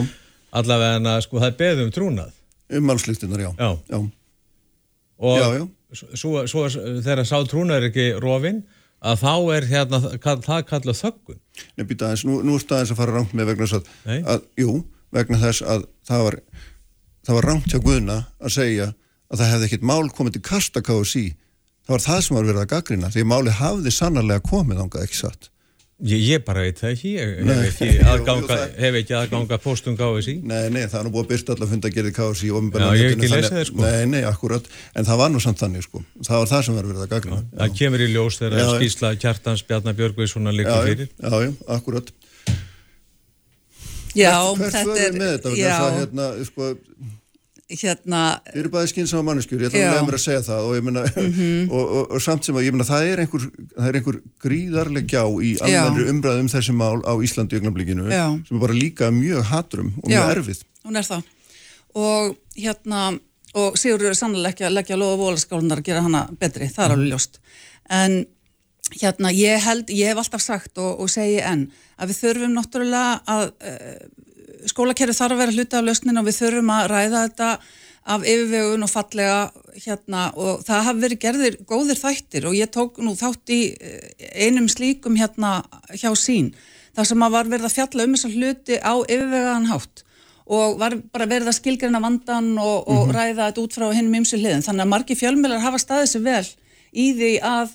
allavega 0.60 1.14
sko 1.24 1.42
það 1.42 1.48
er 1.50 1.56
beðum 1.62 1.92
trúnað. 1.94 2.36
Um 2.68 2.86
málslykturnar, 2.88 3.42
já. 3.42 3.50
Já. 3.58 3.70
já. 3.90 3.98
Og 5.18 5.40
já, 5.40 5.46
já. 5.58 5.64
svo, 6.14 6.44
svo 6.46 6.66
þegar 6.70 7.24
sá 7.26 7.38
trúnaður 7.48 7.88
ekki 7.88 8.10
rofinn, 8.22 8.62
að 8.98 9.20
þá 9.22 9.34
er 9.54 9.66
hérna, 9.70 10.00
það 10.22 10.62
kallað 10.68 11.00
þöggun. 11.00 11.40
Nei, 11.78 11.84
býta 11.86 12.08
aðeins, 12.08 12.24
nú, 12.26 12.38
nú 12.46 12.56
er 12.58 12.62
staðins 12.62 12.94
að 12.94 13.00
fara 13.02 13.14
rangt 13.18 13.34
með 13.36 13.52
vegna 13.52 13.66
þess 13.66 13.78
að, 13.78 14.22
að, 14.34 14.46
jú, 14.58 14.78
vegna 15.14 15.40
þess 15.42 15.66
að 15.74 15.84
það 16.08 16.24
var, 16.26 16.38
það 17.26 17.38
var 17.38 17.48
rangt 17.50 17.68
hjá 17.72 17.82
Guðna 17.82 18.18
að 18.38 18.54
segja 18.58 18.88
að 19.28 19.42
það 19.42 19.52
hefði 19.52 19.68
ekkit 19.68 19.86
mál 19.90 20.10
komið 20.14 20.38
til 20.38 20.44
kasta 20.48 20.82
KSI, 20.84 21.24
það 21.89 21.94
var 21.97 22.02
það 22.05 22.19
sem 22.24 22.36
var 22.36 22.48
verið 22.51 22.65
að 22.65 22.73
gaggrina, 22.74 23.09
því 23.15 23.23
máli 23.32 23.55
hafði 23.59 23.93
sannarlega 23.97 24.44
komið 24.44 24.82
ánga 24.85 25.06
ekki 25.06 25.16
satt. 25.23 25.48
Ég, 25.98 26.20
ég 26.23 26.43
bara 26.47 26.62
veit 26.62 26.78
það 26.78 26.93
ekki, 26.93 27.12
ég 27.16 27.31
hef 27.48 27.81
ekki 27.81 27.89
aðganga, 28.06 28.59
hef 28.78 28.98
ekki 29.01 29.15
aðganga 29.19 29.56
postum 29.65 29.97
KSI. 29.98 30.36
Nei, 30.47 30.69
nei, 30.70 30.85
það 30.85 31.01
er 31.01 31.09
nú 31.09 31.12
búið 31.16 31.24
að 31.24 31.32
byrsta 31.32 31.56
allar 31.56 31.70
fund 31.73 31.89
að 31.89 31.97
gera 31.97 32.12
KSI. 32.15 32.52
Já, 32.52 32.60
ég 32.93 33.02
hef 33.02 33.16
ekki 33.16 33.31
lesið 33.32 33.56
það 33.56 33.66
sko. 33.73 33.82
Nei, 33.82 34.05
nei, 34.12 34.20
akkurat, 34.28 34.69
en 34.94 35.09
það 35.09 35.20
var 35.24 35.32
nú 35.35 35.43
samt 35.43 35.65
þannig 35.65 35.89
sko, 35.89 36.05
það 36.28 36.44
var 36.44 36.52
það 36.52 36.65
sem 36.69 36.78
var 36.78 36.89
verið 36.93 37.02
að 37.02 37.10
gagna. 37.16 37.40
Já, 37.40 37.51
það 37.65 37.74
kemur 37.81 38.05
í 38.05 38.09
ljós 38.12 38.39
þegar 38.39 38.62
að 38.62 38.73
skýrsla 38.77 39.12
Kjartans 39.24 39.66
Bjarnar 39.73 39.98
Björgvið 39.98 40.31
svona 40.36 40.55
líka 40.55 40.78
fyrir. 40.86 41.10
Já, 41.19 41.35
já, 41.48 41.51
akkurat. 41.81 42.15
Já, 44.15 44.35
Hvert, 44.55 44.74
þetta 44.74 45.01
er, 45.02 45.19
þetta, 45.19 45.56
já. 45.59 45.74
Það, 45.74 45.98
hérna, 45.98 46.28
sko, 46.47 46.70
hérna 47.68 48.22
Við 48.48 48.60
erum 48.62 48.72
bæðið 48.72 48.90
skynsama 48.92 49.26
manneskjur, 49.28 49.62
ég 49.62 49.68
ætla 49.68 49.80
að 49.82 49.92
lega 49.92 50.04
mér 50.06 50.16
að 50.16 50.22
segja 50.22 50.42
það 50.46 50.68
og, 50.68 50.84
myna, 50.86 51.02
mm 51.04 51.32
-hmm. 51.36 51.70
og, 51.70 51.84
og, 51.98 52.04
og 52.16 52.22
samt 52.24 52.48
sem 52.48 52.56
að 52.56 52.64
ég 52.64 52.74
myna 52.74 52.86
það 52.88 53.08
er 53.12 53.22
einhver, 53.24 53.46
það 53.76 53.88
er 53.88 53.98
einhver 54.00 54.20
gríðarleg 54.44 55.08
gjá 55.12 55.24
í 55.44 55.50
alveg 55.60 56.12
umræðum 56.14 56.46
um 56.46 56.52
þessi 56.54 56.72
mál 56.72 57.00
á 57.04 57.12
Íslandi 57.20 57.60
ögnablikinu 57.60 58.08
sem 58.08 58.56
er 58.56 58.62
bara 58.62 58.72
líka 58.72 59.10
mjög 59.12 59.44
hatrum 59.52 59.92
og 60.02 60.08
mjög 60.08 60.16
Já, 60.16 60.36
erfið. 60.36 60.62
hún 60.84 60.96
er 60.96 61.04
það. 61.04 61.22
Og 61.94 62.36
hérna 62.56 63.18
og 63.54 63.78
Sigur 63.80 64.04
eru 64.04 64.14
sannlega 64.14 64.52
ekki 64.52 64.64
að 64.68 64.76
leggja 64.76 64.96
loða 64.96 65.18
vólaskálunar 65.20 65.80
að 65.80 65.88
gera 65.88 66.04
hana 66.04 66.28
betri, 66.40 66.68
það 66.68 66.84
er 66.84 66.94
alveg 66.94 67.12
ljóst. 67.12 67.38
En 67.88 68.26
hérna 69.00 69.32
ég 69.32 69.60
held, 69.64 69.90
ég 69.90 70.12
hef 70.12 70.20
alltaf 70.22 70.40
sagt 70.44 70.78
og 70.78 71.08
segi 71.10 71.40
enn 71.44 71.68
að 71.98 72.12
við 72.12 72.20
þurfum 72.22 72.54
náttúrulega 72.56 73.20
að 73.28 73.44
uh, 73.52 74.08
skólakerfi 74.72 75.18
þarf 75.18 75.36
að 75.36 75.42
vera 75.42 75.56
hluti 75.56 75.78
af 75.78 75.84
lausnin 75.84 76.20
og 76.20 76.26
við 76.28 76.40
þurfum 76.40 76.72
að 76.74 76.88
ræða 76.92 77.22
þetta 77.26 77.50
af 78.08 78.24
yfirvegun 78.24 78.86
og 78.86 78.90
fallega 78.90 79.38
hérna 79.84 80.24
og 80.38 80.64
það 80.66 80.84
hafi 80.86 81.02
verið 81.04 81.22
gerðir 81.24 81.56
góðir 81.68 82.00
þættir 82.00 82.48
og 82.48 82.56
ég 82.56 82.70
tók 82.72 83.00
nú 83.04 83.12
þátt 83.18 83.52
í 83.52 83.60
eh, 83.76 84.28
einum 84.46 84.68
slíkum 84.72 85.18
hérna 85.20 85.60
hjá 85.92 86.10
sín 86.16 86.54
þar 86.96 87.08
sem 87.10 87.24
að 87.24 87.34
var 87.36 87.50
verið 87.52 87.68
að 87.68 87.76
fjalla 87.76 88.06
um 88.06 88.14
þessar 88.16 88.36
hluti 88.36 88.78
á 88.80 88.94
yfirvegaðan 88.96 89.68
hátt 89.72 90.04
og 90.48 90.78
var 90.80 90.96
bara 91.12 91.28
verið 91.28 91.50
að 91.50 91.58
skilgjörna 91.58 92.00
vandan 92.00 92.54
og, 92.56 92.88
og 92.88 93.02
mm 93.04 93.10
-hmm. 93.10 93.16
ræða 93.18 93.48
þetta 93.48 93.62
út 93.62 93.76
frá 93.76 93.86
hennum 93.92 94.18
ymsi 94.22 94.40
hliðin 94.40 94.64
þannig 94.64 94.86
að 94.86 94.92
margi 94.94 95.14
fjölmjölar 95.14 95.64
hafa 95.64 95.78
staðið 95.78 96.10
sér 96.12 96.24
vel 96.24 96.46
í 96.92 97.06
því 97.18 97.32
að, 97.44 97.74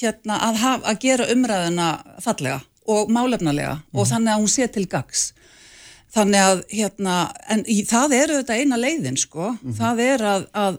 hérna, 0.00 0.38
að, 0.48 0.54
haf, 0.64 0.80
að 0.84 1.00
gera 1.00 1.28
umræðina 1.34 1.88
fallega 2.20 2.60
og 2.86 3.10
málefnalega 3.10 3.74
mm 3.74 3.80
-hmm. 3.80 3.98
og 3.98 4.06
mhm. 4.06 4.10
þannig 4.12 4.32
að 4.32 4.40
hún 4.40 4.54
sé 4.56 4.66
til 4.66 4.86
gags 4.88 5.34
Þannig 6.14 6.44
að, 6.46 6.60
hérna, 6.70 7.14
en 7.50 7.64
í, 7.66 7.80
það 7.88 8.18
eru 8.20 8.36
þetta 8.40 8.58
eina 8.60 8.78
leiðin, 8.78 9.16
sko. 9.18 9.48
Mm 9.54 9.62
-hmm. 9.62 9.78
Það 9.80 10.02
er 10.04 10.26
að, 10.30 10.44
að, 10.64 10.76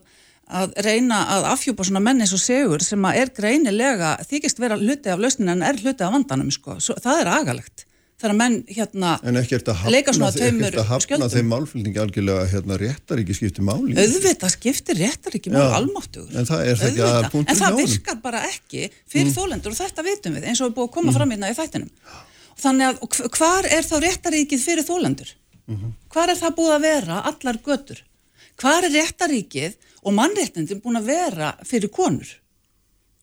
að 0.61 0.77
reyna 0.85 1.17
að 1.35 1.47
afhjúpa 1.51 1.87
svona 1.87 2.03
menn 2.05 2.23
eins 2.23 2.35
og 2.35 2.43
segur 2.43 2.85
sem 2.85 3.09
að 3.09 3.19
er 3.23 3.33
greinilega, 3.35 4.13
þykist 4.29 4.61
vera 4.63 4.79
hluti 4.79 5.11
af 5.11 5.19
lausnin 5.19 5.51
en 5.51 5.65
er 5.65 5.81
hluti 5.81 6.05
af 6.05 6.15
vandanum, 6.15 6.53
sko. 6.55 6.79
Svo, 6.79 6.95
það 7.03 7.25
er 7.25 7.33
agalegt. 7.33 7.85
Það 8.15 8.29
er 8.29 8.31
að 8.31 8.37
menn, 8.39 8.53
hérna, 8.71 9.09
leika 9.91 10.13
svona 10.15 10.29
skjöldum. 10.31 10.61
Er 10.63 10.71
þetta 10.71 10.83
að 10.85 10.91
hafna 10.93 11.27
þeim 11.33 11.49
málfylgningi 11.51 11.99
algjörlega, 11.99 12.45
hérna, 12.53 12.77
réttar 12.79 13.19
ekki 13.19 13.35
skipti 13.35 13.65
máli? 13.67 13.91
Auðvitað 13.99 14.53
skiptir 14.53 15.01
réttar 15.01 15.35
ekki 15.35 15.51
máli 15.51 15.65
almáttugur. 15.81 16.29
En 16.31 16.47
það 16.47 16.63
er 16.71 16.79
það 16.79 17.35
En 17.41 17.59
það 17.59 17.81
virkar 17.81 18.21
bara 18.23 18.45
ekki 18.47 18.87
fyrir 19.03 19.27
mm. 19.27 19.35
þólendur 19.35 19.75
og 19.75 19.79
þetta 19.81 20.07
vitum 20.07 20.39
við 20.39 20.47
eins 20.47 20.63
og 20.63 20.71
við 20.71 20.77
búum 20.77 20.87
að 20.87 20.95
koma 20.95 21.11
mm. 21.11 21.17
fram 21.19 21.35
hérna 21.35 21.51
í 21.51 21.57
þættinum. 21.59 21.91
Þannig 22.65 22.87
að 22.87 23.29
hvar 23.37 23.67
er 23.69 23.85
þá 23.85 23.95
réttaríkið 24.01 24.63
fyrir 24.63 24.87
þólendur? 24.87 25.33
Mm 25.65 25.75
-hmm. 25.75 25.91
Hvar 26.13 26.31
er 26.31 26.39
það 26.39 26.55
búið 26.57 26.73
að 26.75 26.85
vera 26.85 27.19
allar 27.29 27.59
götur? 27.67 27.99
Hvar 28.61 28.87
er 28.87 28.95
réttaríkið 28.95 29.77
og 30.05 30.15
mannréttindin 30.17 30.81
búin 30.81 30.97
að 30.97 31.11
vera 31.11 31.53
fyrir 31.63 31.91
konur 31.93 32.27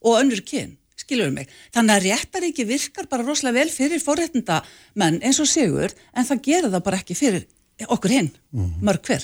og 0.03 0.19
önnur 0.21 0.43
kyn? 0.45 0.77
Skilur 0.95 1.27
við 1.27 1.33
mig. 1.33 1.47
Þannig 1.73 1.95
að 1.95 2.05
réttaríki 2.07 2.65
virkar 2.69 3.07
bara 3.11 3.25
rosalega 3.25 3.59
vel 3.59 3.71
fyrir 3.73 3.99
forréttindamenn 3.99 5.21
eins 5.23 5.39
og 5.43 5.49
sigur 5.49 5.91
en 6.13 6.25
það 6.25 6.43
gerir 6.47 6.71
það 6.71 6.83
bara 6.83 6.99
ekki 7.01 7.15
fyrir 7.17 7.47
okkur 7.87 8.11
hinn, 8.11 8.31
mm 8.51 8.63
-hmm. 8.63 8.83
mörg 8.85 9.01
hver. 9.07 9.23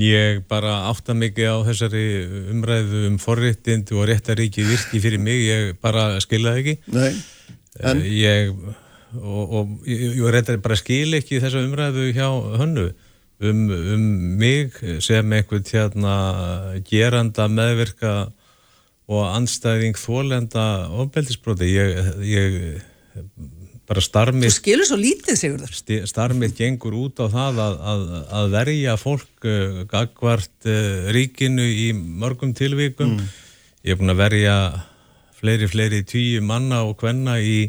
Ég 0.00 0.46
bara 0.48 0.88
átta 0.88 1.14
mikið 1.14 1.44
á 1.44 1.56
þessari 1.68 2.04
umræðu 2.50 3.06
um 3.06 3.18
forréttind 3.18 3.92
og 3.92 4.08
réttaríki 4.08 4.64
virki 4.64 5.00
fyrir 5.00 5.20
mig, 5.20 5.44
ég 5.44 5.76
bara 5.80 6.20
skiljaði 6.20 6.60
ekki. 6.60 6.78
Nei. 6.86 7.12
En... 7.82 8.02
Ég 8.02 8.52
og, 9.16 9.52
og 9.60 9.86
ég 9.88 10.18
reyndar 10.28 10.58
bara 10.62 10.76
skil 10.78 11.16
ekki 11.16 11.40
þessa 11.42 11.62
umræðu 11.64 12.10
hjá 12.12 12.26
hönnu 12.60 12.88
um, 13.40 13.62
um 13.70 14.08
mig 14.40 14.76
sem 15.04 15.32
einhvern 15.32 15.64
hérna 15.68 16.16
geranda 16.88 17.48
meðvirka 17.48 18.16
og 19.08 19.22
anstæðing 19.32 19.96
þólenda 19.96 20.64
ofbeldisbroti. 21.00 21.70
Ég, 21.72 22.10
ég 22.28 22.58
bara 23.88 24.02
starmið 24.04 24.50
Þú 24.50 24.56
skilur 24.58 24.88
svo 24.90 24.98
lítið 25.00 25.40
Sigurður. 25.40 26.04
Starmið 26.10 26.54
gengur 26.58 26.96
út 26.98 27.22
á 27.24 27.26
það 27.32 27.62
að, 27.64 27.78
að, 27.92 28.04
að 28.40 28.52
verja 28.58 28.96
fólk 29.00 29.48
uh, 29.48 29.80
gagvart 29.88 30.68
uh, 30.68 31.08
ríkinu 31.16 31.64
í 31.64 31.88
mörgum 31.96 32.52
tilvíkum 32.56 33.16
mm. 33.16 33.34
ég 33.88 33.96
er 33.96 34.00
búin 34.00 34.12
að 34.12 34.22
verja 34.26 34.56
fleiri, 35.38 35.68
fleiri 35.70 36.02
tíu 36.06 36.42
manna 36.44 36.82
og 36.86 36.98
hvenna 37.02 37.38
í, 37.40 37.68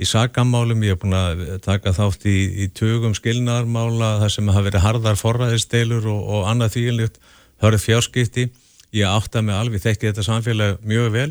í 0.00 0.08
sakamálum, 0.08 0.82
ég 0.86 0.96
er 0.96 1.00
búin 1.00 1.16
að 1.16 1.44
taka 1.64 1.94
þátt 1.96 2.26
í, 2.30 2.38
í 2.64 2.70
tögum 2.76 3.14
skilnaðarmála 3.16 4.16
þar 4.24 4.34
sem 4.36 4.50
hafa 4.50 4.66
verið 4.70 4.84
hardar 4.86 5.20
forræðisteilur 5.20 6.08
og, 6.10 6.20
og 6.34 6.50
annað 6.50 6.76
þýjilegt 6.78 7.22
hörð 7.60 7.84
fjárskipti, 7.84 8.48
ég 8.96 9.08
átta 9.08 9.44
mig 9.44 9.56
alveg 9.56 9.84
þekki 9.84 10.10
þetta 10.10 10.26
samfélag 10.26 10.84
mjög 10.86 11.10
vel. 11.14 11.30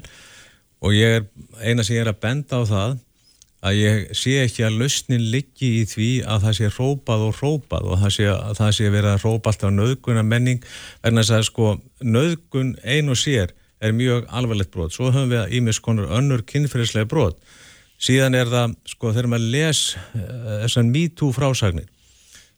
Og 0.79 0.93
ég 0.95 1.19
er, 1.19 1.29
eina 1.59 1.83
sem 1.83 1.97
ég 1.97 2.05
er 2.05 2.13
að 2.13 2.21
benda 2.23 2.61
á 2.61 2.63
það 2.69 2.99
að 3.59 3.75
ég 3.75 4.11
sé 4.15 4.37
ekki 4.45 4.63
að 4.63 4.77
lausnin 4.79 5.25
liggi 5.33 5.69
í 5.81 5.85
því 5.89 6.09
að 6.23 6.45
það 6.45 6.57
sé 6.59 6.69
rópað 6.77 7.25
og 7.27 7.41
rópað 7.41 7.87
og 7.89 8.03
það 8.03 8.13
sé, 8.15 8.27
það 8.59 8.75
sé 8.77 8.91
verið 8.93 9.11
að 9.11 9.25
rópa 9.25 9.51
alltaf 9.51 9.73
nöðguna 9.75 10.23
menning 10.23 10.61
en 11.03 11.19
þess 11.19 11.33
að 11.35 11.47
sko 11.49 11.73
nöðgun 11.99 12.71
ein 12.87 13.11
og 13.11 13.19
sér 13.19 13.51
er 13.79 13.95
mjög 13.95 14.27
alvarlegt 14.35 14.71
brot. 14.73 14.93
Svo 14.93 15.11
höfum 15.11 15.31
við 15.31 15.55
ímis 15.59 15.79
konur 15.83 16.11
önnur 16.15 16.43
kynferðislega 16.47 17.09
brot. 17.09 17.39
Síðan 17.99 18.37
er 18.39 18.51
það, 18.51 18.75
sko, 18.87 19.13
þegar 19.15 19.31
maður 19.33 19.55
les 19.55 19.81
uh, 19.95 20.59
þessan 20.63 20.91
MeToo 20.93 21.33
frásagnir, 21.35 21.87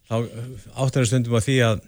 þá 0.10 0.16
áttar 0.20 1.02
það 1.02 1.08
stundum 1.10 1.38
að 1.40 1.48
því 1.48 1.56
að, 1.66 1.80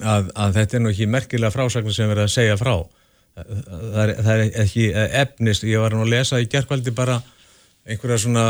að, 0.00 0.30
að 0.44 0.54
þetta 0.60 0.78
er 0.78 0.84
nú 0.84 0.92
ekki 0.94 1.10
merkilega 1.12 1.52
frásagnir 1.52 1.96
sem 1.96 2.08
verður 2.08 2.28
að 2.28 2.36
segja 2.36 2.60
frá. 2.60 2.76
Það 3.38 3.98
er, 4.02 4.14
það 4.16 4.30
er 4.32 4.44
ekki 4.64 4.86
efnist, 5.20 5.66
ég 5.68 5.82
var 5.84 5.94
nú 5.94 6.06
að 6.06 6.14
lesa 6.16 6.40
í 6.42 6.48
gerðkvaldi 6.50 6.94
bara 6.96 7.20
einhverja 7.88 8.22
svona 8.24 8.46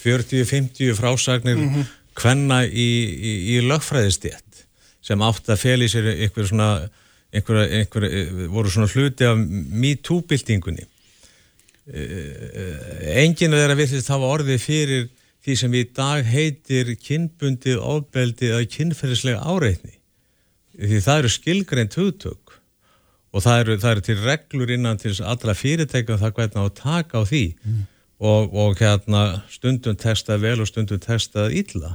40-50 0.00 0.96
frásagnir 0.96 1.56
mm 1.56 1.68
-hmm. 1.74 1.84
hvenna 2.14 2.64
í, 2.64 2.88
í, 3.30 3.32
í 3.54 3.60
lögfræðistétt 3.68 4.64
sem 5.04 5.22
átt 5.22 5.48
að 5.48 5.60
fel 5.60 5.82
í 5.82 5.88
sér 5.88 6.10
einhverja 6.14 6.48
svona 6.48 6.70
einhverja, 7.34 7.66
einhverja, 7.80 8.10
eh, 8.10 8.46
voru 8.50 8.72
svona 8.72 8.90
hluti 8.90 9.26
af 9.28 9.38
MeToo-byltingunni 9.84 10.86
eh, 11.92 13.22
enginn 13.24 13.54
af 13.54 13.62
þeirra 13.62 13.78
villist 13.78 14.12
hafa 14.12 14.30
orðið 14.36 14.62
fyrir 14.64 15.08
því 15.40 15.56
sem 15.56 15.74
í 15.74 15.84
dag 15.96 16.26
heitir 16.28 16.94
kynbundið 17.00 17.80
ofbeldið 17.80 18.56
að 18.58 18.66
kynferðislega 18.74 19.40
áreitni. 19.40 19.94
Því 20.76 20.98
það 21.06 21.22
eru 21.22 21.30
skilgreint 21.32 21.96
hugtök 21.96 22.58
og 23.30 23.44
það 23.44 23.62
eru, 23.62 23.78
það 23.80 23.94
eru 23.94 24.04
til 24.04 24.18
reglur 24.20 24.74
innan 24.74 25.00
til 25.00 25.14
allra 25.24 25.54
fyrirtækjum 25.56 26.20
það 26.20 26.36
hvernig 26.36 26.60
á 26.60 26.64
að 26.66 26.76
taka 26.82 27.22
á 27.22 27.24
því. 27.24 27.46
Mm. 27.64 27.80
og, 28.20 28.52
og 28.52 28.76
hérna 28.80 29.40
stundum 29.48 29.96
testað 29.96 30.42
vel 30.44 30.58
og 30.60 30.68
stundum 30.68 31.00
testað 31.00 31.54
illa 31.56 31.94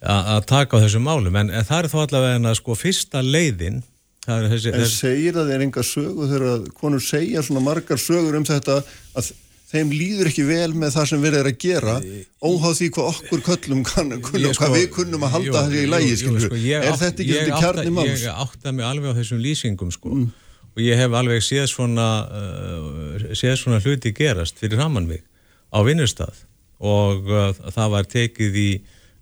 að 0.00 0.46
taka 0.48 0.78
á 0.78 0.82
þessu 0.84 1.00
málum. 1.02 1.36
En, 1.36 1.50
en 1.50 1.66
það 1.66 1.82
er 1.82 1.88
þá 1.92 1.98
allavega 2.04 2.36
en 2.38 2.50
að 2.50 2.58
sko 2.60 2.76
fyrsta 2.78 3.22
leiðin 3.24 3.82
Þessi, 4.26 4.72
en 4.76 4.82
segir 4.84 5.36
að 5.38 5.46
það 5.46 5.54
er 5.54 5.62
enga 5.64 5.82
sögu 5.86 6.26
þegar 6.28 6.66
konur 6.76 7.00
segja 7.00 7.40
svona 7.44 7.62
margar 7.64 8.00
sögur 8.00 8.36
um 8.36 8.44
þetta 8.44 8.82
að 9.16 9.30
þeim 9.70 9.92
líður 9.94 10.28
ekki 10.30 10.44
vel 10.48 10.74
með 10.76 10.92
það 10.96 11.08
sem 11.12 11.22
við 11.22 11.36
erum 11.38 11.52
að 11.52 11.58
gera 11.62 11.94
óháð 12.42 12.76
því 12.80 12.88
hvað 12.96 13.10
okkur 13.14 13.42
köllum 13.46 13.82
kann, 13.86 14.12
kunnum, 14.26 14.52
sko, 14.52 14.64
hvað 14.64 14.76
við 14.76 14.86
kunnum 14.96 15.26
að 15.26 15.34
halda 15.36 15.64
það 15.64 15.76
í 15.78 15.84
lægi 15.94 16.14
sko, 16.20 16.34
er 16.50 16.86
átta, 16.90 17.00
þetta 17.04 17.24
ekki 17.24 17.36
þetta 17.38 17.60
kjarni 17.64 17.96
máls? 17.96 18.24
Ég 18.24 18.44
átta 18.44 18.74
mig 18.76 18.88
alveg 18.90 19.14
á 19.14 19.18
þessum 19.20 19.42
lýsingum 19.44 19.92
sko. 19.94 20.14
Mm. 20.16 20.30
og 20.70 20.82
ég 20.84 21.00
hef 21.00 21.18
alveg 21.20 21.44
séð 21.46 21.66
svona 21.70 22.08
uh, 22.26 23.28
séð 23.38 23.56
svona 23.62 23.82
hluti 23.82 24.12
gerast 24.16 24.58
fyrir 24.60 24.82
Ramanvík 24.82 25.24
á 25.70 25.78
vinnustad 25.86 26.44
og 26.78 27.30
uh, 27.30 27.50
það 27.70 27.94
var 27.94 28.10
tekið 28.10 28.58
í 28.58 28.70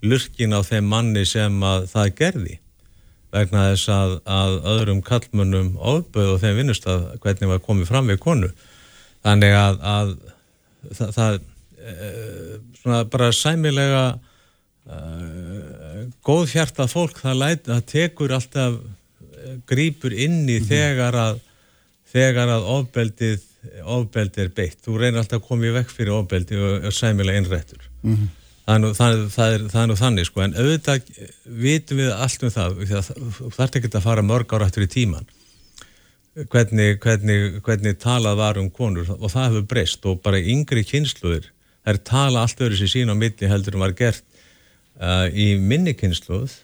lurkin 0.09 0.57
á 0.57 0.61
þeim 0.65 0.89
manni 0.89 1.27
sem 1.29 1.63
það 1.93 2.15
gerði 2.19 2.59
vegna 3.35 3.69
þess 3.73 3.91
að, 3.93 4.15
að 4.25 4.55
öðrum 4.73 5.01
kallmönnum 5.05 5.73
ofböð 5.77 6.35
og 6.35 6.41
þeim 6.43 6.61
vinnust 6.63 6.87
að 6.89 7.09
hvernig 7.23 7.51
var 7.53 7.65
komið 7.65 7.91
fram 7.91 8.09
við 8.09 8.21
konu. 8.25 8.51
Þannig 9.27 9.57
að, 9.59 9.81
að 9.93 10.15
það, 10.99 11.11
það 11.17 11.35
e, 11.37 12.13
svona 12.79 13.03
bara 13.13 13.29
sæmilega 13.37 14.05
e, 14.89 15.03
góð 16.25 16.55
hjarta 16.55 16.89
fólk 16.91 17.21
það, 17.21 17.43
læt, 17.43 17.67
það 17.69 17.85
tekur 17.93 18.35
alltaf 18.39 18.81
e, 18.81 19.59
grýpur 19.69 20.17
inni 20.17 20.59
mm 20.59 20.65
-hmm. 20.65 20.73
þegar 20.73 21.21
að 21.27 21.45
þegar 22.09 22.57
að 22.57 22.73
ofbeldið 22.79 23.47
ofbeldið 23.85 24.45
er 24.45 24.51
beitt, 24.55 24.79
þú 24.81 24.97
reynir 24.97 25.21
alltaf 25.21 25.43
að 25.43 25.49
koma 25.49 25.67
í 25.67 25.73
vekk 25.75 25.91
fyrir 25.93 26.15
ofbeldið 26.15 26.61
og 26.65 26.85
er 26.89 26.95
sæmilega 26.95 27.43
innrættur. 27.43 27.83
Mm 28.03 28.15
-hmm 28.17 28.38
það 28.69 28.75
er 28.77 28.85
nú, 28.85 28.93
það, 28.95 29.25
það 29.33 29.55
er, 29.57 29.67
það 29.73 29.83
er 29.83 29.91
nú 29.91 29.99
þannig 29.99 30.29
sko. 30.29 30.45
En 30.45 30.57
auðvitað 30.61 31.11
vitum 31.65 32.03
við 32.03 32.13
allt 32.13 32.45
um 32.45 32.55
það 32.55 32.81
þarf 33.57 33.81
ekki 33.81 33.93
að 33.95 34.05
fara 34.05 34.25
mörg 34.27 34.53
ára 34.53 34.69
eftir 34.69 34.85
í 34.85 34.91
tíman 34.93 35.29
hvernig, 36.53 37.01
hvernig, 37.03 37.63
hvernig 37.67 37.97
talað 37.99 38.37
var 38.39 38.61
um 38.61 38.69
konur. 38.71 39.09
Og 39.17 39.33
það 39.33 39.49
hefur 39.49 39.71
breyst 39.73 40.05
og 40.07 40.21
bara 40.23 40.39
yngri 40.39 40.85
kynsluður 40.87 41.49
það 41.89 41.95
er 41.95 42.01
tala 42.05 42.45
allt 42.45 42.65
öðru 42.65 42.79
sér 42.79 42.93
sín 42.93 43.13
á 43.13 43.17
milli 43.17 43.49
heldur 43.49 43.79
en 43.79 43.85
var 43.87 43.95
gert 43.97 44.25
uh, 45.01 45.27
í 45.33 45.55
minni 45.57 45.95
kynsluð 45.97 46.59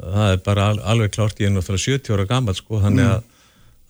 það 0.00 0.32
er 0.32 0.40
bara 0.46 0.70
al, 0.72 0.78
alveg 0.94 1.12
klárt 1.12 1.42
ég 1.42 1.50
er 1.50 1.54
náttúrulega 1.54 1.98
70 2.00 2.16
ára 2.16 2.28
gammal 2.30 2.56
sko 2.56 2.80
þannig 2.80 3.10
að, 3.10 3.26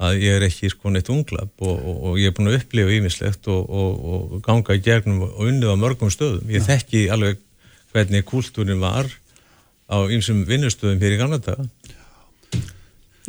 að 0.00 0.24
ég 0.24 0.38
er 0.38 0.46
ekki 0.48 0.72
sko 0.72 0.90
neitt 0.90 1.12
unglap 1.12 1.62
og, 1.62 1.76
og, 1.76 2.00
og 2.10 2.18
ég 2.18 2.32
er 2.32 2.34
búin 2.34 2.50
að 2.50 2.58
upplifa 2.58 2.96
ymislegt 2.96 3.46
og, 3.52 3.70
og 3.70 4.34
ganga 4.46 4.74
í 4.74 4.82
gegnum 4.82 5.22
og 5.28 5.44
unnið 5.46 5.76
á 5.76 5.76
mörgum 5.78 6.10
stöðum. 6.10 6.50
Ég 6.50 6.66
þekki 6.66 7.06
alveg 7.14 7.38
hvernig 7.94 8.26
kúltúrin 8.28 8.80
var 8.82 9.10
á 9.90 9.96
einsum 10.06 10.44
vinnustöðum 10.48 11.00
fyrir 11.02 11.20
gamla 11.20 11.40
daga. 11.42 11.66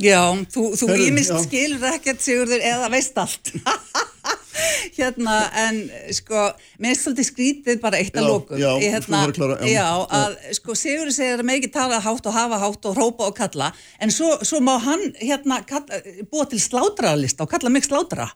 Já, 0.02 0.22
þú, 0.54 0.72
þú 0.80 0.96
ímist 1.08 1.34
skilur 1.46 1.84
ekkert 1.92 2.24
Sigurður 2.24 2.64
eða 2.64 2.88
veist 2.94 3.18
allt. 3.22 3.52
hérna, 4.98 5.36
en 5.66 5.82
sko, 6.16 6.48
mér 6.82 6.94
er 6.94 7.00
svolítið 7.00 7.28
skrítið 7.28 7.82
bara 7.84 8.00
eitt 8.02 8.18
að 8.18 8.30
lókum. 8.30 8.60
Já, 8.62 8.70
ég, 8.82 8.96
hérna, 8.96 9.22
klara, 9.36 9.58
já, 9.66 9.74
já, 9.76 9.88
að 10.18 10.38
sko 10.58 10.78
Sigurður 10.78 11.16
segir 11.16 11.38
að 11.38 11.46
með 11.50 11.60
ekki 11.60 11.72
tala 11.76 12.02
hátt 12.04 12.32
og 12.32 12.38
hafa 12.38 12.62
hátt 12.64 12.90
og 12.90 12.98
hrópa 12.98 13.30
og 13.30 13.38
kalla, 13.38 13.72
en 14.02 14.14
svo, 14.14 14.32
svo 14.48 14.62
má 14.64 14.74
hann 14.84 15.06
hérna 15.20 15.62
kalla, 15.68 16.02
búa 16.32 16.48
til 16.50 16.62
slátrarlista 16.64 17.46
og 17.46 17.54
kalla 17.54 17.74
mig 17.74 17.88
slátra, 17.88 18.32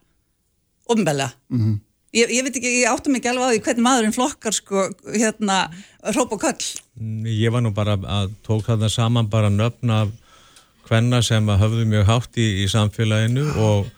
ofnbelja. 0.92 1.32
Mhm. 1.54 1.76
Mm 1.76 1.84
Ég, 2.16 2.32
ég 2.32 2.46
veit 2.46 2.56
ekki, 2.56 2.70
ég 2.80 2.88
áttum 2.88 3.18
ekki 3.18 3.28
alveg 3.28 3.44
á 3.44 3.52
því 3.52 3.64
hvernig 3.66 3.84
maðurinn 3.84 4.16
flokkar 4.16 4.56
sko, 4.56 4.86
hérna, 5.12 5.66
hróp 6.16 6.36
og 6.38 6.46
kall. 6.46 6.68
Mm, 6.96 7.26
ég 7.28 7.52
var 7.52 7.66
nú 7.66 7.74
bara 7.76 7.98
að 8.00 8.32
tók 8.46 8.64
þarna 8.70 8.90
saman 8.94 9.28
bara 9.32 9.50
nöfna 9.52 10.06
hvenna 10.88 11.20
sem 11.26 11.50
höfðu 11.50 11.84
mjög 11.92 12.08
hátt 12.08 12.40
í, 12.40 12.46
í 12.64 12.70
samfélaginu 12.72 13.50
og, 13.66 13.90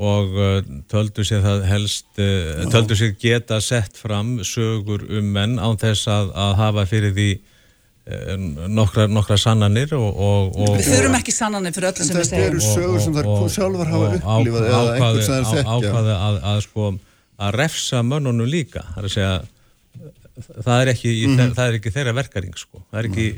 og 0.00 0.38
uh, 0.38 0.56
töldu 0.88 1.26
sér 1.26 1.44
það 1.44 1.66
helst, 1.68 2.08
uh, 2.16 2.64
töldu 2.72 2.96
sér 2.96 3.12
geta 3.20 3.60
sett 3.60 3.98
fram 3.98 4.38
sögur 4.46 5.04
um 5.10 5.28
menn 5.34 5.58
án 5.60 5.76
þess 5.80 6.08
að, 6.08 6.32
að 6.46 6.56
hafa 6.62 6.86
fyrir 6.88 7.12
því 7.18 7.28
uh, 7.34 8.48
nokkra, 8.72 9.04
nokkra 9.10 9.36
sannanir 9.42 9.92
og, 9.98 10.08
og, 10.16 10.64
Við 10.78 10.88
þurfum 10.94 11.20
ekki 11.20 11.36
sannanir 11.36 11.76
fyrir 11.76 11.92
öllu 11.92 12.08
sem 12.08 12.22
við 12.22 12.30
segjum. 12.30 12.40
Þetta 12.40 12.54
eru 12.54 12.64
sögur 12.70 13.04
sem 13.04 13.20
þar 13.20 13.54
sjálfar 13.58 13.94
hafa 13.98 14.10
upplifað 14.22 14.72
eða 14.72 14.96
einhvers 14.96 15.28
sem 15.28 15.36
það 15.36 15.40
er 15.44 15.52
þekkja. 15.52 15.76
Ákvaði 15.76 16.18
að, 16.30 16.42
að 16.54 16.66
sko 16.70 16.90
að 17.40 17.56
refsa 17.60 18.02
mönnunum 18.06 18.50
líka 18.50 18.84
það 18.92 19.00
er 19.00 19.08
að 19.08 19.16
segja 19.16 19.32
það 20.64 20.76
er 20.82 20.92
ekki, 20.94 21.14
mm 21.14 21.32
-hmm. 21.38 21.56
það 21.56 21.66
er 21.66 21.80
ekki 21.80 21.94
þeirra 21.94 22.16
verkaring 22.16 22.56
sko. 22.56 22.84
það 22.90 23.00
er 23.00 23.10
ekki 23.10 23.30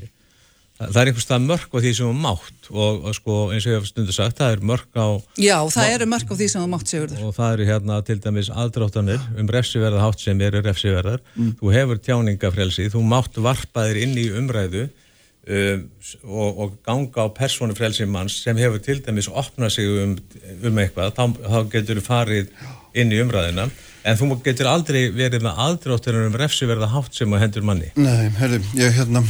það 0.82 1.00
er 1.02 1.10
einhvers 1.10 1.26
stað 1.26 1.44
mörg 1.46 1.74
á 1.74 1.78
því 1.82 1.92
sem 1.96 2.08
er 2.08 2.18
mátt 2.22 2.68
og, 2.70 3.04
og 3.06 3.14
sko, 3.16 3.36
eins 3.52 3.66
og 3.66 3.72
ég 3.72 3.78
hef 3.78 3.88
stundu 3.90 4.14
sagt, 4.14 4.38
það 4.40 4.56
er 4.56 4.64
mörg 4.72 4.98
á 4.98 5.08
Já, 5.38 5.58
það 5.74 5.92
eru 5.96 6.08
mörg 6.10 6.32
á 6.32 6.34
því 6.34 6.48
sem 6.52 6.64
er 6.64 6.72
mátt 6.72 6.90
Sigurður 6.90 7.22
og 7.28 7.36
það 7.36 7.54
eru 7.56 7.68
hérna 7.68 7.98
til 8.06 8.18
dæmis 8.24 8.50
aðdráttanir 8.50 9.28
um 9.38 9.52
refsiverða 9.56 10.02
hátt 10.02 10.24
sem 10.24 10.42
eru 10.48 10.62
refsiverðar 10.64 11.22
mm. 11.36 11.54
þú 11.60 11.74
hefur 11.76 12.02
tjáningafrelsi, 12.08 12.88
þú 12.94 13.04
mátt 13.12 13.38
varpaðir 13.46 14.02
inn 14.06 14.18
í 14.18 14.26
umræðu 14.40 14.88
um, 14.88 15.86
og, 16.24 16.50
og 16.64 16.76
ganga 16.86 17.26
á 17.26 17.34
persónufrelsi 17.36 18.08
manns 18.08 18.40
sem 18.42 18.58
hefur 18.58 18.82
til 18.82 18.98
dæmis 19.04 19.30
opnað 19.30 19.76
sig 19.76 19.90
um, 20.02 20.16
um 20.62 20.82
eitthvað, 20.82 21.14
þá, 21.18 21.24
þá 21.46 21.58
getur 21.76 22.00
þú 22.02 22.06
farið 22.08 22.52
inn 22.98 23.12
í 23.12 23.22
umræðina 23.22 23.70
En 24.02 24.18
þú 24.18 24.34
getur 24.42 24.66
aldrei 24.66 25.04
verið 25.14 25.44
með 25.44 25.58
aðdráttur 25.62 26.16
um 26.24 26.38
refsiverða 26.38 26.88
hátt 26.90 27.14
sem 27.14 27.34
að 27.36 27.44
hendur 27.44 27.66
manni. 27.66 27.92
Nei, 27.94 28.30
herri, 28.40 28.58
ég, 28.74 28.90
hérna, 28.96 29.22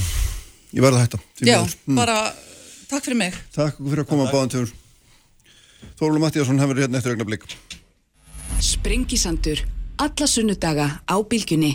ég 0.73 0.85
var 0.85 0.97
að 0.97 1.03
hætta. 1.05 1.20
Já, 1.44 1.59
mm. 1.61 1.99
bara 1.99 2.16
takk 2.89 3.05
fyrir 3.05 3.20
mig. 3.20 3.36
Takk 3.53 3.77
fyrir 3.82 4.05
að 4.05 4.09
koma 4.09 4.28
að 4.28 4.32
báðan 4.32 4.55
tjóður. 4.55 4.73
Þóruldur 6.01 6.24
Mattíasson 6.24 6.62
hefur 6.62 6.81
hérna 6.81 7.03
eftir 7.03 7.16
egna 7.16 7.28
blik. 7.28 7.44
Sprengisandur, 8.62 9.61
alla 10.01 10.28
sunnudaga 10.31 10.89
á 11.05 11.16
bylgjunni. 11.20 11.74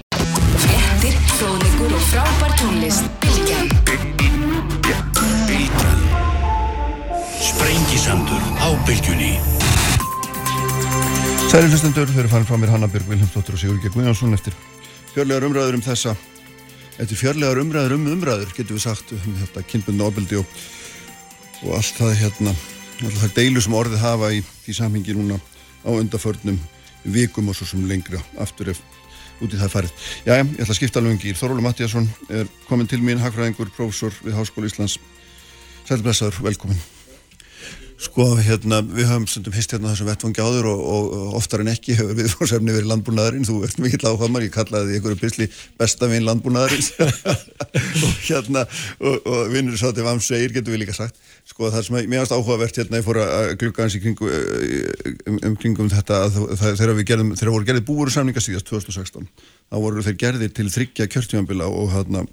Frettir, 0.64 1.20
fróðlegur 1.38 1.94
og 2.00 2.08
frábær 2.10 2.58
tónlist. 2.64 3.12
Bylgjan. 3.22 3.70
Eitrun 5.54 6.02
Sprengisandur 7.46 8.42
á 8.58 8.70
bylgjunni 8.90 9.57
Særi 11.48 11.70
hlustendur, 11.72 12.10
þau 12.12 12.20
eru 12.22 12.30
farin 12.32 12.48
frá 12.48 12.58
mér 12.60 12.74
Hannabjörg 12.76 13.08
Vilhelmsdóttir 13.10 13.56
og 13.56 13.62
Sigur 13.62 13.78
G. 13.82 13.90
Guðjónsson 13.94 14.36
eftir 14.36 14.56
fjörlegar 15.14 15.48
umræður 15.48 15.78
um 15.80 15.86
þessa 15.86 16.16
eftir 16.98 17.18
fjörlegar 17.18 17.62
umræður 17.62 17.96
um 17.96 18.10
umræður 18.12 18.52
getur 18.54 18.78
við 18.78 18.84
sagt 18.84 19.14
um 19.16 19.38
þetta 19.40 19.64
kynbundna 19.72 20.10
ofbeldi 20.10 20.42
og, 20.42 20.58
og 21.64 21.78
allt 21.80 22.02
það 22.02 22.18
hérna 22.22 22.54
alltaf 23.02 23.24
það 23.24 23.36
deilu 23.40 23.64
sem 23.64 23.78
orðið 23.80 24.04
hafa 24.04 24.34
í 24.36 24.44
því 24.66 24.76
samhengi 24.82 25.16
núna 25.18 25.40
á 25.86 25.90
undaförnum 25.96 26.60
vikum 27.08 27.50
og 27.50 27.58
svo 27.58 27.70
sem 27.70 27.86
lengra 27.90 28.22
aftur 28.44 28.74
ef 28.74 28.82
út 29.42 29.54
í 29.54 29.60
það 29.60 29.74
farið. 29.74 29.96
Já, 30.26 30.34
ég 30.40 30.54
ætla 30.58 30.74
að 30.74 30.80
skipta 30.80 31.02
alveg 31.02 31.16
um 31.16 31.22
gýr. 31.22 31.38
Þorólu 31.38 31.66
Mattíasson 31.66 32.10
er 32.34 32.50
komin 32.70 32.90
til 32.90 33.04
mín, 33.06 33.22
hagfræðingur, 33.22 33.74
prófessor 33.78 34.18
við 34.26 34.38
Háskóla 34.40 34.72
Íslands. 34.72 34.98
Sælblessaður, 35.88 36.42
velkomin. 36.50 36.97
Sko, 37.98 38.28
hérna, 38.38 38.84
við 38.86 39.08
höfum 39.10 39.24
stundum 39.26 39.56
hist 39.58 39.72
hérna 39.74 39.90
þessum 39.90 40.06
vettfangi 40.12 40.44
áður 40.46 40.68
og, 40.70 40.82
og 40.86 41.38
oftar 41.40 41.64
en 41.64 41.72
ekki 41.72 41.96
hefur 41.98 42.14
við 42.20 42.28
fórsefni 42.30 42.76
verið 42.76 42.92
landbúnaðarinn, 42.92 43.48
þú 43.48 43.56
ert 43.66 43.80
mikill 43.82 44.06
áhamar, 44.06 44.46
ég 44.46 44.54
kallaði 44.54 44.92
því 44.92 45.00
einhverju 45.00 45.20
bysli 45.24 45.48
besta 45.82 46.10
vinn 46.12 46.28
landbúnaðarins 46.28 46.92
og 48.06 48.22
hérna, 48.28 48.68
og, 49.02 49.18
og 49.26 49.50
vinnur 49.50 49.82
svo 49.82 49.90
til 49.98 50.06
Vamsveir, 50.06 50.54
getur 50.54 50.76
við 50.76 50.84
líka 50.84 50.94
sagt. 50.94 51.18
Sko, 51.50 51.72
það 51.74 51.88
sem 51.90 52.00
mér 52.14 52.22
ást 52.22 52.38
áhugavert 52.38 52.78
hérna, 52.78 53.02
ég 53.02 53.10
fór 53.10 53.24
að 53.26 53.58
glukka 53.66 53.88
hans 53.88 53.98
í 53.98 54.06
kringu, 54.06 54.30
um, 54.30 55.42
um 55.50 55.58
kringum 55.58 55.90
þetta 55.90 56.22
að 56.28 56.42
það, 56.54 56.78
þegar 56.78 56.96
við 57.02 57.12
gerðum, 57.16 57.36
þegar 57.40 57.56
voru 57.58 57.72
gerðið 57.72 57.90
búuru 57.90 58.14
samninga 58.14 58.46
síðast 58.46 58.70
2016, 58.70 59.30
þá 59.74 59.78
voru 59.82 60.06
þeir 60.06 60.22
gerðið 60.22 60.58
til 60.60 60.70
þryggja 60.70 61.10
kjörtjónbila 61.16 61.74
og 61.74 61.96
hérna, 61.98 62.28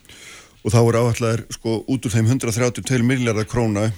og 0.60 0.72
þá 0.76 0.82
voru 0.82 1.06
áallar, 1.06 1.48
sko, 1.56 1.80
út 1.88 2.04
úr 2.04 2.12
þeim 2.12 2.34
132 2.36 3.06
miljardar 3.06 3.48
króna 3.48 3.88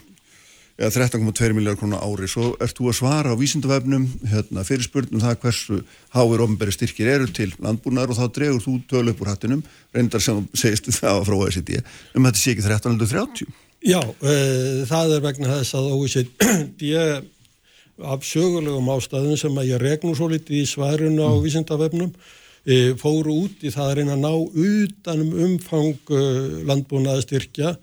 eða 0.76 1.06
13,2 1.08 1.54
miljardar 1.56 1.80
krónar 1.80 2.04
ári. 2.04 2.28
Svo 2.28 2.50
ert 2.60 2.76
þú 2.76 2.90
að 2.90 2.98
svara 2.98 3.32
á 3.32 3.40
vísindavefnum 3.40 4.08
hérna, 4.28 4.64
fyrir 4.68 4.84
spurnum 4.84 5.22
það 5.22 5.38
hversu 5.44 5.78
háir 6.12 6.42
ofnbæri 6.44 6.74
styrkir 6.76 7.12
eru 7.14 7.28
til 7.32 7.52
landbúnaðar 7.64 8.12
og 8.12 8.20
þá 8.20 8.26
dregur 8.36 8.64
þú 8.64 8.74
tölu 8.90 9.14
upp 9.14 9.22
úr 9.24 9.32
hattinum. 9.32 9.62
Reyndar 9.96 10.24
sem 10.24 10.44
segist 10.52 10.90
það 11.00 11.24
frá 11.28 11.38
OECD 11.38 11.78
um 12.14 12.28
þetta 12.28 12.42
sé 12.42 12.52
ekki 12.56 12.66
1330 12.68 13.64
Já, 13.86 14.00
uh, 14.02 14.82
það 14.88 15.16
er 15.16 15.24
vegna 15.24 15.58
þess 15.58 15.76
að 15.78 15.90
OECD 15.94 16.96
af 18.12 18.24
sögulegum 18.28 18.88
ástæðum 18.92 19.38
sem 19.40 19.54
að 19.56 19.70
ég 19.70 19.80
regnu 19.80 20.16
svo 20.16 20.28
litið 20.28 20.58
í 20.58 20.66
svarun 20.68 21.16
á 21.16 21.30
mm. 21.30 21.42
vísindavefnum 21.44 22.10
uh, 22.12 22.90
fóru 23.00 23.36
út 23.46 23.62
í 23.64 23.72
það 23.72 23.90
að 23.90 23.94
reyna 24.00 24.16
að 24.16 24.24
ná 24.24 24.32
utanum 24.66 25.36
umfang 25.46 26.12
uh, 26.12 26.58
landbúnaðastyrkja 26.68 27.76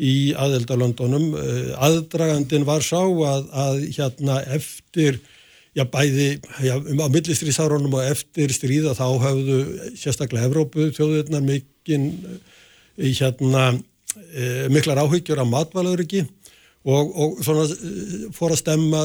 í 0.00 0.32
aðeldalöndunum. 0.38 1.28
Eh, 1.36 1.68
aðdragandin 1.76 2.64
var 2.68 2.84
sá 2.84 3.02
að, 3.02 3.46
að 3.52 3.84
hérna 3.96 4.40
eftir, 4.56 5.20
já 5.76 5.84
bæði 5.86 6.30
já, 6.64 6.74
á 6.80 7.08
millistriðsárunum 7.12 7.94
og 7.98 8.08
eftir 8.08 8.52
stríða 8.54 8.96
þá 8.98 9.06
hafðu 9.22 9.60
sérstaklega 9.98 10.48
Evrópu 10.48 10.88
þjóðurnar 10.96 11.44
mikinn 11.46 12.10
eh, 12.98 13.12
hérna 13.12 13.70
e, 14.34 14.68
miklar 14.72 14.98
áhyggjur 15.04 15.40
af 15.40 15.48
matvalauðriki 15.48 16.24
og, 16.90 17.12
og 17.14 17.38
svona 17.44 17.66
fór 18.34 18.54
að 18.54 18.60
stemma 18.60 19.00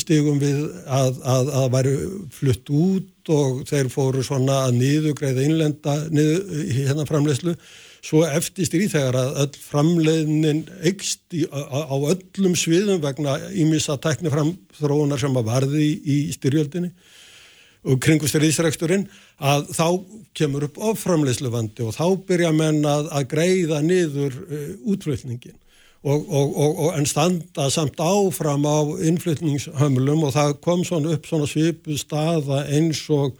stigum 0.00 0.40
við 0.40 0.62
að, 0.86 1.20
að, 1.20 1.50
að 1.60 1.68
væri 1.74 1.94
flutt 2.34 2.72
út 2.72 3.32
og 3.34 3.62
þeir 3.68 3.90
fóru 3.92 4.24
svona 4.26 4.62
að 4.68 4.78
niðugreiða 4.80 5.44
innlenda 5.44 5.96
niður, 6.14 6.44
hérna 6.72 7.06
framleyslu 7.10 7.56
svo 8.04 8.22
eftir 8.28 8.68
stríð 8.68 8.92
þegar 8.92 9.18
að 9.18 9.38
öll 9.44 9.58
framleiðnin 9.64 10.62
eikst 10.84 11.22
á, 11.48 11.96
öllum 11.96 12.56
sviðum 12.58 13.00
vegna 13.02 13.38
ímissa 13.56 13.96
tekni 14.02 14.32
framþróunar 14.32 15.22
sem 15.22 15.36
að 15.40 15.48
varði 15.48 15.88
í, 15.88 16.18
styrjöldinni 16.36 16.92
og 17.84 18.00
kringu 18.04 18.28
stríðsreksturinn 18.28 19.06
að 19.44 19.66
þá 19.76 19.88
kemur 20.36 20.68
upp 20.68 20.78
offramleiðsluvandi 20.92 21.84
og 21.84 21.96
þá 21.96 22.06
byrja 22.28 22.52
menn 22.56 22.84
að, 22.88 23.10
að 23.12 23.28
greiða 23.32 23.80
niður 23.84 24.38
uh, 24.44 24.70
útflutningin 24.92 25.56
og, 26.04 26.24
og, 26.28 26.56
og, 26.60 26.88
en 26.98 27.08
standa 27.08 27.70
samt 27.72 28.00
áfram 28.00 28.66
á 28.68 28.84
innflutningshömlum 29.08 30.26
og 30.28 30.34
það 30.36 30.56
kom 30.64 30.84
svona 30.84 31.14
upp 31.16 31.28
svona 31.28 31.48
svipu 31.48 31.96
staða 32.00 32.66
eins 32.68 33.00
og 33.12 33.38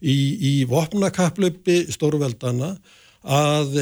í, 0.00 0.16
í 0.36 0.52
vopnakaplöpi 0.68 1.86
stórveldana 1.92 2.74
að, 3.22 3.76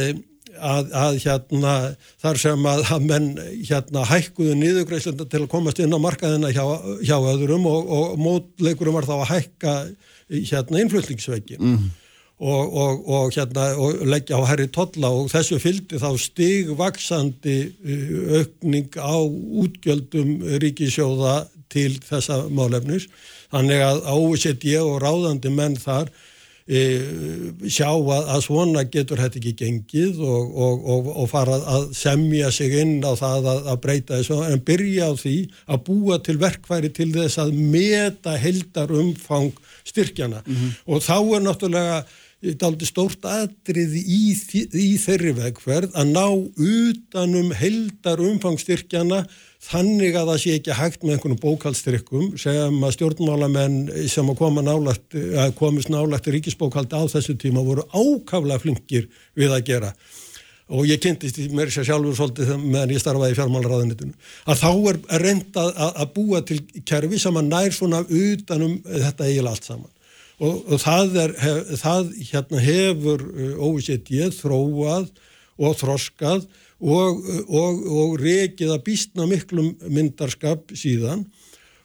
að, 0.58 0.90
að 1.02 1.18
hérna 1.24 1.74
þar 2.20 2.40
sem 2.42 2.66
að, 2.72 2.82
að 2.94 3.06
menn 3.08 3.30
hérna 3.68 4.04
hækkuðu 4.08 4.56
niðugreislunda 4.60 5.26
til 5.30 5.44
að 5.44 5.52
komast 5.52 5.80
inn 5.80 5.96
á 5.96 6.00
markaðina 6.02 6.52
hjá, 6.52 6.64
hjá 7.04 7.16
öðrum 7.18 7.66
og, 7.70 7.88
og 7.96 8.20
mótleikurum 8.20 8.98
var 8.98 9.08
þá 9.08 9.16
að 9.20 9.30
hækka 9.34 9.74
hérna 10.30 10.84
innflutningsveikin 10.84 11.64
mm. 11.64 11.88
og, 12.38 12.76
og, 12.82 13.08
og 13.08 13.34
hérna 13.34 13.70
og 13.80 14.04
leggja 14.06 14.38
á 14.38 14.48
herri 14.50 14.68
totla 14.72 15.10
og 15.14 15.30
þessu 15.32 15.60
fylgdi 15.62 16.00
þá 16.02 16.10
stigvaksandi 16.20 17.58
uh, 17.70 18.40
aukning 18.40 19.00
á 19.00 19.16
útgjöldum 19.64 20.36
ríkisjóða 20.62 21.42
til 21.70 21.94
þessa 22.02 22.44
málefnis 22.50 23.08
þannig 23.50 23.82
að 23.82 24.02
OECD 24.14 24.74
og 24.82 25.00
ráðandi 25.02 25.52
menn 25.54 25.78
þar 25.80 26.10
sjá 26.70 27.88
að, 27.90 28.28
að 28.30 28.42
svona 28.44 28.84
getur 28.86 29.18
þetta 29.18 29.40
ekki 29.40 29.52
gengið 29.58 30.20
og, 30.22 30.52
og, 30.54 30.84
og, 30.94 31.08
og 31.18 31.28
fara 31.32 31.56
að 31.74 31.88
semja 31.98 32.52
sig 32.54 32.76
inn 32.78 33.00
á 33.02 33.18
það 33.18 33.48
að, 33.50 33.60
að 33.72 33.80
breyta 33.86 34.20
þessu 34.20 34.38
en 34.46 34.62
byrja 34.68 35.10
á 35.10 35.12
því 35.18 35.34
að 35.66 35.82
búa 35.88 36.20
til 36.22 36.36
verkværi 36.38 36.92
til 36.94 37.10
þess 37.16 37.40
að 37.42 37.56
meta 37.58 38.36
heldar 38.38 38.94
umfang 38.94 39.50
styrkjana 39.88 40.44
mm 40.44 40.54
-hmm. 40.54 40.70
og 40.94 41.02
þá 41.02 41.16
er 41.18 41.46
náttúrulega 41.48 42.00
aldrei 42.40 42.88
stórt 42.88 43.26
atrið 43.26 43.96
í, 44.00 44.22
í 44.72 44.90
þeirri 45.02 45.34
vegferð 45.36 45.92
að 45.98 46.12
ná 46.14 46.26
utanum 46.30 47.50
heldar 47.52 48.22
umfangstyrkjana 48.22 49.24
þannig 49.60 50.16
að 50.16 50.30
það 50.30 50.40
sé 50.42 50.54
ekki 50.56 50.76
hægt 50.78 51.04
með 51.04 51.16
einhvern 51.16 51.40
bókaldstyrkum 51.42 52.30
sem 52.40 52.80
að 52.86 52.94
stjórnmálamenn 52.96 53.76
sem 54.08 54.32
að 54.32 54.38
koma 54.40 54.64
nálagt, 54.64 55.12
að 55.12 55.52
komist 55.58 55.92
nálagt 55.92 56.30
ríkisbókaldi 56.32 56.96
á 56.96 57.04
þessu 57.12 57.36
tíma 57.40 57.64
voru 57.66 57.84
ákaflega 57.92 58.62
flinkir 58.62 59.10
við 59.36 59.52
að 59.56 59.66
gera. 59.68 59.92
Og 60.70 60.86
ég 60.86 61.00
kynntist 61.02 61.38
í 61.42 61.48
mér 61.50 61.70
sér 61.74 61.88
sjálfur 61.88 62.14
svolítið 62.14 62.52
meðan 62.62 62.92
ég 62.94 63.02
starfaði 63.02 63.34
í 63.34 63.38
fjármálaráðunitinu 63.40 64.12
að 64.46 64.60
þá 64.60 64.70
er 64.92 64.98
reynd 65.24 65.56
að, 65.58 65.70
að 65.90 66.12
búa 66.14 66.42
til 66.46 66.60
kerfi 66.86 67.18
sem 67.18 67.40
að 67.40 67.48
nær 67.50 67.74
svona 67.74 68.04
utanum 68.06 68.76
þetta 68.86 69.26
eiginlega 69.26 69.56
allt 69.56 69.66
saman. 69.66 69.90
Og, 70.40 70.62
og 70.72 70.80
það, 70.80 71.16
er, 71.20 71.34
hef, 71.42 71.72
það 71.82 72.12
hérna, 72.30 72.62
hefur 72.64 73.26
uh, 73.28 73.50
OECD 73.66 74.30
þróað 74.38 75.10
og 75.60 75.76
þroskað 75.82 76.46
og, 76.80 77.24
og, 77.48 77.82
og 77.84 78.18
rekið 78.20 78.74
að 78.74 78.84
býstna 78.86 79.26
miklum 79.28 79.74
myndarskap 79.88 80.72
síðan 80.78 81.26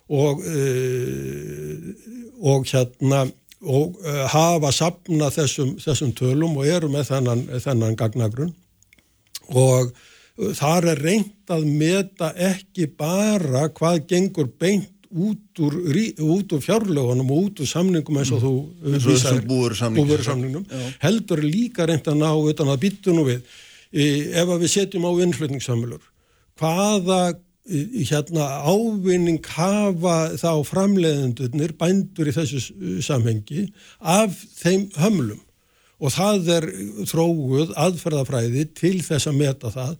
og, 0.07 0.43
uh, 0.45 1.91
og 2.45 2.67
hérna 2.69 3.25
og 3.65 3.95
uh, 4.05 4.25
hafa 4.29 4.71
sapna 4.75 5.31
þessum, 5.33 5.75
þessum 5.81 6.11
tölum 6.17 6.57
og 6.59 6.67
eru 6.69 6.89
með 6.91 7.09
þennan, 7.11 7.45
þennan 7.63 7.97
gagnagrun 7.99 8.53
og 9.49 9.93
þar 10.57 10.91
er 10.91 11.01
reynd 11.01 11.53
að 11.53 11.65
meta 11.69 12.31
ekki 12.35 12.89
bara 12.97 13.69
hvað 13.73 14.03
gengur 14.09 14.49
beint 14.59 14.91
út 15.15 15.61
úr, 15.63 15.75
út 16.19 16.53
úr 16.57 16.63
fjárlegunum 16.63 17.29
og 17.31 17.45
út 17.45 17.61
úr 17.63 17.69
samningum 17.69 18.17
eins 18.19 18.33
og 18.35 18.41
þú 18.43 18.53
mm. 18.83 19.45
búur 19.95 20.23
samningum 20.25 20.65
heldur 21.03 21.43
líka 21.45 21.87
reynd 21.87 22.09
að 22.11 22.19
ná 22.19 22.31
utan 22.35 22.71
að 22.73 22.81
byttu 22.83 23.15
nú 23.15 23.23
við 23.29 23.45
e, 23.95 24.05
ef 24.35 24.51
við 24.51 24.71
setjum 24.73 25.07
á 25.07 25.11
innflutningssamlur 25.23 26.03
hvaða 26.59 27.21
e, 27.31 27.85
hérna 28.11 28.49
ávinning 28.67 29.41
hafa 29.55 30.35
þá 30.41 30.51
framleiðendurnir 30.67 31.75
bændur 31.79 32.29
í 32.29 32.35
þessu 32.35 32.61
samhengi 33.05 33.69
af 33.99 34.35
þeim 34.59 34.89
hömlum 34.99 35.41
og 35.95 36.11
það 36.11 36.49
er 36.57 36.65
þróguð 37.07 37.71
aðferðafræði 37.79 38.65
til 38.75 38.97
þess 39.05 39.29
að 39.29 39.37
meta 39.39 39.71
það 39.71 39.93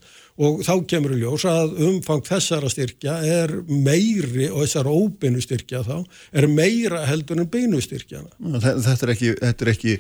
og 0.45 0.63
þá 0.67 0.73
kemur 0.91 1.13
í 1.15 1.21
ljós 1.21 1.45
að 1.47 1.77
umfang 1.87 2.25
þessara 2.27 2.71
styrkja 2.71 3.15
er 3.23 3.53
meiri 3.69 4.49
og 4.49 4.65
þessara 4.65 4.91
óbeinu 4.91 5.43
styrkja 5.43 5.85
þá 5.87 5.95
er 6.35 6.49
meira 6.51 7.05
heldur 7.07 7.39
en 7.39 7.47
beinu 7.51 7.79
styrkjana. 7.83 8.33
Þetta 8.59 8.97
er 8.97 9.13
ekki, 9.15 9.31
þetta 9.39 9.65
er 9.65 9.73
ekki 9.75 9.95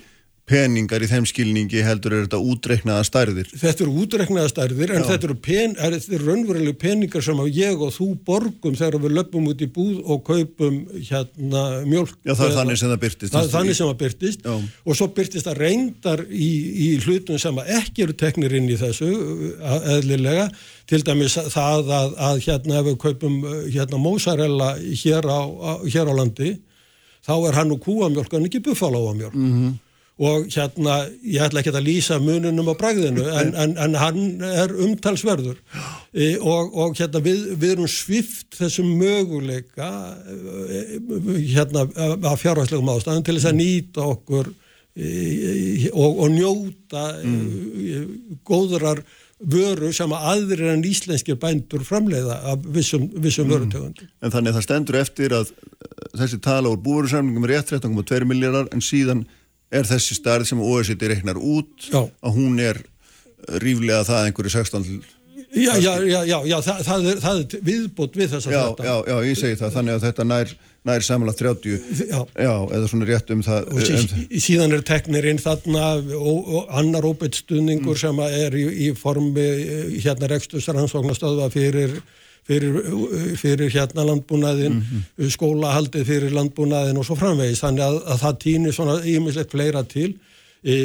peningar 0.45 1.01
í 1.01 1.07
þeim 1.09 1.25
skilningi 1.25 1.81
heldur 1.81 2.13
er 2.13 2.25
þetta 2.27 2.37
útreiknaða 2.37 3.05
stærðir 3.07 3.47
Þetta 3.49 3.85
eru 3.85 3.93
útreiknaða 4.03 4.51
stærðir 4.51 4.91
en 4.93 5.01
Já. 5.01 5.07
þetta 5.09 5.27
eru, 5.29 5.37
pen, 5.47 5.71
er, 5.81 5.95
eru 5.97 6.27
raunverulegu 6.27 6.75
peningar 6.81 7.25
sem 7.25 7.39
að 7.41 7.57
ég 7.57 7.81
og 7.81 7.93
þú 7.95 8.09
borgum 8.27 8.75
þegar 8.77 8.99
við 9.01 9.15
löpum 9.17 9.47
út 9.49 9.63
í 9.65 9.69
búð 9.73 10.03
og 10.03 10.21
kaupum 10.27 10.77
hérna 10.99 11.63
mjölk 11.89 12.13
Já, 12.21 12.35
það 12.35 12.45
er 12.45 12.55
þannig 12.59 12.81
sem 12.81 12.93
það 12.93 13.01
birtist. 13.05 13.33
Það 13.33 13.47
er 13.47 13.53
þannig 13.55 13.79
sem 13.79 13.89
það 13.89 13.97
byrtist 14.03 14.45
Já. 14.45 14.53
og 14.85 14.99
svo 14.99 15.07
byrtist 15.17 15.49
það 15.49 15.63
reyndar 15.63 16.23
í, 16.29 16.51
í 16.85 16.89
hlutum 17.01 17.41
sem 17.41 17.61
að 17.63 17.73
ekki 17.79 18.05
eru 18.05 18.17
teknir 18.21 18.55
inn 18.59 18.69
í 18.69 18.77
þessu 18.79 19.09
uh, 19.09 19.89
eðlilega 19.95 20.45
til 20.85 21.01
dæmis 21.07 21.39
það 21.55 21.89
að, 21.89 22.13
að 22.29 22.43
hérna 22.45 22.77
ef 22.83 22.87
við 22.91 22.99
kaupum 23.01 23.41
uh, 23.41 23.57
hérna 23.65 24.01
mozzarella 24.01 24.75
hér 24.77 25.25
á, 25.25 25.41
hér 25.89 26.13
á 26.13 26.13
landi 26.13 26.53
þá 27.25 27.33
er 27.49 27.57
hann 27.57 27.73
og 27.73 27.81
kúamjölk 27.81 28.37
en 28.37 28.45
ekki 28.45 28.61
buffalóamjölk 28.67 29.33
-hmm. 29.33 29.73
Og 30.15 30.47
hérna 30.47 31.01
ég 31.27 31.43
ætla 31.43 31.59
ekki 31.59 31.73
að 31.73 31.87
lýsa 31.89 32.17
mununum 32.23 32.69
á 32.71 32.75
bragðinu 32.79 33.25
en, 33.35 33.49
en, 33.59 33.73
en 33.83 33.97
hann 33.99 34.21
er 34.47 34.71
umtalsverður. 34.85 35.57
E, 36.15 36.37
og, 36.39 36.71
og 36.71 36.95
hérna 36.95 37.19
við, 37.23 37.49
við 37.59 37.73
erum 37.75 37.89
svift 37.91 38.55
þessum 38.55 38.93
möguleika 38.95 39.89
e, 40.23 40.85
hérna 41.51 41.83
af 42.31 42.39
fjárhagslegum 42.45 42.93
ástæðum 42.95 43.27
til 43.27 43.35
þess 43.35 43.51
að 43.51 43.59
nýta 43.59 44.07
okkur 44.15 44.53
e, 44.95 45.11
og, 45.91 46.23
og 46.23 46.31
njóta 46.31 47.05
e, 47.19 48.01
góðrar 48.47 49.03
vöru 49.35 49.91
sem 49.91 50.11
að 50.15 50.27
aðrir 50.31 50.69
en 50.77 50.85
íslenskir 50.87 51.35
bændur 51.41 51.83
framleiða 51.83 52.39
af 52.53 52.63
vissum, 52.71 53.09
vissum 53.19 53.51
vörutegundum. 53.51 54.07
En 54.23 54.31
þannig 54.31 54.53
að 54.53 54.61
það 54.61 54.69
stendur 54.69 55.03
eftir 55.03 55.35
að 55.35 55.51
þessi 56.15 56.39
tala 56.39 56.71
úr 56.71 56.79
búursamlingum 56.79 57.43
er 57.49 57.57
rétt 57.57 57.75
13,2 57.75 58.29
miljardar 58.31 58.71
en 58.71 58.79
síðan 58.79 59.27
er 59.79 59.89
þessi 59.89 60.17
stærð 60.17 60.49
sem 60.49 60.61
OECD 60.61 61.09
reiknar 61.11 61.39
út 61.39 61.89
Já. 61.91 62.01
að 62.05 62.39
hún 62.39 62.59
er 62.63 62.81
ríflega 63.61 64.05
það 64.07 64.29
einhverju 64.29 64.55
16 64.57 64.87
til 64.89 65.03
Já, 65.55 65.77
já, 65.79 65.93
já, 66.03 66.19
já, 66.27 66.39
já 66.43 66.55
það, 66.61 66.79
það, 66.83 67.05
er, 67.07 67.19
það 67.23 67.37
er 67.39 67.61
viðbútt 67.63 68.17
við 68.19 68.31
þess 68.33 68.47
að 68.49 68.53
já, 68.55 68.61
þetta. 68.65 68.87
já, 68.87 68.95
já, 69.07 69.15
ég 69.23 69.37
segi 69.39 69.57
það, 69.61 69.69
þannig 69.77 69.93
að 69.93 70.01
þetta 70.03 70.25
nær, 70.27 70.51
nær 70.89 71.05
samanlega 71.07 71.39
30 71.39 72.01
Já. 72.09 72.17
eða 72.75 72.89
svona 72.91 73.07
rétt 73.07 73.31
um 73.31 73.43
það 73.45 73.69
og 73.71 73.85
sí, 73.87 73.95
um, 73.95 74.25
síðan 74.47 74.75
er 74.75 74.83
teknirinn 74.89 75.39
þarna 75.39 75.85
og, 76.17 76.51
og 76.59 76.75
annar 76.81 77.07
óbeittstuðningur 77.07 78.01
sem 78.01 78.19
að 78.25 78.35
er 78.41 78.57
í, 78.59 78.65
í 78.67 78.89
formi 78.99 79.45
eh, 79.45 79.95
hérna 80.03 80.27
rekstusrannsóknastöðva 80.33 81.47
fyrir, 81.55 81.95
fyrir, 82.45 82.77
fyrir 83.39 83.73
hérna 83.73 84.05
landbúnaðin, 84.09 84.79
skólahaldið 85.33 86.07
fyrir 86.07 86.35
landbúnaðin 86.35 86.99
og 87.01 87.07
svo 87.07 87.17
framvegis. 87.19 87.63
Þannig 87.63 87.85
að, 87.87 87.99
að 88.13 88.23
það 88.23 88.39
týnir 88.45 88.75
svona 88.77 88.97
ímislegt 89.09 89.53
fleira 89.55 89.83
til 89.89 90.11
e, 90.61 90.75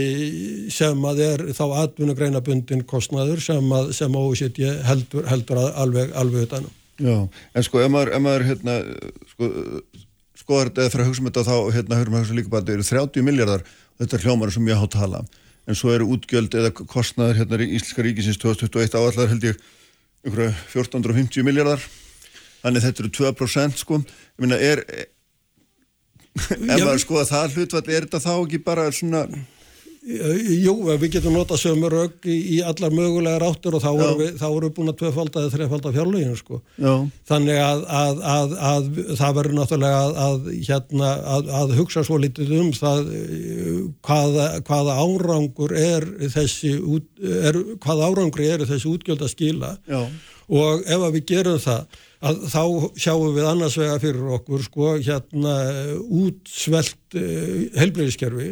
sem 0.72 1.08
að 1.10 1.24
er 1.26 1.46
þá 1.56 1.64
atvinnugreinabundin 1.84 2.84
kostnaður 2.88 3.42
sem 3.44 3.72
að, 3.76 3.90
sem 3.96 4.16
að 4.16 4.28
OECD 4.30 4.62
heldur, 4.88 5.26
heldur 5.30 5.64
að 5.64 5.72
alveg, 5.84 6.14
alveg 6.20 6.48
utanum. 6.48 6.76
Já, 7.00 7.16
en 7.56 7.64
sko, 7.64 7.80
ef 7.80 7.92
maður, 7.92 8.14
ef 8.16 8.24
maður 8.24 8.46
hérna, 8.50 8.78
sko, 9.32 9.50
skoðar 10.36 10.68
þetta 10.68 10.82
eða 10.82 10.92
fyrir 10.94 11.04
að 11.04 11.10
hugsa 11.10 11.22
um 11.22 11.28
þetta 11.30 11.44
þá, 11.46 11.54
hérna, 11.76 12.00
höfum 12.00 12.16
við 12.16 12.24
hugsa 12.24 12.36
líka 12.36 12.52
bara 12.52 12.60
að 12.64 12.72
þetta 12.72 12.76
eru 12.76 12.88
30 12.90 13.24
miljardar, 13.28 13.62
þetta 14.00 14.18
er 14.18 14.26
hljómar 14.26 14.52
sem 14.52 14.68
ég 14.68 14.80
há 14.80 14.88
tala, 14.92 15.22
en 15.64 15.78
svo 15.78 15.94
eru 15.94 16.10
útgjöld 16.12 16.56
eða 16.60 16.72
kostnaður 16.76 17.40
hérna 17.40 17.60
í 17.64 17.70
Íslenska 17.78 18.04
ríkisins 18.04 18.40
2021 18.42 18.98
áallar 19.00 19.32
held 19.32 19.48
ég 19.48 19.64
einhverja 20.26 20.52
1450 20.72 21.46
miljardar, 21.46 21.84
þannig 22.60 22.84
þetta 22.84 23.04
eru 23.04 23.12
2% 23.20 23.80
sko, 23.80 24.00
ég 24.04 24.44
meina 24.44 24.58
er, 24.60 24.82
ef 26.50 26.84
maður 26.84 27.02
skoða 27.04 27.28
það 27.30 27.56
hlutvall, 27.56 27.86
er 27.88 28.06
þetta 28.06 28.22
þá 28.26 28.32
ekki 28.34 28.62
bara 28.66 28.88
svona, 28.94 29.24
Jú, 30.00 30.72
við 30.96 31.10
getum 31.12 31.34
notað 31.36 31.58
sömu 31.60 31.88
rögg 31.92 32.24
í, 32.24 32.36
í 32.56 32.58
allar 32.64 32.92
mögulegar 32.96 33.42
áttur 33.44 33.74
og 33.76 33.82
þá 33.84 33.90
Já. 33.90 33.98
vorum 33.98 34.20
við, 34.22 34.30
við 34.40 34.70
búin 34.78 34.92
að 34.92 34.96
tvöfalda 35.02 35.42
eða 35.42 35.52
þrefalda 35.52 35.92
fjárlöginu 35.92 36.38
sko. 36.38 36.60
já, 36.80 36.94
Þannig 37.28 37.60
að, 37.60 37.82
að, 37.98 38.22
að, 38.32 38.54
að 38.70 38.88
það 39.20 39.34
verður 39.36 39.56
náttúrulega 39.58 39.98
að, 40.00 40.16
að, 40.24 40.48
hérna, 40.70 41.10
að, 41.34 41.50
að 41.60 41.74
hugsa 41.82 42.04
svo 42.08 42.16
litið 42.22 42.54
um 42.62 42.70
það 42.78 43.10
eh, 43.18 43.74
hvaða, 44.08 44.46
hvaða 44.70 44.96
árangur 45.04 45.76
er 45.76 46.08
þessi, 46.32 46.72
út, 46.80 47.10
er, 47.20 47.60
hvaða 47.84 48.08
árangur 48.08 48.44
er 48.46 48.64
þessi 48.72 48.88
útgjöld 48.94 49.26
að 49.28 49.34
skila 49.34 49.74
já, 49.84 50.00
og 50.48 50.88
ef 50.88 51.04
að 51.10 51.18
við 51.18 51.28
gerum 51.34 51.60
það 51.60 52.00
að 52.20 52.40
þá 52.52 52.64
sjáum 53.00 53.36
við 53.36 53.46
annars 53.52 53.76
vega 53.80 54.00
fyrir 54.00 54.32
okkur 54.36 54.64
sko 54.64 54.96
hérna 54.96 55.54
útsvelt 56.08 57.16
uh, 57.16 57.62
helbriðiskerfi 57.80 58.50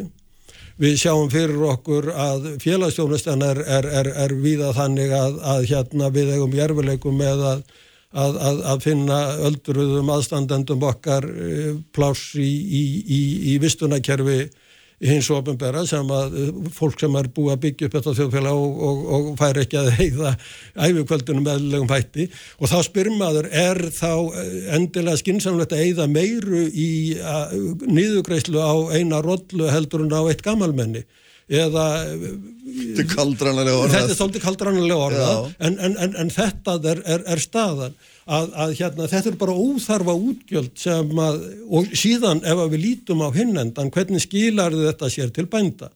við 0.79 0.95
sjáum 1.01 1.27
fyrir 1.31 1.65
okkur 1.73 2.09
að 2.13 2.47
félagsstjónustan 2.63 3.43
er, 3.43 3.61
er, 3.67 3.87
er, 4.01 4.09
er 4.25 4.33
víða 4.39 4.71
þannig 4.77 5.13
að, 5.15 5.37
að 5.53 5.67
hérna 5.73 6.09
við 6.15 6.33
eigum 6.37 6.55
järfileikum 6.55 7.19
með 7.19 7.43
að, 7.51 7.63
að, 8.15 8.39
að, 8.71 8.81
finna 8.85 9.19
öldruðum 9.49 10.11
aðstandendum 10.15 10.87
okkar 10.87 11.27
uh, 11.27 11.73
pláss 11.95 12.31
í, 12.39 12.47
í, 12.47 12.83
í, 13.03 13.21
í 13.53 13.57
vistunakerfi 13.61 14.41
hins 14.99 15.29
ofinbera 15.31 15.85
sem 15.87 16.09
að 16.11 16.35
uh, 16.35 16.49
fólk 16.75 16.99
sem 16.99 17.15
er 17.19 17.29
búið 17.35 17.53
að 17.53 17.61
byggja 17.65 17.87
upp 17.87 17.95
þetta 17.97 18.15
þjóðfélag 18.17 18.63
og, 18.63 18.81
og, 18.87 19.05
og 19.15 19.29
fær 19.39 19.61
ekki 19.61 19.79
að 19.79 19.91
heiða 19.99 20.33
æfikvöldunum 20.75 21.47
meðlegum 21.47 21.93
hætti. 21.93 22.27
Og 22.59 22.71
þá 22.71 22.77
spyr 22.89 23.11
maður 23.15 23.47
er 23.51 23.81
þá 23.95 24.11
uh, 24.11 24.43
endilega 24.75 25.21
skinsamlegt 25.21 25.75
að 25.75 25.85
eigða 25.87 26.09
meiru 26.11 26.65
í 26.67 26.89
niðugreislu 27.87 28.59
á 28.59 28.75
eina 28.95 29.23
rollu 29.23 29.71
heldur 29.71 30.05
en 30.05 30.13
á 30.15 30.21
eitt 30.27 30.43
gammalmenni 30.45 31.05
eða 31.49 31.85
þetta 32.05 33.01
er 33.01 33.71
orðað. 33.73 33.93
þetta 33.95 34.11
er 34.13 34.17
svolítið 34.19 34.43
kaldrannulega 34.43 35.05
orða 35.07 35.29
en, 35.57 35.79
en, 35.81 35.95
en, 35.97 36.15
en 36.21 36.31
þetta 36.33 36.75
er, 36.91 37.01
er, 37.09 37.23
er 37.33 37.41
staðan 37.41 37.95
að, 38.29 38.53
að 38.63 38.73
hérna, 38.79 39.09
þetta 39.11 39.31
er 39.31 39.37
bara 39.41 39.57
óþarfa 39.57 40.15
útgjöld 40.29 40.71
sem 40.79 41.21
að, 41.25 41.41
og 41.69 41.91
síðan 41.97 42.43
ef 42.47 42.63
við 42.73 42.83
lítum 42.85 43.25
á 43.25 43.29
hinnendan 43.35 43.91
hvernig 43.93 44.23
skilar 44.23 44.75
þetta 44.75 45.09
sér 45.11 45.33
til 45.35 45.47
bænda? 45.49 45.91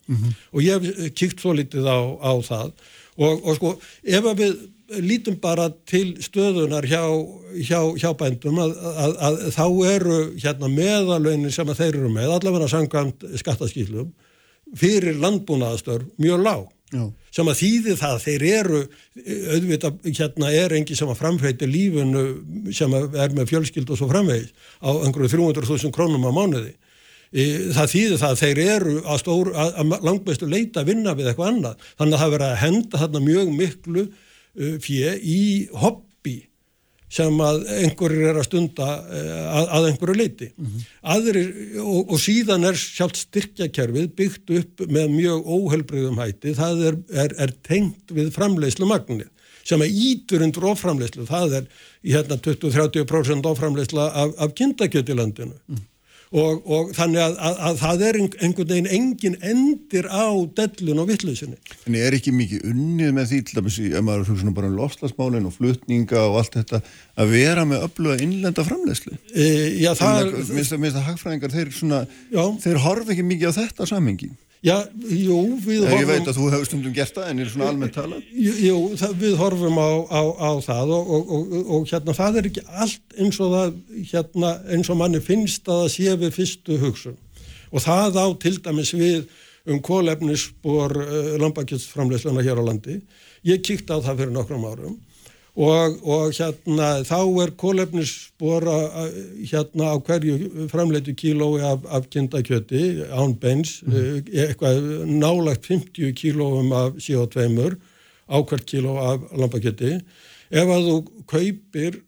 Og 0.53 0.65
ég 0.65 0.81
hef 0.81 1.13
kíkt 1.17 1.43
svo 1.43 1.53
lítið 1.53 1.89
á, 1.89 1.99
á 2.17 2.33
það. 2.41 2.73
Og, 3.21 3.43
og 3.45 3.57
sko 3.59 3.73
ef 4.03 4.29
við 4.39 4.55
lítum 5.01 5.39
bara 5.41 5.69
til 5.89 6.17
stöðunar 6.21 6.85
hjá, 6.85 7.03
hjá, 7.63 7.79
hjá 7.97 8.11
bændum 8.17 8.59
að, 8.61 8.75
að, 8.93 9.15
að 9.27 9.39
þá 9.55 9.65
eru 9.93 10.19
hérna 10.41 10.69
meðalaunin 10.69 11.53
sem 11.53 11.73
þeir 11.73 11.95
eru 11.95 12.11
með 12.13 12.35
allavega 12.35 12.69
samkvæmt 12.71 13.25
skattaskýslum 13.41 14.11
fyrir 14.77 15.17
landbúnaðastörf 15.21 16.09
mjög 16.21 16.43
lág 16.43 16.72
Já. 16.93 17.03
sem 17.33 17.49
að 17.49 17.59
þýði 17.59 17.97
það 17.97 18.15
að 18.15 18.23
þeir 18.27 18.43
eru 18.51 18.79
auðvitað, 19.55 19.99
hérna 20.05 20.53
er 20.53 20.75
engi 20.77 20.97
sem 20.97 21.09
að 21.09 21.19
framfæti 21.23 21.69
lífinu 21.69 22.23
sem 22.75 22.93
er 22.93 23.33
með 23.33 23.49
fjölskyld 23.49 23.89
og 23.89 23.99
svo 23.99 24.09
framvegis 24.11 24.53
á 24.85 24.89
einhverju 24.93 25.31
300.000 25.33 25.93
krónum 25.95 26.27
á 26.29 26.31
mánuði 26.31 26.75
það 27.73 27.89
þýðir 27.89 28.19
það 28.21 28.31
að 28.31 28.41
þeir 28.43 28.59
eru 28.63 28.95
að, 29.01 29.19
stór, 29.23 29.51
að, 29.57 29.69
að 29.81 29.93
langmestu 30.05 30.49
leita 30.49 30.83
að 30.83 30.91
vinna 30.91 31.15
við 31.17 31.31
eitthvað 31.31 31.49
annað 31.49 31.87
þannig 31.97 32.17
að 32.17 32.23
það 32.23 32.33
verið 32.35 32.47
að 32.49 32.61
henda 32.61 33.01
þarna 33.01 33.21
mjög 33.25 33.53
miklu 33.57 34.03
uh, 34.05 34.75
fjö 34.83 35.15
í 35.17 35.39
hobby 35.73 36.12
sem 37.13 37.41
að 37.45 37.59
einhverjir 37.77 38.31
er 38.31 38.39
að 38.41 38.47
stunda 38.47 38.87
uh, 39.03 39.43
að, 39.59 39.67
að 39.77 39.87
einhverju 39.91 40.17
leiti 40.17 40.49
Aðrir, 41.13 41.51
og, 41.83 42.13
og 42.15 42.21
síðan 42.21 42.65
er 42.69 42.79
sjálft 42.79 43.21
styrkjakerfið 43.27 44.09
byggt 44.17 44.55
upp 44.57 44.83
með 44.87 45.13
mjög 45.13 45.47
óhelbriðum 45.53 46.19
hætti. 46.21 46.55
Það 46.57 46.83
er, 46.89 46.99
er, 47.25 47.37
er 47.45 47.55
tengt 47.65 48.13
við 48.15 48.33
framleiðslu 48.35 48.89
magnið 48.89 49.29
sem 49.63 49.79
að 49.83 49.95
ítur 50.09 50.43
undir 50.43 50.65
oframleiðslu 50.73 51.25
það 51.29 51.57
er 51.61 51.67
í 52.03 52.13
hérna 52.15 52.37
20-30% 52.43 53.47
oframleiðsla 53.47 54.09
af, 54.11 54.33
af 54.43 54.55
kindakjöt 54.57 55.11
í 55.13 55.17
landinu 55.17 55.79
og, 56.33 56.63
og 56.65 56.91
þannig 56.97 57.21
að, 57.21 57.35
að, 57.47 57.57
að 57.67 57.79
það 57.81 58.03
er 58.07 58.19
einhvern 58.19 58.69
veginn 58.71 58.89
engin 58.97 59.35
endir 59.45 60.07
á 60.09 60.25
dellun 60.57 61.03
og 61.03 61.09
vittlusinni 61.11 61.59
En 61.85 61.97
er 61.99 62.17
ekki 62.17 62.33
mikið 62.35 62.67
unnið 62.71 63.11
með 63.17 63.29
því 63.31 63.41
til 63.47 63.59
dæmis 63.59 63.79
ef 63.83 64.05
maður 64.07 64.31
hugsa 64.31 64.47
nú 64.47 64.55
bara 64.57 64.71
um 64.71 64.77
lofslagsmálin 64.79 65.49
og 65.49 65.55
flutninga 65.57 66.23
og 66.29 66.39
allt 66.41 66.57
þetta 66.59 66.81
að 67.19 67.35
vera 67.35 67.67
með 67.69 67.85
öfluga 67.87 68.17
innlenda 68.25 68.65
framlegslu? 68.65 69.17
e, 69.33 69.49
Já, 69.83 69.91
það 69.99 70.33
Minnst 70.53 70.73
að, 70.73 70.87
að 70.89 71.05
hagfræðingar, 71.11 71.53
þeir 71.53 71.75
svona, 71.75 72.01
þeir 72.63 72.81
horfa 72.83 73.13
ekki 73.13 73.27
mikið 73.27 73.53
á 73.53 73.59
þetta 73.61 73.87
samhengi. 73.89 74.31
Já, 74.63 74.77
jú, 74.95 75.37
við 75.59 75.81
Ég 75.91 76.05
veit 76.07 76.23
að 76.23 76.37
þú 76.37 76.45
hefur 76.53 76.67
stundum 76.69 76.93
gert 76.95 77.17
það 77.17 77.31
en 77.33 77.43
er 77.43 77.49
svona 77.51 77.65
almennt 77.73 77.95
talað. 77.97 78.21
Jú, 78.31 78.77
það, 78.99 79.15
við 79.19 79.33
horfum 79.41 79.75
á, 79.75 79.91
á, 80.07 80.21
á 80.39 80.51
það 80.63 80.93
og, 80.95 81.09
og, 81.17 81.33
og, 81.35 81.57
og 81.75 81.87
hérna 81.89 82.15
það 82.15 82.39
er 82.39 82.47
ekki 82.47 82.63
allt 82.71 83.17
eins 83.19 83.39
og 83.43 83.51
það 83.57 83.73
hérna 84.13 84.53
eins 84.71 84.91
og 84.93 84.99
manni 85.01 85.19
finnst 85.23 85.67
að 85.67 85.81
það 85.81 85.91
sé 85.97 86.15
við 86.21 86.35
fyrstu 86.37 86.79
hugsun 86.79 87.19
og 87.73 87.83
það 87.83 88.21
á 88.23 88.27
til 88.39 88.55
dæmis 88.63 88.93
við 88.95 89.25
um 89.67 89.83
kólefnisspor 89.83 90.95
uh, 91.01 91.33
lambakjötsframleysluna 91.43 92.43
hér 92.45 92.63
á 92.63 92.67
landi. 92.67 93.01
Ég 93.43 93.59
kíkti 93.67 93.91
á 93.91 93.99
það 93.99 94.23
fyrir 94.23 94.35
nokkrum 94.37 94.67
árum 94.69 94.95
og, 95.53 95.99
og 96.01 96.31
hérna 96.33 96.87
þá 97.05 97.19
er 97.43 97.51
kólefnisspora 97.61 98.77
hérna 99.37 99.91
á 99.93 99.95
hverju 100.01 100.67
framleitu 100.71 101.13
kílói 101.13 101.61
af, 101.61 101.83
af 101.85 102.07
kindakjöti 102.09 103.03
án 103.13 103.35
beins, 103.37 103.81
mm. 103.85 104.23
eitthvað 104.33 104.81
nálagt 105.09 105.69
50 105.69 106.15
kílóum 106.17 106.73
af 106.73 106.97
CO2-mur 106.97 107.77
á 108.25 108.37
hvert 108.41 108.65
kíló 108.65 108.97
af 108.97 109.29
lambakjöti. 109.37 109.99
Ef 110.53 110.73
að 110.73 110.89
þú 110.89 110.97
kaupir 111.29 112.01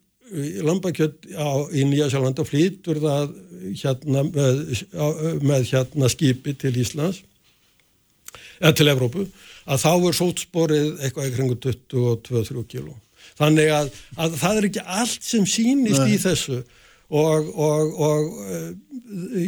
lambakjött 0.66 1.30
á, 1.38 1.70
í 1.70 1.86
Nýjasjálfland 1.86 2.42
og 2.42 2.50
flýtur 2.50 3.00
það 3.04 3.36
hérna 3.78 4.26
með, 4.26 4.62
með 5.46 5.70
hérna 5.70 6.10
skipi 6.10 6.56
til 6.58 6.74
Íslands 6.82 7.22
eða 8.60 8.74
til 8.78 8.90
Evrópu 8.90 9.26
að 9.66 9.82
þá 9.86 9.92
er 9.94 10.18
sótsporið 10.18 10.90
eitthvað 10.98 11.30
í 11.30 11.36
kringu 11.36 11.58
22-23 11.62 12.66
kíló 12.74 12.96
þannig 13.40 13.74
að, 13.76 13.92
að 14.22 14.40
það 14.42 14.58
er 14.62 14.70
ekki 14.70 14.88
allt 15.02 15.28
sem 15.28 15.46
sínist 15.50 16.04
Nei. 16.04 16.16
í 16.16 16.22
þessu 16.22 16.62
og, 17.10 17.52
og, 17.54 18.00
og 18.02 18.40
uh, 18.46 18.72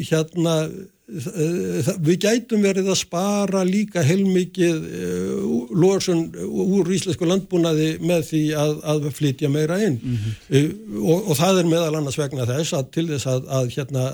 hérna 0.09 0.55
uh, 0.67 1.89
við 2.03 2.19
gætum 2.27 2.65
verið 2.65 2.91
að 2.91 2.99
spara 2.99 3.63
líka 3.65 4.03
heilmikið 4.05 4.83
uh, 4.85 5.71
losun 5.71 6.27
úr 6.37 6.91
íslensku 6.93 7.29
landbúnaði 7.29 7.95
með 8.03 8.27
því 8.29 8.43
að, 8.59 8.75
að 8.93 9.09
flytja 9.17 9.49
meira 9.53 9.79
inn 9.87 9.97
mm 9.97 10.19
-hmm. 10.19 11.01
og, 11.01 11.31
og 11.31 11.39
það 11.39 11.63
er 11.63 11.71
meðal 11.73 11.95
annars 12.01 12.19
vegna 12.19 12.45
þess 12.49 12.77
að 12.77 12.93
til 12.99 13.07
þess 13.13 13.31
að, 13.33 13.49
að 13.61 13.73
hérna, 13.77 14.05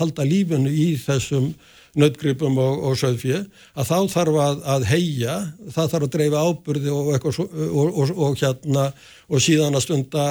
halda 0.00 0.26
lífinu 0.26 0.72
í 0.72 0.94
þessum 1.04 1.52
nöttgripum 1.98 2.58
og, 2.58 2.84
og 2.88 2.98
söðfjö 2.98 3.44
að 3.74 3.90
þá 3.90 3.98
þarf 4.14 4.38
að, 4.44 4.62
að 4.74 4.86
heia, 4.90 5.36
það 5.70 5.90
þarf 5.92 6.08
að 6.08 6.14
dreifa 6.16 6.44
ábyrði 6.48 6.94
og, 6.94 7.28
og, 7.70 8.14
og 8.14 8.38
hérna 8.40 8.90
og 9.30 9.40
síðan 9.40 9.78
að 9.78 9.86
stunda 9.86 10.24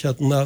hérna 0.00 0.44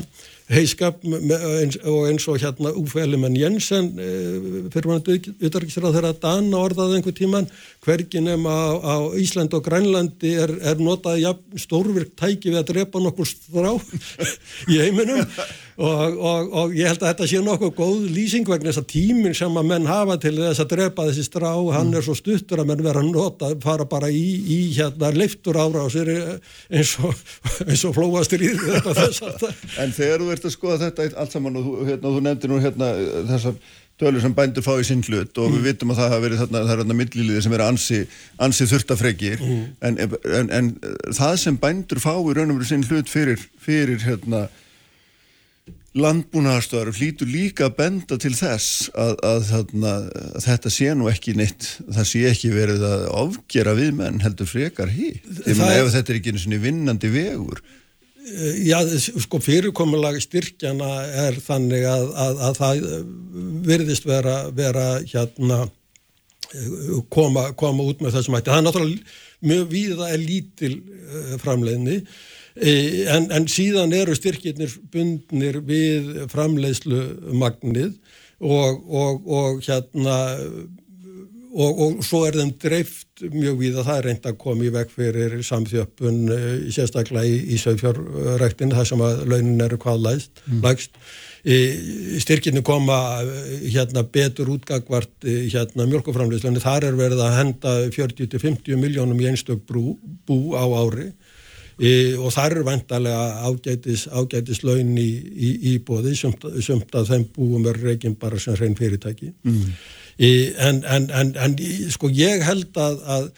heiskap 0.52 1.04
eins, 1.04 1.78
og 1.86 2.08
eins 2.10 2.26
og 2.28 2.40
hérna 2.42 2.72
Úfælimenn 2.76 3.36
Jensen 3.38 3.92
eh, 4.00 4.66
fyrirvandu 4.74 5.16
utarriksrað 5.40 5.96
þeirra 5.96 6.12
Dana 6.20 6.60
orðaði 6.60 6.98
einhver 6.98 7.16
tíman 7.16 7.48
hvergin 7.84 8.28
um 8.34 8.48
á, 8.50 8.58
á 8.82 8.96
Ísland 9.20 9.54
og 9.56 9.64
Grænlandi 9.66 10.34
er, 10.42 10.52
er 10.60 10.82
notað 10.82 11.22
ja, 11.22 11.34
stórvirk 11.56 12.14
tæki 12.18 12.52
við 12.52 12.60
að 12.62 12.70
drepa 12.72 13.02
nokkur 13.02 13.30
strá 13.30 13.70
í 14.72 14.80
heiminum 14.82 15.22
og, 15.82 16.16
og, 16.30 16.52
og 16.60 16.74
ég 16.76 16.90
held 16.90 17.02
að 17.02 17.10
þetta 17.10 17.28
sé 17.30 17.40
nokkuð 17.42 17.72
góð 17.76 18.06
lýsing 18.14 18.46
vegna 18.48 18.70
þess 18.70 18.82
að 18.82 18.88
tíminn 18.92 19.36
sem 19.36 19.58
að 19.58 19.68
menn 19.72 19.88
hafa 19.90 20.16
til 20.22 20.34
þess 20.38 20.62
að 20.62 20.70
drepa 20.76 21.06
þessi 21.08 21.26
strá 21.26 21.48
hann 21.50 21.90
mm. 21.90 21.98
er 21.98 22.06
svo 22.06 22.16
stuttur 22.18 22.62
að 22.62 22.70
menn 22.70 22.84
vera 22.86 23.02
að 23.02 23.10
nota 23.10 23.50
fara 23.64 23.86
bara 23.90 24.10
í, 24.12 24.24
í 24.56 24.60
hérna 24.76 25.12
leiftur 25.16 25.58
ára 25.58 25.82
á 25.82 25.88
sér 25.92 26.12
eins 26.14 26.94
og, 27.02 27.12
og 27.90 27.96
flóastir 27.98 28.46
í 28.46 28.52
þetta 28.54 29.52
En 29.82 29.94
þegar 29.96 30.22
þú 30.22 30.32
ert 30.36 30.46
að 30.48 30.56
skoða 30.56 30.80
þetta 30.86 31.08
allt 31.18 31.34
saman 31.34 31.58
og 31.58 31.66
þú, 31.66 31.76
hérna, 31.90 32.14
þú 32.14 32.24
nefndir 32.28 32.52
nú 32.52 32.62
hérna 32.62 32.92
þessar 33.32 33.58
tölur 34.02 34.22
sem 34.22 34.34
bændur 34.34 34.64
fá 34.64 34.72
í 34.80 34.86
sinn 34.86 35.02
hlut 35.06 35.36
og 35.38 35.50
mm. 35.50 35.58
við 35.58 35.68
vitum 35.68 35.92
að 35.92 36.00
það 36.00 36.10
hafa 36.10 36.22
verið 36.24 36.40
þarna, 36.42 36.62
það 36.62 36.72
er 36.72 36.80
þarna 36.82 36.96
milliliðið 37.02 37.44
sem 37.44 37.54
er 37.56 37.64
ansi, 37.66 38.00
ansi 38.46 38.66
þurftafregir 38.70 39.42
mm. 39.42 39.60
en, 39.88 40.00
en, 40.38 40.50
en 40.58 40.70
það 41.10 41.36
sem 41.44 41.58
bændur 41.62 42.02
fá 42.02 42.12
í 42.14 42.34
raun 42.38 42.50
og 42.54 42.58
verið 42.58 42.70
sinn 42.70 42.86
hlut 42.88 43.12
fyrir, 43.12 43.44
fyrir 43.62 44.02
hérna 44.06 44.46
landbúnaðarstöðar 45.98 46.92
flýtur 46.96 47.28
líka 47.28 47.66
að 47.68 47.76
benda 47.82 48.16
til 48.20 48.32
þess 48.36 48.88
að, 48.96 49.12
að, 49.28 49.50
að, 49.58 49.74
að 49.84 50.38
þetta 50.46 50.72
sé 50.72 50.94
nú 50.96 51.10
ekki 51.12 51.34
neitt 51.36 51.68
það 51.82 52.08
sé 52.08 52.22
ekki 52.30 52.52
verið 52.54 52.86
að 52.88 53.04
ofgera 53.20 53.74
við 53.76 53.92
menn 53.98 54.22
heldur 54.24 54.48
frekar 54.48 54.92
hitt. 54.92 55.26
Ef 55.44 55.60
þetta 55.60 56.02
er 56.02 56.18
ekki 56.18 56.32
einu 56.32 56.42
svona 56.42 56.62
vinnandi 56.62 57.12
vegur. 57.12 57.60
Eh, 58.22 58.62
Já, 58.70 58.78
sko 58.96 59.42
fyrirkomulag 59.42 60.16
styrkjana 60.24 60.90
er 61.26 61.36
þannig 61.44 61.84
að 61.84 62.56
það 62.56 62.82
virðist 63.68 64.08
vera, 64.08 64.38
vera 64.56 64.86
hérna 65.04 65.66
koma, 67.12 67.50
koma 67.58 67.84
út 67.88 68.00
með 68.00 68.16
þessum 68.16 68.36
hætti. 68.36 68.52
Það 68.52 68.60
er 68.60 68.66
náttúrulega 68.66 69.20
mjög 69.42 69.72
við 69.72 69.96
að 69.98 70.12
er 70.14 70.22
lítil 70.22 70.74
eh, 70.76 71.34
framleiðni 71.42 71.98
en, 72.56 73.30
en 73.32 73.48
síðan 73.48 73.94
eru 73.96 74.16
styrkirnir 74.16 74.74
bundnir 74.92 75.60
við 75.64 76.12
framleiðslu 76.32 77.02
magnið 77.32 77.94
og, 78.42 78.82
og, 78.90 79.26
og 79.26 79.62
hérna 79.64 80.18
og, 81.52 81.80
og 81.84 82.04
svo 82.04 82.22
er 82.26 82.38
þeim 82.40 82.52
dreift 82.60 83.24
mjög 83.32 83.58
við 83.60 83.76
að 83.78 83.88
það 83.88 83.98
er 83.98 84.06
reynd 84.08 84.28
að 84.28 84.38
koma 84.40 84.66
í 84.66 84.70
veg 84.72 84.92
fyrir 84.92 85.34
samþjöppun 85.46 86.22
e, 86.32 86.38
sérstaklega 86.74 87.28
í, 87.28 87.36
í 87.54 87.58
sögfjörræktin 87.60 88.72
þar 88.72 88.88
sem 88.88 89.04
að 89.04 89.26
launin 89.30 89.66
eru 89.66 89.78
hvað 89.82 90.06
lægst, 90.06 90.42
mm. 90.46 90.62
lægst. 90.64 90.96
E, 91.42 91.58
styrkirni 92.22 92.62
koma 92.66 92.96
hérna 93.62 94.04
betur 94.14 94.52
útgagvart 94.54 95.26
hérna 95.26 95.88
mjölkuframleiðslunni 95.90 96.62
þar 96.62 96.88
er 96.88 96.98
verið 96.98 97.24
að 97.26 97.38
henda 97.40 97.76
40-50 97.94 98.78
miljónum 98.80 99.20
í 99.20 99.28
einstök 99.32 99.64
brú, 99.68 99.96
bú 100.26 100.54
á 100.56 100.64
ári 100.64 101.10
E, 101.80 102.14
og 102.20 102.32
þar 102.34 102.58
er 102.58 102.66
vantarlega 102.66 103.48
ágætis, 103.48 104.04
ágætis 104.12 104.60
laun 104.66 104.92
í, 105.00 105.08
í, 105.32 105.50
í 105.72 105.72
bóði 105.84 106.14
sumt 106.18 106.44
að 106.44 107.08
þeim 107.08 107.26
búum 107.32 107.66
er 107.70 107.80
reygin 107.80 108.16
bara 108.20 108.40
sem 108.40 108.56
hrein 108.58 108.76
fyrirtæki. 108.76 109.32
Mm. 109.46 109.74
e, 110.18 110.30
en, 110.68 110.82
en, 110.84 111.08
en, 111.16 111.32
en 111.40 111.56
sko 111.94 112.10
ég 112.12 112.44
held 112.44 112.76
að, 112.76 113.00
að 113.16 113.28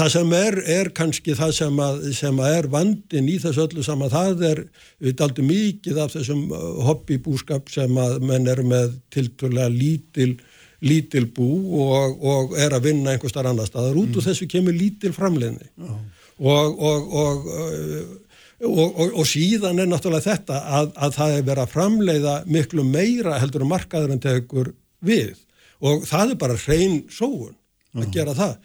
það 0.00 0.12
sem 0.16 0.34
er, 0.40 0.60
er 0.78 0.92
kannski 0.96 1.36
það 1.36 1.54
sem, 1.60 1.80
að, 1.84 2.04
sem 2.16 2.40
að 2.40 2.58
er 2.58 2.70
vandin 2.72 3.28
í 3.28 3.38
þessu 3.42 3.66
öllu 3.66 3.84
saman 3.84 4.14
það 4.14 4.46
er, 4.48 4.64
daldum 5.20 5.50
mikið 5.52 6.04
af 6.04 6.14
þessum 6.16 6.46
hobbybúskap 6.88 7.68
sem 7.72 8.00
að 8.00 8.20
menn 8.24 8.48
er 8.48 8.64
með 8.64 8.96
tilturlega 9.14 9.72
lítil 9.74 10.38
lítil 10.78 11.24
bú 11.34 11.48
og, 11.82 12.20
og 12.22 12.52
er 12.54 12.70
að 12.70 12.84
vinna 12.84 13.10
einhver 13.10 13.32
starf 13.32 13.50
annar 13.50 13.66
staðar. 13.66 13.96
Út 13.98 14.12
mm. 14.12 14.20
og 14.20 14.24
þessu 14.28 14.46
kemur 14.46 14.76
lítil 14.78 15.10
framleginni 15.10 15.66
oh 15.82 15.98
og, 16.38 16.80
og, 16.82 17.12
og, 18.62 19.02
og 19.08 19.26
síðan 19.26 19.82
er 19.82 19.90
náttúrulega 19.90 20.32
þetta 20.32 20.62
að, 20.78 20.90
að 20.96 21.14
það 21.18 21.36
er 21.36 21.44
verið 21.50 21.64
að 21.64 21.74
framleiða 21.74 22.34
miklu 22.46 22.86
meira 22.86 23.38
heldur 23.42 23.66
um 23.66 23.72
markaður 23.74 24.14
en 24.14 24.22
tegur 24.22 24.72
við 25.04 25.36
og 25.78 26.06
það 26.08 26.34
er 26.34 26.40
bara 26.42 26.58
hrein 26.58 27.00
sóun 27.10 27.54
að 27.98 28.10
gera 28.14 28.34
það. 28.36 28.56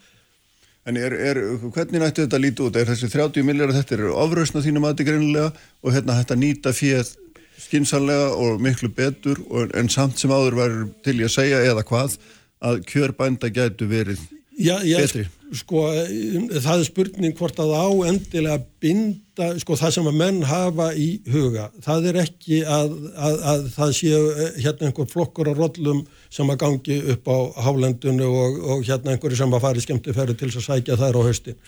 En 0.83 0.97
er, 0.99 1.13
er, 1.15 1.39
hvernig 1.71 2.01
nættu 2.01 2.25
þetta 2.25 2.39
lítið 2.43 2.65
út? 2.67 2.77
Er 2.77 2.89
þessi 2.89 3.07
30 3.13 3.45
miljórar 3.47 3.75
þetta 3.77 3.95
eru 3.95 4.15
ofrausna 4.19 4.63
þínum 4.65 4.87
aðeins 4.89 5.07
greinilega 5.07 5.51
og 5.79 5.95
hérna 5.95 6.17
þetta 6.19 6.37
nýta 6.41 6.73
fíð 6.75 7.13
skinsanlega 7.63 8.33
og 8.35 8.59
miklu 8.61 8.89
betur 8.91 9.39
en 9.77 9.91
samt 9.93 10.19
sem 10.19 10.33
áður 10.33 10.57
verður 10.59 10.89
til 11.05 11.19
ég 11.21 11.29
að 11.29 11.35
segja 11.37 11.61
eða 11.69 11.85
hvað 11.87 12.17
að 12.63 12.81
kjörbænda 12.89 13.51
gætu 13.53 13.87
verið 13.87 14.25
já, 14.57 14.75
já, 14.85 14.97
betri? 15.01 15.25
Sko, 15.53 15.83
það 16.63 16.79
er 16.79 16.87
spurning 16.87 17.35
hvort 17.37 17.59
að 17.61 17.73
á 17.77 17.87
endilega 18.09 18.57
binda, 18.81 19.51
sko, 19.61 19.77
það 19.77 19.93
sem 19.97 20.09
að 20.09 20.17
menn 20.17 20.39
hafa 20.49 20.87
í 20.97 21.07
huga. 21.29 21.67
Það 21.85 22.07
er 22.09 22.19
ekki 22.23 22.63
að, 22.65 22.95
að, 23.13 23.37
að 23.51 23.67
það 23.75 23.93
séu 23.99 24.23
eh, 24.31 24.57
hérna 24.65 24.89
einhver 24.89 25.09
flokkur 25.11 25.51
á 25.51 25.53
rollum 25.53 26.01
sem 26.33 26.49
að 26.49 26.61
gangi 26.65 26.99
upp 27.13 27.29
á 27.29 27.37
hálendinu 27.67 28.31
og, 28.31 28.59
og 28.65 28.83
hérna 28.87 29.13
einhverju 29.13 29.43
sem 29.43 29.53
að 29.53 29.65
fari 29.67 29.85
skemmtifæri 29.85 30.37
til 30.39 30.49
að 30.49 30.65
sækja 30.65 30.99
þær 31.03 31.21
á 31.21 31.27
haustin. 31.27 31.61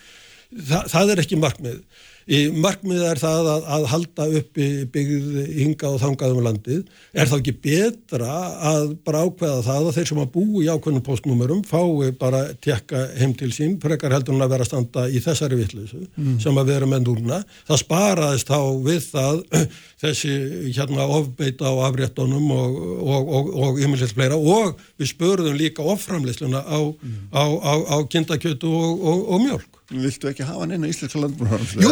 Þa, 0.56 0.82
það 0.96 1.14
er 1.14 1.24
ekki 1.26 1.42
markmið. 1.42 1.80
Markmið 2.26 3.04
er 3.06 3.20
það 3.22 3.48
að, 3.52 3.66
að 3.76 3.84
halda 3.92 4.26
uppi 4.40 4.68
byggð 4.90 5.36
hinga 5.60 5.92
og 5.94 6.00
þangað 6.02 6.32
um 6.34 6.46
landið. 6.48 6.80
Er 7.14 7.30
það 7.30 7.42
ekki 7.44 7.54
betra 7.62 8.32
að 8.72 8.88
bara 9.06 9.22
ákveða 9.28 9.60
það 9.68 9.90
að 9.90 10.00
þeir 10.00 10.10
sem 10.10 10.22
að 10.24 10.32
bú 10.34 10.46
í 10.64 10.70
ákveðnum 10.72 11.04
postnúmerum 11.06 11.62
fái 11.70 12.10
bara 12.18 12.42
tekka 12.66 13.04
heim 13.20 13.36
til 13.38 13.52
sín, 13.54 13.76
frekar 13.82 14.16
heldur 14.16 14.34
hann 14.34 14.48
að 14.48 14.56
vera 14.56 14.66
að 14.66 14.72
standa 14.72 15.06
í 15.06 15.22
þessari 15.22 15.60
vittleysu 15.60 16.02
mm. 16.02 16.40
sem 16.42 16.58
að 16.58 16.72
vera 16.74 16.90
með 16.90 17.06
núna. 17.12 17.44
Það 17.70 17.82
sparaðist 17.84 18.50
þá 18.50 18.60
við 18.90 19.06
það 19.12 19.44
þessi 20.06 20.34
hérna 20.72 21.06
ofbeita 21.20 21.70
á 21.70 21.74
afréttunum 21.92 22.50
og 22.56 23.80
yfirleitt 23.86 24.18
fleira 24.18 24.42
og 24.42 24.82
við 25.00 25.12
spörðum 25.12 25.58
líka 25.60 25.84
offramleysluna 25.84 26.64
á, 26.64 26.80
mm. 26.80 27.16
á, 27.36 27.44
á, 27.44 27.74
á 27.92 27.98
kindakjötu 28.12 28.72
og 28.72 29.42
mjölk. 29.44 29.76
Viltu 29.94 30.32
ekki 30.32 30.42
hafa 30.42 30.66
á 30.66 30.82
Íslandska 30.82 31.20
landbúrhörn? 31.22 31.66
Jú, 31.78 31.92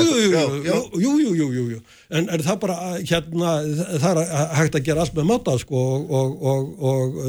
jú, 0.98 1.12
jú, 1.22 1.50
jú, 1.54 1.66
jú, 1.76 1.82
en 2.10 2.26
er 2.34 2.42
það 2.42 2.58
bara, 2.64 2.78
hérna, 2.98 3.52
það 4.02 4.22
er 4.24 4.32
hægt 4.58 4.78
að 4.80 4.88
gera 4.88 5.04
allt 5.04 5.14
með 5.14 5.28
máta, 5.30 5.54
sko, 5.62 5.84
og, 6.02 6.42
og, 6.42 6.42
og, 6.50 6.72
og 6.90 7.20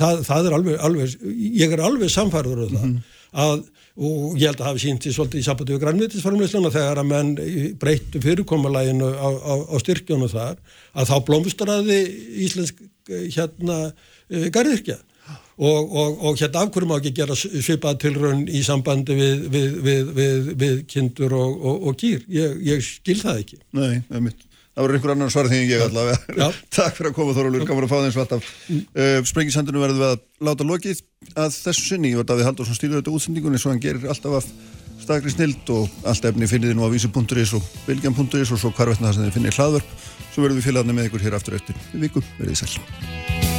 það, 0.00 0.22
það 0.30 0.48
er 0.48 0.56
alveg, 0.56 0.78
alveg, 0.88 1.18
ég 1.60 1.76
er 1.76 1.84
alveg 1.84 2.14
samfærður 2.14 2.64
um 2.64 2.72
það, 2.72 2.86
mm 2.86 2.94
-hmm. 2.94 3.20
að, 3.44 3.68
og 3.96 4.40
ég 4.40 4.48
held 4.48 4.64
að 4.64 4.68
hafa 4.70 4.84
sínt 4.86 5.04
því 5.04 5.12
svolítið 5.12 5.42
í 5.42 5.46
sambandi 5.50 5.76
og 5.76 5.84
grænvitisfarmleysluna 5.84 6.72
þegar 6.72 7.02
að 7.02 7.10
menn 7.12 7.36
breyttu 7.76 8.24
fyrirkomalæginu 8.24 9.12
á, 9.12 9.28
á, 9.28 9.54
á 9.60 9.76
styrkjónu 9.84 10.32
þar, 10.32 10.56
að 10.96 11.12
þá 11.12 11.16
blómstraði 11.28 12.00
íslensk, 12.48 12.80
hérna, 13.36 13.92
gardirkja 14.54 14.98
og, 15.56 15.92
og, 15.92 16.18
og 16.28 16.40
hérna 16.40 16.64
af 16.64 16.72
hverju 16.74 16.90
má 16.90 16.98
ekki 16.98 17.14
gera 17.16 17.36
svipað 17.36 18.02
tilraun 18.04 18.44
í 18.48 18.60
sambandi 18.66 19.16
við, 19.16 19.46
við, 19.52 20.10
við, 20.18 20.50
við 20.60 20.82
kindur 20.90 21.36
og 21.38 21.94
kýr 22.00 22.26
ég, 22.28 22.60
ég 22.66 22.84
skil 22.84 23.18
það 23.22 23.42
ekki 23.44 23.62
Nei, 23.76 24.02
það 24.08 24.20
er 24.20 24.28
mitt 24.28 24.46
Það 24.76 24.84
voru 24.84 24.96
einhver 24.98 25.10
annar 25.14 25.30
svar 25.32 25.46
en 25.48 25.54
ég 25.56 25.82
allavega. 25.86 26.48
Takk 26.76 26.98
fyrir 26.98 27.08
að 27.08 27.14
koma 27.16 27.32
Þorvaldur, 27.32 27.62
gaman 27.64 27.86
að 27.86 27.92
fá 27.94 27.96
þeim 28.02 28.12
svart 28.12 28.34
af. 28.36 28.50
Mm. 28.68 28.82
Uh, 28.92 29.14
Sprengisandunum 29.30 29.84
verðum 29.86 30.02
við 30.02 30.10
að 30.10 30.18
láta 30.50 30.66
lokið 30.68 31.00
að 31.32 31.56
þessu 31.62 31.86
sinni. 31.86 32.12
Ég 32.12 32.20
var 32.20 32.28
Davíð 32.28 32.50
Haldursson 32.50 32.76
stýrður 32.76 33.00
þetta 33.00 33.16
útsendingunni 33.16 33.62
svo 33.62 33.72
hann 33.72 33.80
gerir 33.80 34.04
alltaf 34.12 34.36
af 34.42 34.52
stakri 35.00 35.32
snild 35.32 35.72
og 35.72 35.88
allt 36.04 36.28
efni 36.28 36.52
finnir 36.52 36.74
þið 36.74 36.76
nú 36.76 36.84
á 36.84 36.92
vísu.is 36.92 37.56
og 37.56 37.74
bilgjan.is 37.88 38.52
og 38.52 38.60
svo 38.60 38.76
hvarvetna 38.76 39.08
það 39.08 39.16
sem 39.16 39.30
þið 39.30 39.36
finnir 39.40 39.60
hlaðvörp. 39.62 40.00
Svo 40.28 40.44
verðum 40.44 40.60
við 40.60 40.68
félagarnir 40.68 41.00
með 41.00 41.08
ykkur 41.08 41.24
hér 41.24 41.40
aftur 41.40 41.56
eftir 41.56 41.84
viku. 41.96 42.20
Verðið 42.36 42.66
sæl. 42.66 43.55